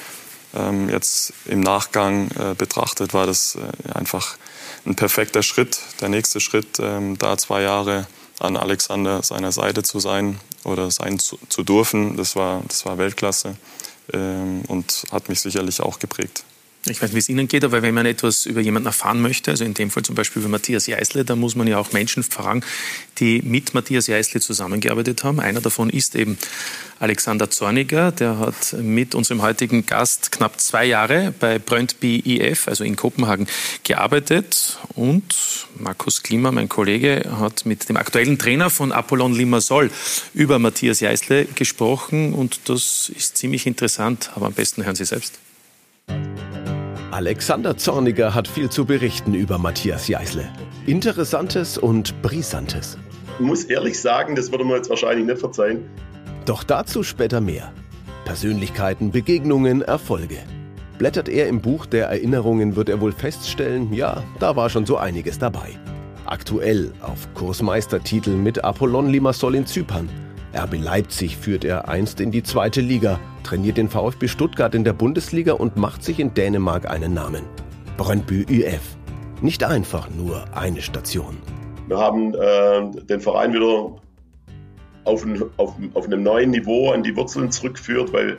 ähm, 0.56 0.90
jetzt 0.90 1.34
im 1.46 1.60
Nachgang 1.60 2.30
äh, 2.32 2.56
betrachtet 2.56 3.14
war 3.14 3.26
das 3.26 3.56
äh, 3.56 3.92
einfach 3.94 4.38
ein 4.86 4.96
perfekter 4.96 5.44
Schritt. 5.44 5.80
Der 6.02 6.10
nächste 6.10 6.40
Schritt, 6.40 6.80
ähm, 6.80 7.18
da 7.18 7.38
zwei 7.38 7.62
Jahre 7.62 8.08
an 8.40 8.58
Alexander 8.58 9.24
seiner 9.24 9.52
Seite 9.52 9.84
zu 9.84 10.00
sein 10.00 10.40
oder 10.64 10.92
sein 10.92 11.20
zu, 11.20 11.40
zu 11.50 11.64
dürfen, 11.64 12.18
das 12.18 12.36
war, 12.36 12.62
das 12.68 12.86
war 12.86 12.98
Weltklasse 12.98 13.56
ähm, 14.14 14.64
und 14.68 15.04
hat 15.12 15.30
mich 15.30 15.42
sicherlich 15.42 15.82
auch 15.82 16.00
geprägt. 16.00 16.44
Ich 16.88 17.02
weiß 17.02 17.10
nicht, 17.10 17.16
wie 17.16 17.20
es 17.20 17.30
Ihnen 17.30 17.48
geht, 17.48 17.64
aber 17.64 17.82
wenn 17.82 17.96
man 17.96 18.06
etwas 18.06 18.46
über 18.46 18.62
jemanden 18.62 18.86
erfahren 18.86 19.20
möchte, 19.20 19.50
also 19.50 19.66
in 19.66 19.74
dem 19.74 19.90
Fall 19.90 20.04
zum 20.04 20.14
Beispiel 20.14 20.44
über 20.44 20.50
Matthias 20.50 20.86
Jeißle, 20.86 21.26
da 21.26 21.36
muss 21.36 21.56
man 21.56 21.66
ja 21.66 21.80
auch 21.80 21.94
Menschen 21.94 22.22
fragen, 22.22 22.62
die 23.18 23.42
mit 23.42 23.74
Matthias 23.74 24.06
Jeißle 24.06 24.40
zusammengearbeitet 24.40 25.24
haben. 25.24 25.40
Einer 25.40 25.62
davon 25.62 25.90
ist 25.90 26.14
eben 26.14 26.38
Alexander 27.00 27.50
Zorniger, 27.50 28.12
der 28.12 28.38
hat 28.38 28.74
mit 28.80 29.16
unserem 29.16 29.42
heutigen 29.42 29.88
Gast 29.88 30.32
knapp 30.32 30.62
zwei 30.62 30.86
Jahre 30.86 31.34
bei 31.40 31.58
Brøndby 31.58 32.22
IF, 32.24 32.68
also 32.68 32.84
in 32.84 32.96
Kopenhagen, 32.96 33.48
gearbeitet. 33.84 34.78
Und 34.94 35.34
Markus 35.80 36.22
Klima, 36.22 36.52
mein 36.52 36.70
Kollege, 36.70 37.32
hat 37.40 37.66
mit 37.66 37.90
dem 37.90 37.98
aktuellen 37.98 38.38
Trainer 38.38 38.70
von 38.70 38.92
Apollon 38.92 39.34
Limassol 39.34 39.90
über 40.36 40.60
Matthias 40.60 41.00
Jeißle 41.00 41.46
gesprochen. 41.56 42.34
Und 42.36 42.70
das 42.70 43.12
ist 43.16 43.38
ziemlich 43.38 43.66
interessant, 43.66 44.30
aber 44.36 44.46
am 44.46 44.54
besten 44.54 44.86
hören 44.86 44.96
Sie 44.96 45.06
selbst. 45.06 45.40
Alexander 47.16 47.78
Zorniger 47.78 48.36
hat 48.36 48.46
viel 48.46 48.70
zu 48.70 48.84
berichten 48.84 49.36
über 49.36 49.58
Matthias 49.58 50.10
Jeißle. 50.10 50.50
Interessantes 50.86 51.78
und 51.78 52.22
Brisantes. 52.22 52.98
Ich 53.40 53.46
muss 53.46 53.64
ehrlich 53.64 54.02
sagen, 54.02 54.36
das 54.36 54.52
würde 54.52 54.66
man 54.66 54.76
jetzt 54.76 54.90
wahrscheinlich 54.90 55.26
nicht 55.26 55.40
verzeihen. 55.40 55.86
Doch 56.44 56.66
dazu 56.66 57.04
später 57.04 57.40
mehr. 57.40 57.72
Persönlichkeiten, 58.26 59.12
Begegnungen, 59.12 59.82
Erfolge. 59.82 60.40
Blättert 60.98 61.30
er 61.30 61.48
im 61.48 61.62
Buch 61.62 61.86
der 61.86 62.08
Erinnerungen, 62.08 62.76
wird 62.76 62.90
er 62.90 63.00
wohl 63.00 63.14
feststellen, 63.14 63.94
ja, 63.94 64.22
da 64.42 64.58
war 64.58 64.70
schon 64.70 64.86
so 64.86 64.98
einiges 64.98 65.40
dabei. 65.40 65.70
Aktuell 66.26 66.92
auf 67.00 67.34
Kursmeistertitel 67.34 68.32
mit 68.32 68.66
Apollon 68.66 69.08
Limassol 69.08 69.56
in 69.56 69.66
Zypern 69.66 70.10
RB 70.56 70.78
Leipzig 70.78 71.36
führt 71.36 71.66
er 71.66 71.90
einst 71.90 72.22
in 72.22 72.32
die 72.32 72.42
zweite 72.42 72.80
Liga, 72.80 73.20
trainiert 73.44 73.76
den 73.76 73.90
VfB 73.90 74.30
Stuttgart 74.30 74.74
in 74.74 74.86
der 74.86 74.94
Bundesliga 74.94 75.54
und 75.54 75.76
macht 75.76 76.02
sich 76.02 76.20
in 76.20 76.34
Dänemark 76.34 76.90
einen 76.90 77.14
Namen. 77.14 77.44
Brøndby 77.98 78.46
UF. 78.50 78.96
Nicht 79.42 79.66
einfach 79.66 80.10
nur 80.10 80.46
eine 80.56 80.82
Station. 80.82 81.38
Wir 81.88 81.98
haben 81.98 82.34
äh, 82.34 83.02
den 83.04 83.20
Verein 83.20 83.54
wieder 83.54 84.00
auf, 85.04 85.26
ein, 85.26 85.44
auf, 85.58 85.76
auf 85.94 86.06
einem 86.06 86.24
neuen 86.24 86.52
Niveau 86.52 86.92
an 86.92 87.04
die 87.04 87.16
Wurzeln 87.16 87.52
zurückgeführt, 87.52 88.14
weil 88.14 88.38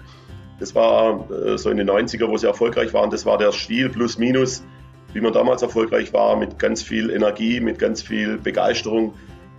das 0.59 0.75
war 0.75 1.31
äh, 1.31 1.59
so 1.59 1.69
in 1.69 1.77
den 1.77 1.89
90er, 1.91 2.29
wo 2.29 2.37
sie 2.39 2.47
erfolgreich 2.47 2.95
waren, 2.95 3.11
das 3.11 3.27
war 3.27 3.37
der 3.37 3.53
Stil 3.53 3.91
plus 3.91 4.17
minus, 4.17 4.65
wie 5.13 5.21
man 5.21 5.35
damals 5.35 5.61
erfolgreich 5.61 6.13
war, 6.15 6.37
mit 6.37 6.59
ganz 6.59 6.83
viel 6.83 7.11
Energie, 7.11 7.61
mit 7.61 7.79
ganz 7.79 8.01
viel 8.01 8.39
Begeisterung. 8.39 9.13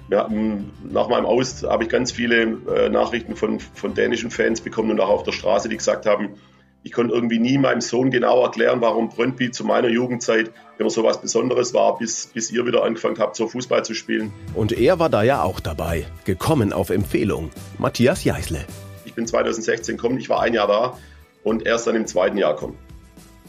Wir 0.08 0.20
hatten, 0.20 0.72
nach 0.90 1.10
meinem 1.10 1.26
Aus 1.26 1.64
habe 1.64 1.84
ich 1.84 1.90
ganz 1.90 2.12
viele 2.12 2.58
äh, 2.74 2.90
Nachrichten 2.90 3.36
von, 3.36 3.60
von 3.60 3.94
dänischen 3.94 4.32
Fans 4.32 4.62
bekommen 4.62 4.92
und 4.92 5.02
auch 5.02 5.10
auf 5.10 5.24
der 5.24 5.34
Straße, 5.34 5.68
die 5.68 5.78
gesagt 5.78 6.06
haben, 6.06 6.36
ich 6.84 6.94
konnte 6.94 7.14
irgendwie 7.14 7.40
nie 7.40 7.58
meinem 7.58 7.82
Sohn 7.82 8.12
genau 8.12 8.42
erklären, 8.44 8.80
warum 8.80 9.10
Brøndby 9.10 9.52
zu 9.52 9.66
meiner 9.66 9.90
Jugendzeit 9.90 10.52
immer 10.78 10.90
so 10.90 11.04
was 11.04 11.20
Besonderes 11.20 11.74
war, 11.74 11.98
bis, 11.98 12.28
bis 12.28 12.50
ihr 12.52 12.66
wieder 12.66 12.84
angefangen 12.84 13.18
habt, 13.20 13.36
so 13.36 13.48
Fußball 13.48 13.84
zu 13.84 13.94
spielen. 13.94 14.32
Und 14.54 14.72
er 14.72 14.98
war 14.98 15.10
da 15.10 15.24
ja 15.24 15.44
auch 15.44 15.60
dabei, 15.60 16.06
gekommen 16.24 16.72
auf 16.72 16.90
Empfehlung. 16.90 17.50
Matthias 17.78 18.24
Jeißle. 18.24 18.60
Ich 19.04 19.14
bin 19.14 19.28
2016 19.28 19.98
gekommen, 19.98 20.18
ich 20.18 20.30
war 20.30 20.42
ein 20.42 20.54
Jahr 20.54 20.68
da 20.68 20.98
und 21.44 21.66
erst 21.66 21.88
dann 21.88 21.96
im 21.96 22.08
zweiten 22.08 22.38
Jahr 22.38 22.56
kommen. 22.56 22.78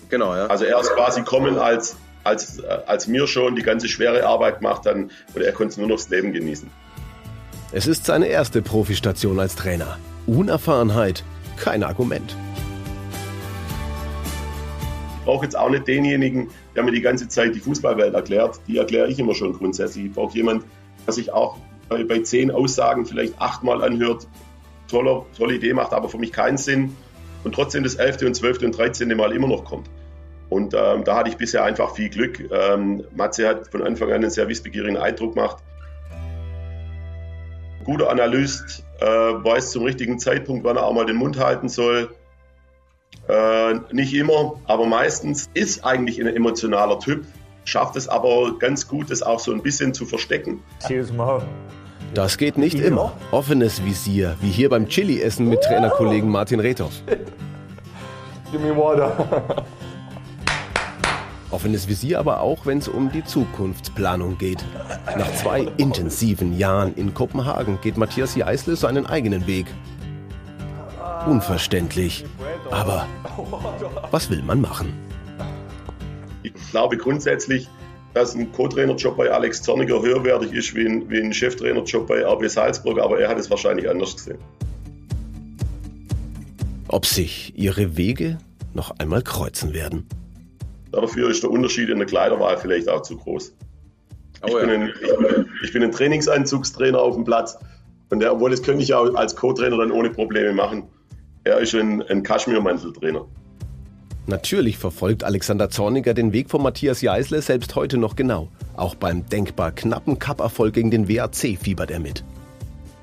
Genau, 0.09 0.35
ja. 0.35 0.47
Also 0.47 0.65
er 0.65 0.81
ist 0.81 0.91
quasi 0.91 1.23
kommen 1.23 1.59
als 1.59 1.97
als, 2.29 2.63
als 2.65 3.09
mir 3.09 3.27
schon 3.27 3.57
die 3.57 3.63
ganze 3.63 3.89
schwere 3.89 4.25
Arbeit 4.27 4.59
gemacht 4.59 4.87
haben 4.87 5.11
und 5.35 5.43
er 5.43 5.53
konnte 5.53 5.81
nur 5.81 5.89
noch 5.89 5.97
das 5.97 6.09
Leben 6.11 6.33
genießen. 6.33 6.71
Es 7.73 7.87
ist 7.87 8.07
seine 8.07 8.29
erste 8.29 8.63
Profistation 8.63 9.41
als 9.41 9.57
Trainer. 9.57 9.99
Unerfahrenheit, 10.27 11.25
kein 11.57 11.83
Argument. 11.83 12.37
Ich 15.19 15.25
brauche 15.25 15.45
jetzt 15.45 15.59
auch 15.59 15.69
nicht 15.69 15.87
denjenigen, 15.87 16.49
der 16.75 16.83
mir 16.85 16.93
die 16.93 17.03
ganze 17.03 17.29
Zeit 17.29 17.55
die 17.55 17.61
Fußballwelt 17.61 18.15
erklärt. 18.15 18.61
Die 18.67 18.79
erkläre 18.79 19.09
ich 19.09 19.19
immer 19.19 19.35
schon 19.35 19.53
grundsätzlich. 19.53 20.07
Ich 20.07 20.13
brauche 20.13 20.35
jemanden, 20.35 20.65
der 21.07 21.13
sich 21.13 21.31
auch 21.33 21.59
bei, 21.91 22.05
bei 22.05 22.21
zehn 22.21 22.51
Aussagen 22.51 23.05
vielleicht 23.05 23.39
achtmal 23.39 23.83
anhört, 23.83 24.27
tolle, 24.91 25.27
tolle 25.37 25.57
Idee 25.57 25.75
macht, 25.75 25.93
aber 25.93 26.09
für 26.09 26.19
mich 26.19 26.33
keinen 26.33 26.57
Sinn 26.57 26.97
und 27.45 27.55
trotzdem 27.55 27.85
das 27.85 27.97
elfte 27.97 28.27
und 28.27 28.35
zwölfte 28.35 28.65
und 28.65 28.77
dreizehnte 28.77 29.15
Mal 29.15 29.33
immer 29.33 29.49
noch 29.49 29.65
kommt. 29.65 29.89
Und 30.51 30.75
ähm, 30.75 31.05
da 31.05 31.17
hatte 31.17 31.29
ich 31.29 31.37
bisher 31.37 31.65
einfach 31.65 31.95
viel 31.95 32.09
Glück. 32.09 32.41
Ähm, 32.51 33.05
Matze 33.15 33.49
hat 33.49 33.69
von 33.69 33.83
Anfang 33.83 34.09
an 34.09 34.17
einen 34.17 34.31
sehr 34.31 34.49
wissbegierigen 34.49 34.97
Eindruck 34.97 35.35
gemacht. 35.35 35.59
Guter 37.85 38.11
Analyst, 38.11 38.85
äh, 39.01 39.07
weiß 39.07 39.71
zum 39.71 39.85
richtigen 39.85 40.19
Zeitpunkt, 40.19 40.65
wann 40.65 40.77
er 40.77 40.85
auch 40.85 40.95
mal 40.95 41.07
den 41.07 41.17
Mund 41.17 41.39
halten 41.39 41.69
soll. 41.69 42.11
Äh, 43.29 43.75
nicht 43.93 44.15
immer, 44.15 44.55
aber 44.67 44.87
meistens 44.87 45.51
ist 45.53 45.85
eigentlich 45.85 46.21
ein 46.21 46.27
emotionaler 46.27 46.99
Typ, 46.99 47.27
schafft 47.65 47.97
es 47.97 48.09
aber 48.09 48.59
ganz 48.59 48.89
gut, 48.89 49.11
das 49.11 49.23
auch 49.23 49.39
so 49.39 49.53
ein 49.53 49.63
bisschen 49.63 49.93
zu 49.93 50.07
verstecken. 50.07 50.63
Das 52.15 52.39
geht 52.39 52.57
nicht 52.57 52.81
immer. 52.81 53.13
Offenes 53.33 53.85
Visier, 53.85 54.37
wie 54.41 54.49
hier 54.49 54.71
beim 54.71 54.89
Chili-Essen 54.89 55.47
mit 55.47 55.61
Trainerkollegen 55.63 56.31
Martin 56.31 56.61
Rethoff. 56.61 57.03
Give 58.51 58.63
me 58.63 58.75
water. 58.75 59.65
Offenes 61.51 61.89
Visier 61.89 62.19
aber 62.19 62.41
auch, 62.41 62.67
wenn 62.67 62.79
es 62.79 62.89
um 62.89 63.11
die 63.11 63.25
Zukunftsplanung 63.25 64.39
geht. 64.39 64.65
Nach 65.17 65.33
zwei 65.35 65.67
intensiven 65.79 66.57
Jahren 66.59 66.95
in 66.95 67.15
Kopenhagen 67.15 67.79
geht 67.83 67.97
Matthias 67.97 68.35
Jeißle 68.35 68.77
seinen 68.77 69.07
eigenen 69.07 69.47
Weg. 69.47 69.67
Unverständlich. 71.27 72.25
Aber 72.71 73.07
was 74.11 74.31
will 74.31 74.43
man 74.43 74.61
machen? 74.61 74.93
glaube 76.71 76.97
grundsätzlich, 76.97 77.69
dass 78.15 78.35
ein 78.35 78.51
Co-Trainerjob 78.53 79.17
bei 79.17 79.31
Alex 79.31 79.63
Zorniger 79.63 80.01
höherwertig 80.01 80.53
ist 80.53 80.75
wie 80.75 80.87
ein, 80.87 81.09
wie 81.11 81.21
ein 81.21 81.33
Cheftrainerjob 81.33 82.07
bei 82.07 82.25
RB 82.25 82.49
Salzburg, 82.49 82.99
aber 82.99 83.21
er 83.21 83.29
hat 83.29 83.39
es 83.39 83.51
wahrscheinlich 83.51 83.89
anders 83.89 84.17
gesehen. 84.17 84.39
Ob 86.89 87.05
sich 87.05 87.53
ihre 87.57 87.97
Wege 87.97 88.39
noch 88.75 88.99
einmal 88.99 89.23
kreuzen 89.23 89.75
werden. 89.75 90.07
Dafür 90.93 91.31
ist 91.31 91.43
der 91.43 91.51
Unterschied 91.51 91.89
in 91.89 91.99
der 91.99 92.07
Kleiderwahl 92.07 92.57
vielleicht 92.57 92.89
auch 92.89 93.03
zu 93.03 93.17
groß. 93.17 93.55
Ich, 94.47 94.55
oh 94.55 94.59
ja. 94.59 94.67
bin, 94.67 94.71
ein, 94.71 94.89
ich, 94.89 95.17
bin, 95.17 95.47
ich 95.65 95.73
bin 95.73 95.83
ein 95.83 95.93
Trainingsanzugstrainer 95.93 97.01
auf 97.01 97.15
dem 97.15 97.25
Platz 97.25 97.59
und 98.11 98.21
der, 98.21 98.33
obwohl 98.33 98.51
das 98.51 98.63
könnte 98.63 98.83
ich 98.83 98.95
auch 98.95 99.15
als 99.15 99.37
Co-Trainer 99.37 99.77
dann 99.77 99.91
ohne 99.91 100.11
Probleme 100.11 100.53
machen. 100.53 100.85
Er 101.45 101.59
ist 101.59 101.75
ein, 101.75 102.03
ein 102.03 102.23
Kaschmirmanteltrainer. 102.23 103.27
Natürlich 104.27 104.77
verfolgt 104.77 105.25
Alexander 105.25 105.71
Zorniger 105.71 106.13
den 106.13 106.35
Weg 106.35 106.51
von 106.51 106.63
Matthias 106.63 107.01
Jeißle 107.01 107.41
selbst 107.41 107.75
heute 107.75 107.97
noch 107.97 108.15
genau. 108.15 108.49
Auch 108.77 108.95
beim 108.95 109.27
denkbar 109.27 109.73
knappen 109.73 110.19
Cup-Erfolg 110.19 110.75
gegen 110.75 110.91
den 110.91 111.09
WAC 111.09 111.59
fiebert 111.59 111.91
er 111.91 112.01
mit. 112.01 112.25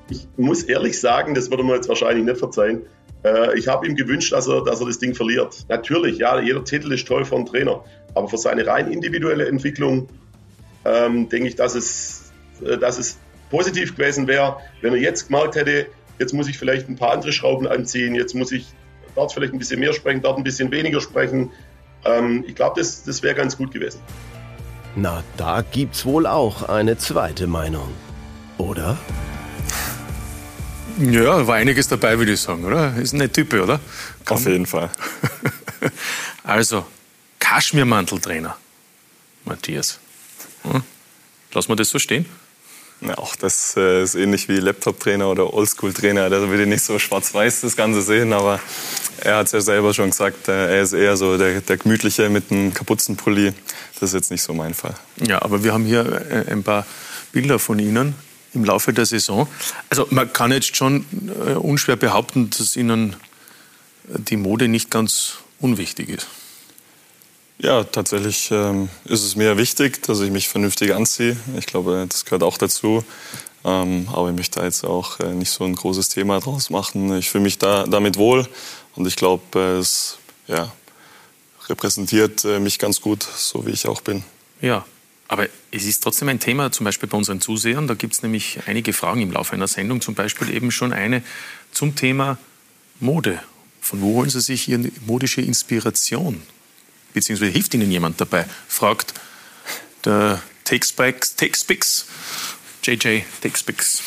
Ich 0.08 0.28
muss 0.36 0.62
ehrlich 0.62 1.00
sagen, 1.00 1.34
das 1.34 1.50
würde 1.50 1.64
man 1.64 1.74
jetzt 1.74 1.88
wahrscheinlich 1.88 2.24
nicht 2.24 2.38
verzeihen. 2.38 2.82
Äh, 3.26 3.58
ich 3.58 3.66
habe 3.66 3.86
ihm 3.86 3.96
gewünscht, 3.96 4.32
dass 4.32 4.46
er, 4.46 4.62
dass 4.62 4.80
er 4.80 4.86
das 4.86 4.98
Ding 4.98 5.14
verliert. 5.14 5.66
Natürlich, 5.68 6.18
ja, 6.18 6.40
jeder 6.40 6.64
Titel 6.64 6.92
ist 6.92 7.06
toll 7.08 7.24
für 7.24 7.34
einen 7.34 7.46
Trainer. 7.46 7.84
Aber 8.14 8.28
für 8.28 8.38
seine 8.38 8.66
rein 8.66 8.90
individuelle 8.90 9.46
Entwicklung 9.48 10.08
ähm, 10.84 11.28
denke 11.28 11.48
ich, 11.48 11.56
dass 11.56 11.74
es, 11.74 12.32
äh, 12.64 12.78
dass 12.78 12.98
es 12.98 13.18
positiv 13.50 13.96
gewesen 13.96 14.28
wäre, 14.28 14.56
wenn 14.80 14.92
er 14.92 15.00
jetzt 15.00 15.26
gemerkt 15.26 15.56
hätte, 15.56 15.86
jetzt 16.18 16.32
muss 16.32 16.48
ich 16.48 16.58
vielleicht 16.58 16.88
ein 16.88 16.96
paar 16.96 17.12
andere 17.12 17.32
Schrauben 17.32 17.66
anziehen, 17.66 18.14
jetzt 18.14 18.34
muss 18.34 18.52
ich 18.52 18.66
dort 19.14 19.32
vielleicht 19.32 19.52
ein 19.52 19.58
bisschen 19.58 19.80
mehr 19.80 19.92
sprechen, 19.92 20.22
dort 20.22 20.38
ein 20.38 20.44
bisschen 20.44 20.70
weniger 20.70 21.00
sprechen. 21.00 21.50
Ähm, 22.04 22.44
ich 22.46 22.54
glaube, 22.54 22.80
das, 22.80 23.02
das 23.02 23.22
wäre 23.22 23.34
ganz 23.34 23.56
gut 23.56 23.72
gewesen. 23.72 24.00
Na, 24.94 25.22
da 25.36 25.62
gibt's 25.62 26.06
wohl 26.06 26.26
auch 26.26 26.68
eine 26.68 26.96
zweite 26.96 27.46
Meinung. 27.46 27.88
Oder? 28.56 28.96
Ja, 30.98 31.46
war 31.46 31.56
einiges 31.56 31.88
dabei, 31.88 32.18
würde 32.18 32.32
ich 32.32 32.40
sagen, 32.40 32.64
oder? 32.64 32.96
Ist 32.96 33.12
eine 33.12 33.30
Type, 33.30 33.62
oder? 33.62 33.80
Komm. 34.24 34.38
Auf 34.38 34.46
jeden 34.46 34.66
Fall. 34.66 34.90
also, 36.42 36.86
Kaschmirmanteltrainer, 37.38 38.56
Matthias. 39.44 39.98
Hm? 40.62 40.82
Lass 41.52 41.68
mal 41.68 41.76
das 41.76 41.90
so 41.90 41.98
stehen. 41.98 42.26
Ja, 43.02 43.18
auch 43.18 43.36
das 43.36 43.76
äh, 43.76 44.02
ist 44.02 44.14
ähnlich 44.14 44.48
wie 44.48 44.56
Laptop-Trainer 44.56 45.28
oder 45.28 45.52
Oldschool-Trainer. 45.52 46.30
Da 46.30 46.48
würde 46.48 46.62
ich 46.62 46.68
nicht 46.68 46.82
so 46.82 46.98
schwarz-weiß 46.98 47.60
das 47.60 47.76
Ganze 47.76 48.00
sehen, 48.00 48.32
aber 48.32 48.58
er 49.20 49.36
hat 49.36 49.46
es 49.46 49.52
ja 49.52 49.60
selber 49.60 49.92
schon 49.92 50.10
gesagt, 50.10 50.48
äh, 50.48 50.76
er 50.76 50.82
ist 50.82 50.94
eher 50.94 51.16
so 51.18 51.36
der, 51.36 51.60
der 51.60 51.76
Gemütliche 51.76 52.30
mit 52.30 52.50
einem 52.50 52.72
Kapuzenpulli. 52.72 53.52
Das 54.00 54.10
ist 54.10 54.14
jetzt 54.14 54.30
nicht 54.30 54.42
so 54.42 54.54
mein 54.54 54.72
Fall. 54.72 54.94
Ja, 55.26 55.42
aber 55.42 55.62
wir 55.62 55.74
haben 55.74 55.84
hier 55.84 56.26
äh, 56.30 56.50
ein 56.50 56.62
paar 56.62 56.86
Bilder 57.32 57.58
von 57.58 57.78
Ihnen 57.78 58.14
im 58.56 58.64
Laufe 58.64 58.92
der 58.92 59.06
Saison. 59.06 59.46
Also 59.90 60.06
man 60.10 60.32
kann 60.32 60.50
jetzt 60.50 60.76
schon 60.76 61.04
äh, 61.46 61.52
unschwer 61.52 61.96
behaupten, 61.96 62.50
dass 62.50 62.76
Ihnen 62.76 63.16
die 64.08 64.36
Mode 64.36 64.68
nicht 64.68 64.90
ganz 64.90 65.34
unwichtig 65.60 66.08
ist. 66.08 66.26
Ja, 67.58 67.84
tatsächlich 67.84 68.50
ähm, 68.50 68.90
ist 69.04 69.22
es 69.22 69.34
mir 69.34 69.56
wichtig, 69.56 70.02
dass 70.02 70.20
ich 70.20 70.30
mich 70.30 70.48
vernünftig 70.48 70.94
anziehe. 70.94 71.36
Ich 71.58 71.66
glaube, 71.66 72.06
das 72.08 72.24
gehört 72.24 72.42
auch 72.42 72.58
dazu. 72.58 73.02
Ähm, 73.64 74.08
aber 74.12 74.28
ich 74.28 74.36
möchte 74.36 74.60
da 74.60 74.66
jetzt 74.66 74.84
auch 74.84 75.18
äh, 75.20 75.32
nicht 75.32 75.50
so 75.50 75.64
ein 75.64 75.74
großes 75.74 76.10
Thema 76.10 76.38
draus 76.38 76.70
machen. 76.70 77.16
Ich 77.16 77.30
fühle 77.30 77.44
mich 77.44 77.58
da, 77.58 77.84
damit 77.84 78.16
wohl 78.16 78.46
und 78.94 79.06
ich 79.06 79.16
glaube, 79.16 79.42
äh, 79.58 79.78
es 79.78 80.18
ja, 80.46 80.70
repräsentiert 81.68 82.44
äh, 82.44 82.60
mich 82.60 82.78
ganz 82.78 83.00
gut, 83.00 83.22
so 83.22 83.66
wie 83.66 83.70
ich 83.70 83.88
auch 83.88 84.02
bin. 84.02 84.22
Ja, 84.60 84.84
aber 85.28 85.48
es 85.72 85.84
ist 85.84 86.02
trotzdem 86.02 86.28
ein 86.28 86.40
Thema, 86.40 86.70
zum 86.72 86.84
Beispiel 86.84 87.08
bei 87.08 87.16
unseren 87.16 87.40
Zusehern. 87.40 87.86
Da 87.88 87.94
gibt 87.94 88.14
es 88.14 88.22
nämlich 88.22 88.60
einige 88.66 88.92
Fragen 88.92 89.20
im 89.20 89.32
Laufe 89.32 89.54
einer 89.54 89.68
Sendung, 89.68 90.00
zum 90.00 90.14
Beispiel 90.14 90.54
eben 90.54 90.70
schon 90.70 90.92
eine 90.92 91.22
zum 91.72 91.94
Thema 91.96 92.38
Mode. 93.00 93.42
Von 93.80 94.00
wo 94.00 94.14
holen 94.14 94.30
Sie 94.30 94.40
sich 94.40 94.68
Ihre 94.68 94.90
modische 95.06 95.40
Inspiration? 95.40 96.42
beziehungsweise 97.16 97.50
hilft 97.50 97.72
Ihnen 97.72 97.90
jemand 97.90 98.20
dabei? 98.20 98.44
Fragt 98.68 99.14
der 100.04 100.42
Takespix, 100.64 102.06
JJ 102.82 103.22
Takespix. 103.40 104.02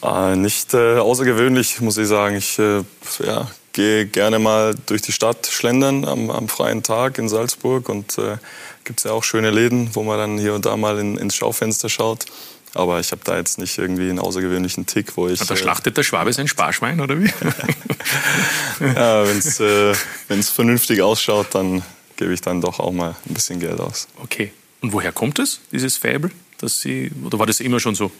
Äh, 0.00 0.36
nicht 0.36 0.72
äh, 0.72 0.98
außergewöhnlich, 0.98 1.80
muss 1.80 1.98
ich 1.98 2.06
sagen. 2.06 2.36
Ich 2.36 2.56
äh, 2.58 2.84
ja, 3.18 3.50
gehe 3.72 4.06
gerne 4.06 4.38
mal 4.38 4.74
durch 4.86 5.02
die 5.02 5.12
Stadt 5.12 5.46
schlendern 5.46 6.04
am, 6.04 6.30
am 6.30 6.48
freien 6.48 6.82
Tag 6.82 7.18
in 7.18 7.28
Salzburg 7.28 7.88
und 7.88 8.18
äh, 8.18 8.36
gibt 8.84 9.00
es 9.00 9.04
ja 9.04 9.12
auch 9.12 9.24
schöne 9.24 9.50
Läden, 9.50 9.94
wo 9.94 10.02
man 10.02 10.18
dann 10.18 10.38
hier 10.38 10.54
und 10.54 10.66
da 10.66 10.76
mal 10.76 10.98
in, 10.98 11.16
ins 11.16 11.36
Schaufenster 11.36 11.88
schaut. 11.88 12.26
Aber 12.74 13.00
ich 13.00 13.10
habe 13.10 13.22
da 13.24 13.36
jetzt 13.36 13.58
nicht 13.58 13.76
irgendwie 13.78 14.08
einen 14.08 14.20
außergewöhnlichen 14.20 14.86
Tick, 14.86 15.16
wo 15.16 15.28
ich. 15.28 15.40
Da 15.40 15.54
äh, 15.54 15.56
schlachtet 15.56 15.96
der 15.96 16.04
Schwabe 16.04 16.32
sein 16.32 16.46
Sparschwein, 16.46 17.00
oder 17.00 17.18
wie? 17.20 17.26
ja, 18.80 19.26
wenn 19.26 19.38
es 19.38 19.58
äh, 19.58 19.94
vernünftig 20.42 21.02
ausschaut, 21.02 21.48
dann 21.52 21.82
gebe 22.16 22.32
ich 22.32 22.40
dann 22.40 22.60
doch 22.60 22.78
auch 22.78 22.92
mal 22.92 23.16
ein 23.28 23.34
bisschen 23.34 23.58
Geld 23.58 23.80
aus. 23.80 24.06
Okay. 24.22 24.52
Und 24.82 24.92
woher 24.92 25.12
kommt 25.12 25.38
es, 25.38 25.60
dieses 25.72 25.96
Fable? 25.96 26.30
Dass 26.58 26.80
Sie, 26.80 27.10
oder 27.24 27.38
war 27.38 27.46
das 27.46 27.60
immer 27.60 27.80
schon 27.80 27.94
so? 27.94 28.12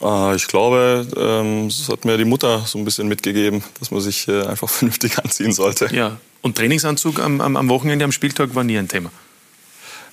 Ah, 0.00 0.32
ich 0.36 0.46
glaube, 0.46 1.06
ähm, 1.16 1.68
das 1.68 1.88
hat 1.88 2.04
mir 2.04 2.16
die 2.16 2.24
Mutter 2.24 2.64
so 2.66 2.78
ein 2.78 2.84
bisschen 2.84 3.08
mitgegeben, 3.08 3.64
dass 3.80 3.90
man 3.90 4.00
sich 4.00 4.28
äh, 4.28 4.44
einfach 4.44 4.68
vernünftig 4.70 5.18
anziehen 5.18 5.52
sollte. 5.52 5.94
Ja. 5.94 6.18
Und 6.40 6.56
Trainingsanzug 6.56 7.18
am, 7.20 7.40
am 7.40 7.68
Wochenende, 7.68 8.04
am 8.04 8.12
Spieltag 8.12 8.54
war 8.54 8.62
nie 8.62 8.78
ein 8.78 8.88
Thema? 8.88 9.10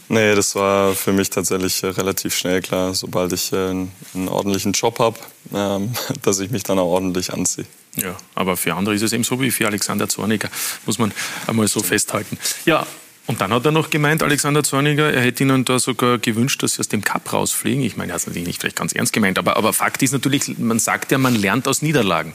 Nee, 0.07 0.36
das 0.36 0.55
war 0.55 0.93
für 0.93 1.13
mich 1.13 1.29
tatsächlich 1.29 1.81
äh, 1.83 1.88
relativ 1.88 2.36
schnell 2.36 2.61
klar, 2.61 2.93
sobald 2.93 3.33
ich 3.33 3.51
äh, 3.53 3.69
einen 3.69 4.27
ordentlichen 4.27 4.73
Job 4.73 4.99
habe, 4.99 5.17
ähm, 5.53 5.93
dass 6.23 6.39
ich 6.39 6.51
mich 6.51 6.63
dann 6.63 6.79
auch 6.79 6.88
ordentlich 6.88 7.33
anziehe. 7.33 7.65
Ja, 7.95 8.15
aber 8.36 8.57
für 8.57 8.75
andere 8.75 8.93
ist 8.93 9.01
es 9.01 9.13
eben 9.13 9.23
so 9.23 9.39
wie 9.39 9.51
für 9.51 9.67
Alexander 9.67 10.09
Zorniger, 10.09 10.49
muss 10.86 10.99
man 10.99 11.13
einmal 11.47 11.67
so 11.67 11.81
festhalten. 11.81 12.38
Ja, 12.65 12.86
und 13.28 13.41
dann 13.41 13.51
hat 13.51 13.65
er 13.65 13.71
noch 13.71 13.89
gemeint, 13.89 14.21
Alexander 14.21 14.63
Zorniger, 14.63 15.11
er 15.11 15.21
hätte 15.21 15.43
Ihnen 15.43 15.65
da 15.65 15.80
sogar 15.80 16.19
gewünscht, 16.19 16.61
dass 16.61 16.76
Sie 16.76 16.80
aus 16.80 16.89
dem 16.89 17.03
Cup 17.03 17.34
rausfliegen. 17.34 17.84
Ich 17.84 17.97
meine, 17.97 18.11
er 18.11 18.15
hat 18.15 18.21
es 18.21 18.28
natürlich 18.28 18.47
nicht 18.47 18.61
vielleicht 18.61 18.76
ganz 18.76 18.93
ernst 18.93 19.13
gemeint, 19.13 19.39
aber, 19.39 19.57
aber 19.57 19.73
Fakt 19.73 20.03
ist 20.03 20.11
natürlich, 20.11 20.59
man 20.59 20.78
sagt 20.78 21.11
ja, 21.11 21.17
man 21.17 21.36
lernt 21.36 21.67
aus 21.67 21.82
Niederlagen. 21.82 22.34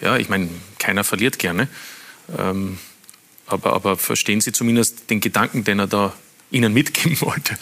Ja, 0.00 0.16
ich 0.16 0.28
meine, 0.28 0.48
keiner 0.78 1.04
verliert 1.04 1.38
gerne. 1.38 1.68
Ähm, 2.36 2.78
aber, 3.46 3.72
aber 3.72 3.96
verstehen 3.96 4.40
Sie 4.40 4.50
zumindest 4.50 5.10
den 5.10 5.20
Gedanken, 5.20 5.62
den 5.62 5.78
er 5.78 5.86
da 5.86 6.12
Ihnen 6.50 6.72
mitgeben 6.72 7.20
wollte? 7.20 7.56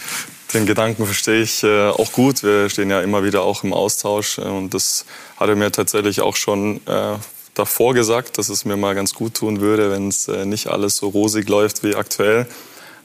Den 0.55 0.65
Gedanken 0.67 1.05
verstehe 1.05 1.43
ich 1.43 1.63
äh, 1.63 1.89
auch 1.89 2.13
gut. 2.13 2.43
Wir 2.43 2.71
stehen 2.71 2.91
ja 2.91 3.03
immer 3.03 3.23
wieder 3.25 3.43
auch 3.43 3.63
im 3.63 3.73
Austausch 3.73 4.39
äh, 4.39 4.43
und 4.43 4.73
das 4.73 5.05
hat 5.37 5.49
er 5.49 5.57
mir 5.57 5.71
tatsächlich 5.71 6.23
auch 6.23 6.37
schon 6.37 6.81
äh, 6.87 7.17
davor 7.55 7.95
gesagt, 7.95 8.39
dass 8.39 8.49
es 8.49 8.65
mir 8.65 8.77
mal 8.77 8.95
ganz 8.95 9.15
gut 9.15 9.35
tun 9.35 9.61
würde, 9.61 9.91
wenn 9.91 10.09
es 10.09 10.29
äh, 10.29 10.45
nicht 10.47 10.69
alles 10.69 10.97
so 10.97 11.09
rosig 11.09 11.49
läuft 11.49 11.83
wie 11.83 11.95
aktuell. 11.95 12.47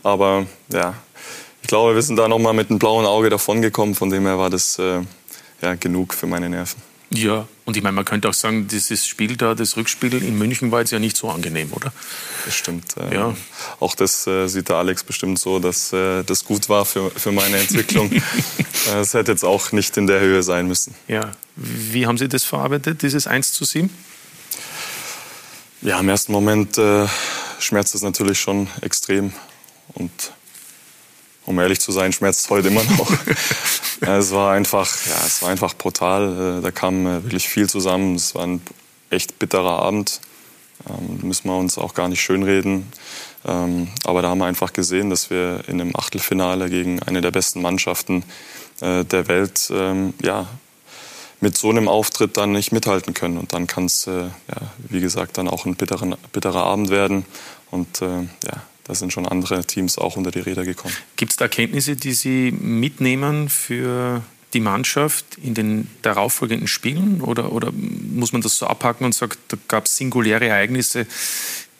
Aber 0.05 0.45
ja, 0.71 0.93
ich 1.63 1.67
glaube, 1.67 1.95
wir 1.95 2.01
sind 2.03 2.17
da 2.17 2.27
noch 2.27 2.37
mal 2.37 2.53
mit 2.53 2.69
einem 2.69 2.77
blauen 2.77 3.07
Auge 3.07 3.31
davongekommen. 3.31 3.95
Von 3.95 4.11
dem 4.11 4.27
her 4.27 4.37
war 4.37 4.51
das 4.51 4.77
äh, 4.77 5.01
ja, 5.63 5.73
genug 5.73 6.13
für 6.13 6.27
meine 6.27 6.47
Nerven. 6.47 6.79
Ja, 7.09 7.47
und 7.65 7.75
ich 7.75 7.81
meine, 7.81 7.95
man 7.95 8.05
könnte 8.05 8.29
auch 8.29 8.33
sagen, 8.35 8.67
dieses 8.67 9.07
Spiel 9.07 9.35
da, 9.35 9.55
das 9.55 9.77
Rückspiel 9.77 10.13
in 10.13 10.37
München 10.37 10.71
war 10.71 10.81
jetzt 10.81 10.91
ja 10.91 10.99
nicht 10.99 11.17
so 11.17 11.27
angenehm, 11.29 11.73
oder? 11.73 11.91
Das 12.45 12.53
stimmt. 12.53 12.95
Äh, 12.97 13.15
ja. 13.15 13.35
Auch 13.79 13.95
das 13.95 14.27
äh, 14.27 14.47
sieht 14.47 14.69
der 14.69 14.75
Alex 14.75 15.03
bestimmt 15.03 15.39
so, 15.39 15.57
dass 15.57 15.91
äh, 15.91 16.23
das 16.23 16.45
gut 16.45 16.69
war 16.69 16.85
für, 16.85 17.09
für 17.09 17.31
meine 17.31 17.57
Entwicklung. 17.57 18.11
Es 18.95 19.15
hätte 19.15 19.31
jetzt 19.31 19.43
auch 19.43 19.71
nicht 19.71 19.97
in 19.97 20.05
der 20.05 20.19
Höhe 20.19 20.43
sein 20.43 20.67
müssen. 20.67 20.93
Ja. 21.07 21.31
Wie 21.55 22.05
haben 22.05 22.19
Sie 22.19 22.29
das 22.29 22.43
verarbeitet, 22.43 23.01
dieses 23.01 23.25
1 23.25 23.53
zu 23.53 23.65
7? 23.65 23.89
Ja, 25.81 25.99
im 25.99 26.07
ersten 26.07 26.31
Moment 26.31 26.77
äh, 26.77 27.07
schmerzt 27.57 27.95
es 27.95 28.03
natürlich 28.03 28.39
schon 28.39 28.67
extrem. 28.81 29.33
Und 29.93 30.11
um 31.45 31.59
ehrlich 31.59 31.79
zu 31.79 31.91
sein, 31.91 32.11
schmerzt 32.11 32.41
es 32.41 32.49
heute 32.49 32.69
immer 32.69 32.83
noch. 32.83 33.11
es 34.01 34.31
war 34.31 34.53
einfach, 34.53 34.87
ja, 35.05 35.25
es 35.25 35.41
war 35.41 35.49
einfach 35.49 35.75
brutal. 35.75 36.59
Äh, 36.59 36.61
da 36.61 36.71
kam 36.71 37.05
äh, 37.05 37.23
wirklich 37.23 37.47
viel 37.47 37.69
zusammen. 37.69 38.15
Es 38.15 38.35
war 38.35 38.45
ein 38.45 38.61
echt 39.09 39.37
bitterer 39.39 39.79
Abend. 39.79 40.21
Ähm, 40.89 41.27
müssen 41.27 41.47
wir 41.47 41.57
uns 41.57 41.77
auch 41.77 41.93
gar 41.93 42.07
nicht 42.07 42.21
schönreden. 42.21 42.91
Ähm, 43.45 43.89
aber 44.03 44.21
da 44.21 44.29
haben 44.29 44.39
wir 44.39 44.45
einfach 44.45 44.73
gesehen, 44.73 45.09
dass 45.09 45.29
wir 45.29 45.63
in 45.67 45.79
einem 45.79 45.95
Achtelfinale 45.95 46.69
gegen 46.69 47.01
eine 47.03 47.21
der 47.21 47.31
besten 47.31 47.61
Mannschaften 47.61 48.23
äh, 48.81 49.05
der 49.05 49.27
Welt 49.27 49.71
ähm, 49.71 50.15
ja, 50.21 50.47
mit 51.41 51.55
so 51.57 51.69
einem 51.69 51.87
Auftritt 51.87 52.37
dann 52.37 52.53
nicht 52.53 52.71
mithalten 52.71 53.13
können. 53.13 53.37
Und 53.37 53.53
dann 53.53 53.67
kann 53.67 53.85
es, 53.85 54.07
äh, 54.07 54.23
ja, 54.23 54.57
wie 54.89 54.99
gesagt, 54.99 55.37
dann 55.37 55.47
auch 55.47 55.65
ein 55.65 55.75
bitteren, 55.75 56.15
bitterer 56.31 56.63
Abend 56.63 56.89
werden. 56.89 57.25
Und 57.69 58.01
äh, 58.01 58.21
ja, 58.21 58.63
da 58.85 58.95
sind 58.95 59.11
schon 59.11 59.27
andere 59.27 59.65
Teams 59.65 59.97
auch 59.97 60.15
unter 60.15 60.31
die 60.31 60.39
Räder 60.39 60.63
gekommen. 60.63 60.93
Gibt 61.15 61.31
es 61.31 61.37
da 61.37 61.45
Erkenntnisse, 61.45 61.95
die 61.95 62.13
Sie 62.13 62.51
mitnehmen 62.51 63.49
für 63.49 64.23
die 64.53 64.59
Mannschaft 64.59 65.25
in 65.41 65.53
den 65.53 65.89
darauffolgenden 66.01 66.67
Spielen? 66.67 67.21
Oder, 67.21 67.51
oder 67.51 67.71
muss 67.71 68.31
man 68.31 68.41
das 68.41 68.55
so 68.55 68.67
abhaken 68.67 69.05
und 69.05 69.13
sagt, 69.13 69.39
da 69.49 69.57
gab 69.67 69.85
es 69.85 69.97
singuläre 69.97 70.47
Ereignisse, 70.47 71.07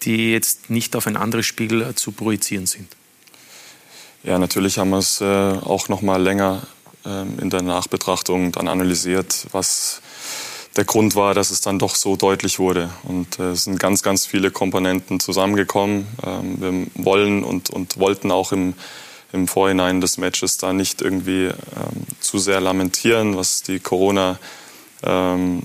die 0.02 0.32
jetzt 0.32 0.70
nicht 0.70 0.96
auf 0.96 1.08
ein 1.08 1.16
anderes 1.16 1.46
Spiel 1.46 1.94
zu 1.96 2.12
projizieren 2.12 2.66
sind? 2.66 2.88
Ja, 4.24 4.40
natürlich 4.40 4.80
haben 4.80 4.90
wir 4.90 4.98
es 4.98 5.22
äh, 5.22 5.26
auch 5.26 5.88
noch 5.88 6.02
mal 6.02 6.22
länger 6.22 6.66
äh, 7.06 7.22
in 7.40 7.52
der 7.52 7.62
Nachbetrachtung 7.62 8.52
dann 8.52 8.68
analysiert, 8.68 9.46
was 9.52 10.02
der 10.76 10.86
Grund 10.86 11.16
war, 11.16 11.34
dass 11.34 11.52
es 11.52 11.62
dann 11.62 11.80
doch 11.80 11.96
so 11.96 12.16
deutlich 12.16 12.60
wurde. 12.60 12.90
Und 13.04 13.40
äh, 13.40 13.52
es 13.52 13.64
sind 13.64 13.80
ganz, 13.80 14.04
ganz 14.04 14.26
viele 14.26 14.52
Komponenten 14.52 15.20
zusammengekommen. 15.20 16.08
Ähm, 16.26 16.90
wir 16.96 17.06
wollen 17.06 17.44
und, 17.44 17.70
und 17.70 17.98
wollten 17.98 18.32
auch 18.32 18.52
im, 18.52 18.74
im 19.32 19.48
Vorhinein 19.48 20.02
des 20.02 20.18
Matches 20.18 20.58
da 20.58 20.74
nicht 20.74 21.02
irgendwie 21.02 21.46
ähm, 21.46 21.54
zu 22.20 22.40
sehr 22.40 22.60
lamentieren, 22.60 23.38
was 23.38 23.64
die 23.64 23.80
Corona 23.80 24.38
ähm, 25.04 25.64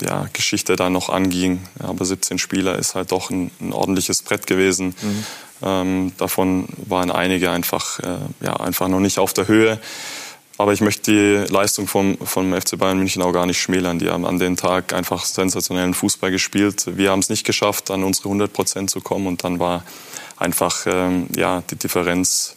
ja, 0.00 0.28
Geschichte 0.32 0.76
da 0.76 0.90
noch 0.90 1.10
anging. 1.10 1.60
Aber 1.78 2.04
17 2.04 2.38
Spieler 2.38 2.78
ist 2.78 2.94
halt 2.94 3.12
doch 3.12 3.30
ein, 3.30 3.50
ein 3.60 3.72
ordentliches 3.72 4.22
Brett 4.22 4.46
gewesen. 4.46 4.94
Mhm. 5.00 5.24
Ähm, 5.62 6.12
davon 6.16 6.66
waren 6.88 7.10
einige 7.10 7.50
einfach, 7.50 8.00
äh, 8.00 8.18
ja, 8.40 8.56
einfach 8.56 8.88
noch 8.88 9.00
nicht 9.00 9.18
auf 9.18 9.32
der 9.32 9.46
Höhe. 9.46 9.78
Aber 10.60 10.74
ich 10.74 10.82
möchte 10.82 11.10
die 11.10 11.50
Leistung 11.50 11.86
vom, 11.86 12.18
vom 12.18 12.52
FC 12.52 12.76
Bayern 12.76 12.98
München 12.98 13.22
auch 13.22 13.32
gar 13.32 13.46
nicht 13.46 13.58
schmälern. 13.58 13.98
Die 13.98 14.10
haben 14.10 14.26
an 14.26 14.38
dem 14.38 14.56
Tag 14.56 14.92
einfach 14.92 15.24
sensationellen 15.24 15.94
Fußball 15.94 16.30
gespielt. 16.30 16.84
Wir 16.98 17.12
haben 17.12 17.20
es 17.20 17.30
nicht 17.30 17.46
geschafft, 17.46 17.90
an 17.90 18.04
unsere 18.04 18.28
100 18.28 18.52
Prozent 18.52 18.90
zu 18.90 19.00
kommen. 19.00 19.26
Und 19.26 19.42
dann 19.42 19.58
war 19.58 19.84
einfach 20.36 20.84
ähm, 20.84 21.28
ja, 21.34 21.62
die 21.70 21.76
Differenz 21.76 22.56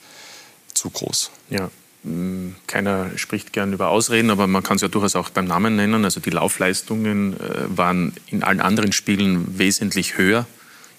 zu 0.73 0.89
groß. 0.89 1.31
Ja, 1.49 1.69
hm, 2.03 2.57
keiner 2.67 3.09
spricht 3.15 3.53
gern 3.53 3.71
über 3.71 3.87
Ausreden, 3.87 4.31
aber 4.31 4.47
man 4.47 4.63
kann 4.63 4.75
es 4.75 4.81
ja 4.81 4.89
durchaus 4.89 5.15
auch 5.15 5.29
beim 5.29 5.45
Namen 5.45 5.77
nennen. 5.77 6.03
Also 6.03 6.19
die 6.19 6.31
Laufleistungen 6.31 7.39
äh, 7.39 7.77
waren 7.77 8.11
in 8.27 8.43
allen 8.43 8.59
anderen 8.59 8.91
Spielen 8.91 9.57
wesentlich 9.57 10.17
höher 10.17 10.45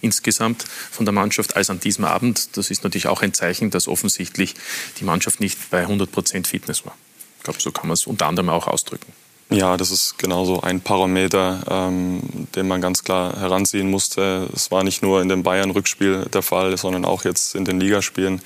insgesamt 0.04 0.64
von 0.90 1.06
der 1.06 1.12
Mannschaft 1.12 1.56
als 1.56 1.70
an 1.70 1.80
diesem 1.80 2.04
Abend. 2.04 2.56
Das 2.56 2.70
ist 2.70 2.84
natürlich 2.84 3.08
auch 3.08 3.22
ein 3.22 3.34
Zeichen, 3.34 3.70
dass 3.70 3.88
offensichtlich 3.88 4.54
die 5.00 5.04
Mannschaft 5.04 5.40
nicht 5.40 5.70
bei 5.70 5.80
100 5.80 6.12
Prozent 6.12 6.46
Fitness 6.46 6.84
war. 6.84 6.96
Ich 7.38 7.44
glaube, 7.44 7.60
so 7.60 7.72
kann 7.72 7.88
man 7.88 7.94
es 7.94 8.06
unter 8.06 8.26
anderem 8.26 8.50
auch 8.50 8.68
ausdrücken. 8.68 9.12
Ja, 9.50 9.76
das 9.76 9.90
ist 9.90 10.18
genauso 10.18 10.62
ein 10.62 10.80
Parameter, 10.80 11.62
ähm, 11.68 12.22
den 12.54 12.66
man 12.66 12.80
ganz 12.80 13.04
klar 13.04 13.38
heranziehen 13.38 13.90
musste. 13.90 14.48
Es 14.54 14.70
war 14.70 14.84
nicht 14.84 15.02
nur 15.02 15.20
in 15.20 15.28
dem 15.28 15.42
Bayern-Rückspiel 15.42 16.26
der 16.32 16.42
Fall, 16.42 16.76
sondern 16.78 17.04
auch 17.04 17.24
jetzt 17.24 17.54
in 17.54 17.64
den 17.64 17.78
Ligaspielen 17.78 18.40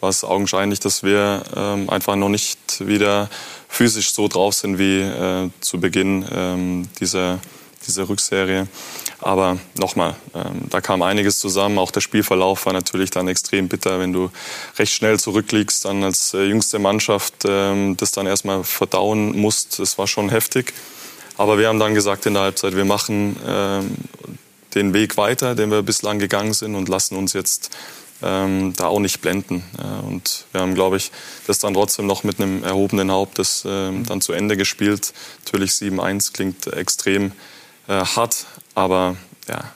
war 0.00 0.08
es 0.08 0.24
augenscheinlich, 0.24 0.80
dass 0.80 1.02
wir 1.02 1.42
ähm, 1.54 1.90
einfach 1.90 2.16
noch 2.16 2.30
nicht 2.30 2.58
wieder 2.86 3.28
physisch 3.68 4.12
so 4.12 4.26
drauf 4.26 4.54
sind 4.54 4.78
wie 4.78 5.00
äh, 5.00 5.50
zu 5.60 5.80
Beginn 5.80 6.24
ähm, 6.32 6.88
dieser, 6.98 7.40
dieser 7.86 8.08
Rückserie. 8.08 8.68
Aber 9.20 9.58
nochmal, 9.76 10.14
ähm, 10.34 10.68
da 10.70 10.80
kam 10.80 11.02
einiges 11.02 11.40
zusammen. 11.40 11.78
Auch 11.78 11.90
der 11.90 12.00
Spielverlauf 12.00 12.66
war 12.66 12.72
natürlich 12.72 13.10
dann 13.10 13.26
extrem 13.26 13.68
bitter, 13.68 13.98
wenn 13.98 14.12
du 14.12 14.30
recht 14.78 14.92
schnell 14.92 15.18
zurückliegst, 15.18 15.84
dann 15.84 16.04
als 16.04 16.34
äh, 16.34 16.44
jüngste 16.44 16.78
Mannschaft 16.78 17.34
ähm, 17.44 17.96
das 17.96 18.12
dann 18.12 18.26
erstmal 18.26 18.62
verdauen 18.62 19.36
musst. 19.36 19.80
Das 19.80 19.98
war 19.98 20.06
schon 20.06 20.28
heftig. 20.28 20.72
Aber 21.36 21.58
wir 21.58 21.68
haben 21.68 21.78
dann 21.78 21.94
gesagt 21.94 22.26
in 22.26 22.34
der 22.34 22.44
Halbzeit, 22.44 22.76
wir 22.76 22.84
machen 22.84 23.36
ähm, 23.46 23.96
den 24.74 24.94
Weg 24.94 25.16
weiter, 25.16 25.54
den 25.54 25.70
wir 25.70 25.82
bislang 25.82 26.18
gegangen 26.18 26.52
sind 26.52 26.74
und 26.74 26.88
lassen 26.88 27.16
uns 27.16 27.32
jetzt 27.32 27.70
ähm, 28.22 28.74
da 28.76 28.86
auch 28.86 29.00
nicht 29.00 29.20
blenden. 29.20 29.62
Äh, 29.78 30.06
und 30.06 30.46
wir 30.52 30.60
haben, 30.60 30.74
glaube 30.74 30.96
ich, 30.96 31.10
das 31.46 31.58
dann 31.58 31.74
trotzdem 31.74 32.06
noch 32.06 32.24
mit 32.24 32.40
einem 32.40 32.64
erhobenen 32.64 33.10
Haupt 33.10 33.38
das, 33.38 33.64
ähm, 33.66 34.04
dann 34.06 34.20
zu 34.20 34.32
Ende 34.32 34.56
gespielt. 34.56 35.12
Natürlich 35.44 35.72
7-1 35.72 36.32
klingt 36.32 36.66
extrem 36.68 37.32
äh, 37.88 38.04
hart, 38.04 38.46
aber 38.78 39.16
ja, 39.48 39.72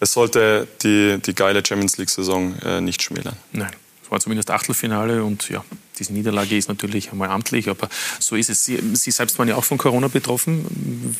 es 0.00 0.12
sollte 0.12 0.66
die, 0.82 1.18
die 1.24 1.34
geile 1.34 1.64
Champions 1.64 1.98
League-Saison 1.98 2.58
äh, 2.64 2.80
nicht 2.80 3.00
schmälern. 3.00 3.36
Nein, 3.52 3.70
es 4.02 4.10
war 4.10 4.18
zumindest 4.18 4.50
Achtelfinale 4.50 5.22
und 5.22 5.48
ja, 5.50 5.64
diese 5.98 6.12
Niederlage 6.12 6.56
ist 6.56 6.68
natürlich 6.68 7.12
einmal 7.12 7.28
amtlich, 7.28 7.68
aber 7.68 7.88
so 8.18 8.34
ist 8.34 8.50
es. 8.50 8.64
Sie, 8.64 8.80
Sie 8.94 9.12
selbst 9.12 9.38
waren 9.38 9.46
ja 9.46 9.54
auch 9.54 9.64
von 9.64 9.78
Corona 9.78 10.08
betroffen. 10.08 10.66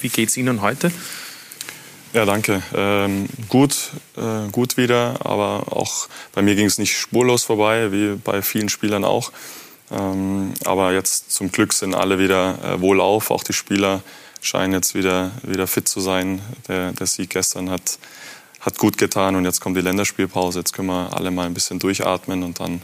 Wie 0.00 0.08
geht 0.08 0.30
es 0.30 0.36
Ihnen 0.36 0.60
heute? 0.60 0.90
Ja, 2.12 2.24
danke. 2.24 2.60
Ähm, 2.74 3.28
gut, 3.48 3.90
äh, 4.16 4.50
gut 4.50 4.76
wieder, 4.76 5.24
aber 5.24 5.72
auch 5.72 6.08
bei 6.32 6.42
mir 6.42 6.56
ging 6.56 6.66
es 6.66 6.78
nicht 6.78 6.98
spurlos 6.98 7.44
vorbei, 7.44 7.92
wie 7.92 8.16
bei 8.16 8.42
vielen 8.42 8.68
Spielern 8.68 9.04
auch. 9.04 9.30
Ähm, 9.92 10.54
aber 10.64 10.92
jetzt 10.92 11.30
zum 11.30 11.52
Glück 11.52 11.72
sind 11.72 11.94
alle 11.94 12.18
wieder 12.18 12.58
äh, 12.64 12.80
wohlauf, 12.80 13.30
auch 13.30 13.44
die 13.44 13.52
Spieler 13.52 14.02
scheinen 14.40 14.72
jetzt 14.72 14.94
wieder, 14.94 15.32
wieder 15.42 15.66
fit 15.66 15.88
zu 15.88 16.00
sein. 16.00 16.40
Der, 16.68 16.92
der 16.92 17.06
Sieg 17.06 17.30
gestern 17.30 17.70
hat, 17.70 17.98
hat 18.60 18.78
gut 18.78 18.98
getan 18.98 19.36
und 19.36 19.44
jetzt 19.44 19.60
kommt 19.60 19.76
die 19.76 19.82
Länderspielpause. 19.82 20.60
Jetzt 20.60 20.72
können 20.72 20.88
wir 20.88 21.16
alle 21.16 21.30
mal 21.30 21.46
ein 21.46 21.54
bisschen 21.54 21.78
durchatmen 21.78 22.42
und 22.42 22.60
dann 22.60 22.80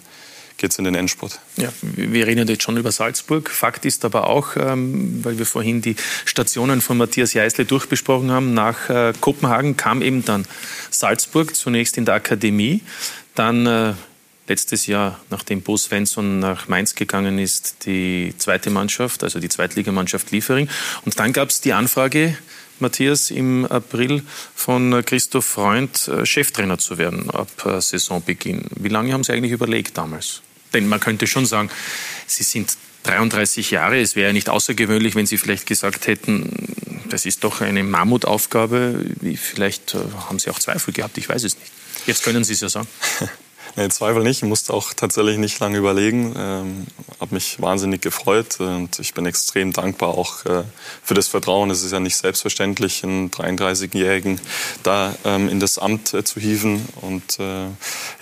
geht 0.56 0.70
es 0.70 0.78
in 0.78 0.84
den 0.84 0.94
Endspurt. 0.94 1.38
Ja, 1.56 1.68
wir 1.82 2.26
reden 2.26 2.48
jetzt 2.48 2.62
schon 2.62 2.76
über 2.76 2.90
Salzburg. 2.90 3.50
Fakt 3.50 3.84
ist 3.84 4.04
aber 4.04 4.28
auch, 4.28 4.56
ähm, 4.56 5.22
weil 5.22 5.38
wir 5.38 5.46
vorhin 5.46 5.82
die 5.82 5.96
Stationen 6.24 6.80
von 6.80 6.96
Matthias 6.96 7.34
Jeißle 7.34 7.64
durchbesprochen 7.64 8.30
haben, 8.30 8.54
nach 8.54 8.88
äh, 8.88 9.12
Kopenhagen 9.20 9.76
kam 9.76 10.02
eben 10.02 10.24
dann 10.24 10.46
Salzburg, 10.90 11.54
zunächst 11.54 11.98
in 11.98 12.04
der 12.04 12.14
Akademie, 12.14 12.80
dann 13.34 13.66
äh, 13.66 13.92
letztes 14.48 14.86
Jahr, 14.86 15.20
nachdem 15.30 15.62
Bo 15.62 15.76
Svensson 15.76 16.38
nach 16.38 16.68
Mainz 16.68 16.94
gegangen 16.94 17.38
ist, 17.38 17.86
die 17.86 18.34
zweite 18.38 18.70
Mannschaft, 18.70 19.24
also 19.24 19.40
die 19.40 19.48
Zweitligamannschaft 19.48 20.30
Liefering. 20.30 20.68
Und 21.04 21.18
dann 21.18 21.32
gab 21.32 21.48
es 21.50 21.60
die 21.60 21.72
Anfrage, 21.72 22.36
Matthias, 22.78 23.30
im 23.30 23.64
April 23.66 24.22
von 24.54 25.02
Christoph 25.04 25.46
Freund 25.46 26.08
äh, 26.08 26.26
Cheftrainer 26.26 26.78
zu 26.78 26.98
werden 26.98 27.30
ab 27.30 27.48
äh, 27.64 27.80
Saisonbeginn. 27.80 28.66
Wie 28.76 28.88
lange 28.88 29.12
haben 29.12 29.24
Sie 29.24 29.32
eigentlich 29.32 29.52
überlegt 29.52 29.96
damals? 29.96 30.42
Denn 30.74 30.86
man 30.86 31.00
könnte 31.00 31.26
schon 31.26 31.46
sagen, 31.46 31.70
Sie 32.26 32.42
sind 32.42 32.76
33 33.04 33.70
Jahre. 33.70 34.00
Es 34.00 34.14
wäre 34.14 34.28
ja 34.28 34.32
nicht 34.32 34.50
außergewöhnlich, 34.50 35.14
wenn 35.14 35.26
Sie 35.26 35.38
vielleicht 35.38 35.66
gesagt 35.66 36.06
hätten, 36.06 36.52
das 37.08 37.24
ist 37.24 37.44
doch 37.44 37.60
eine 37.60 37.82
Mammutaufgabe. 37.82 39.06
Vielleicht 39.36 39.94
äh, 39.94 39.98
haben 40.28 40.38
Sie 40.38 40.50
auch 40.50 40.58
Zweifel 40.58 40.92
gehabt, 40.92 41.16
ich 41.16 41.28
weiß 41.28 41.44
es 41.44 41.58
nicht. 41.58 41.72
Jetzt 42.06 42.24
können 42.24 42.44
Sie 42.44 42.52
es 42.52 42.60
ja 42.60 42.68
sagen. 42.68 42.88
Nee, 43.78 43.90
Zweifel 43.90 44.22
nicht. 44.22 44.42
Ich 44.42 44.48
musste 44.48 44.72
auch 44.72 44.94
tatsächlich 44.94 45.36
nicht 45.36 45.60
lange 45.60 45.76
überlegen. 45.76 46.34
Ähm, 46.34 46.86
habe 47.20 47.34
mich 47.34 47.60
wahnsinnig 47.60 48.00
gefreut 48.00 48.58
und 48.58 48.98
ich 48.98 49.12
bin 49.12 49.26
extrem 49.26 49.74
dankbar 49.74 50.16
auch 50.16 50.46
äh, 50.46 50.64
für 51.02 51.12
das 51.12 51.28
Vertrauen. 51.28 51.68
Es 51.68 51.82
ist 51.82 51.92
ja 51.92 52.00
nicht 52.00 52.16
selbstverständlich, 52.16 53.04
einen 53.04 53.30
33-Jährigen 53.30 54.40
da 54.82 55.14
ähm, 55.26 55.50
in 55.50 55.60
das 55.60 55.76
Amt 55.78 56.14
äh, 56.14 56.24
zu 56.24 56.40
hieven. 56.40 56.88
Und 57.02 57.38
äh, 57.38 57.66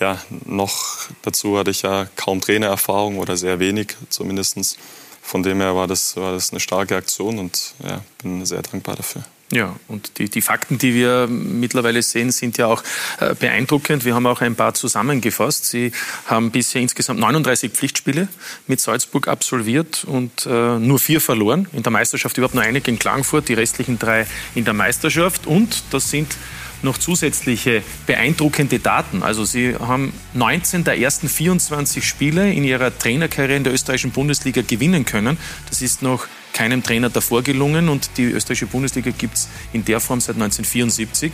ja, 0.01 0.21
noch 0.45 1.07
dazu 1.23 1.57
hatte 1.57 1.71
ich 1.71 1.83
ja 1.83 2.09
kaum 2.17 2.41
Trainererfahrung 2.41 3.19
oder 3.19 3.37
sehr 3.37 3.61
wenig 3.61 3.97
zumindest. 4.09 4.77
Von 5.23 5.45
dem 5.45 5.61
her 5.61 5.77
war 5.77 5.87
das, 5.87 6.17
war 6.17 6.33
das 6.33 6.51
eine 6.51 6.59
starke 6.59 6.97
Aktion 6.97 7.39
und 7.39 7.75
ja, 7.87 8.01
bin 8.21 8.45
sehr 8.45 8.63
dankbar 8.63 8.97
dafür. 8.97 9.25
Ja, 9.53 9.77
und 9.89 10.19
die, 10.19 10.29
die 10.29 10.41
Fakten, 10.41 10.79
die 10.79 10.95
wir 10.95 11.27
mittlerweile 11.29 12.03
sehen, 12.03 12.33
sind 12.33 12.57
ja 12.57 12.67
auch 12.67 12.83
äh, 13.21 13.35
beeindruckend. 13.35 14.05
Wir 14.05 14.15
haben 14.15 14.27
auch 14.27 14.41
ein 14.41 14.57
paar 14.57 14.75
zusammengefasst. 14.75 15.67
Sie 15.67 15.93
haben 16.27 16.51
bisher 16.51 16.81
insgesamt 16.81 17.21
39 17.21 17.71
Pflichtspiele 17.71 18.29
mit 18.67 18.81
Salzburg 18.81 19.29
absolviert 19.29 20.05
und 20.05 20.47
äh, 20.47 20.79
nur 20.79 20.99
vier 20.99 21.21
verloren. 21.21 21.69
In 21.73 21.83
der 21.83 21.93
Meisterschaft 21.93 22.37
überhaupt 22.39 22.55
nur 22.55 22.65
eine 22.65 22.81
gegen 22.81 22.99
Klagenfurt, 22.99 23.49
die 23.49 23.55
restlichen 23.55 23.99
drei 23.99 24.27
in 24.55 24.65
der 24.65 24.75
Meisterschaft. 24.75 25.47
Und 25.47 25.85
das 25.91 26.11
sind 26.11 26.35
noch 26.83 26.99
zusätzliche 26.99 27.83
beeindruckende 28.07 28.79
Daten. 28.79 29.23
Also 29.23 29.45
Sie 29.45 29.77
haben 29.77 30.13
19 30.35 30.85
der 30.85 30.99
ersten 30.99 31.29
24 31.29 32.07
Spiele 32.07 32.53
in 32.53 32.65
Ihrer 32.65 32.97
Trainerkarriere 32.97 33.57
in 33.57 33.65
der 33.65 33.73
österreichischen 33.73 34.13
Bundesliga 34.13 34.63
gewinnen 34.63 35.05
können. 35.05 35.39
Das 35.69 35.83
ist 35.83 36.03
noch 36.03 36.27
keinem 36.55 36.83
Trainer 36.83 37.11
davor 37.11 37.43
gelungen 37.43 37.91
und 37.91 38.17
die 38.17 38.25
österreichische 38.25 38.67
Bundesliga 38.67 39.11
gibt 39.11 39.35
es 39.35 39.49
in 39.75 39.85
der 39.85 40.01
Form 40.01 40.21
seit 40.21 40.37
1974. 40.37 41.33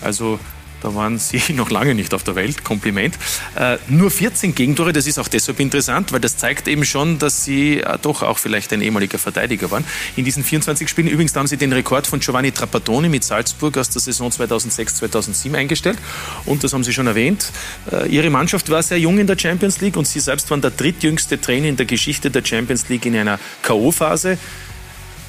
Also 0.00 0.38
da 0.82 0.94
waren 0.94 1.18
Sie 1.18 1.40
noch 1.54 1.70
lange 1.70 1.94
nicht 1.94 2.14
auf 2.14 2.22
der 2.22 2.34
Welt. 2.34 2.64
Kompliment. 2.64 3.18
Äh, 3.56 3.78
nur 3.88 4.10
14 4.10 4.54
Gegentore, 4.54 4.92
das 4.92 5.06
ist 5.06 5.18
auch 5.18 5.28
deshalb 5.28 5.60
interessant, 5.60 6.12
weil 6.12 6.20
das 6.20 6.36
zeigt 6.36 6.68
eben 6.68 6.84
schon, 6.84 7.18
dass 7.18 7.44
Sie 7.44 7.80
äh, 7.80 7.98
doch 8.00 8.22
auch 8.22 8.38
vielleicht 8.38 8.72
ein 8.72 8.82
ehemaliger 8.82 9.18
Verteidiger 9.18 9.70
waren. 9.70 9.84
In 10.16 10.24
diesen 10.24 10.44
24 10.44 10.88
Spielen 10.88 11.08
übrigens 11.08 11.34
haben 11.34 11.46
Sie 11.46 11.56
den 11.56 11.72
Rekord 11.72 12.06
von 12.06 12.20
Giovanni 12.20 12.52
Trapattoni 12.52 13.08
mit 13.08 13.24
Salzburg 13.24 13.76
aus 13.78 13.90
der 13.90 14.00
Saison 14.00 14.30
2006-2007 14.30 15.54
eingestellt. 15.54 15.98
Und 16.44 16.64
das 16.64 16.72
haben 16.72 16.84
Sie 16.84 16.92
schon 16.92 17.06
erwähnt. 17.06 17.50
Äh, 17.90 18.08
Ihre 18.08 18.30
Mannschaft 18.30 18.70
war 18.70 18.82
sehr 18.82 18.98
jung 18.98 19.18
in 19.18 19.26
der 19.26 19.38
Champions 19.38 19.80
League 19.80 19.96
und 19.96 20.06
Sie 20.06 20.20
selbst 20.20 20.50
waren 20.50 20.60
der 20.60 20.70
drittjüngste 20.70 21.40
Trainer 21.40 21.68
in 21.68 21.76
der 21.76 21.86
Geschichte 21.86 22.30
der 22.30 22.44
Champions 22.44 22.88
League 22.88 23.06
in 23.06 23.16
einer 23.16 23.38
K.O.-Phase 23.62 24.38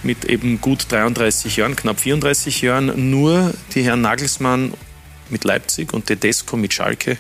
mit 0.04 0.26
eben 0.26 0.62
gut 0.62 0.86
33 0.90 1.58
Jahren, 1.58 1.76
knapp 1.76 2.00
34 2.00 2.62
Jahren. 2.62 3.10
Nur 3.10 3.54
die 3.74 3.84
Herren 3.84 4.02
Nagelsmann 4.02 4.74
mit 5.32 5.44
Leipzig 5.44 5.94
und 5.94 6.08
Tedesco 6.08 6.58
mit 6.58 6.74
Schalke 6.74 7.18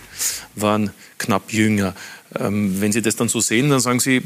waren 0.55 0.91
knapp 1.17 1.51
jünger. 1.51 1.95
Ähm, 2.37 2.79
wenn 2.79 2.91
Sie 2.91 3.01
das 3.01 3.15
dann 3.15 3.27
so 3.27 3.39
sehen, 3.39 3.69
dann 3.69 3.79
sagen 3.79 3.99
Sie 3.99 4.21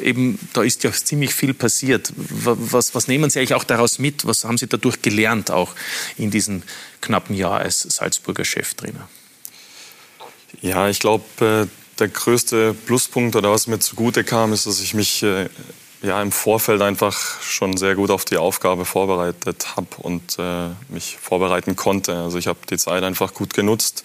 eben, 0.00 0.38
da 0.52 0.62
ist 0.62 0.84
ja 0.84 0.92
ziemlich 0.92 1.34
viel 1.34 1.54
passiert. 1.54 2.12
Was, 2.16 2.94
was 2.94 3.08
nehmen 3.08 3.30
Sie 3.30 3.38
eigentlich 3.38 3.54
auch 3.54 3.64
daraus 3.64 3.98
mit? 3.98 4.24
Was 4.26 4.44
haben 4.44 4.58
Sie 4.58 4.68
dadurch 4.68 5.02
gelernt, 5.02 5.50
auch 5.50 5.74
in 6.16 6.30
diesem 6.30 6.62
knappen 7.00 7.34
Jahr 7.34 7.58
als 7.58 7.80
Salzburger 7.80 8.44
Cheftrainer? 8.44 9.08
Ja, 10.60 10.88
ich 10.88 11.00
glaube, 11.00 11.24
äh, 11.40 11.98
der 11.98 12.08
größte 12.08 12.74
Pluspunkt 12.74 13.34
oder 13.36 13.50
was 13.50 13.66
mir 13.66 13.80
zugute 13.80 14.22
kam, 14.22 14.52
ist, 14.52 14.66
dass 14.66 14.80
ich 14.80 14.94
mich 14.94 15.22
äh, 15.22 15.48
ja, 16.02 16.20
im 16.20 16.32
Vorfeld 16.32 16.82
einfach 16.82 17.40
schon 17.42 17.76
sehr 17.76 17.94
gut 17.94 18.10
auf 18.10 18.24
die 18.24 18.36
Aufgabe 18.36 18.84
vorbereitet 18.84 19.76
habe 19.76 19.88
und 19.98 20.36
äh, 20.38 20.68
mich 20.88 21.16
vorbereiten 21.20 21.76
konnte. 21.76 22.14
Also 22.14 22.38
ich 22.38 22.48
habe 22.48 22.58
die 22.68 22.76
Zeit 22.76 23.04
einfach 23.04 23.34
gut 23.34 23.54
genutzt, 23.54 24.04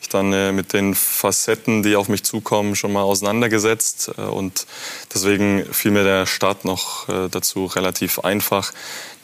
mich 0.00 0.10
dann 0.10 0.32
äh, 0.34 0.52
mit 0.52 0.74
den 0.74 0.94
Facetten, 0.94 1.82
die 1.82 1.96
auf 1.96 2.08
mich 2.08 2.24
zukommen, 2.24 2.76
schon 2.76 2.92
mal 2.92 3.02
auseinandergesetzt 3.02 4.12
äh, 4.18 4.20
und 4.20 4.66
deswegen 5.14 5.64
fiel 5.72 5.92
mir 5.92 6.04
der 6.04 6.26
Start 6.26 6.66
noch 6.66 7.08
äh, 7.08 7.28
dazu 7.30 7.64
relativ 7.64 8.18
einfach. 8.18 8.72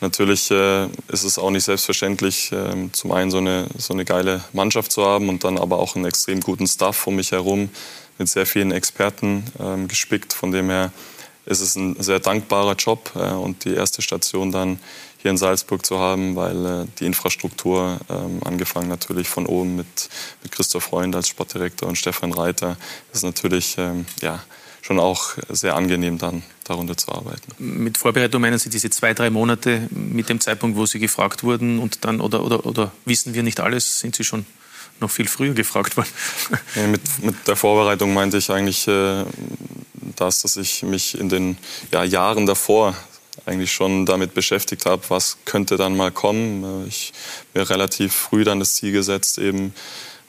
Natürlich 0.00 0.50
äh, 0.50 0.86
ist 1.08 1.24
es 1.24 1.38
auch 1.38 1.50
nicht 1.50 1.64
selbstverständlich, 1.64 2.50
ähm, 2.52 2.94
zum 2.94 3.12
einen 3.12 3.30
so 3.30 3.38
eine, 3.38 3.66
so 3.76 3.92
eine 3.92 4.06
geile 4.06 4.42
Mannschaft 4.54 4.90
zu 4.90 5.04
haben 5.04 5.28
und 5.28 5.44
dann 5.44 5.58
aber 5.58 5.78
auch 5.78 5.96
einen 5.96 6.06
extrem 6.06 6.40
guten 6.40 6.66
Staff 6.66 7.06
um 7.06 7.16
mich 7.16 7.32
herum 7.32 7.68
mit 8.16 8.28
sehr 8.28 8.46
vielen 8.46 8.72
Experten 8.72 9.44
ähm, 9.60 9.88
gespickt. 9.88 10.32
Von 10.32 10.50
dem 10.50 10.70
her 10.70 10.92
ist 11.46 11.60
es 11.60 11.76
ein 11.76 12.00
sehr 12.02 12.20
dankbarer 12.20 12.74
Job 12.74 13.12
äh, 13.14 13.30
und 13.30 13.64
die 13.64 13.74
erste 13.74 14.02
Station 14.02 14.52
dann 14.52 14.78
hier 15.18 15.30
in 15.30 15.38
Salzburg 15.38 15.86
zu 15.86 15.98
haben, 15.98 16.36
weil 16.36 16.66
äh, 16.66 16.86
die 16.98 17.06
Infrastruktur, 17.06 17.98
ähm, 18.10 18.40
angefangen 18.44 18.88
natürlich 18.88 19.28
von 19.28 19.46
oben 19.46 19.76
mit, 19.76 20.08
mit 20.42 20.52
Christoph 20.52 20.84
Freund 20.84 21.14
als 21.16 21.28
Sportdirektor 21.28 21.88
und 21.88 21.96
Stefan 21.96 22.32
Reiter, 22.32 22.76
ist 23.12 23.24
natürlich 23.24 23.76
ähm, 23.78 24.06
ja, 24.20 24.42
schon 24.82 25.00
auch 25.00 25.34
sehr 25.48 25.74
angenehm 25.74 26.18
dann 26.18 26.42
darunter 26.64 26.96
zu 26.96 27.10
arbeiten. 27.12 27.52
Mit 27.58 27.96
Vorbereitung 27.96 28.40
meinen 28.40 28.58
Sie 28.58 28.70
diese 28.70 28.90
zwei, 28.90 29.14
drei 29.14 29.30
Monate 29.30 29.88
mit 29.90 30.28
dem 30.28 30.40
Zeitpunkt, 30.40 30.76
wo 30.76 30.86
Sie 30.86 30.98
gefragt 30.98 31.42
wurden 31.42 31.78
und 31.78 32.04
dann 32.04 32.20
oder, 32.20 32.44
oder, 32.44 32.66
oder 32.66 32.92
wissen 33.04 33.34
wir 33.34 33.42
nicht 33.42 33.60
alles, 33.60 34.00
sind 34.00 34.14
Sie 34.16 34.24
schon 34.24 34.46
noch 35.00 35.10
viel 35.10 35.28
früher 35.28 35.54
gefragt 35.54 35.96
worden? 35.96 36.08
Ja, 36.74 36.86
mit, 36.86 37.02
mit, 37.22 37.34
der 37.46 37.56
Vorbereitung 37.56 38.14
meinte 38.14 38.38
ich 38.38 38.50
eigentlich 38.50 38.86
äh, 38.88 39.24
das, 40.16 40.42
dass 40.42 40.56
ich 40.56 40.82
mich 40.82 41.18
in 41.18 41.28
den 41.28 41.58
ja, 41.92 42.04
Jahren 42.04 42.46
davor 42.46 42.96
eigentlich 43.44 43.72
schon 43.72 44.06
damit 44.06 44.34
beschäftigt 44.34 44.86
habe, 44.86 45.02
was 45.08 45.38
könnte 45.44 45.76
dann 45.76 45.96
mal 45.96 46.10
kommen. 46.10 46.84
Äh, 46.84 46.88
ich 46.88 47.12
mir 47.54 47.68
relativ 47.68 48.14
früh 48.14 48.44
dann 48.44 48.60
das 48.60 48.76
Ziel 48.76 48.92
gesetzt, 48.92 49.38
eben 49.38 49.74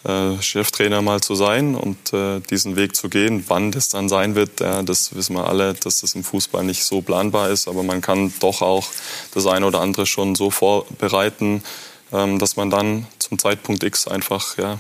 äh, 0.04 0.42
Cheftrainer 0.42 1.02
mal 1.02 1.22
zu 1.22 1.36
sein 1.36 1.76
und 1.76 2.14
äh, 2.14 2.40
diesen 2.40 2.76
Weg 2.76 2.96
zu 2.96 3.10
gehen. 3.10 3.44
Wann 3.48 3.72
das 3.72 3.90
dann 3.90 4.10
sein 4.10 4.36
wird, 4.36 4.60
ja, 4.60 4.84
das 4.84 5.16
wissen 5.16 5.36
wir 5.36 5.48
alle, 5.48 5.74
dass 5.74 6.02
das 6.02 6.16
im 6.16 6.24
Fußball 6.24 6.64
nicht 6.64 6.84
so 6.84 7.02
planbar 7.02 7.50
ist. 7.50 7.68
Aber 7.68 7.84
man 7.84 8.02
kann 8.02 8.34
doch 8.40 8.62
auch 8.62 8.88
das 9.34 9.48
eine 9.48 9.66
oder 9.66 9.82
andere 9.82 10.06
schon 10.06 10.36
so 10.36 10.52
vorbereiten, 10.52 11.64
dass 12.12 12.56
man 12.56 12.70
dann 12.70 13.08
zum 13.20 13.38
Zeitpunkt 13.38 13.84
X 13.84 14.08
einfach, 14.08 14.58
ja, 14.58 14.80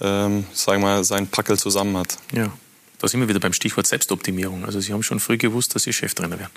ähm, 0.00 0.46
sagen 0.52 0.82
wir 0.82 0.88
mal, 0.88 1.04
sein 1.04 1.26
Packel 1.26 1.58
zusammen 1.58 1.96
hat. 1.96 2.18
Ja, 2.32 2.52
da 2.98 3.08
sind 3.08 3.20
wir 3.20 3.28
wieder 3.28 3.40
beim 3.40 3.52
Stichwort 3.52 3.86
Selbstoptimierung. 3.86 4.64
Also 4.64 4.80
Sie 4.80 4.92
haben 4.92 5.02
schon 5.02 5.20
früh 5.20 5.38
gewusst, 5.38 5.74
dass 5.74 5.84
Sie 5.84 5.92
Cheftrainer 5.92 6.38
werden. 6.38 6.52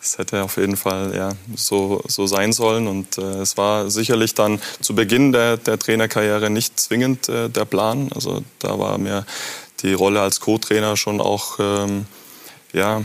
Es 0.00 0.18
hätte 0.18 0.42
auf 0.42 0.58
jeden 0.58 0.76
Fall 0.76 1.14
ja, 1.16 1.30
so, 1.56 2.02
so 2.06 2.26
sein 2.26 2.52
sollen. 2.52 2.86
Und 2.86 3.18
äh, 3.18 3.40
es 3.40 3.56
war 3.56 3.90
sicherlich 3.90 4.34
dann 4.34 4.60
zu 4.80 4.94
Beginn 4.94 5.32
der, 5.32 5.56
der 5.56 5.78
Trainerkarriere 5.78 6.50
nicht 6.50 6.78
zwingend 6.78 7.28
äh, 7.28 7.48
der 7.48 7.64
Plan. 7.64 8.10
Also 8.14 8.44
da 8.58 8.78
war 8.78 8.98
mir 8.98 9.24
die 9.80 9.94
Rolle 9.94 10.20
als 10.20 10.40
Co-Trainer 10.40 10.96
schon 10.96 11.20
auch 11.20 11.58
ähm, 11.58 12.06
ja, 12.72 13.02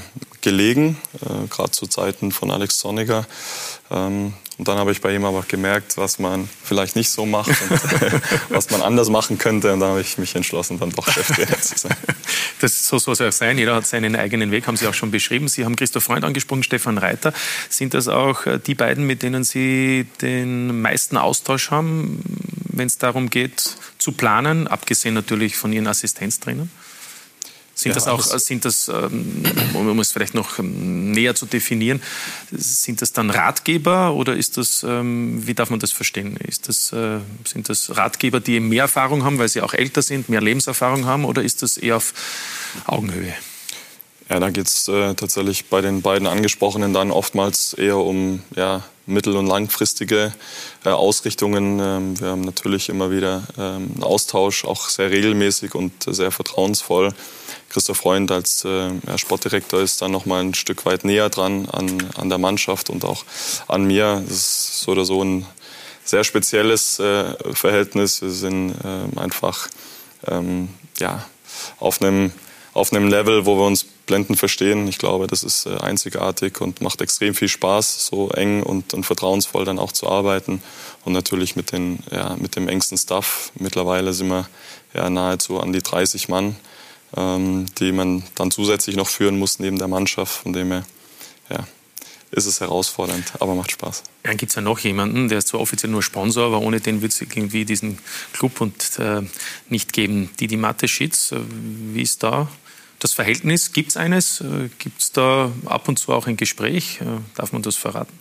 gelegen, 0.50 0.97
äh, 1.22 1.47
gerade 1.47 1.70
zu 1.70 1.86
Zeiten 1.86 2.32
von 2.32 2.50
Alex 2.50 2.80
Sonniger. 2.80 3.28
Ähm, 3.91 4.34
und 4.58 4.68
dann 4.68 4.78
habe 4.78 4.91
ich 4.91 5.00
bei 5.00 5.14
ihm 5.14 5.24
aber 5.24 5.43
gemerkt, 5.47 5.95
was 5.95 6.18
man 6.18 6.50
vielleicht 6.64 6.95
nicht 6.95 7.12
so 7.12 7.28
macht 7.28 7.50
und 7.50 7.80
was 8.50 8.72
man 8.72 8.82
anders 8.82 9.10
machen 9.10 9.38
könnte. 9.38 9.72
Und 9.72 9.80
dann 9.80 9.89
habe 9.89 10.02
ich 10.02 10.18
mich 10.18 10.36
entschlossen, 10.36 10.80
dann 10.80 10.89
doch 10.89 11.08
Cheftrainer 11.08 11.62
zu 11.62 11.78
sein. 11.78 11.95
Das, 12.62 12.86
so 12.86 13.00
soll 13.00 13.14
es 13.14 13.22
auch 13.22 13.32
sein. 13.32 13.58
Jeder 13.58 13.74
hat 13.74 13.88
seinen 13.88 14.18
eigenen 14.18 14.52
Weg, 14.52 14.68
haben 14.68 14.76
Sie 14.76 14.86
auch 14.86 14.93
schon 14.93 15.12
beschrieben. 15.12 15.47
Sie 15.47 15.64
haben 15.64 15.78
Christoph 15.78 16.04
Freund 16.04 16.26
angesprochen, 16.26 16.62
Stefan 16.62 16.97
Reiter. 16.97 17.32
Sind 17.70 17.93
das 17.93 18.10
auch 18.10 18.45
äh, 18.47 18.60
die 18.60 18.76
beiden, 18.76 19.08
mit 19.08 19.24
denen 19.24 19.45
Sie 19.45 20.06
den 20.20 20.82
meisten 20.82 21.16
Austausch 21.16 21.72
haben, 21.72 22.22
wenn 22.66 22.88
es 22.88 22.97
darum 22.97 23.30
geht, 23.30 23.78
zu 23.97 24.12
planen, 24.12 24.68
abgesehen 24.68 25.14
natürlich 25.14 25.56
von 25.56 25.72
Ihren 25.72 25.88
Assistenztrainern? 25.88 26.70
Sind 27.80 27.92
ja, 27.92 27.96
das 27.96 28.08
auch, 28.08 28.22
sind 28.22 28.66
das, 28.66 28.90
ähm, 28.90 29.42
um 29.74 30.00
es 30.02 30.12
vielleicht 30.12 30.34
noch 30.34 30.60
ähm, 30.60 31.12
näher 31.12 31.34
zu 31.34 31.46
definieren, 31.46 32.02
sind 32.52 33.02
das 33.02 33.14
dann 33.14 33.30
Ratgeber 33.30 34.16
oder 34.16 34.36
ist 34.36 34.58
das, 34.58 34.84
ähm, 34.84 35.48
wie 35.48 35.54
darf 35.54 35.70
man 35.70 35.80
das 35.80 35.94
verstehen? 35.94 36.36
Ist 36.36 36.68
das, 36.68 36.92
äh, 36.92 37.20
sind 37.46 37.70
das 37.70 37.96
Ratgeber, 37.96 38.42
die 38.42 38.60
mehr 38.60 38.82
Erfahrung 38.82 39.24
haben, 39.24 39.40
weil 39.40 39.48
sie 39.48 39.62
auch 39.62 39.74
älter 39.74 40.02
sind, 40.02 40.28
mehr 40.28 40.42
Lebenserfahrung 40.42 41.06
haben 41.06 41.24
oder 41.24 41.42
ist 41.42 41.62
das 41.62 41.78
eher 41.78 41.96
auf 41.96 42.14
Augenhöhe? 42.86 43.34
Ja, 44.30 44.42
da 44.42 44.50
geht 44.50 44.68
es 44.68 44.90
äh, 44.90 45.14
tatsächlich 45.16 45.68
bei 45.70 45.80
den 45.80 46.02
beiden 46.02 46.28
Angesprochenen 46.28 46.94
dann 46.94 47.12
oftmals 47.12 47.74
eher 47.74 47.96
um 47.96 48.44
ja, 48.58 48.84
mittel- 49.06 49.38
und 49.38 49.48
langfristige 49.48 50.34
äh, 50.84 50.90
Ausrichtungen. 50.90 51.80
Ähm, 51.80 52.20
wir 52.20 52.28
haben 52.28 52.42
natürlich 52.42 52.90
immer 52.90 53.10
wieder 53.10 53.48
ähm, 53.58 53.90
einen 53.96 54.04
Austausch, 54.04 54.66
auch 54.66 54.90
sehr 54.90 55.12
regelmäßig 55.12 55.76
und 55.76 55.94
sehr 56.08 56.32
vertrauensvoll. 56.32 57.14
Christoph 57.70 57.98
Freund 57.98 58.32
als 58.32 58.66
äh, 58.66 58.92
Sportdirektor 59.18 59.82
ist 59.82 60.02
dann 60.02 60.12
noch 60.12 60.26
mal 60.26 60.42
ein 60.42 60.54
Stück 60.54 60.86
weit 60.86 61.06
näher 61.06 61.30
dran 61.30 61.68
an, 61.70 62.10
an 62.16 62.30
der 62.30 62.38
Mannschaft 62.38 62.90
und 62.90 63.06
auch 63.06 63.24
an 63.68 63.86
mir. 63.86 64.24
Das 64.28 64.38
ist 64.38 64.80
so 64.82 64.92
oder 64.92 65.06
so 65.06 65.24
ein 65.24 65.46
sehr 66.04 66.24
spezielles 66.24 67.00
äh, 67.00 67.36
Verhältnis. 67.54 68.22
Wir 68.22 68.32
sind 68.32 68.74
äh, 68.84 69.20
einfach 69.20 69.70
ähm, 70.28 70.70
ja, 71.00 71.26
auf 71.80 72.02
einem 72.02 72.32
auf 72.74 72.94
einem 72.94 73.08
Level, 73.08 73.46
wo 73.46 73.58
wir 73.58 73.66
uns 73.66 73.84
blendend 73.84 74.38
verstehen. 74.38 74.88
Ich 74.88 75.00
glaube, 75.00 75.28
das 75.28 75.44
ist 75.44 75.66
äh, 75.66 75.76
einzigartig 75.78 76.62
und 76.62 76.82
macht 76.82 77.02
extrem 77.02 77.34
viel 77.34 77.50
Spaß, 77.50 78.06
so 78.06 78.30
eng 78.30 78.64
und, 78.64 78.94
und 78.94 79.06
vertrauensvoll 79.06 79.66
dann 79.66 79.80
auch 79.80 79.92
zu 79.92 80.08
arbeiten. 80.08 80.62
Und 81.04 81.14
natürlich 81.14 81.56
mit, 81.56 81.72
den, 81.72 82.00
ja, 82.12 82.36
mit 82.40 82.56
dem 82.56 82.68
engsten 82.68 82.98
Staff. 82.98 83.52
Mittlerweile 83.56 84.14
sind 84.14 84.30
wir 84.30 84.48
ja, 84.94 85.10
nahezu 85.10 85.60
an 85.60 85.74
die 85.74 85.82
30 85.82 86.30
Mann 86.30 86.56
die 87.16 87.91
man 87.91 88.24
dann 88.36 88.51
zusätzlich 88.51 88.95
noch 88.95 89.07
führen 89.07 89.39
muss 89.39 89.60
neben 89.60 89.80
der 89.80 89.88
Mannschaft. 89.88 90.43
Von 90.43 90.53
dem 90.53 90.72
her 90.72 90.86
ja, 91.49 91.68
ist 92.32 92.45
es 92.45 92.60
herausfordernd, 92.60 93.34
aber 93.39 93.55
macht 93.55 93.72
Spaß. 93.72 94.03
Dann 94.24 94.38
gibt 94.38 94.51
es 94.51 94.55
ja 94.55 94.62
noch 94.62 94.80
jemanden, 94.80 95.30
der 95.30 95.39
ist 95.39 95.47
zwar 95.47 95.62
offiziell 95.62 95.91
nur 95.91 96.03
Sponsor, 96.03 96.45
aber 96.45 96.62
ohne 96.62 96.80
den 96.80 97.01
wird 97.01 97.12
es 97.12 97.22
irgendwie 97.22 97.66
diesen 97.66 97.97
Club 98.34 98.62
und, 98.62 98.99
äh, 98.99 99.22
nicht 99.70 99.93
geben. 99.93 100.30
Didi 100.39 100.57
Mateschitz, 100.57 101.32
äh, 101.32 101.39
wie 101.93 102.01
ist 102.01 102.22
da 102.22 102.47
das 102.99 103.14
Verhältnis? 103.14 103.74
Gibt 103.74 103.89
es 103.89 103.97
eines? 103.97 104.41
Äh, 104.41 104.70
Gibt 104.78 105.01
es 105.01 105.12
da 105.12 105.51
ab 105.66 105.88
und 105.88 105.97
zu 105.97 106.14
auch 106.14 106.28
ein 106.28 106.38
Gespräch? 106.38 106.99
Äh, 107.01 107.05
darf 107.36 107.51
man 107.51 107.62
das 107.62 107.76
verraten? 107.76 108.14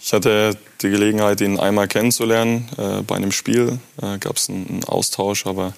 Ich 0.00 0.12
hatte 0.12 0.56
die 0.82 0.90
Gelegenheit, 0.90 1.40
ihn 1.40 1.58
einmal 1.58 1.88
kennenzulernen. 1.88 2.68
Äh, 2.76 3.02
bei 3.02 3.16
einem 3.16 3.32
Spiel 3.32 3.78
äh, 4.00 4.18
gab 4.18 4.36
es 4.36 4.48
einen, 4.48 4.68
einen 4.68 4.84
Austausch, 4.84 5.46
aber 5.46 5.74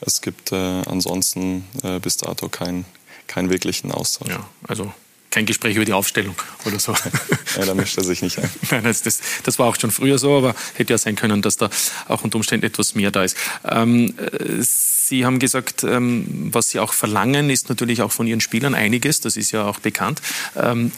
es 0.00 0.20
gibt 0.20 0.52
äh, 0.52 0.56
ansonsten 0.56 1.64
äh, 1.82 1.98
bis 1.98 2.16
dato 2.16 2.48
keinen 2.48 2.84
kein 3.26 3.50
wirklichen 3.50 3.92
Austausch. 3.92 4.30
Ja, 4.30 4.48
also 4.66 4.92
kein 5.30 5.44
Gespräch 5.44 5.76
über 5.76 5.84
die 5.84 5.92
Aufstellung 5.92 6.34
oder 6.64 6.78
so. 6.78 6.94
ja, 7.58 7.66
da 7.66 7.74
mischt 7.74 7.98
er 7.98 8.04
sich 8.04 8.22
nicht 8.22 8.38
ein. 8.38 8.50
Nein, 8.70 8.84
das, 8.84 9.02
das, 9.02 9.20
das, 9.42 9.58
war 9.58 9.66
auch 9.66 9.76
schon 9.78 9.90
früher 9.90 10.18
so, 10.18 10.36
aber 10.36 10.54
hätte 10.74 10.92
ja 10.92 10.98
sein 10.98 11.16
können, 11.16 11.42
dass 11.42 11.56
da 11.56 11.70
auch 12.08 12.24
unter 12.24 12.36
Umständen 12.36 12.66
etwas 12.66 12.94
mehr 12.94 13.10
da 13.10 13.24
ist. 13.24 13.36
Ähm, 13.64 14.14
äh, 14.18 14.62
Sie 14.62 15.24
haben 15.24 15.38
gesagt, 15.38 15.84
ähm, 15.84 16.50
was 16.52 16.70
Sie 16.70 16.80
auch 16.80 16.92
verlangen, 16.92 17.48
ist 17.48 17.68
natürlich 17.68 18.02
auch 18.02 18.12
von 18.12 18.26
Ihren 18.26 18.40
Spielern 18.40 18.74
einiges. 18.74 19.20
Das 19.20 19.36
ist 19.36 19.52
ja 19.52 19.64
auch 19.64 19.78
bekannt. 19.80 20.20
Ähm, 20.54 20.92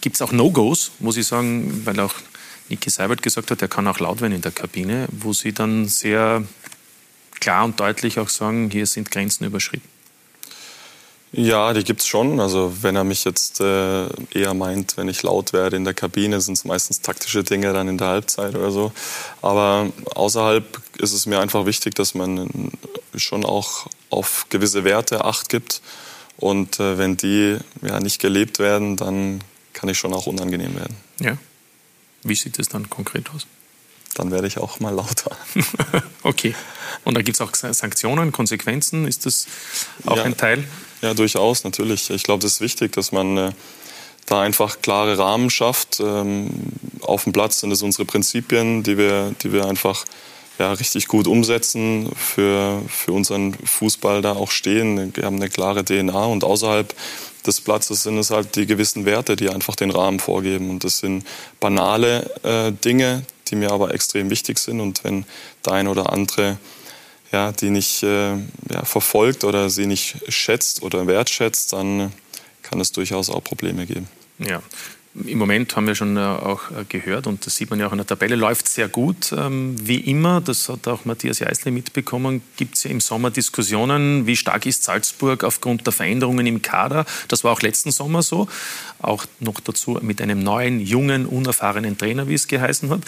Gibt 0.00 0.16
es 0.16 0.22
auch 0.22 0.32
No-Gos, 0.32 0.92
muss 0.98 1.18
ich 1.18 1.26
sagen, 1.26 1.82
weil 1.84 2.00
auch 2.00 2.14
Niki 2.70 2.88
Seibert 2.88 3.22
gesagt 3.22 3.50
hat, 3.50 3.60
er 3.60 3.68
kann 3.68 3.86
auch 3.86 3.98
laut 3.98 4.22
werden 4.22 4.32
in 4.32 4.40
der 4.40 4.52
Kabine, 4.52 5.08
wo 5.10 5.34
Sie 5.34 5.52
dann 5.52 5.86
sehr 5.86 6.42
klar 7.40 7.64
und 7.64 7.80
deutlich 7.80 8.18
auch 8.18 8.28
sagen, 8.28 8.70
hier 8.70 8.86
sind 8.86 9.10
Grenzen 9.10 9.44
überschritten? 9.44 9.88
Ja, 11.36 11.72
die 11.72 11.82
gibt 11.82 12.00
es 12.00 12.06
schon. 12.06 12.38
Also 12.38 12.72
wenn 12.82 12.94
er 12.94 13.02
mich 13.02 13.24
jetzt 13.24 13.60
äh, 13.60 14.06
eher 14.30 14.54
meint, 14.54 14.96
wenn 14.96 15.08
ich 15.08 15.22
laut 15.24 15.52
werde 15.52 15.76
in 15.76 15.84
der 15.84 15.94
Kabine, 15.94 16.40
sind 16.40 16.54
es 16.54 16.64
meistens 16.64 17.00
taktische 17.00 17.42
Dinge 17.42 17.72
dann 17.72 17.88
in 17.88 17.98
der 17.98 18.06
Halbzeit 18.06 18.54
oder 18.54 18.70
so. 18.70 18.92
Aber 19.42 19.90
außerhalb 20.14 20.80
ist 20.98 21.12
es 21.12 21.26
mir 21.26 21.40
einfach 21.40 21.66
wichtig, 21.66 21.96
dass 21.96 22.14
man 22.14 22.70
schon 23.16 23.44
auch 23.44 23.88
auf 24.10 24.46
gewisse 24.48 24.84
Werte 24.84 25.24
Acht 25.24 25.48
gibt. 25.48 25.82
Und 26.36 26.78
äh, 26.78 26.98
wenn 26.98 27.16
die 27.16 27.58
ja, 27.82 27.98
nicht 27.98 28.20
gelebt 28.20 28.60
werden, 28.60 28.96
dann 28.96 29.42
kann 29.72 29.88
ich 29.88 29.98
schon 29.98 30.14
auch 30.14 30.26
unangenehm 30.26 30.76
werden. 30.76 30.96
Ja. 31.18 31.36
Wie 32.22 32.36
sieht 32.36 32.60
es 32.60 32.68
dann 32.68 32.88
konkret 32.88 33.30
aus? 33.34 33.46
Dann 34.14 34.30
werde 34.30 34.46
ich 34.46 34.58
auch 34.58 34.80
mal 34.80 34.94
lauter. 34.94 35.36
okay. 36.22 36.54
Und 37.04 37.16
da 37.16 37.22
gibt 37.22 37.36
es 37.36 37.40
auch 37.40 37.54
Sanktionen, 37.54 38.32
Konsequenzen. 38.32 39.06
Ist 39.06 39.26
das 39.26 39.46
auch 40.06 40.16
ja, 40.16 40.24
ein 40.24 40.36
Teil? 40.36 40.64
Ja, 41.02 41.14
durchaus, 41.14 41.64
natürlich. 41.64 42.10
Ich 42.10 42.22
glaube, 42.22 42.42
das 42.42 42.54
ist 42.54 42.60
wichtig, 42.60 42.92
dass 42.92 43.12
man 43.12 43.36
äh, 43.36 43.52
da 44.26 44.40
einfach 44.40 44.80
klare 44.80 45.18
Rahmen 45.18 45.50
schafft. 45.50 46.00
Ähm, 46.00 46.50
auf 47.00 47.24
dem 47.24 47.32
Platz 47.32 47.60
sind 47.60 47.72
es 47.72 47.82
unsere 47.82 48.04
Prinzipien, 48.04 48.82
die 48.82 48.96
wir, 48.96 49.34
die 49.42 49.52
wir 49.52 49.66
einfach 49.66 50.04
ja, 50.58 50.72
richtig 50.72 51.08
gut 51.08 51.26
umsetzen, 51.26 52.10
für, 52.16 52.80
für 52.88 53.12
unseren 53.12 53.54
Fußball 53.54 54.22
da 54.22 54.32
auch 54.32 54.50
stehen. 54.50 55.14
Wir 55.14 55.24
haben 55.24 55.36
eine 55.36 55.50
klare 55.50 55.84
DNA 55.84 56.24
und 56.24 56.44
außerhalb 56.44 56.94
des 57.46 57.60
Platzes 57.60 58.04
sind 58.04 58.18
es 58.18 58.30
halt 58.30 58.56
die 58.56 58.66
gewissen 58.66 59.04
Werte, 59.04 59.36
die 59.36 59.50
einfach 59.50 59.76
den 59.76 59.90
Rahmen 59.90 60.20
vorgeben. 60.20 60.70
Und 60.70 60.84
das 60.84 61.00
sind 61.00 61.26
banale 61.60 62.30
äh, 62.42 62.72
Dinge, 62.72 63.24
die 63.48 63.56
mir 63.56 63.70
aber 63.72 63.94
extrem 63.94 64.30
wichtig 64.30 64.58
sind. 64.58 64.80
Und 64.80 65.04
wenn 65.04 65.24
der 65.64 65.74
ein 65.74 65.88
oder 65.88 66.12
andere 66.12 66.58
ja, 67.32 67.50
die 67.50 67.70
nicht 67.70 68.02
äh, 68.04 68.36
ja, 68.70 68.84
verfolgt 68.84 69.42
oder 69.42 69.68
sie 69.68 69.86
nicht 69.86 70.16
schätzt 70.28 70.82
oder 70.82 71.06
wertschätzt, 71.06 71.72
dann 71.72 72.12
kann 72.62 72.80
es 72.80 72.92
durchaus 72.92 73.28
auch 73.28 73.42
Probleme 73.42 73.86
geben. 73.86 74.08
Ja, 74.38 74.62
im 75.14 75.38
Moment 75.38 75.76
haben 75.76 75.86
wir 75.86 75.94
schon 75.94 76.16
äh, 76.16 76.20
auch 76.20 76.70
äh, 76.70 76.84
gehört 76.88 77.28
und 77.28 77.46
das 77.46 77.54
sieht 77.54 77.70
man 77.70 77.78
ja 77.78 77.86
auch 77.86 77.92
in 77.92 77.98
der 77.98 78.06
Tabelle, 78.06 78.34
läuft 78.34 78.68
sehr 78.68 78.88
gut. 78.88 79.32
Ähm, 79.32 79.76
wie 79.80 80.00
immer, 80.00 80.40
das 80.40 80.68
hat 80.68 80.88
auch 80.88 81.04
Matthias 81.04 81.38
Jeißle 81.38 81.70
mitbekommen, 81.70 82.42
gibt 82.56 82.76
es 82.76 82.82
ja 82.82 82.90
im 82.90 83.00
Sommer 83.00 83.30
Diskussionen, 83.30 84.26
wie 84.26 84.36
stark 84.36 84.66
ist 84.66 84.82
Salzburg 84.82 85.44
aufgrund 85.44 85.86
der 85.86 85.92
Veränderungen 85.92 86.46
im 86.46 86.62
Kader. 86.62 87.06
Das 87.28 87.44
war 87.44 87.52
auch 87.52 87.62
letzten 87.62 87.92
Sommer 87.92 88.22
so. 88.22 88.48
Auch 88.98 89.24
noch 89.38 89.60
dazu 89.60 89.98
mit 90.02 90.20
einem 90.20 90.42
neuen, 90.42 90.80
jungen, 90.80 91.26
unerfahrenen 91.26 91.96
Trainer, 91.96 92.26
wie 92.26 92.34
es 92.34 92.48
geheißen 92.48 92.90
hat. 92.90 93.02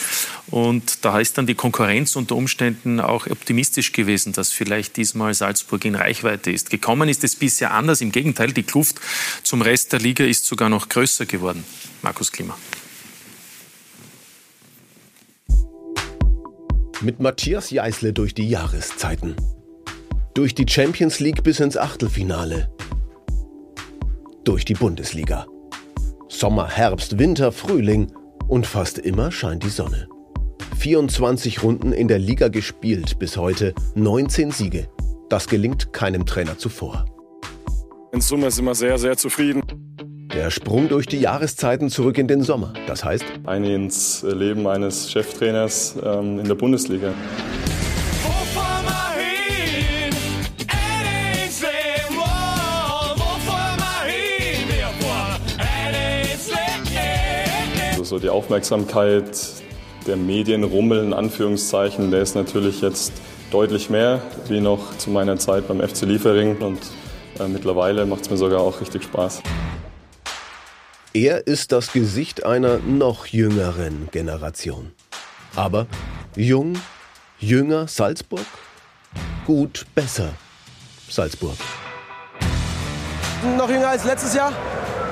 Und 0.49 1.05
da 1.05 1.19
ist 1.19 1.39
dann 1.39 1.47
die 1.47 1.55
Konkurrenz 1.55 2.15
unter 2.15 2.37
Umständen 2.37 3.01
auch 3.01 3.27
optimistisch 3.27 3.93
gewesen, 3.93 4.33
dass 4.33 4.53
vielleicht 4.53 4.97
diesmal 4.97 5.35
Salzburg 5.35 5.85
in 5.85 5.97
Reichweite 5.97 6.53
ist. 6.53 6.71
Gekommen 6.71 7.09
ist 7.09 7.25
es 7.25 7.35
bisher 7.35 7.73
anders. 7.73 8.01
Im 8.01 8.13
Gegenteil, 8.13 8.53
die 8.53 8.63
Kluft 8.63 9.01
zum 9.43 9.63
Rest 9.63 9.93
der 9.93 10.01
Liga 10.01 10.25
ist 10.25 10.47
sogar 10.47 10.69
noch 10.69 10.89
größer 10.89 11.27
geworden. 11.27 11.65
Markus 12.03 12.31
Klima. 12.31 12.57
Mit 17.03 17.21
Matthias 17.21 17.71
Jeißle 17.71 18.13
durch 18.13 18.35
die 18.35 18.49
Jahreszeiten. 18.49 19.37
Durch 20.35 20.55
die 20.55 20.67
Champions 20.69 21.21
League 21.21 21.43
bis 21.43 21.61
ins 21.61 21.77
Achtelfinale. 21.77 22.71
Durch 24.45 24.65
die 24.65 24.75
Bundesliga. 24.75 25.47
Sommer, 26.29 26.69
Herbst, 26.69 27.19
Winter, 27.19 27.53
Frühling 27.53 28.13
und 28.49 28.67
fast 28.67 28.99
immer 28.99 29.31
scheint 29.31 29.63
die 29.63 29.71
Sonne. 29.71 30.09
24 30.79 31.63
Runden 31.63 31.93
in 31.93 32.09
der 32.09 32.19
Liga 32.19 32.49
gespielt 32.49 33.19
bis 33.19 33.37
heute, 33.37 33.75
19 33.95 34.51
Siege. 34.51 34.89
Das 35.29 35.49
gelingt 35.49 35.93
keinem 35.93 36.27
Trainer 36.27 36.59
zuvor. 36.59 37.07
In 38.13 38.21
Summe 38.21 38.51
sind 38.51 38.65
wir 38.65 38.75
sehr, 38.75 38.99
sehr 38.99 39.17
zufrieden. 39.17 39.86
Der 40.37 40.51
Sprung 40.51 40.89
durch 40.89 41.07
die 41.07 41.19
Jahreszeiten 41.19 41.89
zurück 41.89 42.19
in 42.19 42.29
den 42.29 42.43
Sommer. 42.43 42.75
Das 42.87 43.03
heißt? 43.03 43.25
Eine 43.47 43.75
ins 43.75 44.23
Leben 44.23 44.67
eines 44.67 45.11
Cheftrainers 45.11 45.97
ähm, 46.05 46.39
in 46.39 46.47
der 46.47 46.55
Bundesliga. 46.55 47.15
Also 57.93 58.05
so 58.05 58.19
die 58.19 58.29
Aufmerksamkeit 58.29 59.25
der 60.07 60.19
Medien 60.19 60.65
rummeln, 60.65 61.07
in 61.07 61.13
Anführungszeichen, 61.15 62.11
der 62.11 62.21
ist 62.21 62.35
natürlich 62.35 62.83
jetzt 62.83 63.15
deutlich 63.51 63.89
mehr 63.89 64.21
wie 64.49 64.61
noch 64.61 64.99
zu 64.99 65.09
meiner 65.09 65.39
Zeit 65.39 65.67
beim 65.67 65.81
FC 65.81 66.03
Liefering 66.03 66.59
und 66.59 66.81
äh, 67.41 67.49
mittlerweile 67.49 68.05
macht 68.05 68.21
es 68.21 68.31
mir 68.31 68.37
sogar 68.37 68.61
auch 68.61 68.83
richtig 68.83 69.05
Spaß. 69.05 69.43
Er 71.17 71.47
ist 71.47 71.73
das 71.73 71.95
Gesicht 71.95 72.45
einer 72.45 72.77
noch 72.77 73.25
jüngeren 73.25 74.11
Generation. 74.13 74.93
Aber 75.55 75.87
jung, 76.37 76.79
jünger 77.39 77.89
Salzburg? 77.89 78.45
Gut, 79.47 79.87
besser 79.95 80.35
Salzburg. 81.09 81.57
Noch 83.57 83.71
jünger 83.71 83.89
als 83.89 84.05
letztes 84.05 84.35
Jahr 84.35 84.53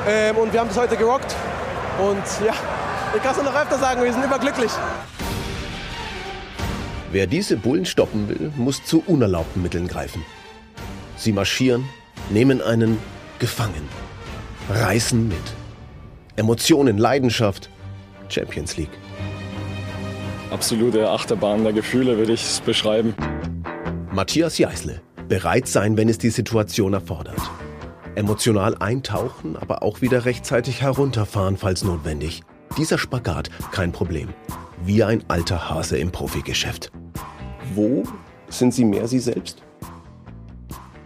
ähm, 0.07 0.36
und 0.36 0.52
wir 0.52 0.61
haben 0.61 0.68
bis 0.68 0.76
heute 0.76 0.94
gerockt. 0.98 1.34
Und 1.98 2.46
ja, 2.46 2.52
ich 3.16 3.22
kann 3.22 3.34
es 3.34 3.42
noch 3.42 3.55
öfter 3.55 3.78
sagen, 3.78 4.02
wir 4.02 4.12
sind 4.12 4.24
überglücklich. 4.24 4.72
Wer 7.12 7.26
diese 7.26 7.57
Bullen 7.57 7.86
stoppen 7.86 8.28
will, 8.28 8.52
muss 8.57 8.84
zu 8.84 9.02
unerlaubten 9.07 9.62
Mitteln 9.62 9.88
greifen. 9.88 10.22
Sie 11.16 11.32
marschieren, 11.32 11.88
nehmen 12.28 12.61
einen 12.61 12.98
gefangen, 13.38 13.88
reißen 14.68 15.28
mit. 15.28 15.63
Emotionen, 16.37 16.99
Leidenschaft, 16.99 17.70
Champions 18.28 18.76
League. 18.76 18.99
Absolute 20.51 21.09
Achterbahn 21.09 21.62
der 21.62 21.72
Gefühle 21.72 22.18
würde 22.18 22.32
ich 22.32 22.43
es 22.43 22.61
beschreiben. 22.61 23.14
Matthias 24.12 24.59
Jeißle, 24.59 25.01
bereit 25.28 25.68
sein, 25.68 25.97
wenn 25.97 26.09
es 26.09 26.18
die 26.18 26.30
Situation 26.30 26.93
erfordert. 26.93 27.41
Emotional 28.16 28.76
eintauchen, 28.78 29.57
aber 29.57 29.85
auch 29.85 30.01
wieder 30.01 30.24
rechtzeitig 30.24 30.82
herunterfahren, 30.82 31.57
falls 31.57 31.85
notwendig. 31.85 32.43
Dieser 32.76 32.99
Spagat 32.99 33.51
kein 33.70 33.93
Problem. 33.93 34.28
Wie 34.85 35.05
ein 35.05 35.22
alter 35.28 35.70
Hase 35.70 35.99
im 35.99 36.11
Profigeschäft. 36.11 36.91
Wo 37.74 38.03
sind 38.49 38.74
Sie 38.74 38.85
mehr 38.85 39.07
Sie 39.07 39.20
selbst? 39.20 39.62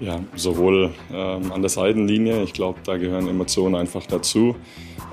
Ja, 0.01 0.21
sowohl 0.37 0.95
ähm, 1.13 1.53
an 1.53 1.61
der 1.61 1.69
Seitenlinie, 1.69 2.43
ich 2.43 2.55
glaube, 2.55 2.79
da 2.85 2.97
gehören 2.97 3.29
Emotionen 3.29 3.75
einfach 3.75 4.07
dazu. 4.07 4.57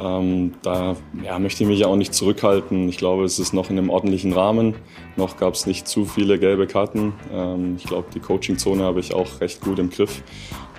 Ähm, 0.01 0.53
da 0.61 0.95
ja, 1.23 1.39
möchte 1.39 1.63
ich 1.63 1.69
mich 1.69 1.85
auch 1.85 1.95
nicht 1.95 2.13
zurückhalten. 2.13 2.89
Ich 2.89 2.97
glaube, 2.97 3.23
es 3.23 3.39
ist 3.39 3.53
noch 3.53 3.69
in 3.69 3.77
einem 3.77 3.89
ordentlichen 3.89 4.33
Rahmen. 4.33 4.75
Noch 5.15 5.37
gab 5.37 5.53
es 5.53 5.65
nicht 5.65 5.87
zu 5.87 6.05
viele 6.05 6.37
gelbe 6.37 6.67
Karten. 6.67 7.13
Ähm, 7.31 7.75
ich 7.77 7.85
glaube, 7.85 8.07
die 8.13 8.19
Coachingzone 8.19 8.83
habe 8.83 8.99
ich 8.99 9.13
auch 9.13 9.39
recht 9.39 9.61
gut 9.61 9.79
im 9.79 9.89
Griff. 9.89 10.21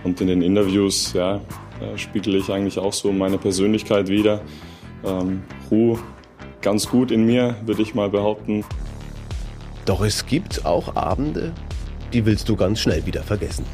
Und 0.04 0.20
in 0.20 0.26
den 0.26 0.42
Interviews 0.42 1.14
ja, 1.14 1.36
äh, 1.80 1.96
spiegel 1.96 2.34
ich 2.36 2.50
eigentlich 2.50 2.78
auch 2.78 2.92
so 2.92 3.12
meine 3.12 3.38
Persönlichkeit 3.38 4.08
wieder. 4.08 4.42
Ähm, 5.04 5.42
Ruhe 5.70 5.98
ganz 6.60 6.88
gut 6.88 7.10
in 7.10 7.24
mir, 7.24 7.56
würde 7.64 7.82
ich 7.82 7.94
mal 7.94 8.10
behaupten. 8.10 8.64
Doch 9.84 10.02
es 10.02 10.26
gibt 10.26 10.66
auch 10.66 10.96
Abende, 10.96 11.52
die 12.12 12.26
willst 12.26 12.48
du 12.48 12.56
ganz 12.56 12.80
schnell 12.80 13.06
wieder 13.06 13.22
vergessen. 13.22 13.64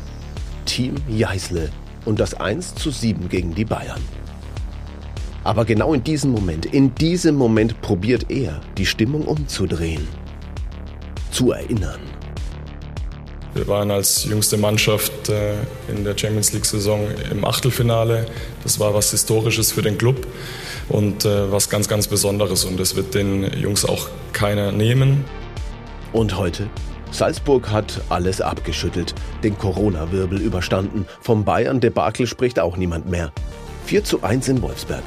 Team 0.67 0.95
Jeißle 1.09 1.71
und 2.05 2.21
das 2.21 2.35
1 2.35 2.75
zu 2.75 2.91
7 2.91 3.29
gegen 3.29 3.55
die 3.55 3.65
Bayern. 3.65 4.01
Aber 5.45 5.65
genau 5.65 5.93
in 5.93 6.05
diesem 6.05 6.31
Moment, 6.31 6.67
in 6.67 6.95
diesem 6.95 7.35
Moment 7.35 7.81
probiert 7.81 8.27
er, 8.31 8.61
die 8.79 8.87
Stimmung 8.87 9.23
umzudrehen. 9.23 10.07
Zu 11.31 11.53
erinnern. 11.53 12.01
Wir 13.55 13.69
waren 13.69 13.91
als 13.91 14.25
jüngste 14.25 14.57
Mannschaft 14.57 15.29
äh, 15.29 15.55
in 15.89 16.05
der 16.05 16.17
Champions 16.17 16.53
League-Saison 16.53 17.07
im 17.31 17.45
Achtelfinale. 17.45 18.27
Das 18.63 18.81
war 18.81 18.95
was 18.95 19.11
Historisches 19.11 19.73
für 19.73 19.83
den 19.83 19.99
Club 19.99 20.27
und 20.89 21.25
äh, 21.25 21.53
was 21.53 21.69
ganz, 21.69 21.87
ganz 21.87 22.07
Besonderes. 22.07 22.65
Und 22.65 22.81
das 22.81 22.97
wird 22.97 23.15
den 23.15 23.45
Jungs 23.61 23.85
auch 23.85 24.09
keiner 24.33 24.73
nehmen. 24.73 25.25
Und 26.13 26.39
heute 26.39 26.69
Salzburg 27.11 27.69
hat 27.69 28.01
alles 28.09 28.41
abgeschüttelt, 28.41 29.15
den 29.45 29.59
Corona-Wirbel 29.59 30.41
überstanden. 30.41 31.05
Vom 31.21 31.45
Bayern-Debakel 31.45 32.27
spricht 32.27 32.59
auch 32.59 32.79
niemand 32.79 33.11
mehr. 33.11 33.33
4 33.85 34.05
zu 34.05 34.23
1 34.23 34.49
in 34.49 34.63
Wolfsberg. 34.63 35.03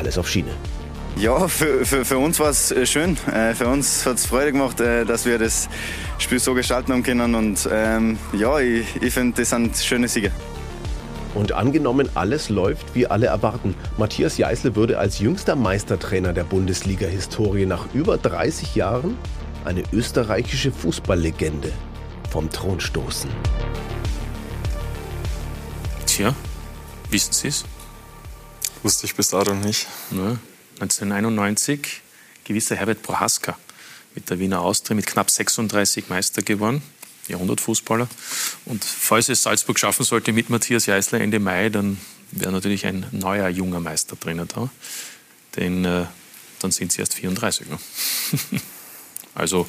Alles 0.00 0.16
auf 0.16 0.30
Schiene. 0.30 0.52
Ja, 1.18 1.46
für, 1.46 1.84
für, 1.84 2.06
für 2.06 2.16
uns 2.16 2.40
war 2.40 2.48
es 2.48 2.70
äh, 2.70 2.86
schön. 2.86 3.18
Äh, 3.30 3.54
für 3.54 3.66
uns 3.66 4.06
hat 4.06 4.16
es 4.16 4.24
Freude 4.24 4.52
gemacht, 4.52 4.80
äh, 4.80 5.04
dass 5.04 5.26
wir 5.26 5.38
das 5.38 5.68
Spiel 6.16 6.38
so 6.38 6.54
gestalten 6.54 6.90
haben 6.90 7.02
können. 7.02 7.34
Und 7.34 7.68
ähm, 7.70 8.18
ja, 8.32 8.58
ich, 8.60 8.86
ich 9.02 9.12
finde, 9.12 9.36
das 9.38 9.50
sind 9.50 9.76
schöne 9.76 10.08
Siege. 10.08 10.32
Und 11.34 11.52
angenommen, 11.52 12.08
alles 12.14 12.48
läuft, 12.48 12.94
wie 12.94 13.08
alle 13.08 13.26
erwarten. 13.26 13.74
Matthias 13.98 14.38
Jeißle 14.38 14.74
würde 14.74 14.98
als 14.98 15.18
jüngster 15.18 15.54
Meistertrainer 15.54 16.32
der 16.32 16.44
Bundesliga-Historie 16.44 17.66
nach 17.66 17.92
über 17.92 18.16
30 18.16 18.74
Jahren 18.76 19.18
eine 19.66 19.82
österreichische 19.92 20.72
Fußballlegende 20.72 21.70
vom 22.30 22.48
Thron 22.48 22.80
stoßen. 22.80 23.28
Tja, 26.06 26.34
wissen 27.10 27.34
Sie 27.34 27.48
es? 27.48 27.66
Wusste 28.82 29.06
ich 29.06 29.14
bis 29.14 29.28
dato 29.28 29.54
nicht. 29.54 29.86
Ja, 30.10 30.38
1991 30.80 32.00
gewisser 32.44 32.76
Herbert 32.76 33.02
Prohaska 33.02 33.58
mit 34.14 34.30
der 34.30 34.38
Wiener 34.38 34.60
Austria 34.60 34.96
mit 34.96 35.06
knapp 35.06 35.30
36 35.30 36.08
Meister 36.08 36.42
geworden. 36.42 36.82
Jahrhundertfußballer. 37.28 38.08
Und 38.64 38.82
falls 38.82 39.28
es 39.28 39.42
Salzburg 39.42 39.78
schaffen 39.78 40.04
sollte 40.04 40.32
mit 40.32 40.50
Matthias 40.50 40.86
Jeißler 40.86 41.20
Ende 41.20 41.38
Mai, 41.38 41.68
dann 41.68 42.00
wäre 42.32 42.52
natürlich 42.52 42.86
ein 42.86 43.06
neuer 43.12 43.48
junger 43.48 43.80
Meister 43.80 44.16
drinnen 44.16 44.48
da. 44.48 44.70
Denn 45.56 45.84
äh, 45.84 46.06
dann 46.60 46.70
sind 46.70 46.92
sie 46.92 47.00
erst 47.00 47.14
34. 47.14 47.68
Ne? 47.68 47.78
also 49.34 49.68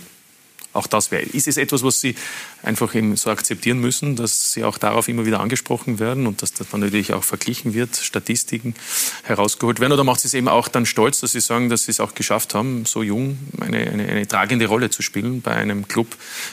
auch 0.73 0.87
das 0.87 1.11
wäre. 1.11 1.23
Ist 1.23 1.47
es 1.47 1.57
etwas, 1.57 1.83
was 1.83 1.99
Sie 1.99 2.15
einfach 2.63 2.95
eben 2.95 3.15
so 3.17 3.29
akzeptieren 3.29 3.79
müssen, 3.79 4.15
dass 4.15 4.53
Sie 4.53 4.63
auch 4.63 4.77
darauf 4.77 5.07
immer 5.07 5.25
wieder 5.25 5.39
angesprochen 5.39 5.99
werden 5.99 6.27
und 6.27 6.41
dass 6.41 6.53
das 6.53 6.69
dann 6.69 6.81
natürlich 6.81 7.13
auch 7.13 7.23
verglichen 7.23 7.73
wird, 7.73 7.95
Statistiken 7.97 8.75
herausgeholt 9.23 9.79
werden? 9.79 9.93
Oder 9.93 10.03
macht 10.03 10.23
es 10.25 10.33
eben 10.33 10.47
auch 10.47 10.67
dann 10.67 10.85
stolz, 10.85 11.19
dass 11.21 11.33
Sie 11.33 11.41
sagen, 11.41 11.69
dass 11.69 11.85
Sie 11.85 11.91
es 11.91 11.99
auch 11.99 12.15
geschafft 12.15 12.53
haben, 12.55 12.85
so 12.85 13.03
jung 13.03 13.37
eine, 13.59 13.77
eine, 13.77 14.07
eine 14.07 14.27
tragende 14.27 14.67
Rolle 14.67 14.89
zu 14.89 15.01
spielen 15.01 15.41
bei 15.41 15.51
einem 15.51 15.87
Club 15.87 16.07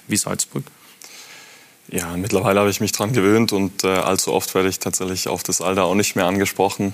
wie 0.09 0.17
Salzburg? 0.17 0.65
Ja, 1.91 2.15
mittlerweile 2.19 2.61
habe 2.61 2.69
ich 2.69 2.81
mich 2.81 2.93
daran 2.93 3.15
gewöhnt 3.15 3.53
und 3.53 3.83
äh, 3.83 3.89
allzu 3.89 4.35
oft 4.35 4.55
werde 4.55 4.69
ich 4.69 4.79
tatsächlich 4.79 5.27
auf 5.27 5.43
das 5.43 5.63
Alter 5.63 5.85
auch 5.85 5.95
nicht 5.95 6.17
mehr 6.17 6.27
angesprochen. 6.27 6.93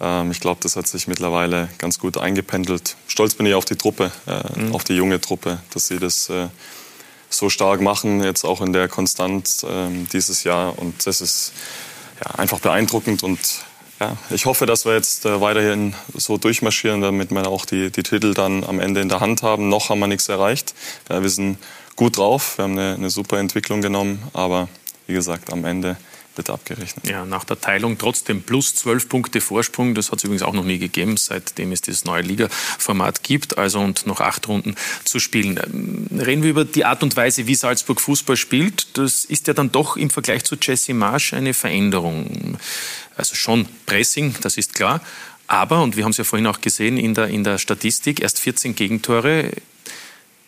Ähm, 0.00 0.30
ich 0.30 0.40
glaube, 0.40 0.60
das 0.62 0.76
hat 0.76 0.86
sich 0.86 1.08
mittlerweile 1.08 1.68
ganz 1.78 1.98
gut 1.98 2.18
eingependelt. 2.18 2.96
Stolz 3.08 3.34
bin 3.34 3.46
ich 3.46 3.54
auf 3.54 3.64
die 3.64 3.76
Truppe, 3.76 4.12
äh, 4.26 4.60
mhm. 4.60 4.74
auf 4.74 4.84
die 4.84 4.94
junge 4.94 5.20
Truppe, 5.20 5.60
dass 5.72 5.88
sie 5.88 5.98
das 5.98 6.28
äh, 6.28 6.48
so 7.30 7.50
stark 7.50 7.80
machen, 7.80 8.22
jetzt 8.22 8.44
auch 8.44 8.60
in 8.60 8.72
der 8.72 8.88
Konstanz 8.88 9.62
äh, 9.62 9.88
dieses 10.12 10.44
Jahr. 10.44 10.78
Und 10.78 11.06
das 11.06 11.20
ist 11.20 11.52
ja, 12.24 12.32
einfach 12.32 12.60
beeindruckend 12.60 13.22
und 13.22 13.38
ja, 13.98 14.14
ich 14.28 14.44
hoffe, 14.44 14.66
dass 14.66 14.84
wir 14.84 14.92
jetzt 14.92 15.24
äh, 15.24 15.40
weiterhin 15.40 15.94
so 16.14 16.36
durchmarschieren, 16.36 17.00
damit 17.00 17.30
wir 17.30 17.48
auch 17.48 17.64
die, 17.64 17.90
die 17.90 18.02
Titel 18.02 18.34
dann 18.34 18.62
am 18.62 18.78
Ende 18.78 19.00
in 19.00 19.08
der 19.08 19.20
Hand 19.20 19.42
haben. 19.42 19.70
Noch 19.70 19.88
haben 19.88 20.00
wir 20.00 20.06
nichts 20.06 20.28
erreicht. 20.28 20.74
Ja, 21.08 21.22
wir 21.22 21.30
sind 21.30 21.56
gut 21.96 22.18
drauf, 22.18 22.58
wir 22.58 22.64
haben 22.64 22.78
eine, 22.78 22.94
eine 22.94 23.08
super 23.10 23.38
Entwicklung 23.38 23.80
genommen, 23.80 24.22
aber 24.34 24.68
wie 25.06 25.14
gesagt, 25.14 25.50
am 25.50 25.64
Ende 25.64 25.96
wird 26.36 26.50
abgerechnet. 26.50 27.08
Ja, 27.08 27.24
nach 27.24 27.44
der 27.44 27.60
Teilung 27.60 27.98
trotzdem 27.98 28.42
plus 28.42 28.74
12 28.74 29.08
Punkte 29.08 29.40
Vorsprung. 29.40 29.94
Das 29.94 30.10
hat 30.10 30.18
es 30.18 30.24
übrigens 30.24 30.42
auch 30.42 30.52
noch 30.52 30.64
nie 30.64 30.78
gegeben, 30.78 31.16
seitdem 31.16 31.72
es 31.72 31.82
das 31.82 32.04
neue 32.04 32.22
Liga-Format 32.22 33.22
gibt. 33.22 33.58
Also 33.58 33.80
und 33.80 34.06
noch 34.06 34.20
acht 34.20 34.46
Runden 34.48 34.74
zu 35.04 35.18
spielen. 35.18 35.58
Reden 36.10 36.42
wir 36.42 36.50
über 36.50 36.64
die 36.64 36.84
Art 36.84 37.02
und 37.02 37.16
Weise, 37.16 37.46
wie 37.46 37.54
Salzburg 37.54 38.00
Fußball 38.00 38.36
spielt. 38.36 38.98
Das 38.98 39.24
ist 39.24 39.46
ja 39.46 39.54
dann 39.54 39.72
doch 39.72 39.96
im 39.96 40.10
Vergleich 40.10 40.44
zu 40.44 40.56
Jesse 40.60 40.94
Marsch 40.94 41.32
eine 41.32 41.54
Veränderung. 41.54 42.58
Also 43.16 43.34
schon 43.34 43.66
Pressing, 43.86 44.34
das 44.42 44.56
ist 44.56 44.74
klar. 44.74 45.00
Aber, 45.46 45.82
und 45.82 45.96
wir 45.96 46.04
haben 46.04 46.10
es 46.10 46.16
ja 46.16 46.24
vorhin 46.24 46.46
auch 46.46 46.60
gesehen 46.60 46.98
in 46.98 47.14
der, 47.14 47.28
in 47.28 47.44
der 47.44 47.58
Statistik, 47.58 48.20
erst 48.20 48.40
14 48.40 48.74
Gegentore 48.74 49.52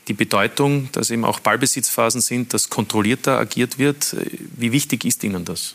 die 0.08 0.14
Bedeutung, 0.14 0.90
dass 0.92 1.10
eben 1.10 1.24
auch 1.24 1.40
Ballbesitzphasen 1.40 2.20
sind, 2.20 2.54
dass 2.54 2.70
kontrollierter 2.70 3.38
agiert 3.38 3.78
wird. 3.78 4.16
Wie 4.56 4.72
wichtig 4.72 5.04
ist 5.04 5.22
Ihnen 5.22 5.44
das? 5.44 5.74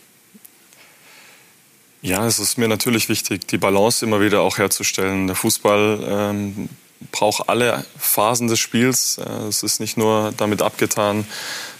Ja, 2.01 2.27
es 2.27 2.39
ist 2.39 2.57
mir 2.57 2.67
natürlich 2.67 3.07
wichtig, 3.07 3.47
die 3.47 3.57
Balance 3.57 4.05
immer 4.05 4.19
wieder 4.19 4.41
auch 4.41 4.57
herzustellen. 4.57 5.27
Der 5.27 5.37
Fußball 5.37 6.03
ähm, 6.05 6.69
braucht 7.11 7.47
alle 7.47 7.85
Phasen 7.97 8.47
des 8.47 8.59
Spiels. 8.59 9.19
Äh, 9.19 9.47
es 9.47 9.63
ist 9.63 9.79
nicht 9.79 9.95
nur 9.95 10.33
damit 10.35 10.61
abgetan, 10.61 11.25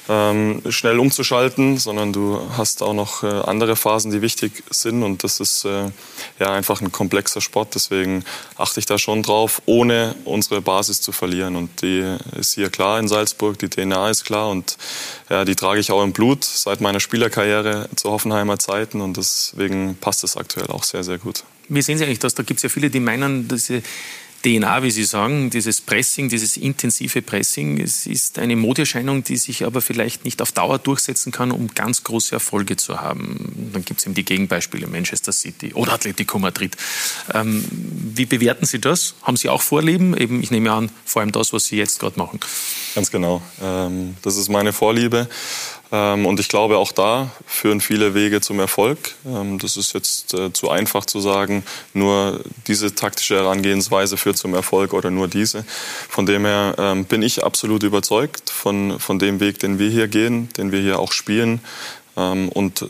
ähm, 0.10 0.62
schnell 0.70 1.00
umzuschalten, 1.00 1.78
sondern 1.78 2.12
du 2.12 2.40
hast 2.58 2.84
auch 2.84 2.94
noch 2.94 3.24
äh, 3.24 3.28
andere 3.28 3.76
Phasen, 3.76 4.12
die 4.12 4.22
wichtig 4.22 4.64
sind 4.70 5.04
und 5.04 5.24
das 5.24 5.40
ist 5.40 5.66
äh, 5.66 5.92
ja 6.40 6.52
einfach 6.54 6.82
ein 6.82 6.92
komplexer 6.92 7.42
Sport. 7.42 7.76
Deswegen 7.76 8.26
achte 8.58 8.80
ich 8.80 8.86
da 8.86 8.98
schon 8.98 9.24
drauf, 9.24 9.62
ohne 9.66 10.16
unsere 10.26 10.62
Basis 10.62 11.02
zu 11.02 11.12
verlieren 11.12 11.56
und 11.56 11.82
die 11.82 12.18
ist 12.38 12.56
hier 12.56 12.70
klar 12.70 13.00
in 13.00 13.08
Salzburg, 13.08 13.58
die 13.60 13.70
DNA 13.70 14.10
ist 14.10 14.26
klar 14.26 14.50
und 14.50 14.78
ja, 15.30 15.46
die 15.46 15.56
trage 15.56 15.80
ich 15.80 15.92
auch 15.92 16.04
im 16.04 16.12
Blut 16.12 16.44
seit 16.44 16.82
meiner 16.82 17.00
Spielerkarriere 17.00 17.90
zu 17.96 18.12
Hoffenheimer 18.12 18.60
Zeiten 18.60 19.02
und 19.02 19.18
deswegen 19.18 19.96
passt 19.96 20.24
es 20.24 20.36
aktuell 20.36 20.68
auch 20.68 20.84
sehr, 20.84 21.04
sehr 21.04 21.18
gut. 21.18 21.44
Wie 21.70 21.82
sehen 21.82 21.98
Sie 21.98 22.04
eigentlich 22.04 22.20
das? 22.20 22.36
Da 22.36 22.44
gibt 22.44 22.58
es 22.58 22.64
ja 22.64 22.70
viele, 22.70 22.90
die 22.90 23.00
meinen, 23.00 23.48
dass 23.48 23.68
sie 23.68 23.82
DNA, 24.44 24.84
wie 24.84 24.92
Sie 24.92 25.06
sagen, 25.06 25.50
dieses 25.50 25.80
Pressing, 25.80 26.28
dieses 26.28 26.58
intensive 26.58 27.22
Pressing, 27.22 27.80
es 27.80 28.06
ist 28.06 28.38
eine 28.40 28.58
Modeerscheinung, 28.58 29.24
die 29.24 29.38
sich 29.38 29.64
aber 29.66 29.82
vielleicht 29.82 30.26
nicht 30.26 30.42
auf 30.42 30.52
Dauer 30.52 30.80
durchsetzen 30.80 31.32
kann, 31.32 31.52
um 31.52 31.70
ganz 31.70 32.04
große 32.04 32.36
Erfolge 32.36 32.76
zu 32.76 33.00
haben. 33.00 33.72
Dann 33.72 33.86
gibt 33.86 34.02
es 34.02 34.06
eben 34.06 34.16
die 34.16 34.26
Gegenbeispiele, 34.26 34.88
Manchester 34.88 35.32
City 35.32 35.74
oder 35.74 35.94
Atletico 35.94 36.40
Madrid. 36.40 36.76
Ähm, 37.34 37.64
wie 37.72 38.26
bewerten 38.26 38.66
Sie 38.66 38.80
das? 38.80 39.16
Haben 39.22 39.38
Sie 39.38 39.48
auch 39.48 39.62
Vorlieben? 39.62 40.16
Eben, 40.18 40.44
ich 40.44 40.52
nehme 40.52 40.72
an, 40.74 40.90
vor 41.06 41.22
allem 41.22 41.32
das, 41.32 41.54
was 41.54 41.66
Sie 41.66 41.78
jetzt 41.78 42.02
gerade 42.02 42.20
machen. 42.20 42.40
Ganz 42.96 43.12
genau. 43.12 43.42
Ähm, 43.62 44.16
das 44.24 44.36
ist 44.36 44.50
meine 44.50 44.74
Vorliebe. 44.74 45.30
Ähm, 45.94 46.26
und 46.26 46.40
ich 46.40 46.50
glaube, 46.50 46.78
auch 46.78 46.92
da 46.92 47.30
führen 47.46 47.80
viele 47.80 48.16
Wege 48.16 48.42
zum 48.42 48.60
Erfolg. 48.60 49.14
Ähm, 49.28 49.60
das 49.60 49.78
ist 49.78 49.94
jetzt 49.94 50.34
äh, 50.34 50.52
zu 50.52 50.72
einfach 50.72 51.06
zu 51.06 51.20
sagen, 51.20 51.64
nur 51.94 52.42
diese 52.68 52.96
taktische 52.96 53.36
Herangehensweise 53.36 54.18
führt 54.18 54.38
zum 54.38 54.56
Erfolg 54.56 54.94
oder 54.94 55.12
nur 55.12 55.28
diese. 55.28 55.64
Von 56.10 56.26
dem 56.26 56.46
her 56.46 56.74
ähm, 56.80 57.06
bin 57.06 57.22
ich 57.22 57.44
absolut 57.44 57.84
überzeugt 57.84 58.50
von, 58.50 59.00
von 59.00 59.20
dem 59.20 59.40
Weg, 59.40 59.60
den 59.60 59.78
wir 59.78 59.90
hier 59.90 60.08
gehen, 60.08 60.50
den 60.58 60.72
wir 60.72 60.82
hier 60.82 61.00
auch 61.00 61.12
spielen. 61.12 61.62
Und 62.16 62.86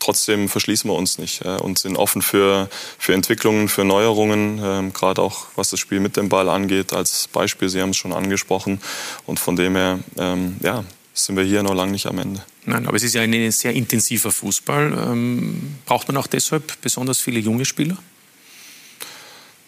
trotzdem 0.00 0.50
verschließen 0.50 0.90
wir 0.90 0.94
uns 0.94 1.16
nicht 1.16 1.42
äh, 1.46 1.56
und 1.56 1.78
sind 1.78 1.96
offen 1.96 2.20
für, 2.20 2.68
für 2.98 3.14
Entwicklungen, 3.14 3.70
für 3.70 3.86
Neuerungen, 3.86 4.92
gerade 4.92 5.22
auch 5.22 5.46
was 5.56 5.70
das 5.70 5.80
Spiel 5.80 6.00
mit 6.00 6.18
dem 6.18 6.28
Ball 6.28 6.48
angeht. 6.50 6.92
Als 6.92 7.28
Beispiel, 7.28 7.70
Sie 7.70 7.80
haben 7.80 7.90
es 7.90 7.96
schon 7.96 8.12
angesprochen. 8.12 8.82
Und 9.24 9.40
von 9.40 9.56
dem 9.56 9.76
her, 9.76 9.98
ja, 10.62 10.84
sind 11.12 11.36
wir 11.36 11.44
hier 11.44 11.62
noch 11.62 11.74
lange 11.74 11.92
nicht 11.92 12.06
am 12.06 12.18
Ende. 12.18 12.42
Nein, 12.66 12.86
aber 12.86 12.96
es 12.96 13.02
ist 13.02 13.14
ja 13.14 13.22
ein 13.22 13.50
sehr 13.50 13.72
intensiver 13.72 14.30
Fußball. 14.30 14.92
Ähm, 15.10 15.76
braucht 15.86 16.08
man 16.08 16.16
auch 16.16 16.26
deshalb 16.26 16.80
besonders 16.80 17.18
viele 17.18 17.40
junge 17.40 17.64
Spieler? 17.64 17.98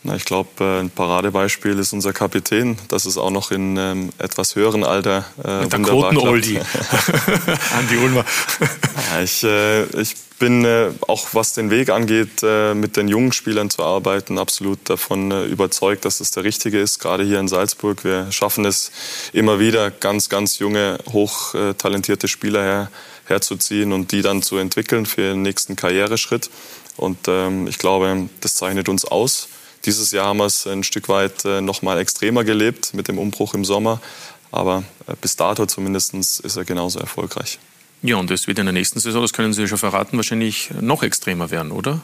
Na, 0.04 0.16
ich 0.16 0.24
glaube, 0.24 0.48
äh, 0.58 0.80
ein 0.80 0.90
Paradebeispiel 0.90 1.78
ist 1.78 1.92
unser 1.92 2.12
Kapitän. 2.12 2.76
Das 2.88 3.06
ist 3.06 3.18
auch 3.18 3.30
noch 3.30 3.52
in 3.52 3.78
einem 3.78 4.10
etwas 4.18 4.56
höheren 4.56 4.82
Alter 4.82 5.24
äh, 5.44 5.62
Mit 5.62 5.72
der 5.72 5.80
Quoten-Oldie. 5.80 6.58
Andi 7.78 7.96
Ulmer. 7.98 8.24
ja, 9.12 9.22
ich, 9.22 9.44
äh, 9.44 9.84
ich 10.00 10.16
bin 10.40 10.64
äh, 10.64 10.90
auch, 11.06 11.28
was 11.34 11.52
den 11.52 11.70
Weg 11.70 11.90
angeht, 11.90 12.42
äh, 12.42 12.74
mit 12.74 12.96
den 12.96 13.06
jungen 13.06 13.30
Spielern 13.30 13.70
zu 13.70 13.84
arbeiten, 13.84 14.38
absolut 14.38 14.90
davon 14.90 15.30
äh, 15.30 15.44
überzeugt, 15.44 16.04
dass 16.04 16.18
es 16.18 16.32
der 16.32 16.42
richtige 16.42 16.80
ist. 16.80 16.98
Gerade 16.98 17.22
hier 17.22 17.38
in 17.38 17.46
Salzburg. 17.46 18.02
Wir 18.02 18.32
schaffen 18.32 18.64
es 18.64 18.90
immer 19.32 19.60
wieder, 19.60 19.92
ganz, 19.92 20.28
ganz 20.28 20.58
junge, 20.58 20.98
hochtalentierte 21.12 22.26
Spieler 22.26 22.62
her, 22.62 22.90
herzuziehen 23.26 23.92
und 23.92 24.10
die 24.10 24.22
dann 24.22 24.42
zu 24.42 24.56
entwickeln 24.56 25.06
für 25.06 25.30
den 25.30 25.42
nächsten 25.42 25.76
Karriereschritt. 25.76 26.50
Und 26.96 27.28
ähm, 27.28 27.68
ich 27.68 27.78
glaube, 27.78 28.28
das 28.40 28.56
zeichnet 28.56 28.88
uns 28.88 29.04
aus. 29.04 29.46
Dieses 29.84 30.12
Jahr 30.12 30.26
haben 30.26 30.38
wir 30.38 30.46
es 30.46 30.66
ein 30.66 30.84
Stück 30.84 31.08
weit 31.08 31.44
äh, 31.44 31.60
noch 31.60 31.82
mal 31.82 31.98
extremer 31.98 32.44
gelebt 32.44 32.94
mit 32.94 33.08
dem 33.08 33.18
Umbruch 33.18 33.54
im 33.54 33.64
Sommer. 33.64 34.00
Aber 34.50 34.84
äh, 35.06 35.14
bis 35.20 35.36
dato 35.36 35.66
zumindest 35.66 36.14
ist 36.40 36.56
er 36.56 36.64
genauso 36.64 36.98
erfolgreich. 37.00 37.58
Ja, 38.02 38.16
und 38.16 38.30
das 38.30 38.46
wird 38.46 38.58
in 38.58 38.66
der 38.66 38.72
nächsten 38.72 38.98
Saison, 38.98 39.22
das 39.22 39.32
können 39.32 39.52
Sie 39.52 39.68
schon 39.68 39.78
verraten, 39.78 40.16
wahrscheinlich 40.16 40.70
noch 40.80 41.02
extremer 41.02 41.50
werden, 41.50 41.70
oder? 41.70 42.00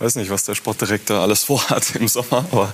Weiß 0.00 0.16
nicht, 0.16 0.30
was 0.30 0.44
der 0.44 0.54
Sportdirektor 0.54 1.18
alles 1.18 1.44
vorhat 1.44 1.94
im 1.94 2.08
Sommer, 2.08 2.46
aber 2.50 2.72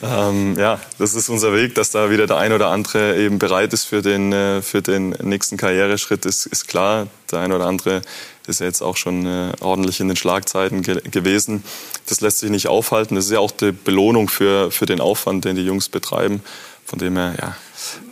ähm, 0.00 0.56
ja, 0.56 0.80
das 0.96 1.14
ist 1.14 1.28
unser 1.28 1.52
Weg, 1.52 1.74
dass 1.74 1.90
da 1.90 2.08
wieder 2.08 2.28
der 2.28 2.36
ein 2.36 2.52
oder 2.52 2.68
andere 2.68 3.16
eben 3.18 3.40
bereit 3.40 3.72
ist 3.72 3.84
für 3.84 4.00
den, 4.00 4.32
äh, 4.32 4.62
für 4.62 4.80
den 4.80 5.10
nächsten 5.22 5.56
Karriereschritt, 5.56 6.24
ist, 6.24 6.46
ist 6.46 6.68
klar. 6.68 7.08
Der 7.32 7.40
ein 7.40 7.50
oder 7.50 7.66
andere 7.66 8.02
ist 8.46 8.60
ja 8.60 8.66
jetzt 8.66 8.80
auch 8.80 8.96
schon 8.96 9.26
äh, 9.26 9.52
ordentlich 9.58 9.98
in 9.98 10.06
den 10.06 10.16
Schlagzeiten 10.16 10.82
ge 10.82 11.00
gewesen. 11.10 11.64
Das 12.06 12.20
lässt 12.20 12.38
sich 12.38 12.50
nicht 12.50 12.68
aufhalten. 12.68 13.16
Das 13.16 13.24
ist 13.24 13.32
ja 13.32 13.40
auch 13.40 13.50
die 13.50 13.72
Belohnung 13.72 14.28
für, 14.28 14.70
für 14.70 14.86
den 14.86 15.00
Aufwand, 15.00 15.44
den 15.44 15.56
die 15.56 15.64
Jungs 15.64 15.88
betreiben. 15.88 16.44
Von 16.84 17.00
dem 17.00 17.16
her, 17.16 17.34
ja, 17.40 17.56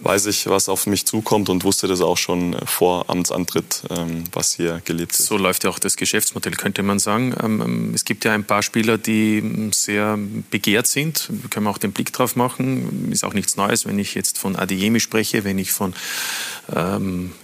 weiß 0.03 0.27
ich, 0.27 0.47
was 0.49 0.69
auf 0.69 0.87
mich 0.87 1.07
zukommt 1.07 1.49
und 1.49 1.65
wusste 1.65 1.87
das 1.87 2.01
auch 2.01 2.17
schon 2.17 2.57
vor 2.65 3.09
Amtsantritt, 3.09 3.83
ähm, 3.91 4.25
was 4.33 4.55
hier 4.55 4.81
gelebt 4.85 5.13
ist. 5.13 5.27
So 5.27 5.37
läuft 5.37 5.65
ja 5.65 5.71
auch 5.71 5.79
das 5.79 5.97
Geschäftsmodell, 5.97 6.53
könnte 6.53 6.83
man 6.83 6.99
sagen. 6.99 7.35
Ähm, 7.43 7.61
ähm, 7.61 7.95
es 7.95 8.05
gibt 8.05 8.25
ja 8.25 8.33
ein 8.33 8.45
paar 8.45 8.63
Spieler, 8.63 8.99
die 8.99 9.71
sehr 9.73 10.19
begehrt 10.51 10.87
sind. 10.87 11.29
Da 11.29 11.49
können 11.49 11.67
wir 11.67 11.71
auch 11.71 11.79
den 11.79 11.93
Blick 11.93 12.13
drauf 12.13 12.37
machen. 12.37 13.11
Ist 13.13 13.25
auch 13.25 13.35
nichts 13.35 13.57
Neues, 13.57 13.87
wenn 13.87 13.99
ich 13.99 14.15
jetzt 14.15 14.39
von 14.39 14.57
Adeyemi 14.57 15.01
spreche, 15.01 15.45
wenn 15.45 15.59
ich 15.59 15.73
von 15.73 15.95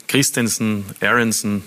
Christensen, 0.07 0.85
Aronson 1.01 1.65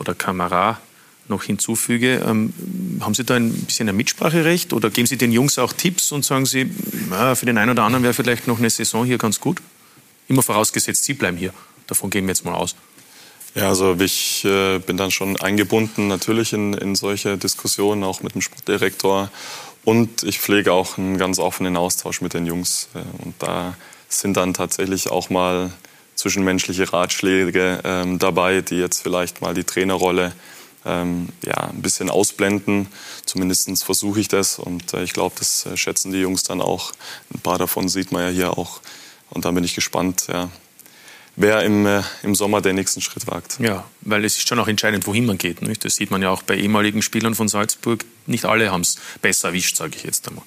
oder 0.00 0.12
Kamara 0.12 0.80
noch 1.28 1.44
hinzufüge. 1.44 2.20
Haben 2.24 3.14
Sie 3.14 3.24
da 3.24 3.36
ein 3.36 3.52
bisschen 3.52 3.88
ein 3.88 3.96
Mitspracherecht 3.96 4.72
oder 4.72 4.90
geben 4.90 5.06
Sie 5.06 5.16
den 5.16 5.30
Jungs 5.30 5.58
auch 5.58 5.72
Tipps 5.72 6.10
und 6.10 6.24
sagen 6.24 6.46
Sie, 6.46 6.68
für 7.34 7.46
den 7.46 7.58
einen 7.58 7.70
oder 7.70 7.84
anderen 7.84 8.02
wäre 8.02 8.14
vielleicht 8.14 8.48
noch 8.48 8.58
eine 8.58 8.70
Saison 8.70 9.06
hier 9.06 9.18
ganz 9.18 9.40
gut? 9.40 9.62
Immer 10.30 10.44
vorausgesetzt, 10.44 11.02
Sie 11.02 11.14
bleiben 11.14 11.36
hier. 11.36 11.52
Davon 11.88 12.08
gehen 12.08 12.24
wir 12.24 12.30
jetzt 12.30 12.44
mal 12.44 12.54
aus. 12.54 12.76
Ja, 13.56 13.68
also 13.68 13.96
ich 13.98 14.44
äh, 14.44 14.78
bin 14.78 14.96
dann 14.96 15.10
schon 15.10 15.36
eingebunden 15.40 16.06
natürlich 16.06 16.52
in, 16.52 16.72
in 16.72 16.94
solche 16.94 17.36
Diskussionen, 17.36 18.04
auch 18.04 18.22
mit 18.22 18.34
dem 18.34 18.40
Sportdirektor. 18.40 19.28
Und 19.84 20.22
ich 20.22 20.38
pflege 20.38 20.72
auch 20.72 20.98
einen 20.98 21.18
ganz 21.18 21.40
offenen 21.40 21.76
Austausch 21.76 22.20
mit 22.20 22.34
den 22.34 22.46
Jungs. 22.46 22.90
Äh, 22.94 23.24
und 23.24 23.34
da 23.40 23.74
sind 24.08 24.36
dann 24.36 24.54
tatsächlich 24.54 25.10
auch 25.10 25.30
mal 25.30 25.72
zwischenmenschliche 26.14 26.92
Ratschläge 26.92 27.80
ähm, 27.82 28.20
dabei, 28.20 28.60
die 28.60 28.76
jetzt 28.76 29.02
vielleicht 29.02 29.40
mal 29.40 29.52
die 29.52 29.64
Trainerrolle 29.64 30.32
ähm, 30.86 31.30
ja, 31.44 31.56
ein 31.56 31.82
bisschen 31.82 32.08
ausblenden. 32.08 32.86
Zumindest 33.26 33.82
versuche 33.82 34.20
ich 34.20 34.28
das 34.28 34.60
und 34.60 34.94
äh, 34.94 35.02
ich 35.02 35.12
glaube, 35.12 35.34
das 35.40 35.66
äh, 35.66 35.76
schätzen 35.76 36.12
die 36.12 36.20
Jungs 36.20 36.44
dann 36.44 36.60
auch. 36.60 36.92
Ein 37.34 37.40
paar 37.40 37.58
davon 37.58 37.88
sieht 37.88 38.12
man 38.12 38.22
ja 38.22 38.28
hier 38.28 38.58
auch 38.58 38.80
und 39.30 39.44
da 39.44 39.50
bin 39.50 39.64
ich 39.64 39.74
gespannt, 39.74 40.26
ja, 40.28 40.50
wer 41.36 41.62
im, 41.62 41.86
äh, 41.86 42.02
im 42.22 42.34
Sommer 42.34 42.60
den 42.60 42.76
nächsten 42.76 43.00
Schritt 43.00 43.26
wagt. 43.26 43.58
Ja, 43.60 43.84
weil 44.02 44.24
es 44.24 44.36
ist 44.36 44.48
schon 44.48 44.58
auch 44.58 44.68
entscheidend, 44.68 45.06
wohin 45.06 45.26
man 45.26 45.38
geht. 45.38 45.62
Nicht? 45.62 45.84
Das 45.84 45.94
sieht 45.94 46.10
man 46.10 46.22
ja 46.22 46.30
auch 46.30 46.42
bei 46.42 46.56
ehemaligen 46.56 47.02
Spielern 47.02 47.34
von 47.34 47.48
Salzburg. 47.48 48.04
Nicht 48.26 48.44
alle 48.44 48.70
haben 48.70 48.82
es 48.82 48.98
besser 49.22 49.48
erwischt, 49.48 49.76
sage 49.76 49.96
ich 49.96 50.04
jetzt 50.04 50.28
einmal. 50.28 50.44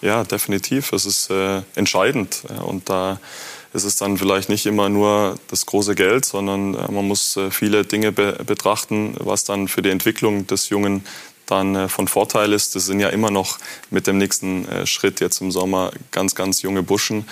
Ja, 0.00 0.24
definitiv. 0.24 0.92
Es 0.92 1.06
ist 1.06 1.30
äh, 1.30 1.62
entscheidend. 1.74 2.42
Und 2.64 2.88
da 2.88 3.18
ist 3.72 3.84
es 3.84 3.96
dann 3.96 4.16
vielleicht 4.16 4.48
nicht 4.48 4.66
immer 4.66 4.88
nur 4.88 5.38
das 5.48 5.66
große 5.66 5.94
Geld, 5.94 6.24
sondern 6.24 6.74
äh, 6.74 6.90
man 6.90 7.06
muss 7.06 7.36
äh, 7.36 7.50
viele 7.50 7.84
Dinge 7.84 8.12
be 8.12 8.38
betrachten, 8.46 9.14
was 9.18 9.44
dann 9.44 9.68
für 9.68 9.82
die 9.82 9.90
Entwicklung 9.90 10.46
des 10.46 10.68
Jungen 10.68 11.04
dann 11.46 11.74
äh, 11.74 11.88
von 11.88 12.08
Vorteil 12.08 12.52
ist. 12.52 12.74
Das 12.74 12.86
sind 12.86 13.00
ja 13.00 13.08
immer 13.08 13.30
noch 13.30 13.58
mit 13.90 14.06
dem 14.06 14.18
nächsten 14.18 14.68
äh, 14.68 14.86
Schritt 14.86 15.20
jetzt 15.20 15.40
im 15.40 15.50
Sommer 15.50 15.92
ganz, 16.10 16.34
ganz 16.34 16.62
junge 16.62 16.82
Burschen, 16.82 17.26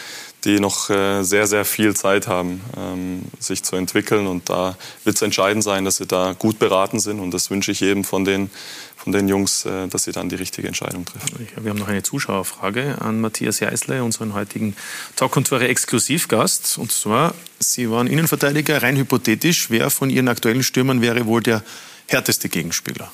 die 0.47 0.61
noch 0.61 0.88
äh, 0.88 1.22
sehr, 1.22 1.47
sehr 1.47 1.64
viel 1.64 1.94
Zeit 1.94 2.28
haben, 2.28 2.62
ähm, 2.76 3.22
sich 3.38 3.62
zu 3.62 3.76
entwickeln. 3.76 4.26
Und 4.26 4.49
da 4.49 4.76
wird 5.05 5.16
es 5.16 5.22
entscheidend 5.22 5.64
sein, 5.64 5.84
dass 5.84 5.97
sie 5.97 6.07
da 6.07 6.32
gut 6.32 6.59
beraten 6.59 7.01
sind. 7.01 7.20
Und 7.20 7.32
das 7.32 7.51
wünsche 7.51 7.72
ich 7.72 7.80
jedem 7.80 8.05
von 8.05 8.24
den, 8.24 8.51
von 8.97 9.12
den 9.12 9.28
Jungs, 9.28 9.66
dass 9.90 10.05
sie 10.05 10.12
dann 10.12 10.28
die 10.28 10.36
richtige 10.36 10.68
Entscheidung 10.68 11.05
treffen. 11.05 11.47
Wir 11.61 11.70
haben 11.70 11.78
noch 11.78 11.88
eine 11.88 12.03
Zuschauerfrage 12.03 12.97
an 13.01 13.20
Matthias 13.20 13.61
Jeißle, 13.61 14.03
unseren 14.03 14.34
heutigen 14.34 14.76
Talk 15.16 15.36
und 15.36 15.49
Tore 15.49 15.68
Exklusivgast. 15.68 16.78
Und 16.78 16.92
zwar, 16.92 17.34
Sie 17.59 17.90
waren 17.90 18.07
Innenverteidiger, 18.07 18.82
rein 18.82 18.97
hypothetisch. 18.97 19.70
Wer 19.70 19.90
von 19.90 20.11
Ihren 20.11 20.28
aktuellen 20.28 20.62
Stürmern 20.62 21.03
wäre 21.03 21.26
wohl 21.26 21.42
der 21.42 21.62
härteste 22.07 22.49
Gegenspieler? 22.49 23.11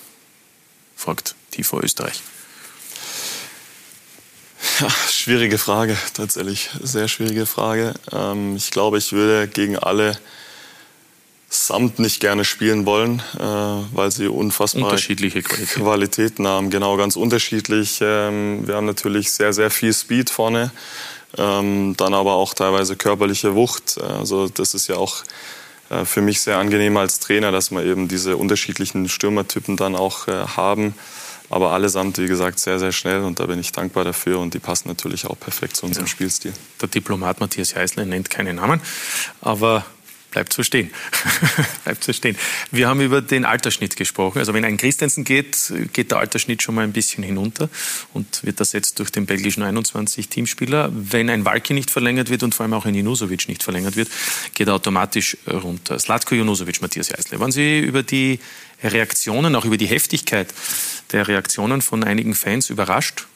fragt 0.97 1.35
TV 1.51 1.81
Österreich. 1.81 2.23
Ja, 4.81 4.89
schwierige 5.11 5.59
Frage, 5.59 5.97
tatsächlich. 6.15 6.71
Sehr 6.83 7.09
schwierige 7.09 7.47
Frage. 7.47 7.95
Ähm, 8.13 8.57
ich 8.57 8.71
glaube, 8.71 8.99
ich 8.99 9.13
würde 9.13 9.49
gegen 9.49 9.77
alle 9.77 10.17
samt 11.49 11.99
nicht 11.99 12.21
gerne 12.21 12.45
spielen 12.45 12.87
wollen, 12.87 13.21
äh, 13.39 13.43
weil 13.43 14.11
sie 14.11 14.29
unfassbar 14.29 14.85
unterschiedliche 14.85 15.43
Qualitäten. 15.43 15.83
Qualitäten 15.83 16.47
haben. 16.47 16.71
Genau, 16.71 16.97
ganz 16.97 17.17
unterschiedlich. 17.17 17.99
Ähm, 18.01 18.67
wir 18.67 18.77
haben 18.77 18.87
natürlich 18.87 19.33
sehr, 19.33 19.53
sehr 19.53 19.71
viel 19.71 19.93
Speed 19.93 20.31
vorne, 20.31 20.71
ähm, 21.37 21.95
dann 21.99 22.15
aber 22.15 22.35
auch 22.35 22.55
teilweise 22.55 22.97
körperliche 22.97 23.55
Wucht. 23.55 24.01
Also 24.01 24.49
das 24.49 24.73
ist 24.73 24.89
ja 24.89 24.97
auch 24.97 25.25
äh, 25.91 26.07
für 26.07 26.23
mich 26.23 26.41
sehr 26.41 26.57
angenehm 26.57 26.97
als 26.97 27.19
Trainer, 27.21 27.53
dass 27.53 27.71
wir 27.71 27.85
eben 27.85 28.09
diese 28.09 28.37
unterschiedlichen 28.39 29.09
Stürmertypen 29.09 29.77
dann 29.77 29.95
auch 29.95 30.29
äh, 30.29 30.33
haben. 30.33 30.95
Aber 31.53 31.73
allesamt, 31.73 32.17
wie 32.17 32.29
gesagt, 32.29 32.59
sehr, 32.59 32.79
sehr 32.79 32.93
schnell 32.93 33.21
und 33.21 33.39
da 33.39 33.45
bin 33.45 33.59
ich 33.59 33.73
dankbar 33.73 34.05
dafür 34.05 34.39
und 34.39 34.55
die 34.55 34.59
passen 34.59 34.89
natürlich 34.89 35.27
auch 35.27 35.39
perfekt 35.39 35.77
zu 35.77 35.85
unserem 35.85 36.07
ja. 36.07 36.11
Spielstil. 36.11 36.55
Der 36.81 36.89
Diplomat 36.89 37.41
Matthias 37.41 37.77
Heißler 37.77 38.07
nennt 38.07 38.31
keinen 38.31 38.57
Namen, 38.57 38.81
aber 39.43 39.85
Bleibt 40.33 40.55
so 40.55 40.63
stehen. 40.63 40.91
Bleibt 41.85 42.03
so 42.03 42.13
stehen. 42.15 42.39
Wir 42.71 42.89
haben 42.89 43.03
über 43.03 43.21
den 43.21 43.45
Altersschnitt 43.45 43.97
gesprochen. 43.97 44.39
Also 44.39 44.55
wenn 44.55 44.65
ein 44.65 44.79
Christensen 44.79 45.25
geht, 45.25 45.71
geht 45.93 46.11
der 46.11 46.19
Altersschnitt 46.19 46.63
schon 46.63 46.75
mal 46.75 46.85
ein 46.85 46.93
bisschen 46.93 47.23
hinunter 47.23 47.69
und 48.15 48.43
wird 48.43 48.59
ersetzt 48.59 48.99
durch 48.99 49.13
den 49.13 49.27
belgischen 49.27 49.63
21 49.63 50.29
Teamspieler. 50.29 50.91
Wenn 50.91 51.29
ein 51.29 51.45
Walki 51.45 51.75
nicht 51.75 51.91
verlängert 51.91 52.31
wird 52.31 52.45
und 52.45 52.55
vor 52.55 52.65
allem 52.65 52.73
auch 52.73 52.87
ein 52.87 52.95
Junusovic 52.95 53.47
nicht 53.47 53.63
verlängert 53.63 53.95
wird, 53.97 54.09
geht 54.55 54.69
er 54.69 54.75
automatisch 54.75 55.37
runter. 55.47 55.99
Slatko 55.99 56.35
Junusovic, 56.35 56.81
Matthias 56.81 57.11
Jeißle. 57.11 57.39
Waren 57.39 57.53
Sie 57.53 57.81
über 57.81 58.03
die 58.03 58.41
Reaktionen, 58.91 59.55
auch 59.55 59.65
über 59.65 59.77
die 59.77 59.87
Heftigkeit 59.87 60.53
der 61.13 61.29
Reaktionen 61.29 61.83
von 61.83 62.03
einigen 62.03 62.35
Fans 62.35 62.71
überrascht? 62.71 63.27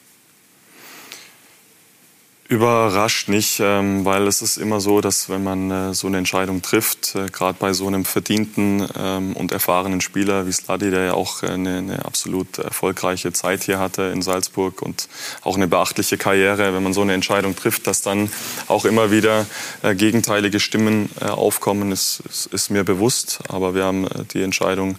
Überrascht 2.49 3.27
nicht, 3.27 3.59
ähm, 3.61 4.05
weil 4.05 4.25
es 4.25 4.41
ist 4.41 4.55
immer 4.55 4.79
so, 4.79 5.01
dass 5.01 5.27
wenn 5.27 5.43
man 5.43 5.69
äh, 5.69 5.93
so 5.93 6.07
eine 6.07 6.17
Entscheidung 6.17 6.61
trifft, 6.61 7.13
äh, 7.13 7.25
gerade 7.25 7.57
bei 7.59 7.73
so 7.73 7.87
einem 7.87 8.05
verdienten 8.05 8.87
ähm, 8.97 9.35
und 9.35 9.51
erfahrenen 9.51 9.99
Spieler 9.99 10.47
wie 10.47 10.53
Sladi, 10.53 10.89
der 10.89 11.03
ja 11.03 11.13
auch 11.13 11.43
äh, 11.43 11.47
eine, 11.47 11.79
eine 11.79 12.05
absolut 12.05 12.57
erfolgreiche 12.59 13.33
Zeit 13.33 13.63
hier 13.63 13.79
hatte 13.79 14.03
in 14.03 14.21
Salzburg 14.21 14.81
und 14.81 15.09
auch 15.41 15.57
eine 15.57 15.67
beachtliche 15.67 16.17
Karriere, 16.17 16.73
wenn 16.73 16.83
man 16.83 16.93
so 16.93 17.01
eine 17.01 17.13
Entscheidung 17.13 17.53
trifft, 17.53 17.85
dass 17.85 18.01
dann 18.01 18.31
auch 18.69 18.85
immer 18.85 19.11
wieder 19.11 19.45
gegenteilige 19.83 20.59
Stimmen 20.61 21.09
aufkommen, 21.19 21.91
ist, 21.91 22.21
ist, 22.29 22.45
ist 22.47 22.71
mir 22.71 22.83
bewusst. 22.83 23.39
Aber 23.49 23.75
wir 23.75 23.83
haben 23.83 24.07
die 24.33 24.41
Entscheidung 24.41 24.97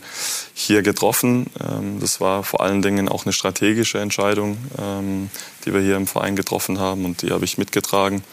hier 0.53 0.83
getroffen. 0.83 1.47
Ähm, 1.61 1.99
das 2.01 2.21
war 2.21 2.45
vor 2.45 2.61
allen 2.61 2.83
Dingen 2.83 3.09
auch 3.09 3.25
eine 3.25 3.33
strategische 3.33 4.01
Entscheidung, 4.01 4.59
die 5.65 5.73
wir 5.75 5.81
hier 5.81 5.97
im 5.97 6.07
Verein 6.07 6.37
getroffen 6.37 6.79
haben 6.79 7.05
und 7.05 7.23
die 7.23 7.33
habe 7.39 7.45
ich 7.45 7.57
mitgetragen. 7.57 8.25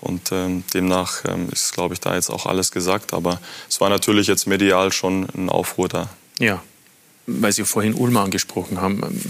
Und 0.00 0.32
ähm, 0.32 0.64
demnach 0.74 1.24
ähm, 1.26 1.48
ist, 1.50 1.72
glaube 1.72 1.94
ich, 1.94 2.00
da 2.00 2.14
jetzt 2.14 2.28
auch 2.28 2.46
alles 2.46 2.72
gesagt. 2.72 3.12
Aber 3.12 3.40
es 3.68 3.80
war 3.80 3.88
natürlich 3.88 4.26
jetzt 4.26 4.46
medial 4.46 4.92
schon 4.92 5.28
ein 5.34 5.48
Aufruhr 5.48 5.88
da. 5.88 6.08
Ja, 6.40 6.62
weil 7.26 7.52
Sie 7.52 7.64
vorhin 7.64 7.94
Ulmer 7.94 8.22
angesprochen 8.22 8.80
haben. 8.80 9.02
Ähm, 9.04 9.22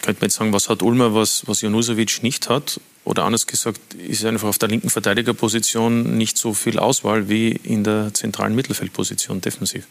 könnte 0.00 0.20
man 0.20 0.28
jetzt 0.28 0.36
sagen, 0.36 0.52
was 0.54 0.70
hat 0.70 0.82
Ulmer, 0.82 1.14
was, 1.14 1.46
was 1.46 1.60
Janusovic 1.60 2.22
nicht 2.22 2.48
hat? 2.48 2.80
Oder 3.04 3.24
anders 3.24 3.46
gesagt, 3.46 3.80
ist 3.94 4.24
einfach 4.24 4.48
auf 4.48 4.58
der 4.58 4.70
linken 4.70 4.88
Verteidigerposition 4.88 6.16
nicht 6.16 6.38
so 6.38 6.54
viel 6.54 6.78
Auswahl 6.78 7.28
wie 7.28 7.50
in 7.50 7.84
der 7.84 8.14
zentralen 8.14 8.54
Mittelfeldposition 8.54 9.42
defensiv? 9.42 9.86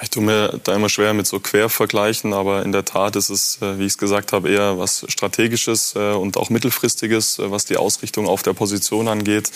Ich 0.00 0.10
tue 0.10 0.22
mir 0.22 0.60
da 0.62 0.76
immer 0.76 0.88
schwer 0.88 1.12
mit 1.12 1.26
so 1.26 1.40
Quervergleichen, 1.40 2.32
aber 2.32 2.62
in 2.62 2.70
der 2.70 2.84
Tat 2.84 3.16
ist 3.16 3.30
es, 3.30 3.60
äh, 3.60 3.78
wie 3.78 3.82
ich 3.84 3.92
es 3.92 3.98
gesagt 3.98 4.32
habe, 4.32 4.48
eher 4.48 4.78
was 4.78 5.04
Strategisches 5.08 5.94
äh, 5.96 6.12
und 6.12 6.36
auch 6.36 6.50
Mittelfristiges, 6.50 7.40
äh, 7.40 7.50
was 7.50 7.64
die 7.64 7.76
Ausrichtung 7.76 8.28
auf 8.28 8.44
der 8.44 8.52
Position 8.52 9.08
angeht. 9.08 9.50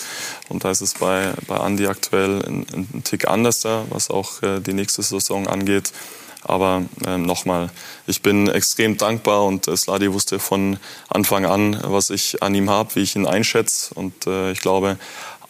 Und 0.49 0.65
da 0.65 0.71
ist 0.71 0.81
es 0.81 0.95
bei, 0.95 1.33
bei 1.47 1.57
Andi 1.57 1.87
aktuell 1.87 2.43
ein, 2.45 2.65
ein 2.73 3.03
Tick 3.05 3.27
anders 3.27 3.61
da, 3.61 3.85
was 3.89 4.09
auch 4.09 4.41
die 4.41 4.73
nächste 4.73 5.01
Saison 5.01 5.47
angeht. 5.47 5.93
Aber 6.45 6.83
äh, 7.05 7.17
nochmal, 7.17 7.69
ich 8.05 8.21
bin 8.21 8.47
extrem 8.49 8.97
dankbar 8.97 9.45
und 9.45 9.67
äh, 9.67 9.77
Sladi 9.77 10.11
wusste 10.11 10.39
von 10.39 10.77
Anfang 11.07 11.45
an, 11.45 11.79
was 11.83 12.09
ich 12.09 12.43
an 12.43 12.53
ihm 12.53 12.69
habe, 12.69 12.95
wie 12.95 13.01
ich 13.01 13.15
ihn 13.15 13.25
einschätze. 13.25 13.93
Und 13.93 14.27
äh, 14.27 14.51
ich 14.51 14.59
glaube, 14.59 14.97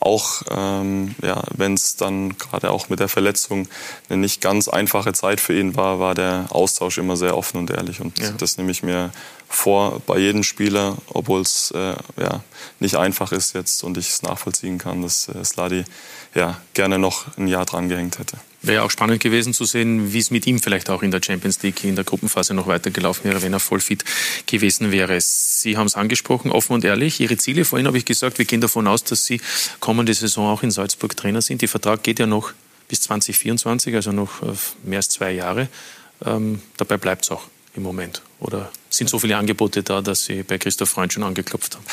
auch 0.05 0.41
ähm, 0.49 1.15
ja, 1.21 1.43
wenn 1.55 1.73
es 1.73 1.95
dann 1.95 2.37
gerade 2.37 2.71
auch 2.71 2.89
mit 2.89 2.99
der 2.99 3.07
Verletzung 3.07 3.67
eine 4.09 4.19
nicht 4.19 4.41
ganz 4.41 4.67
einfache 4.67 5.13
Zeit 5.13 5.39
für 5.39 5.57
ihn 5.57 5.75
war, 5.75 5.99
war 5.99 6.15
der 6.15 6.47
Austausch 6.49 6.97
immer 6.97 7.17
sehr 7.17 7.37
offen 7.37 7.57
und 7.57 7.71
ehrlich. 7.71 8.01
Und 8.01 8.19
ja. 8.19 8.31
das 8.31 8.57
nehme 8.57 8.71
ich 8.71 8.83
mir 8.83 9.11
vor 9.47 10.01
bei 10.05 10.17
jedem 10.17 10.43
Spieler, 10.43 10.97
obwohl 11.07 11.41
es 11.41 11.71
äh, 11.71 11.95
ja, 12.17 12.41
nicht 12.79 12.95
einfach 12.95 13.31
ist 13.31 13.53
jetzt 13.53 13.83
und 13.83 13.97
ich 13.97 14.09
es 14.09 14.21
nachvollziehen 14.23 14.77
kann, 14.77 15.01
dass 15.01 15.27
äh, 15.29 15.43
Sladi 15.43 15.85
ja, 16.33 16.59
gerne 16.73 16.99
noch 16.99 17.37
ein 17.37 17.47
Jahr 17.47 17.65
dran 17.65 17.89
gehängt 17.89 18.19
hätte. 18.19 18.37
Wäre 18.65 18.83
auch 18.83 18.91
spannend 18.91 19.21
gewesen 19.21 19.53
zu 19.53 19.65
sehen, 19.65 20.13
wie 20.13 20.19
es 20.19 20.31
mit 20.31 20.47
ihm 20.47 20.57
vielleicht 20.57 20.89
auch 20.89 21.03
in 21.03 21.11
der 21.11 21.21
Champions 21.21 21.61
League 21.63 21.83
in 21.83 21.95
der 21.95 22.05
Gruppenphase 22.05 22.53
noch 22.53 22.65
weitergelaufen 22.65 23.25
wäre, 23.25 23.41
wenn 23.41 23.51
er 23.51 23.59
voll 23.59 23.81
fit 23.81 24.05
gewesen 24.45 24.93
wäre. 24.93 25.19
Sie 25.19 25.75
haben 25.75 25.85
es 25.85 25.95
angesprochen, 25.95 26.49
offen 26.49 26.73
und 26.73 26.85
ehrlich. 26.85 27.19
Ihre 27.19 27.35
Ziele, 27.35 27.65
vorhin 27.65 27.87
habe 27.87 27.97
ich 27.97 28.05
gesagt, 28.05 28.37
wir 28.37 28.45
gehen 28.45 28.61
davon 28.61 28.87
aus, 28.87 29.03
dass 29.03 29.25
Sie 29.25 29.41
kommende 29.81 30.13
Saison 30.13 30.47
auch 30.47 30.63
in 30.63 30.71
Salzburg 30.71 31.17
Trainer 31.17 31.41
sind. 31.41 31.61
Der 31.61 31.67
Vertrag 31.67 32.03
geht 32.03 32.19
ja 32.19 32.25
noch 32.25 32.53
bis 32.87 33.01
2024, 33.01 33.95
also 33.95 34.13
noch 34.13 34.41
äh, 34.41 34.53
mehr 34.83 34.99
als 34.99 35.09
zwei 35.09 35.31
Jahre. 35.31 35.67
Ähm, 36.25 36.61
dabei 36.77 36.95
bleibt 36.95 37.25
es 37.25 37.31
auch 37.31 37.43
im 37.75 37.83
Moment. 37.83 38.21
Oder 38.39 38.71
sind 38.89 39.09
so 39.09 39.19
viele 39.19 39.35
Angebote 39.35 39.83
da, 39.83 40.01
dass 40.01 40.23
Sie 40.23 40.43
bei 40.43 40.57
Christoph 40.57 40.89
Freund 40.89 41.11
schon 41.11 41.23
angeklopft 41.23 41.75
haben? 41.75 41.85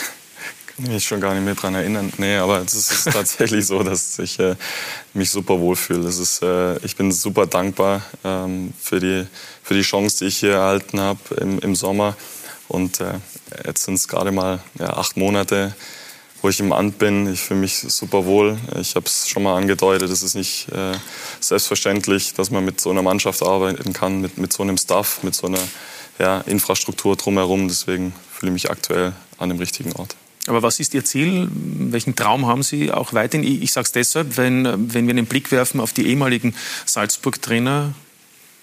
Kann 0.76 0.92
mich 0.92 1.04
schon 1.04 1.20
gar 1.20 1.34
nicht 1.34 1.44
mehr 1.44 1.54
daran 1.54 1.74
erinnern. 1.74 2.12
Nee, 2.18 2.36
aber 2.36 2.60
es 2.60 2.74
ist 2.74 3.04
tatsächlich 3.12 3.66
so, 3.66 3.82
dass 3.84 4.18
ich 4.18 4.38
äh, 4.38 4.56
mich 5.14 5.30
super 5.30 5.58
wohlfühle. 5.58 6.08
Es 6.08 6.18
ist, 6.18 6.42
äh, 6.42 6.78
ich 6.84 6.96
bin 6.96 7.12
super 7.12 7.46
dankbar 7.46 8.02
ähm, 8.24 8.72
für, 8.80 9.00
die, 9.00 9.26
für 9.62 9.74
die 9.74 9.82
Chance, 9.82 10.18
die 10.20 10.26
ich 10.26 10.38
hier 10.38 10.54
erhalten 10.54 11.00
habe 11.00 11.18
im, 11.40 11.58
im 11.60 11.74
Sommer. 11.74 12.16
Und 12.68 13.00
äh, 13.00 13.14
jetzt 13.66 13.84
sind 13.84 13.94
es 13.94 14.06
gerade 14.06 14.30
mal 14.30 14.60
ja, 14.78 14.90
acht 14.90 15.16
Monate, 15.16 15.74
wo 16.40 16.48
ich 16.48 16.60
im 16.60 16.72
Amt 16.72 16.98
bin. 16.98 17.32
Ich 17.32 17.40
fühle 17.40 17.60
mich 17.60 17.76
super 17.76 18.24
wohl. 18.24 18.58
Ich 18.80 18.94
habe 18.94 19.06
es 19.06 19.28
schon 19.28 19.42
mal 19.42 19.56
angedeutet, 19.56 20.10
es 20.10 20.22
ist 20.22 20.34
nicht 20.34 20.68
äh, 20.68 20.96
selbstverständlich, 21.40 22.34
dass 22.34 22.50
man 22.50 22.64
mit 22.64 22.80
so 22.80 22.90
einer 22.90 23.02
Mannschaft 23.02 23.42
arbeiten 23.42 23.92
kann, 23.92 24.20
mit, 24.20 24.38
mit 24.38 24.52
so 24.52 24.62
einem 24.62 24.76
Staff, 24.76 25.22
mit 25.22 25.34
so 25.34 25.48
einer 25.48 25.58
ja, 26.18 26.40
Infrastruktur 26.42 27.16
drumherum. 27.16 27.66
Deswegen 27.66 28.14
fühle 28.32 28.50
ich 28.50 28.62
mich 28.62 28.70
aktuell 28.70 29.12
an 29.38 29.48
dem 29.48 29.58
richtigen 29.58 29.92
Ort. 29.92 30.14
Aber 30.46 30.62
was 30.62 30.80
ist 30.80 30.94
Ihr 30.94 31.04
Ziel? 31.04 31.48
Welchen 31.52 32.16
Traum 32.16 32.46
haben 32.46 32.62
Sie 32.62 32.90
auch 32.90 33.12
weiterhin? 33.12 33.62
Ich, 33.62 33.72
sage 33.72 33.86
es 33.86 33.92
deshalb, 33.92 34.36
wenn, 34.36 34.92
wenn 34.94 35.06
wir 35.06 35.12
einen 35.12 35.26
Blick 35.26 35.52
werfen 35.52 35.80
auf 35.80 35.92
die 35.92 36.06
ehemaligen 36.06 36.54
Salzburg-Trainer, 36.86 37.94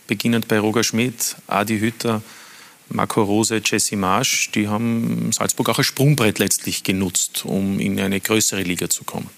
beginnend 0.08 0.48
bei 0.48 0.60
Roger 0.60 0.84
Schmidt, 0.84 1.36
Adi 1.48 1.80
Hütter, 1.80 2.22
Marco 2.90 3.22
Rose, 3.22 3.62
Jesse 3.64 3.98
Marsch, 3.98 4.49
die 4.52 4.68
haben 4.68 5.32
Salzburg 5.32 5.70
auch 5.70 5.78
als 5.78 5.88
Sprungbrett 5.88 6.40
letztlich 6.40 6.84
genutzt, 6.84 7.44
um 7.45 7.80
in 7.80 7.99
eine 7.99 8.20
größere 8.20 8.62
Liga 8.62 8.90
zu 8.90 9.04
kommen. 9.04 9.30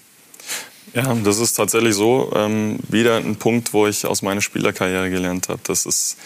Ja, 0.94 1.14
das 1.14 1.38
ist 1.38 1.54
tatsächlich 1.54 1.94
so. 1.94 2.32
Ähm, 2.34 2.78
wieder 2.88 3.16
ein 3.16 3.36
Punkt, 3.36 3.72
wo 3.72 3.86
ich 3.86 4.04
aus 4.06 4.22
meiner 4.22 4.40
Spielerkarriere 4.40 5.10
gelernt 5.10 5.48
habe. 5.48 5.60
Das 5.64 5.86
ist 5.86 6.16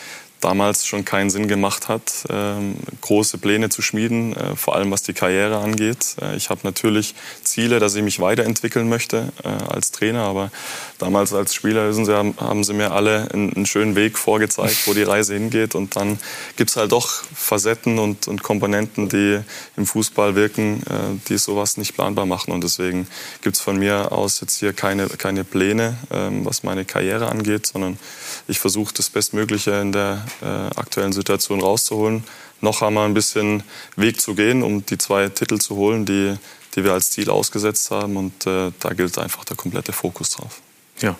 damals 0.44 0.86
schon 0.86 1.04
keinen 1.04 1.30
Sinn 1.30 1.48
gemacht 1.48 1.88
hat, 1.88 2.24
ähm, 2.28 2.76
große 3.00 3.38
Pläne 3.38 3.70
zu 3.70 3.80
schmieden, 3.80 4.36
äh, 4.36 4.56
vor 4.56 4.76
allem 4.76 4.90
was 4.90 5.02
die 5.02 5.14
Karriere 5.14 5.58
angeht. 5.58 6.16
Äh, 6.20 6.36
ich 6.36 6.50
habe 6.50 6.60
natürlich 6.64 7.14
Ziele, 7.42 7.80
dass 7.80 7.94
ich 7.94 8.02
mich 8.02 8.20
weiterentwickeln 8.20 8.88
möchte 8.88 9.32
äh, 9.42 9.48
als 9.48 9.90
Trainer, 9.90 10.24
aber 10.24 10.50
damals 10.98 11.32
als 11.32 11.54
Spieler 11.54 11.88
wissen 11.88 12.04
Sie, 12.04 12.14
haben, 12.14 12.62
sie 12.62 12.74
mir 12.74 12.92
alle 12.92 13.30
einen, 13.32 13.54
einen, 13.54 13.66
schönen 13.66 13.96
Weg 13.96 14.18
vorgezeigt, 14.18 14.86
wo 14.86 14.92
die 14.92 15.02
Reise 15.02 15.34
hingeht. 15.34 15.74
Und 15.74 15.96
dann 15.96 16.18
gibt 16.56 16.70
es 16.70 16.76
halt 16.76 16.92
doch 16.92 17.24
Facetten 17.34 17.98
und, 17.98 18.28
und, 18.28 18.42
Komponenten, 18.42 19.08
die 19.08 19.40
im 19.76 19.86
Fußball 19.86 20.34
wirken, 20.34 20.82
die 21.28 21.38
sowas 21.38 21.76
nicht 21.76 21.94
planbar 21.94 22.26
machen. 22.26 22.52
Und 22.52 22.62
deswegen 22.62 23.06
gibt 23.40 23.56
es 23.56 23.62
von 23.62 23.78
mir 23.78 24.12
aus 24.12 24.40
jetzt 24.40 24.58
hier 24.58 24.72
keine, 24.72 25.08
keine 25.08 25.44
Pläne, 25.44 25.96
ähm, 26.10 26.44
was 26.44 26.62
meine 26.62 26.84
Karriere 26.84 27.28
angeht, 27.28 27.66
sondern 27.66 27.98
ich 28.46 28.58
versuche 28.58 28.92
das 28.94 29.08
Bestmögliche 29.08 29.72
in 29.72 29.92
der 29.92 30.24
äh, 30.42 30.46
aktuellen 30.46 31.12
Situation 31.12 31.60
rauszuholen. 31.60 32.24
Noch 32.60 32.80
haben 32.80 32.94
wir 32.94 33.04
ein 33.04 33.14
bisschen 33.14 33.62
Weg 33.96 34.20
zu 34.20 34.34
gehen, 34.34 34.62
um 34.62 34.84
die 34.86 34.98
zwei 34.98 35.28
Titel 35.28 35.58
zu 35.58 35.76
holen, 35.76 36.06
die, 36.06 36.36
die 36.74 36.84
wir 36.84 36.92
als 36.92 37.10
Ziel 37.10 37.30
ausgesetzt 37.30 37.90
haben. 37.90 38.16
Und 38.16 38.46
äh, 38.46 38.72
da 38.80 38.90
gilt 38.94 39.18
einfach 39.18 39.44
der 39.44 39.56
komplette 39.56 39.92
Fokus 39.92 40.30
drauf. 40.30 40.60
Ja, 41.00 41.16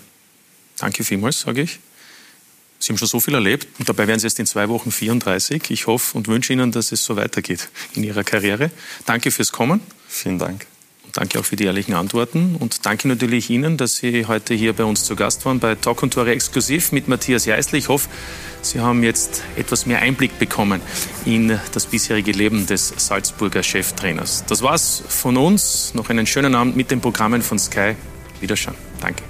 danke 0.78 1.04
vielmals, 1.04 1.40
sage 1.40 1.62
ich. 1.62 1.80
Sie 2.78 2.92
haben 2.92 2.98
schon 2.98 3.08
so 3.08 3.20
viel 3.20 3.34
erlebt 3.34 3.66
und 3.78 3.88
dabei 3.88 4.06
werden 4.06 4.20
Sie 4.20 4.26
jetzt 4.26 4.38
in 4.38 4.46
zwei 4.46 4.68
Wochen 4.68 4.90
34. 4.90 5.70
Ich 5.70 5.86
hoffe 5.86 6.18
und 6.18 6.28
wünsche 6.28 6.52
Ihnen, 6.52 6.70
dass 6.70 6.92
es 6.92 7.04
so 7.04 7.16
weitergeht 7.16 7.68
in 7.94 8.04
Ihrer 8.04 8.24
Karriere. 8.24 8.70
Danke 9.06 9.30
fürs 9.30 9.52
Kommen. 9.52 9.80
Vielen 10.06 10.38
Dank. 10.38 10.66
Danke 11.14 11.38
auch 11.38 11.44
für 11.44 11.54
die 11.54 11.64
ehrlichen 11.64 11.94
Antworten 11.94 12.56
und 12.58 12.84
danke 12.86 13.06
natürlich 13.06 13.48
Ihnen, 13.48 13.76
dass 13.76 13.96
Sie 13.96 14.26
heute 14.26 14.52
hier 14.52 14.72
bei 14.72 14.82
uns 14.82 15.04
zu 15.04 15.14
Gast 15.14 15.44
waren 15.46 15.60
bei 15.60 15.76
Talk 15.76 16.02
und 16.02 16.12
Tore 16.12 16.32
exklusiv 16.32 16.90
mit 16.90 17.06
Matthias 17.06 17.44
Jeißl. 17.44 17.76
Ich 17.76 17.88
hoffe, 17.88 18.08
Sie 18.62 18.80
haben 18.80 19.04
jetzt 19.04 19.44
etwas 19.56 19.86
mehr 19.86 20.00
Einblick 20.00 20.40
bekommen 20.40 20.80
in 21.24 21.56
das 21.72 21.86
bisherige 21.86 22.32
Leben 22.32 22.66
des 22.66 22.92
Salzburger 22.96 23.62
Cheftrainers. 23.62 24.44
Das 24.46 24.62
war's 24.62 25.04
von 25.06 25.36
uns. 25.36 25.94
Noch 25.94 26.10
einen 26.10 26.26
schönen 26.26 26.56
Abend 26.56 26.76
mit 26.76 26.90
den 26.90 27.00
Programmen 27.00 27.42
von 27.42 27.60
Sky. 27.60 27.94
Wiederschauen. 28.40 28.76
Danke. 29.00 29.22